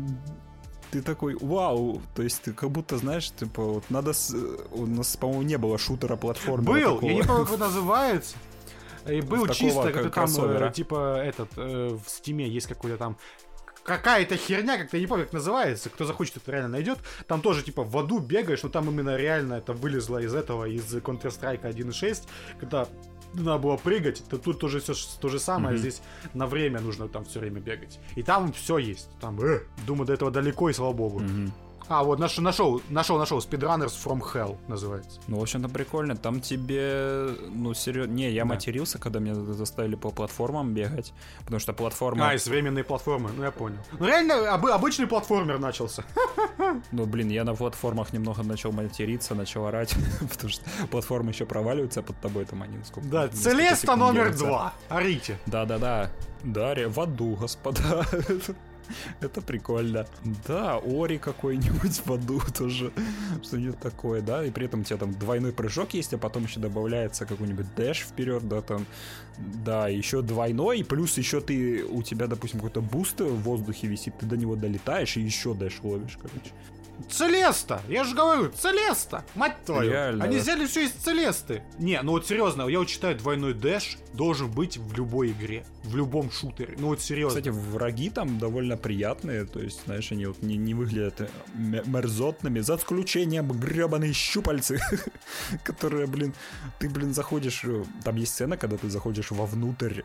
ты 0.91 1.03
такой, 1.03 1.37
вау, 1.41 2.01
то 2.15 2.23
есть 2.23 2.43
ты 2.43 2.53
как 2.53 2.71
будто, 2.71 2.97
знаешь, 2.97 3.31
типа, 3.31 3.63
вот 3.63 3.85
надо, 3.91 4.13
с... 4.13 4.35
у 4.73 4.87
нас, 4.87 5.17
по-моему, 5.17 5.43
не 5.43 5.59
было 5.59 5.79
шутера 5.79 6.17
платформы. 6.17 6.65
Был, 6.65 6.95
такого. 6.95 7.09
я 7.09 7.15
не 7.15 7.23
помню, 7.23 7.47
как 7.47 7.59
называется. 7.59 8.37
И 9.07 9.21
был 9.21 9.47
Такого 9.47 9.55
чисто, 9.55 9.93
как 9.93 10.15
там, 10.15 10.31
э, 10.45 10.73
типа, 10.73 11.17
этот, 11.23 11.51
э, 11.57 11.99
в 12.05 12.09
стиме 12.09 12.47
есть 12.49 12.67
какой-то 12.67 12.99
там 12.99 13.17
какая-то 13.83 14.37
херня, 14.37 14.77
как-то 14.77 14.97
я 14.97 15.01
не 15.01 15.07
помню, 15.07 15.25
как 15.25 15.33
называется. 15.33 15.89
Кто 15.89 16.05
захочет, 16.05 16.37
это 16.37 16.53
реально 16.53 16.69
найдет. 16.69 16.99
Там 17.27 17.41
тоже, 17.41 17.63
типа, 17.63 17.83
в 17.83 17.97
аду 17.97 18.19
бегаешь, 18.19 18.63
но 18.63 18.69
там 18.69 18.89
именно 18.91 19.17
реально 19.17 19.55
это 19.55 19.73
вылезло 19.73 20.19
из 20.19 20.35
этого, 20.35 20.67
из 20.67 20.95
Counter-Strike 20.95 21.63
1.6, 21.63 22.29
когда 22.59 22.87
надо 23.35 23.59
было 23.59 23.77
прыгать, 23.77 24.23
то 24.29 24.39
тут 24.39 24.59
тоже 24.59 24.81
все 24.81 24.95
то 25.21 25.29
же 25.29 25.39
самое, 25.39 25.75
mm-hmm. 25.75 25.79
здесь 25.79 26.03
на 26.35 26.47
время 26.47 26.81
нужно 26.81 27.09
там 27.09 27.25
все 27.25 27.41
время 27.41 27.61
бегать. 27.61 27.99
И 28.17 28.23
там 28.23 28.53
все 28.53 28.79
есть. 28.79 29.09
Там, 29.21 29.41
э, 29.41 29.61
думаю, 29.87 30.07
до 30.07 30.13
этого 30.13 30.31
далеко, 30.31 30.71
и 30.71 30.73
слава 30.73 30.93
богу. 30.93 31.21
Mm-hmm. 31.21 31.51
А, 31.91 32.05
вот 32.05 32.21
нашел, 32.21 32.45
нашел, 32.45 32.81
нашел, 32.89 33.19
нашел. 33.19 33.39
Speedrunners 33.39 33.89
from 33.89 34.21
Hell 34.21 34.57
называется. 34.69 35.21
Ну, 35.27 35.41
в 35.41 35.43
общем-то, 35.43 35.69
прикольно. 35.69 36.17
Там 36.17 36.41
тебе, 36.41 37.35
ну, 37.49 37.75
серьезно... 37.75 38.13
Не, 38.13 38.31
я 38.31 38.43
да. 38.43 38.51
матерился, 38.51 39.01
когда 39.01 39.19
меня 39.19 39.35
заставили 39.35 39.97
по 39.97 40.11
платформам 40.11 40.73
бегать, 40.73 41.13
потому 41.41 41.59
что 41.59 41.73
платформа... 41.73 42.29
А, 42.29 42.35
из 42.35 42.47
временные 42.47 42.85
платформы, 42.85 43.31
ну, 43.37 43.43
я 43.43 43.51
понял. 43.51 43.79
Ну, 43.99 44.07
реально, 44.07 44.55
об, 44.55 44.67
обычный 44.67 45.09
платформер 45.09 45.59
начался. 45.59 46.05
Ну, 46.93 47.07
блин, 47.07 47.31
я 47.31 47.43
на 47.43 47.55
платформах 47.57 48.13
немного 48.13 48.45
начал 48.45 48.71
материться, 48.71 49.35
начал 49.35 49.67
орать, 49.67 49.93
потому 50.21 50.51
что 50.51 50.63
платформы 50.91 51.31
еще 51.31 51.45
проваливаются 51.45 52.03
под 52.03 52.21
тобой, 52.21 52.45
там 52.45 52.63
они 52.63 52.79
сколько... 52.85 53.09
Да, 53.09 53.29
Целеста 53.29 53.97
номер 53.97 54.37
два. 54.37 54.75
Орите. 54.89 55.39
Да-да-да. 55.47 56.13
Дарья 56.45 56.89
в 56.89 57.01
аду, 57.01 57.35
господа. 57.35 58.07
Это 59.21 59.41
прикольно. 59.41 60.07
Да, 60.47 60.79
Ори 60.79 61.19
какой-нибудь 61.19 62.03
в 62.05 62.13
аду 62.13 62.41
тоже. 62.57 62.93
Что-нибудь 63.43 63.79
такое, 63.79 64.21
да? 64.21 64.45
И 64.45 64.51
при 64.51 64.67
этом 64.67 64.81
у 64.81 64.85
тебя 64.85 64.99
там 64.99 65.13
двойной 65.13 65.53
прыжок 65.53 65.95
есть, 65.95 66.13
а 66.13 66.19
потом 66.19 66.45
еще 66.45 66.61
добавляется 66.61 67.27
какой-нибудь 67.27 67.75
dash 67.75 68.01
вперед, 68.01 68.47
да, 68.49 68.61
там. 68.61 68.87
Да, 69.39 69.89
еще 69.89 70.23
двойной, 70.23 70.85
плюс 70.85 71.17
еще 71.17 71.41
ты, 71.41 71.85
у 71.85 72.03
тебя, 72.03 72.27
допустим, 72.27 72.61
какой-то 72.61 72.83
boost 72.83 73.21
в 73.21 73.43
воздухе 73.43 73.87
висит, 73.87 74.19
ты 74.19 74.27
до 74.27 74.37
него 74.37 74.55
долетаешь 74.55 75.17
и 75.17 75.23
еще 75.23 75.55
dash 75.55 75.81
ловишь, 75.83 76.19
короче. 76.21 76.51
Целеста! 77.09 77.81
Я 77.89 78.05
же 78.05 78.15
говорю, 78.15 78.51
Целеста! 78.51 79.25
Мать 79.35 79.65
твою! 79.65 79.91
Реально, 79.91 80.25
Они 80.25 80.37
да. 80.37 80.43
взяли 80.43 80.67
все 80.67 80.85
из 80.85 80.91
Целесты. 80.91 81.63
Не, 81.79 82.01
ну 82.03 82.13
вот 82.13 82.27
серьезно, 82.27 82.69
я 82.69 82.79
вот 82.79 82.89
считаю, 82.89 83.17
двойной 83.17 83.55
dash 83.55 83.99
должен 84.13 84.51
быть 84.51 84.77
в 84.77 84.95
любой 84.97 85.31
игре. 85.31 85.65
В 85.85 85.97
любом 85.97 86.31
шутере. 86.31 86.77
Ну 86.79 86.89
вот 86.89 87.01
серьезно. 87.01 87.41
Кстати, 87.41 87.55
враги 87.55 88.11
там 88.11 88.39
довольно 88.39 88.77
приятные. 88.77 89.45
То 89.45 89.61
есть, 89.61 89.85
знаешь, 89.87 90.13
они 90.13 90.27
вот 90.27 90.43
не, 90.43 90.57
не 90.57 90.75
выглядят 90.75 91.21
э, 91.23 91.29
мерзотными. 91.55 92.61
За 92.61 92.77
исключением 92.77 93.49
гребаные 93.49 94.13
щупальцы. 94.13 94.81
которые, 95.65 96.07
блин, 96.07 96.35
ты, 96.79 96.89
блин, 96.89 97.15
заходишь... 97.15 97.65
Э, 97.65 97.85
там 98.05 98.17
есть 98.17 98.35
сцена, 98.35 98.57
когда 98.57 98.77
ты 98.77 98.91
заходишь 98.91 99.31
вовнутрь 99.31 100.03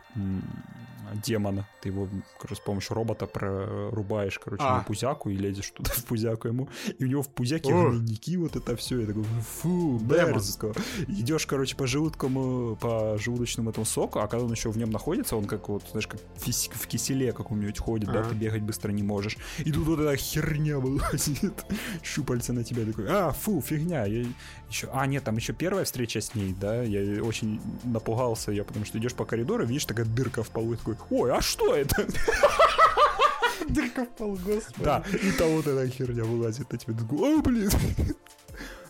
демона. 1.14 1.68
Ты 1.80 1.90
его 1.90 2.08
короче, 2.38 2.60
с 2.60 2.64
помощью 2.64 2.94
робота 2.94 3.26
прорубаешь, 3.26 4.38
короче, 4.38 4.62
а. 4.64 4.78
на 4.78 4.84
пузяку 4.84 5.30
и 5.30 5.36
лезешь 5.36 5.70
туда 5.70 5.90
в 5.94 6.04
пузяку 6.04 6.48
ему. 6.48 6.68
И 6.98 7.04
у 7.04 7.06
него 7.06 7.22
в 7.22 7.28
пузяке 7.28 7.70
гнойники, 7.70 8.36
вот 8.36 8.56
это 8.56 8.76
все. 8.76 9.00
Я 9.00 9.06
такой, 9.06 9.24
фу, 9.24 10.00
мерзко. 10.00 10.72
Идешь, 11.08 11.46
короче, 11.46 11.76
по 11.76 11.86
желудкому, 11.86 12.76
по 12.76 13.16
желудочному 13.18 13.70
этому 13.70 13.86
соку, 13.86 14.20
а 14.20 14.28
когда 14.28 14.44
он 14.44 14.52
еще 14.52 14.70
в 14.70 14.78
нем 14.78 14.90
находится, 14.90 15.36
он 15.36 15.46
как 15.46 15.68
вот, 15.68 15.84
знаешь, 15.90 16.06
как 16.06 16.20
в 16.36 16.86
киселе 16.86 17.32
каком-нибудь 17.32 17.78
ходит, 17.78 18.10
да, 18.10 18.22
ты 18.22 18.34
бегать 18.34 18.62
быстро 18.62 18.92
не 18.92 19.02
можешь. 19.02 19.36
И 19.58 19.72
тут 19.72 19.86
вот 19.86 20.00
эта 20.00 20.16
херня 20.16 20.78
вылазит, 20.78 21.64
щупальца 22.02 22.52
на 22.52 22.64
тебя 22.64 22.84
такой, 22.84 23.06
а, 23.08 23.32
фу, 23.32 23.60
фигня. 23.60 24.04
Я 24.06 24.26
еще, 24.68 24.88
а, 24.92 25.06
нет, 25.06 25.24
там 25.24 25.36
еще 25.36 25.52
первая 25.52 25.84
встреча 25.84 26.20
с 26.20 26.34
ней, 26.34 26.54
да, 26.58 26.82
я 26.82 27.22
очень 27.22 27.60
напугался, 27.84 28.50
я 28.52 28.64
потому 28.64 28.84
что 28.84 28.98
идешь 28.98 29.14
по 29.14 29.24
коридору, 29.24 29.64
видишь, 29.64 29.84
такая 29.84 30.06
дырка 30.06 30.42
в 30.42 30.50
полу, 30.50 30.74
и 30.74 30.76
такой, 30.76 30.96
ой, 31.10 31.32
а 31.32 31.40
что 31.40 31.74
это? 31.74 32.06
Дырка 33.68 34.04
в 34.04 34.16
пол, 34.16 34.36
господи. 34.36 34.84
Да, 34.84 35.04
и 35.12 35.32
там 35.32 35.48
вот 35.50 35.66
эта 35.66 35.88
херня 35.88 36.24
вылазит 36.24 36.70
на 36.70 36.78
тебя. 36.78 36.94
О, 36.94 37.42
блин. 37.42 37.70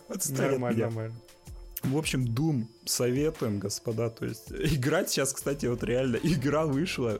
Нормально, 0.29 0.85
нормально. 0.85 1.15
В 1.83 1.97
общем, 1.97 2.25
Doom 2.25 2.65
советуем, 2.85 3.59
господа. 3.59 4.09
То 4.09 4.25
есть, 4.25 4.51
играть 4.51 5.09
сейчас, 5.09 5.33
кстати, 5.33 5.65
вот 5.65 5.83
реально, 5.83 6.17
игра 6.17 6.65
вышла, 6.65 7.19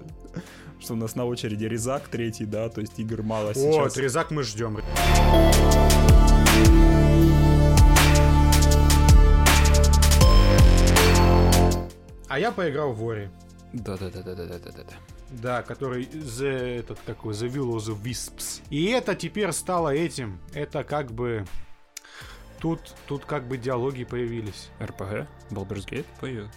что 0.79 0.93
у 0.93 0.97
нас 0.97 1.15
на 1.15 1.25
очереди 1.25 1.65
Резак 1.65 2.07
третий, 2.07 2.45
да, 2.45 2.69
то 2.69 2.81
есть 2.81 2.99
игр 2.99 3.23
мало 3.23 3.53
сейчас. 3.53 3.75
Вот, 3.75 3.97
Резак 3.97 4.31
мы 4.31 4.43
ждем. 4.43 4.79
А 12.37 12.39
я 12.39 12.51
поиграл 12.51 12.93
в 12.93 12.99
Вори. 12.99 13.31
Да-да-да-да-да-да-да. 13.73 14.93
Да, 15.31 15.63
который 15.63 16.03
The, 16.05 16.81
этот 16.81 16.99
какой, 17.03 17.33
The 17.33 17.47
Will 17.47 17.75
of 17.75 17.79
the 17.79 17.99
Wisps. 17.99 18.61
И 18.69 18.85
это 18.91 19.15
теперь 19.15 19.51
стало 19.51 19.89
этим. 19.89 20.39
Это 20.53 20.83
как 20.83 21.11
бы... 21.11 21.47
Тут, 22.59 22.93
тут 23.07 23.25
как 23.25 23.47
бы 23.47 23.57
диалоги 23.57 24.03
появились. 24.03 24.69
РПГ? 24.79 25.27
Baldur's 25.49 25.89
Gate 25.89 26.05
появился? 26.21 26.53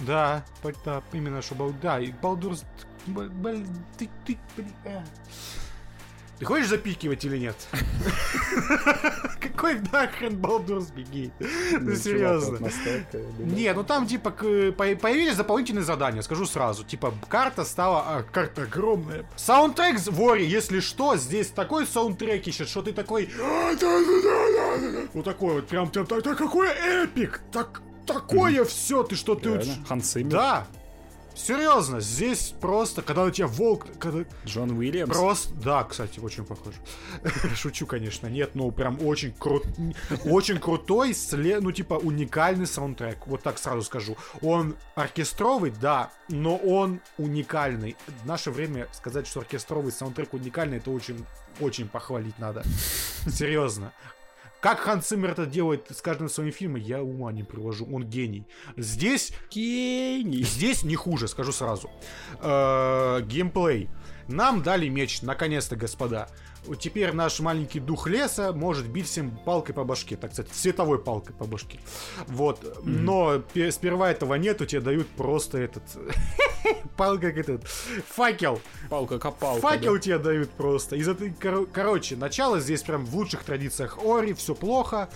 Да, 0.00 0.44
да, 0.84 1.04
именно 1.12 1.40
что... 1.40 1.72
Да, 1.80 2.00
и 2.00 2.10
Baldur's... 2.10 2.64
Блин, 3.06 3.68
ты, 3.96 4.10
ты, 4.26 4.36
блин... 4.56 4.72
Ты 6.40 6.46
хочешь 6.46 6.68
запикивать 6.68 7.22
или 7.26 7.36
нет? 7.36 7.54
Какой 9.40 9.78
нахрен 9.92 10.38
Балдурс 10.38 10.86
беги? 10.86 11.30
Ну 11.38 11.94
серьезно. 11.94 12.66
Не, 13.38 13.74
ну 13.74 13.84
там 13.84 14.06
типа 14.06 14.30
появились 14.30 15.36
дополнительные 15.36 15.84
задания, 15.84 16.22
скажу 16.22 16.46
сразу. 16.46 16.82
Типа 16.82 17.12
карта 17.28 17.66
стала, 17.66 18.04
а, 18.06 18.22
карта 18.22 18.62
огромная. 18.62 19.28
Саундтрек 19.36 19.98
в 19.98 20.12
Вори, 20.12 20.46
если 20.46 20.80
что, 20.80 21.14
здесь 21.16 21.48
такой 21.48 21.86
саундтрек 21.86 22.48
ищет, 22.48 22.70
что 22.70 22.80
ты 22.80 22.94
такой... 22.94 23.28
Вот 25.12 25.24
такой 25.26 25.54
вот, 25.56 25.68
прям, 25.68 25.90
прям, 25.90 26.06
какой 26.06 26.68
эпик! 26.68 27.42
Так, 27.52 27.82
такое 28.06 28.64
все, 28.64 29.02
ты 29.02 29.14
что, 29.14 29.34
ты... 29.34 29.62
Ханс 29.86 30.14
Да, 30.14 30.66
Серьезно, 31.34 32.00
здесь 32.00 32.54
просто, 32.60 33.02
когда 33.02 33.24
у 33.24 33.30
тебя 33.30 33.46
волк... 33.46 33.86
Когда... 33.98 34.24
Джон 34.44 34.72
Уильямс? 34.72 35.10
Просто, 35.10 35.54
да, 35.54 35.84
кстати, 35.84 36.20
очень 36.20 36.44
похож. 36.44 36.74
Шучу, 37.56 37.86
конечно, 37.86 38.26
нет, 38.26 38.54
но 38.54 38.70
прям 38.70 38.98
очень 39.04 39.32
крут... 39.32 39.64
очень 40.24 40.58
крутой, 40.58 41.14
след... 41.14 41.62
ну, 41.62 41.72
типа, 41.72 41.94
уникальный 41.94 42.66
саундтрек, 42.66 43.26
вот 43.26 43.42
так 43.42 43.58
сразу 43.58 43.82
скажу. 43.82 44.16
Он 44.42 44.76
оркестровый, 44.94 45.70
да, 45.70 46.10
но 46.28 46.56
он 46.56 47.00
уникальный. 47.18 47.96
В 48.22 48.26
наше 48.26 48.50
время 48.50 48.88
сказать, 48.92 49.26
что 49.26 49.40
оркестровый 49.40 49.92
саундтрек 49.92 50.34
уникальный, 50.34 50.78
это 50.78 50.90
очень, 50.90 51.24
очень 51.60 51.88
похвалить 51.88 52.38
надо. 52.38 52.64
Серьезно. 53.28 53.92
Как 54.60 54.80
Хан 54.80 55.00
Циммер 55.00 55.30
это 55.30 55.46
делает 55.46 55.86
с 55.90 56.02
каждым 56.02 56.28
своим 56.28 56.52
фильмом, 56.52 56.80
я 56.80 57.02
ума 57.02 57.32
не 57.32 57.42
привожу. 57.42 57.86
Он 57.90 58.04
гений. 58.04 58.46
Здесь... 58.76 59.32
Гений. 59.50 60.42
Здесь 60.42 60.82
не 60.84 60.96
хуже, 60.96 61.28
скажу 61.28 61.52
сразу. 61.52 61.90
Э-э- 62.42 63.22
геймплей. 63.22 63.88
Нам 64.28 64.62
дали 64.62 64.88
меч, 64.88 65.22
наконец-то, 65.22 65.76
господа 65.76 66.28
теперь 66.78 67.12
наш 67.12 67.40
маленький 67.40 67.80
дух 67.80 68.06
леса 68.06 68.52
может 68.52 68.88
бить 68.88 69.06
всем 69.06 69.36
палкой 69.44 69.74
по 69.74 69.84
башке, 69.84 70.16
так 70.16 70.32
сказать, 70.32 70.52
световой 70.52 70.98
палкой 70.98 71.34
по 71.34 71.44
башке. 71.44 71.80
Вот. 72.26 72.62
Mm-hmm. 72.62 72.82
Но 72.84 73.42
сперва 73.70 74.10
этого 74.10 74.34
нету, 74.34 74.66
тебе 74.66 74.80
дают 74.80 75.08
просто 75.08 75.58
этот... 75.58 75.82
Палка 76.96 77.30
как 77.30 77.38
этот... 77.38 77.64
Факел. 77.66 78.60
Палка-копалка. 78.88 79.60
Факел 79.60 79.94
да. 79.94 80.00
тебе 80.00 80.18
дают 80.18 80.50
просто. 80.50 80.96
Из 80.96 81.08
этой... 81.08 81.30
Кор- 81.30 81.66
короче, 81.66 82.16
начало 82.16 82.60
здесь 82.60 82.82
прям 82.82 83.04
в 83.04 83.14
лучших 83.16 83.44
традициях 83.44 83.98
Ори, 84.04 84.32
все 84.34 84.54
плохо. 84.54 85.08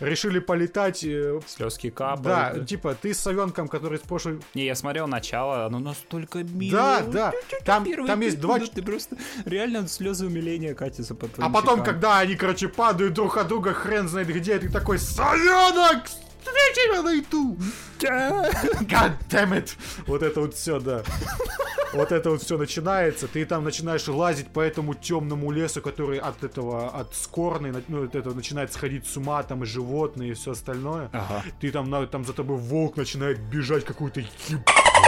Решили 0.00 0.38
полетать... 0.38 1.04
Э, 1.04 1.40
Слезки 1.46 1.90
капают. 1.90 2.22
Да, 2.22 2.52
да, 2.54 2.64
типа, 2.64 2.94
ты 2.94 3.14
с 3.14 3.18
совенком, 3.18 3.68
который 3.68 3.98
с 3.98 4.02
прошлой... 4.02 4.40
Не, 4.54 4.66
я 4.66 4.74
смотрел 4.74 5.06
начало, 5.08 5.66
оно 5.66 5.78
настолько 5.78 6.42
мило. 6.44 6.78
Да, 6.78 7.00
да. 7.02 7.32
Там, 7.64 7.86
там 8.06 8.20
есть 8.20 8.40
два... 8.40 8.58
Ты 8.58 8.82
просто 8.82 9.16
реально 9.44 9.88
слезы 9.88 10.26
умиления 10.26 10.74
катятся 10.92 11.14
по 11.14 11.28
А 11.38 11.50
потом, 11.50 11.82
когда 11.82 12.18
они, 12.18 12.34
короче, 12.36 12.68
падают 12.68 13.14
друг 13.14 13.36
от 13.36 13.48
друга, 13.48 13.72
хрен 13.72 14.08
знает 14.08 14.28
где, 14.28 14.58
ты 14.58 14.68
такой, 14.68 14.98
Совенок, 14.98 16.06
встречи 16.06 16.90
меня 16.90 17.02
на 17.02 17.12
YouTube! 17.12 17.60
God 17.98 19.12
damn 19.30 19.52
it! 19.52 19.70
Вот 20.06 20.22
это 20.22 20.40
вот 20.40 20.54
все, 20.54 20.80
да. 20.80 21.02
Вот 21.92 22.10
это 22.10 22.30
вот 22.30 22.42
все 22.42 22.56
начинается, 22.56 23.28
ты 23.28 23.44
там 23.44 23.64
начинаешь 23.64 24.08
лазить 24.08 24.48
по 24.48 24.60
этому 24.60 24.94
темному 24.94 25.50
лесу, 25.50 25.82
который 25.82 26.18
от 26.18 26.42
этого, 26.42 26.88
от 26.88 27.14
скорной, 27.14 27.72
ну, 27.88 28.04
от 28.04 28.14
этого 28.14 28.32
начинает 28.32 28.72
сходить 28.72 29.06
с 29.06 29.16
ума, 29.18 29.42
там 29.42 29.62
и 29.62 29.66
животные, 29.66 30.30
и 30.30 30.34
все 30.34 30.52
остальное. 30.52 31.10
Ага. 31.12 31.44
Ты 31.60 31.70
там, 31.70 31.90
на, 31.90 32.06
там 32.06 32.24
за 32.24 32.32
тобой 32.32 32.56
волк 32.56 32.96
начинает 32.96 33.40
бежать 33.40 33.84
какой-то 33.84 34.22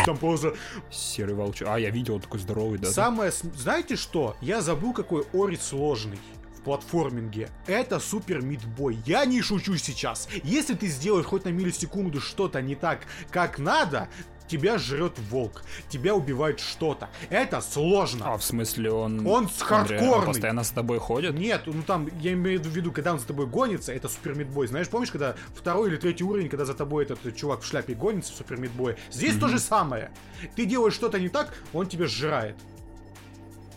там 0.05 0.17
просто... 0.17 0.55
Серый 0.91 1.35
волчок. 1.35 1.69
А, 1.69 1.79
я 1.79 1.91
видел, 1.91 2.17
он 2.17 2.21
такой 2.21 2.41
здоровый, 2.41 2.79
да? 2.79 2.91
Самое... 2.91 3.33
Знаете 3.33 3.97
что? 3.97 4.37
Я 4.41 4.61
забыл, 4.61 4.93
какой 4.93 5.25
Ори 5.33 5.57
сложный 5.57 6.19
платформинге. 6.65 7.51
Это 7.67 8.01
супер 8.01 8.41
мидбой. 8.43 8.99
Я 9.07 9.25
не 9.27 9.43
шучу 9.43 9.77
сейчас. 9.77 10.29
Если 10.43 10.75
ты 10.75 10.89
сделаешь 10.89 11.27
хоть 11.27 11.45
на 11.45 11.51
миллисекунду 11.51 12.21
что-то 12.21 12.61
не 12.63 12.75
так, 12.75 13.01
как 13.31 13.59
надо, 13.59 14.09
тебя 14.49 14.79
жрет 14.79 15.19
волк, 15.31 15.63
тебя 15.89 16.15
убивает 16.15 16.61
что-то. 16.61 17.09
Это 17.31 17.61
сложно. 17.61 18.35
А, 18.35 18.39
в 18.39 18.45
смысле 18.45 18.91
он... 18.93 19.27
Он 19.27 19.49
с 19.49 19.63
хардкорный. 19.63 20.09
Он 20.11 20.25
постоянно 20.27 20.65
с 20.65 20.71
тобой 20.71 20.99
ходит? 20.99 21.35
Нет, 21.35 21.63
ну 21.67 21.83
там, 21.83 22.09
я 22.21 22.33
имею 22.33 22.61
в 22.61 22.67
виду, 22.67 22.93
когда 22.93 23.13
он 23.13 23.19
за 23.19 23.27
тобой 23.27 23.47
гонится, 23.47 23.93
это 23.93 24.09
супер 24.09 24.35
мидбой. 24.35 24.67
Знаешь, 24.67 24.89
помнишь, 24.89 25.11
когда 25.11 25.35
второй 25.55 25.89
или 25.89 25.97
третий 25.97 26.25
уровень, 26.25 26.49
когда 26.49 26.65
за 26.65 26.75
тобой 26.75 27.05
этот 27.05 27.35
чувак 27.37 27.63
в 27.63 27.67
шляпе 27.67 27.95
гонится 27.95 28.33
в 28.33 28.37
супер 28.37 28.59
мидбой? 28.59 28.97
Здесь 29.11 29.35
mm-hmm. 29.35 29.41
то 29.41 29.49
же 29.49 29.59
самое. 29.59 30.11
Ты 30.57 30.67
делаешь 30.67 30.95
что-то 30.95 31.21
не 31.21 31.29
так, 31.29 31.55
он 31.73 31.87
тебя 31.87 32.07
сжирает. 32.07 32.57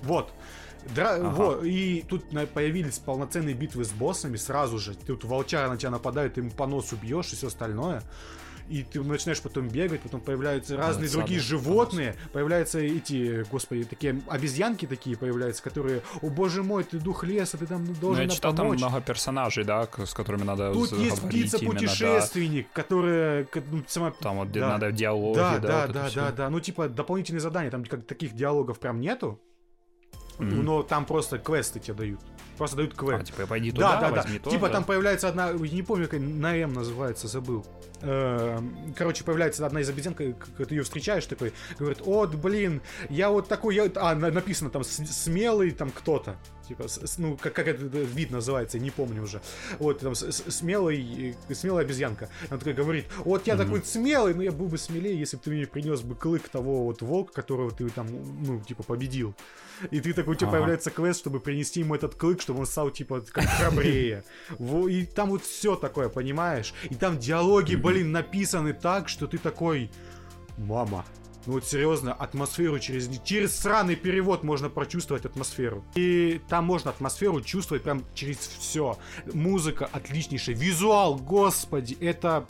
Вот. 0.03 0.31
Дра... 0.95 1.15
Ага. 1.15 1.29
Вот, 1.29 1.63
и 1.65 2.05
тут 2.07 2.25
появились 2.53 2.99
полноценные 2.99 3.55
битвы 3.55 3.83
с 3.83 3.91
боссами 3.91 4.37
сразу 4.37 4.79
же. 4.79 4.95
Тут 4.95 5.23
волчара 5.25 5.69
на 5.69 5.77
тебя 5.77 5.91
нападают, 5.91 6.35
ты 6.35 6.41
ему 6.41 6.51
по 6.51 6.65
носу 6.65 6.95
бьешь 6.95 7.33
и 7.33 7.35
все 7.35 7.47
остальное 7.47 8.03
и 8.69 8.83
ты 8.83 9.01
начинаешь 9.01 9.41
потом 9.41 9.67
бегать, 9.67 10.01
потом 10.01 10.21
появляются 10.21 10.77
разные 10.77 11.09
да, 11.09 11.17
другие 11.17 11.39
животные, 11.39 12.11
конечно. 12.11 12.29
появляются 12.31 12.79
эти, 12.79 13.45
господи, 13.49 13.83
такие 13.83 14.21
обезьянки 14.27 14.85
такие 14.85 15.17
появляются, 15.17 15.63
которые, 15.63 16.01
о 16.21 16.29
боже 16.29 16.63
мой, 16.63 16.83
ты 16.83 16.99
дух 16.99 17.23
леса, 17.23 17.57
ты 17.57 17.65
там 17.65 17.85
должен 17.95 18.23
ну, 18.25 18.29
я 18.29 18.35
читал, 18.35 18.55
помочь. 18.55 18.79
там 18.79 18.89
много 18.89 19.05
персонажей, 19.05 19.63
да, 19.63 19.87
с 19.97 20.13
которыми 20.13 20.43
надо 20.43 20.73
Тут 20.73 20.91
есть 20.93 21.21
птица-путешественник, 21.21 22.67
да. 22.67 22.81
которая, 22.81 23.47
ну, 23.71 23.83
сама... 23.87 24.11
Там 24.11 24.37
вот 24.37 24.51
да. 24.51 24.69
надо 24.69 24.91
диалоги, 24.91 25.37
да, 25.37 25.57
да, 25.59 25.67
да, 25.67 25.87
да, 25.87 26.09
да, 26.13 26.31
да, 26.31 26.49
ну, 26.49 26.59
типа, 26.59 26.89
дополнительные 26.89 27.41
задания, 27.41 27.71
там 27.71 27.83
как 27.85 28.05
таких 28.05 28.33
диалогов 28.33 28.79
прям 28.79 28.99
нету, 28.99 29.39
Mm-hmm. 30.39 30.61
Но 30.61 30.83
там 30.83 31.05
просто 31.05 31.39
квесты 31.39 31.79
тебе 31.79 31.95
дают. 31.95 32.19
Просто 32.57 32.77
дают 32.77 32.95
квест. 32.95 33.21
А, 33.21 33.23
типа, 33.23 33.47
пойди 33.47 33.71
туда, 33.71 33.99
да, 33.99 34.09
да, 34.09 34.23
да. 34.23 34.39
То, 34.43 34.49
типа 34.49 34.67
да? 34.67 34.73
там 34.73 34.83
появляется 34.83 35.27
одна, 35.27 35.51
не 35.51 35.83
помню, 35.83 36.07
как 36.07 36.19
на 36.19 36.57
М 36.57 36.73
называется, 36.73 37.27
забыл. 37.27 37.65
Эм, 38.01 38.93
короче, 38.95 39.23
появляется 39.23 39.65
одна 39.65 39.81
из 39.81 39.89
обезьян, 39.89 40.13
когда 40.13 40.65
ты 40.65 40.75
ее 40.75 40.83
встречаешь, 40.83 41.25
такой, 41.25 41.53
говорит, 41.77 42.01
вот, 42.01 42.35
блин, 42.35 42.81
я 43.09 43.29
вот 43.29 43.47
такой, 43.47 43.75
я... 43.75 43.91
а, 43.95 44.15
написано 44.15 44.69
там, 44.69 44.83
смелый 44.83 45.71
там 45.71 45.91
кто-то, 45.91 46.37
типа, 46.67 46.85
ну, 47.17 47.37
как, 47.37 47.53
как 47.53 47.67
этот 47.67 47.93
вид 47.93 48.31
называется, 48.31 48.77
не 48.79 48.91
помню 48.91 49.23
уже. 49.23 49.41
Вот, 49.79 49.99
там, 49.99 50.15
смелый, 50.15 51.35
смелая 51.51 51.85
обезьянка. 51.85 52.29
Она 52.49 52.59
такая 52.59 52.75
говорит, 52.75 53.05
вот 53.19 53.47
я 53.47 53.53
mm-hmm. 53.53 53.57
такой 53.57 53.83
смелый, 53.83 54.33
но 54.33 54.43
я 54.43 54.51
был 54.51 54.67
бы 54.67 54.77
смелее, 54.77 55.17
если 55.17 55.37
бы 55.37 55.43
ты 55.43 55.49
мне 55.51 55.65
принес 55.65 56.01
бы 56.01 56.15
клык 56.15 56.49
того 56.49 56.85
вот 56.85 57.01
волка, 57.01 57.33
которого 57.33 57.71
ты 57.71 57.89
там, 57.89 58.07
ну, 58.43 58.61
типа, 58.61 58.83
победил. 58.83 59.33
И 59.91 59.99
ты 59.99 60.13
такой, 60.13 60.33
у 60.33 60.35
тебя 60.35 60.49
ага. 60.49 60.57
появляется 60.57 60.89
квест, 60.89 61.19
чтобы 61.19 61.39
принести 61.39 61.81
ему 61.81 61.95
этот 61.95 62.15
клык, 62.15 62.41
чтобы 62.47 62.61
он 62.61 62.65
стал, 62.65 62.91
типа, 62.91 63.19
как 63.29 63.43
храбрее. 63.43 64.23
И 64.89 65.05
там 65.05 65.31
вот 65.31 65.43
все 65.43 65.75
такое, 65.75 66.07
понимаешь? 66.07 66.73
И 66.89 66.95
там 66.95 67.19
диалоги, 67.19 67.75
блин, 67.75 68.13
написаны 68.13 68.71
так, 68.71 69.09
что 69.09 69.27
ты 69.27 69.37
такой... 69.37 69.91
Мама, 70.57 71.05
ну 71.45 71.53
вот 71.53 71.65
серьезно, 71.65 72.13
атмосферу 72.13 72.79
через... 72.79 73.09
Через 73.25 73.59
сраный 73.59 73.97
перевод 73.97 74.43
можно 74.43 74.69
прочувствовать 74.69 75.25
атмосферу. 75.25 75.83
И 75.95 76.39
там 76.47 76.63
можно 76.63 76.89
атмосферу 76.91 77.41
чувствовать 77.41 77.83
прям 77.83 78.01
через 78.13 78.37
все. 78.37 78.97
Музыка 79.33 79.89
отличнейшая. 79.91 80.55
Визуал, 80.55 81.17
господи, 81.17 81.97
это 81.99 82.47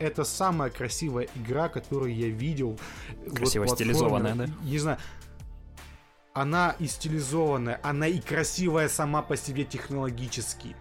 это 0.00 0.24
самая 0.24 0.70
красивая 0.70 1.28
игра, 1.36 1.68
которую 1.68 2.14
я 2.14 2.28
видел. 2.28 2.78
Красиво 3.34 3.64
вот, 3.64 3.76
стилизованная, 3.76 4.34
да? 4.34 4.46
Не 4.62 4.78
знаю 4.78 4.98
она 6.32 6.76
и 6.78 6.86
стилизованная, 6.86 7.80
она 7.82 8.06
и 8.06 8.20
красивая 8.20 8.88
сама 8.88 9.22
по 9.22 9.36
себе 9.36 9.64
технологически. 9.64 10.76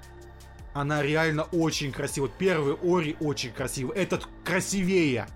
Она 0.74 1.02
реально 1.02 1.44
очень 1.52 1.91
красивая. 1.91 2.30
Первый 2.30 2.76
Ори 2.84 3.18
очень 3.19 3.52
красивый. 3.52 3.98
Этот 3.98 4.28
красивее. 4.44 5.28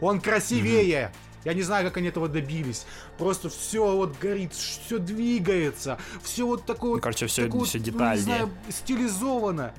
Он 0.00 0.20
красивее. 0.20 1.10
Mm-hmm. 1.12 1.44
Я 1.44 1.54
не 1.54 1.62
знаю, 1.62 1.84
как 1.86 1.96
они 1.96 2.08
этого 2.08 2.28
добились. 2.28 2.86
Просто 3.18 3.48
все 3.48 3.96
вот 3.96 4.16
горит, 4.18 4.54
все 4.54 4.98
двигается, 4.98 5.98
все 6.22 6.46
вот 6.46 6.64
такое 6.64 6.92
вот. 6.92 7.02
Короче, 7.02 7.26
все, 7.26 7.50
все 7.64 7.78
детальнее. 7.78 8.10
Ну, 8.10 8.16
не 8.16 8.22
знаю, 8.22 8.50
стилизовано 8.70 9.74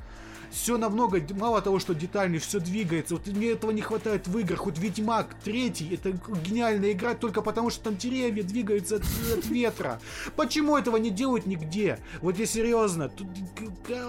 все 0.55 0.77
намного, 0.77 1.21
мало 1.31 1.61
того, 1.61 1.79
что 1.79 1.93
детальнее, 1.93 2.39
все 2.39 2.59
двигается. 2.59 3.15
Вот 3.15 3.27
мне 3.27 3.49
этого 3.49 3.71
не 3.71 3.81
хватает 3.81 4.27
в 4.27 4.37
играх. 4.39 4.65
Вот 4.65 4.79
Ведьмак 4.79 5.35
третий, 5.43 5.93
это 5.93 6.11
гениальная 6.45 6.93
игра 6.93 7.13
только 7.13 7.41
потому, 7.41 7.69
что 7.69 7.83
там 7.83 7.97
деревья 7.97 8.41
двигаются 8.41 8.95
от, 8.97 9.03
от 9.37 9.45
ветра. 9.45 9.99
Почему 10.35 10.77
этого 10.77 10.97
не 10.97 11.09
делают 11.09 11.45
нигде? 11.45 11.99
Вот 12.21 12.39
я 12.39 12.45
серьезно, 12.45 13.09
тут 13.09 13.27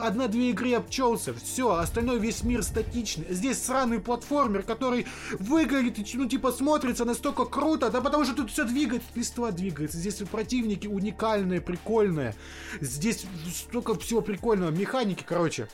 одна-две 0.00 0.50
игры 0.50 0.74
обчелся, 0.74 1.34
все, 1.34 1.72
остальной 1.72 2.18
весь 2.18 2.44
мир 2.44 2.62
статичный. 2.62 3.26
Здесь 3.28 3.62
сраный 3.62 3.98
платформер, 3.98 4.62
который 4.62 5.06
выглядит, 5.38 6.08
ну 6.14 6.26
типа 6.26 6.52
смотрится 6.52 7.04
настолько 7.04 7.44
круто, 7.44 7.90
да 7.90 8.00
потому 8.00 8.24
что 8.24 8.34
тут 8.34 8.50
все 8.50 8.64
двигается, 8.64 9.08
листва 9.14 9.50
двигается. 9.50 9.98
Здесь 9.98 10.16
противники 10.30 10.86
уникальные, 10.86 11.60
прикольные. 11.60 12.34
Здесь 12.80 13.26
столько 13.52 13.98
всего 13.98 14.20
прикольного. 14.20 14.70
Механики, 14.70 15.24
короче. 15.26 15.68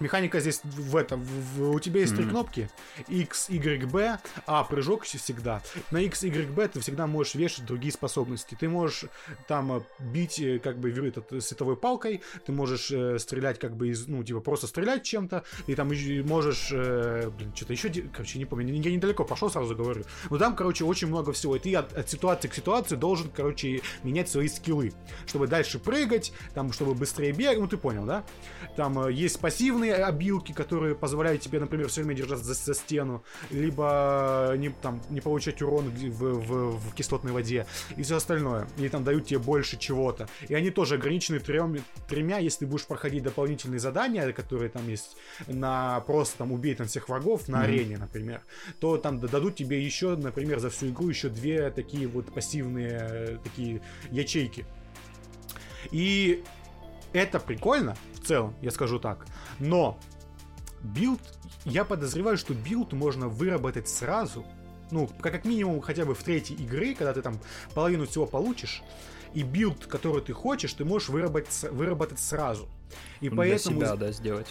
Механика 0.00 0.40
здесь 0.40 0.60
в 0.64 0.96
этом. 0.96 1.22
В, 1.22 1.58
в, 1.58 1.70
у 1.70 1.80
тебя 1.80 2.00
есть 2.00 2.12
mm-hmm. 2.12 2.16
три 2.16 2.24
кнопки. 2.26 2.70
X, 3.08 3.48
Y, 3.48 3.86
B. 3.86 4.18
А, 4.46 4.64
прыжок 4.64 5.04
всегда. 5.04 5.62
На 5.90 5.98
X, 5.98 6.22
Y, 6.22 6.50
B 6.52 6.68
ты 6.68 6.80
всегда 6.80 7.06
можешь 7.06 7.34
вешать 7.34 7.66
другие 7.66 7.92
способности. 7.92 8.56
Ты 8.58 8.68
можешь 8.68 9.04
там 9.46 9.72
э, 9.72 9.80
бить 10.00 10.40
э, 10.40 10.58
как 10.58 10.78
бы 10.78 10.90
этот, 10.90 11.42
световой 11.42 11.76
палкой. 11.76 12.22
Ты 12.46 12.52
можешь 12.52 12.90
э, 12.90 13.18
стрелять 13.18 13.58
как 13.58 13.76
бы 13.76 13.88
из... 13.88 14.06
Ну, 14.06 14.22
типа 14.22 14.40
просто 14.40 14.66
стрелять 14.66 15.02
чем-то. 15.04 15.44
И 15.66 15.74
там 15.74 15.90
можешь... 16.26 16.70
Э, 16.72 17.30
блин, 17.30 17.52
что-то 17.54 17.72
еще... 17.72 17.90
Короче, 18.12 18.38
не 18.38 18.44
помню. 18.44 18.74
Я 18.74 18.90
недалеко 18.90 19.24
пошел, 19.24 19.50
сразу 19.50 19.74
говорю. 19.74 20.04
Но 20.30 20.38
там, 20.38 20.54
короче, 20.54 20.84
очень 20.84 21.08
много 21.08 21.32
всего. 21.32 21.56
И 21.56 21.58
ты 21.58 21.74
от, 21.74 21.92
от 21.96 22.08
ситуации 22.08 22.48
к 22.48 22.54
ситуации 22.54 22.96
должен, 22.96 23.30
короче, 23.30 23.80
менять 24.02 24.28
свои 24.28 24.48
скиллы. 24.48 24.92
Чтобы 25.26 25.46
дальше 25.46 25.78
прыгать, 25.78 26.32
там, 26.54 26.72
чтобы 26.72 26.94
быстрее 26.94 27.32
бегать. 27.32 27.58
Ну, 27.58 27.68
ты 27.68 27.76
понял, 27.76 28.04
да? 28.04 28.24
Там 28.76 28.98
э, 29.06 29.12
есть 29.12 29.40
пассивные 29.40 29.87
специальные 29.88 30.04
обилки, 30.04 30.52
которые 30.52 30.94
позволяют 30.94 31.42
тебе, 31.42 31.60
например, 31.60 31.88
все 31.88 32.02
время 32.02 32.16
держаться 32.16 32.44
за, 32.44 32.54
за 32.54 32.74
стену, 32.74 33.22
либо 33.50 34.54
не, 34.56 34.70
там, 34.70 35.00
не 35.10 35.20
получать 35.20 35.62
урон 35.62 35.90
в, 35.90 36.22
в, 36.22 36.78
в 36.78 36.94
кислотной 36.94 37.32
воде 37.32 37.66
и 37.96 38.02
все 38.02 38.16
остальное. 38.16 38.68
И 38.78 38.88
там 38.88 39.04
дают 39.04 39.26
тебе 39.26 39.38
больше 39.38 39.78
чего-то. 39.78 40.28
И 40.48 40.54
они 40.54 40.70
тоже 40.70 40.96
ограничены 40.96 41.40
трем, 41.40 41.76
тремя, 42.08 42.38
если 42.38 42.66
будешь 42.66 42.86
проходить 42.86 43.22
дополнительные 43.22 43.80
задания, 43.80 44.32
которые 44.32 44.70
там 44.70 44.88
есть 44.88 45.16
на 45.46 46.00
просто 46.00 46.38
там 46.38 46.52
убей 46.52 46.74
там 46.74 46.86
всех 46.86 47.08
врагов 47.08 47.48
на 47.48 47.56
mm-hmm. 47.56 47.64
арене, 47.64 47.98
например, 47.98 48.42
то 48.80 48.96
там 48.96 49.18
дадут 49.20 49.56
тебе 49.56 49.82
еще, 49.82 50.16
например, 50.16 50.58
за 50.58 50.70
всю 50.70 50.88
игру 50.88 51.08
еще 51.08 51.28
две 51.28 51.70
такие 51.70 52.06
вот 52.06 52.32
пассивные 52.32 52.98
э, 53.00 53.38
такие 53.42 53.80
ячейки. 54.10 54.66
И 55.90 56.42
это 57.12 57.40
прикольно 57.40 57.96
в 58.14 58.26
целом, 58.26 58.54
я 58.62 58.70
скажу 58.70 58.98
так. 58.98 59.26
Но 59.58 59.98
build, 60.82 61.20
я 61.64 61.84
подозреваю, 61.84 62.36
что 62.36 62.54
build 62.54 62.92
можно 62.92 63.28
выработать 63.28 63.88
сразу, 63.88 64.44
ну, 64.90 65.08
как 65.20 65.44
минимум 65.44 65.80
хотя 65.80 66.04
бы 66.04 66.14
в 66.14 66.22
трети 66.22 66.56
игры, 66.56 66.94
когда 66.94 67.12
ты 67.12 67.22
там 67.22 67.38
половину 67.74 68.06
всего 68.06 68.26
получишь, 68.26 68.82
и 69.34 69.42
build, 69.42 69.86
который 69.86 70.22
ты 70.22 70.32
хочешь, 70.32 70.72
ты 70.72 70.84
можешь 70.84 71.08
выработать, 71.08 71.64
выработать 71.70 72.18
сразу. 72.18 72.68
И 73.20 73.28
Для 73.28 73.36
поэтому... 73.36 73.80
себя, 73.80 73.96
да, 73.96 74.12
сделать. 74.12 74.48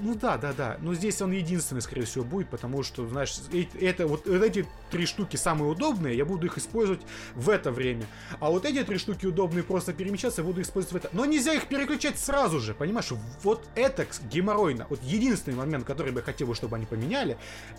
Ну 0.00 0.14
да, 0.14 0.36
да, 0.36 0.52
да. 0.52 0.76
Но 0.80 0.94
здесь 0.94 1.20
он 1.22 1.32
единственный, 1.32 1.80
скорее 1.80 2.04
всего, 2.04 2.24
будет, 2.24 2.48
потому 2.48 2.82
что, 2.82 3.06
знаешь, 3.08 3.36
это 3.80 4.06
вот, 4.06 4.26
вот 4.26 4.42
эти 4.42 4.66
три 4.90 5.06
штуки 5.06 5.36
самые 5.36 5.70
удобные, 5.70 6.16
я 6.16 6.24
буду 6.24 6.46
их 6.46 6.58
использовать 6.58 7.00
в 7.34 7.50
это 7.50 7.70
время. 7.70 8.06
А 8.40 8.50
вот 8.50 8.64
эти 8.64 8.82
три 8.84 8.98
штуки 8.98 9.26
удобные 9.26 9.62
просто 9.62 9.92
перемещаться, 9.92 10.42
я 10.42 10.46
буду 10.46 10.60
использовать 10.60 10.92
в 10.92 11.06
это. 11.06 11.16
Но 11.16 11.24
нельзя 11.24 11.54
их 11.54 11.66
переключать 11.68 12.18
сразу 12.18 12.60
же, 12.60 12.74
понимаешь? 12.74 13.12
Вот 13.42 13.66
это 13.74 14.06
геморройно. 14.30 14.86
Вот 14.90 15.02
единственный 15.02 15.56
момент, 15.56 15.84
который 15.84 16.12
бы 16.12 16.20
я 16.20 16.24
хотел, 16.24 16.54
чтобы 16.54 16.76
они 16.76 16.86
поменяли, 16.86 17.36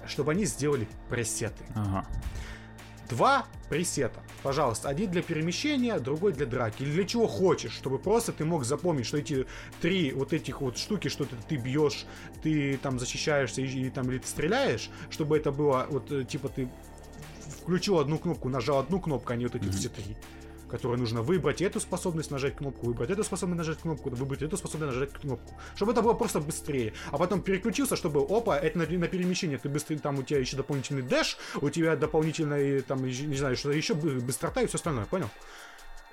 чтобы 0.07 0.31
они 0.31 0.45
сделали 0.45 0.87
пресеты. 1.09 1.63
Ага. 1.75 2.05
Два 3.09 3.45
пресета. 3.69 4.21
Пожалуйста, 4.43 4.89
один 4.89 5.11
для 5.11 5.21
перемещения, 5.21 5.99
другой 5.99 6.33
для 6.33 6.45
драки. 6.45 6.83
Или 6.83 6.91
для 6.91 7.03
чего 7.05 7.27
хочешь, 7.27 7.73
чтобы 7.73 7.99
просто 7.99 8.31
ты 8.31 8.45
мог 8.45 8.63
запомнить, 8.63 9.05
что 9.05 9.17
эти 9.17 9.45
три 9.81 10.11
вот 10.11 10.33
этих 10.33 10.61
вот 10.61 10.77
штуки, 10.77 11.07
что 11.07 11.25
ты, 11.25 11.35
ты 11.47 11.55
бьешь, 11.57 12.05
ты 12.43 12.77
там 12.77 12.99
защищаешься 12.99 13.61
и, 13.61 13.65
и 13.65 13.89
там 13.89 14.09
или 14.09 14.19
ты 14.19 14.27
стреляешь, 14.27 14.89
чтобы 15.09 15.37
это 15.37 15.51
было 15.51 15.87
вот 15.89 16.11
э, 16.11 16.23
типа 16.23 16.49
ты 16.49 16.69
включил 17.61 17.99
одну 17.99 18.17
кнопку, 18.17 18.49
нажал 18.49 18.79
одну 18.79 18.99
кнопку, 18.99 19.33
а 19.33 19.35
не 19.35 19.45
вот 19.45 19.55
эти 19.55 19.65
mm-hmm. 19.65 19.71
все 19.71 19.89
три 19.89 20.15
которые 20.75 20.99
нужно 20.99 21.21
выбрать 21.21 21.61
эту 21.61 21.79
способность, 21.79 22.31
нажать 22.31 22.57
кнопку, 22.57 22.87
выбрать 22.87 23.09
эту 23.09 23.23
способность, 23.23 23.57
нажать 23.57 23.79
кнопку, 23.79 24.09
выбрать 24.09 24.41
эту 24.41 24.57
способность, 24.57 24.93
нажать 24.93 25.13
кнопку. 25.13 25.53
Чтобы 25.75 25.93
это 25.93 26.01
было 26.01 26.13
просто 26.13 26.41
быстрее. 26.41 26.93
А 27.11 27.17
потом 27.17 27.41
переключился, 27.41 27.95
чтобы, 27.95 28.21
опа, 28.21 28.57
это 28.57 28.77
на, 28.77 28.85
на 28.85 29.07
перемещение, 29.07 29.57
ты 29.57 29.69
быстрее, 29.69 29.99
там 29.99 30.19
у 30.19 30.23
тебя 30.23 30.39
еще 30.39 30.57
дополнительный 30.57 31.01
дэш, 31.01 31.37
у 31.61 31.69
тебя 31.69 31.95
дополнительный, 31.95 32.81
там, 32.81 33.05
не 33.05 33.37
знаю, 33.37 33.55
что 33.55 33.71
еще 33.71 33.93
быстрота 33.93 34.61
и 34.61 34.67
все 34.67 34.75
остальное, 34.75 35.05
понял? 35.05 35.29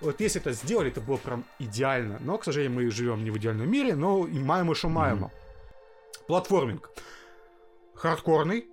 Вот 0.00 0.20
если 0.20 0.40
это 0.40 0.52
сделали, 0.52 0.90
это 0.90 1.00
было 1.00 1.16
прям 1.16 1.44
идеально. 1.58 2.18
Но, 2.20 2.38
к 2.38 2.44
сожалению, 2.44 2.76
мы 2.76 2.90
живем 2.90 3.24
не 3.24 3.30
в 3.30 3.38
идеальном 3.38 3.70
мире, 3.70 3.96
но 3.96 4.26
и 4.26 4.38
маемо 4.38 4.74
шо 4.74 4.88
маемо. 4.88 5.26
Mm-hmm. 5.26 6.26
Платформинг. 6.26 6.90
Хардкорный, 7.94 8.66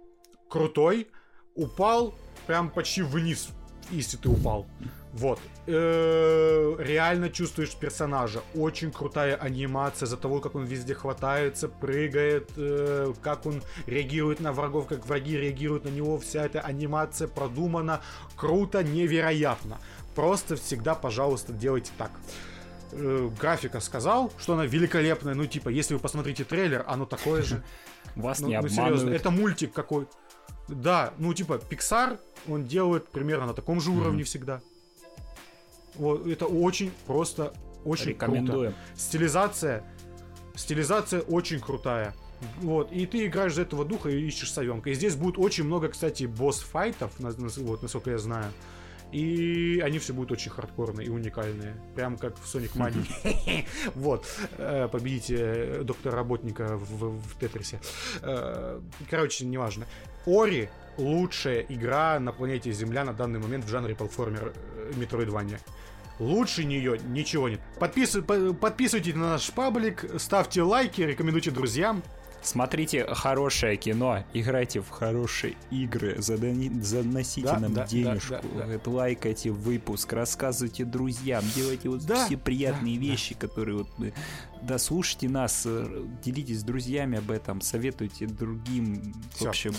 крутой, 0.49 1.07
упал 1.55 2.15
прям 2.47 2.69
почти 2.71 3.03
вниз, 3.03 3.49
если 3.91 4.17
ты 4.17 4.29
упал. 4.29 4.67
Вот. 5.13 5.39
Э, 5.65 6.75
реально 6.79 7.29
чувствуешь 7.29 7.75
персонажа. 7.75 8.41
Очень 8.53 8.91
крутая 8.91 9.35
анимация 9.35 10.05
за 10.05 10.17
того, 10.17 10.39
как 10.39 10.55
он 10.55 10.65
везде 10.65 10.93
хватается, 10.93 11.67
прыгает, 11.67 12.51
э, 12.57 13.13
как 13.21 13.45
он 13.45 13.63
реагирует 13.87 14.39
на 14.39 14.53
врагов, 14.53 14.87
как 14.87 15.05
враги 15.07 15.35
реагируют 15.35 15.85
на 15.85 15.89
него. 15.89 16.19
Вся 16.19 16.45
эта 16.45 16.61
анимация 16.61 17.27
продумана. 17.27 18.01
Круто, 18.35 18.83
невероятно. 18.83 19.79
Просто 20.15 20.55
всегда, 20.55 20.93
пожалуйста, 20.93 21.53
делайте 21.53 21.91
так 21.97 22.11
э, 22.91 23.29
графика 23.39 23.79
сказал, 23.79 24.31
что 24.37 24.53
она 24.53 24.65
великолепная. 24.65 25.33
Ну, 25.33 25.47
типа, 25.47 25.69
если 25.69 25.95
вы 25.95 25.99
посмотрите 25.99 26.43
трейлер, 26.43 26.83
оно 26.87 27.05
такое 27.05 27.41
же. 27.41 27.63
Вас 28.15 28.41
ну, 28.41 28.47
не 28.47 28.61
ну, 28.61 28.67
серьезно, 28.67 29.09
это 29.09 29.31
мультик 29.31 29.73
какой. 29.73 30.07
Да, 30.67 31.13
ну, 31.17 31.33
типа, 31.33 31.59
Pixar, 31.69 32.19
он 32.47 32.65
делает 32.65 33.07
примерно 33.07 33.47
на 33.47 33.53
таком 33.53 33.81
же 33.81 33.89
уровне 33.89 34.23
всегда. 34.23 34.61
Вот, 35.95 36.27
это 36.27 36.45
очень 36.45 36.91
просто, 37.07 37.53
очень 37.85 38.09
Рекомендуем. 38.09 38.71
круто. 38.73 38.75
Стилизация, 38.95 39.83
стилизация 40.55 41.21
очень 41.21 41.59
крутая. 41.59 42.13
Вот, 42.61 42.91
и 42.91 43.05
ты 43.05 43.25
играешь 43.25 43.55
за 43.55 43.63
этого 43.63 43.83
духа 43.83 44.09
и 44.09 44.25
ищешь 44.25 44.51
совенка. 44.51 44.89
И 44.89 44.93
здесь 44.93 45.15
будет 45.15 45.37
очень 45.37 45.65
много, 45.65 45.89
кстати, 45.89 46.23
босс-файтов, 46.23 47.11
вот, 47.19 47.81
насколько 47.81 48.11
я 48.11 48.17
знаю. 48.17 48.51
И 49.11 49.81
они 49.83 49.97
все 49.97 50.13
будут 50.13 50.31
очень 50.33 50.51
хардкорные 50.51 51.07
и 51.07 51.09
уникальные. 51.09 51.75
Прям 51.95 52.15
как 52.17 52.37
в 52.37 52.43
Sonic 52.43 52.75
Mania. 52.75 53.65
Вот. 53.95 54.27
Э, 54.57 54.87
победите 54.87 55.81
доктора 55.83 56.17
работника 56.17 56.77
в, 56.77 57.19
в 57.19 57.39
Тетрисе. 57.39 57.79
Э, 58.21 58.79
короче, 59.09 59.45
неважно. 59.45 59.87
Ори 60.27 60.69
лучшая 60.99 61.65
игра 61.69 62.19
на 62.19 62.31
планете 62.31 62.71
Земля 62.71 63.03
на 63.05 63.13
данный 63.13 63.39
момент 63.39 63.65
в 63.65 63.69
жанре 63.69 63.95
платформер 63.95 64.53
Metroidvania. 64.91 65.59
Лучше 66.19 66.65
нее 66.65 66.99
ничего 67.07 67.49
нет. 67.49 67.61
Подпис... 67.79 68.17
Подписывайтесь 68.59 69.15
на 69.15 69.31
наш 69.31 69.49
паблик, 69.51 70.05
ставьте 70.17 70.61
лайки, 70.61 71.01
рекомендуйте 71.01 71.51
друзьям. 71.51 72.03
Смотрите 72.41 73.05
хорошее 73.05 73.77
кино, 73.77 74.23
играйте 74.33 74.81
в 74.81 74.89
хорошие 74.89 75.55
игры, 75.71 76.15
задани... 76.19 76.69
заносите 76.81 77.47
да, 77.47 77.59
нам 77.59 77.73
да, 77.73 77.85
денежку, 77.85 78.35
да, 78.55 78.65
да, 78.65 78.79
да. 78.83 78.91
лайкайте 78.91 79.51
выпуск, 79.51 80.11
рассказывайте 80.13 80.85
друзьям, 80.85 81.43
делайте 81.55 81.89
вот 81.89 82.05
да, 82.05 82.25
все 82.25 82.37
приятные 82.37 82.97
да, 82.97 83.01
вещи, 83.01 83.35
да. 83.35 83.47
которые 83.47 83.77
вот 83.79 83.89
э, 83.99 84.11
да, 84.61 84.77
слушайте 84.77 85.29
нас, 85.29 85.63
э, 85.65 86.05
делитесь 86.23 86.61
с 86.61 86.63
друзьями 86.63 87.17
об 87.17 87.31
этом, 87.31 87.61
советуйте 87.61 88.27
другим. 88.27 89.13
Все. 89.35 89.45
В 89.45 89.49
общем, 89.49 89.73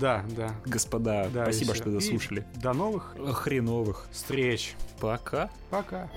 да, 0.00 0.24
да. 0.36 0.54
Господа, 0.64 1.28
да, 1.32 1.44
спасибо, 1.44 1.74
что 1.74 1.90
дослушали. 1.90 2.46
И 2.54 2.58
до 2.58 2.72
новых 2.72 3.16
хреновых 3.34 4.06
встреч. 4.10 4.74
Пока. 5.00 5.50
Пока. 5.70 6.08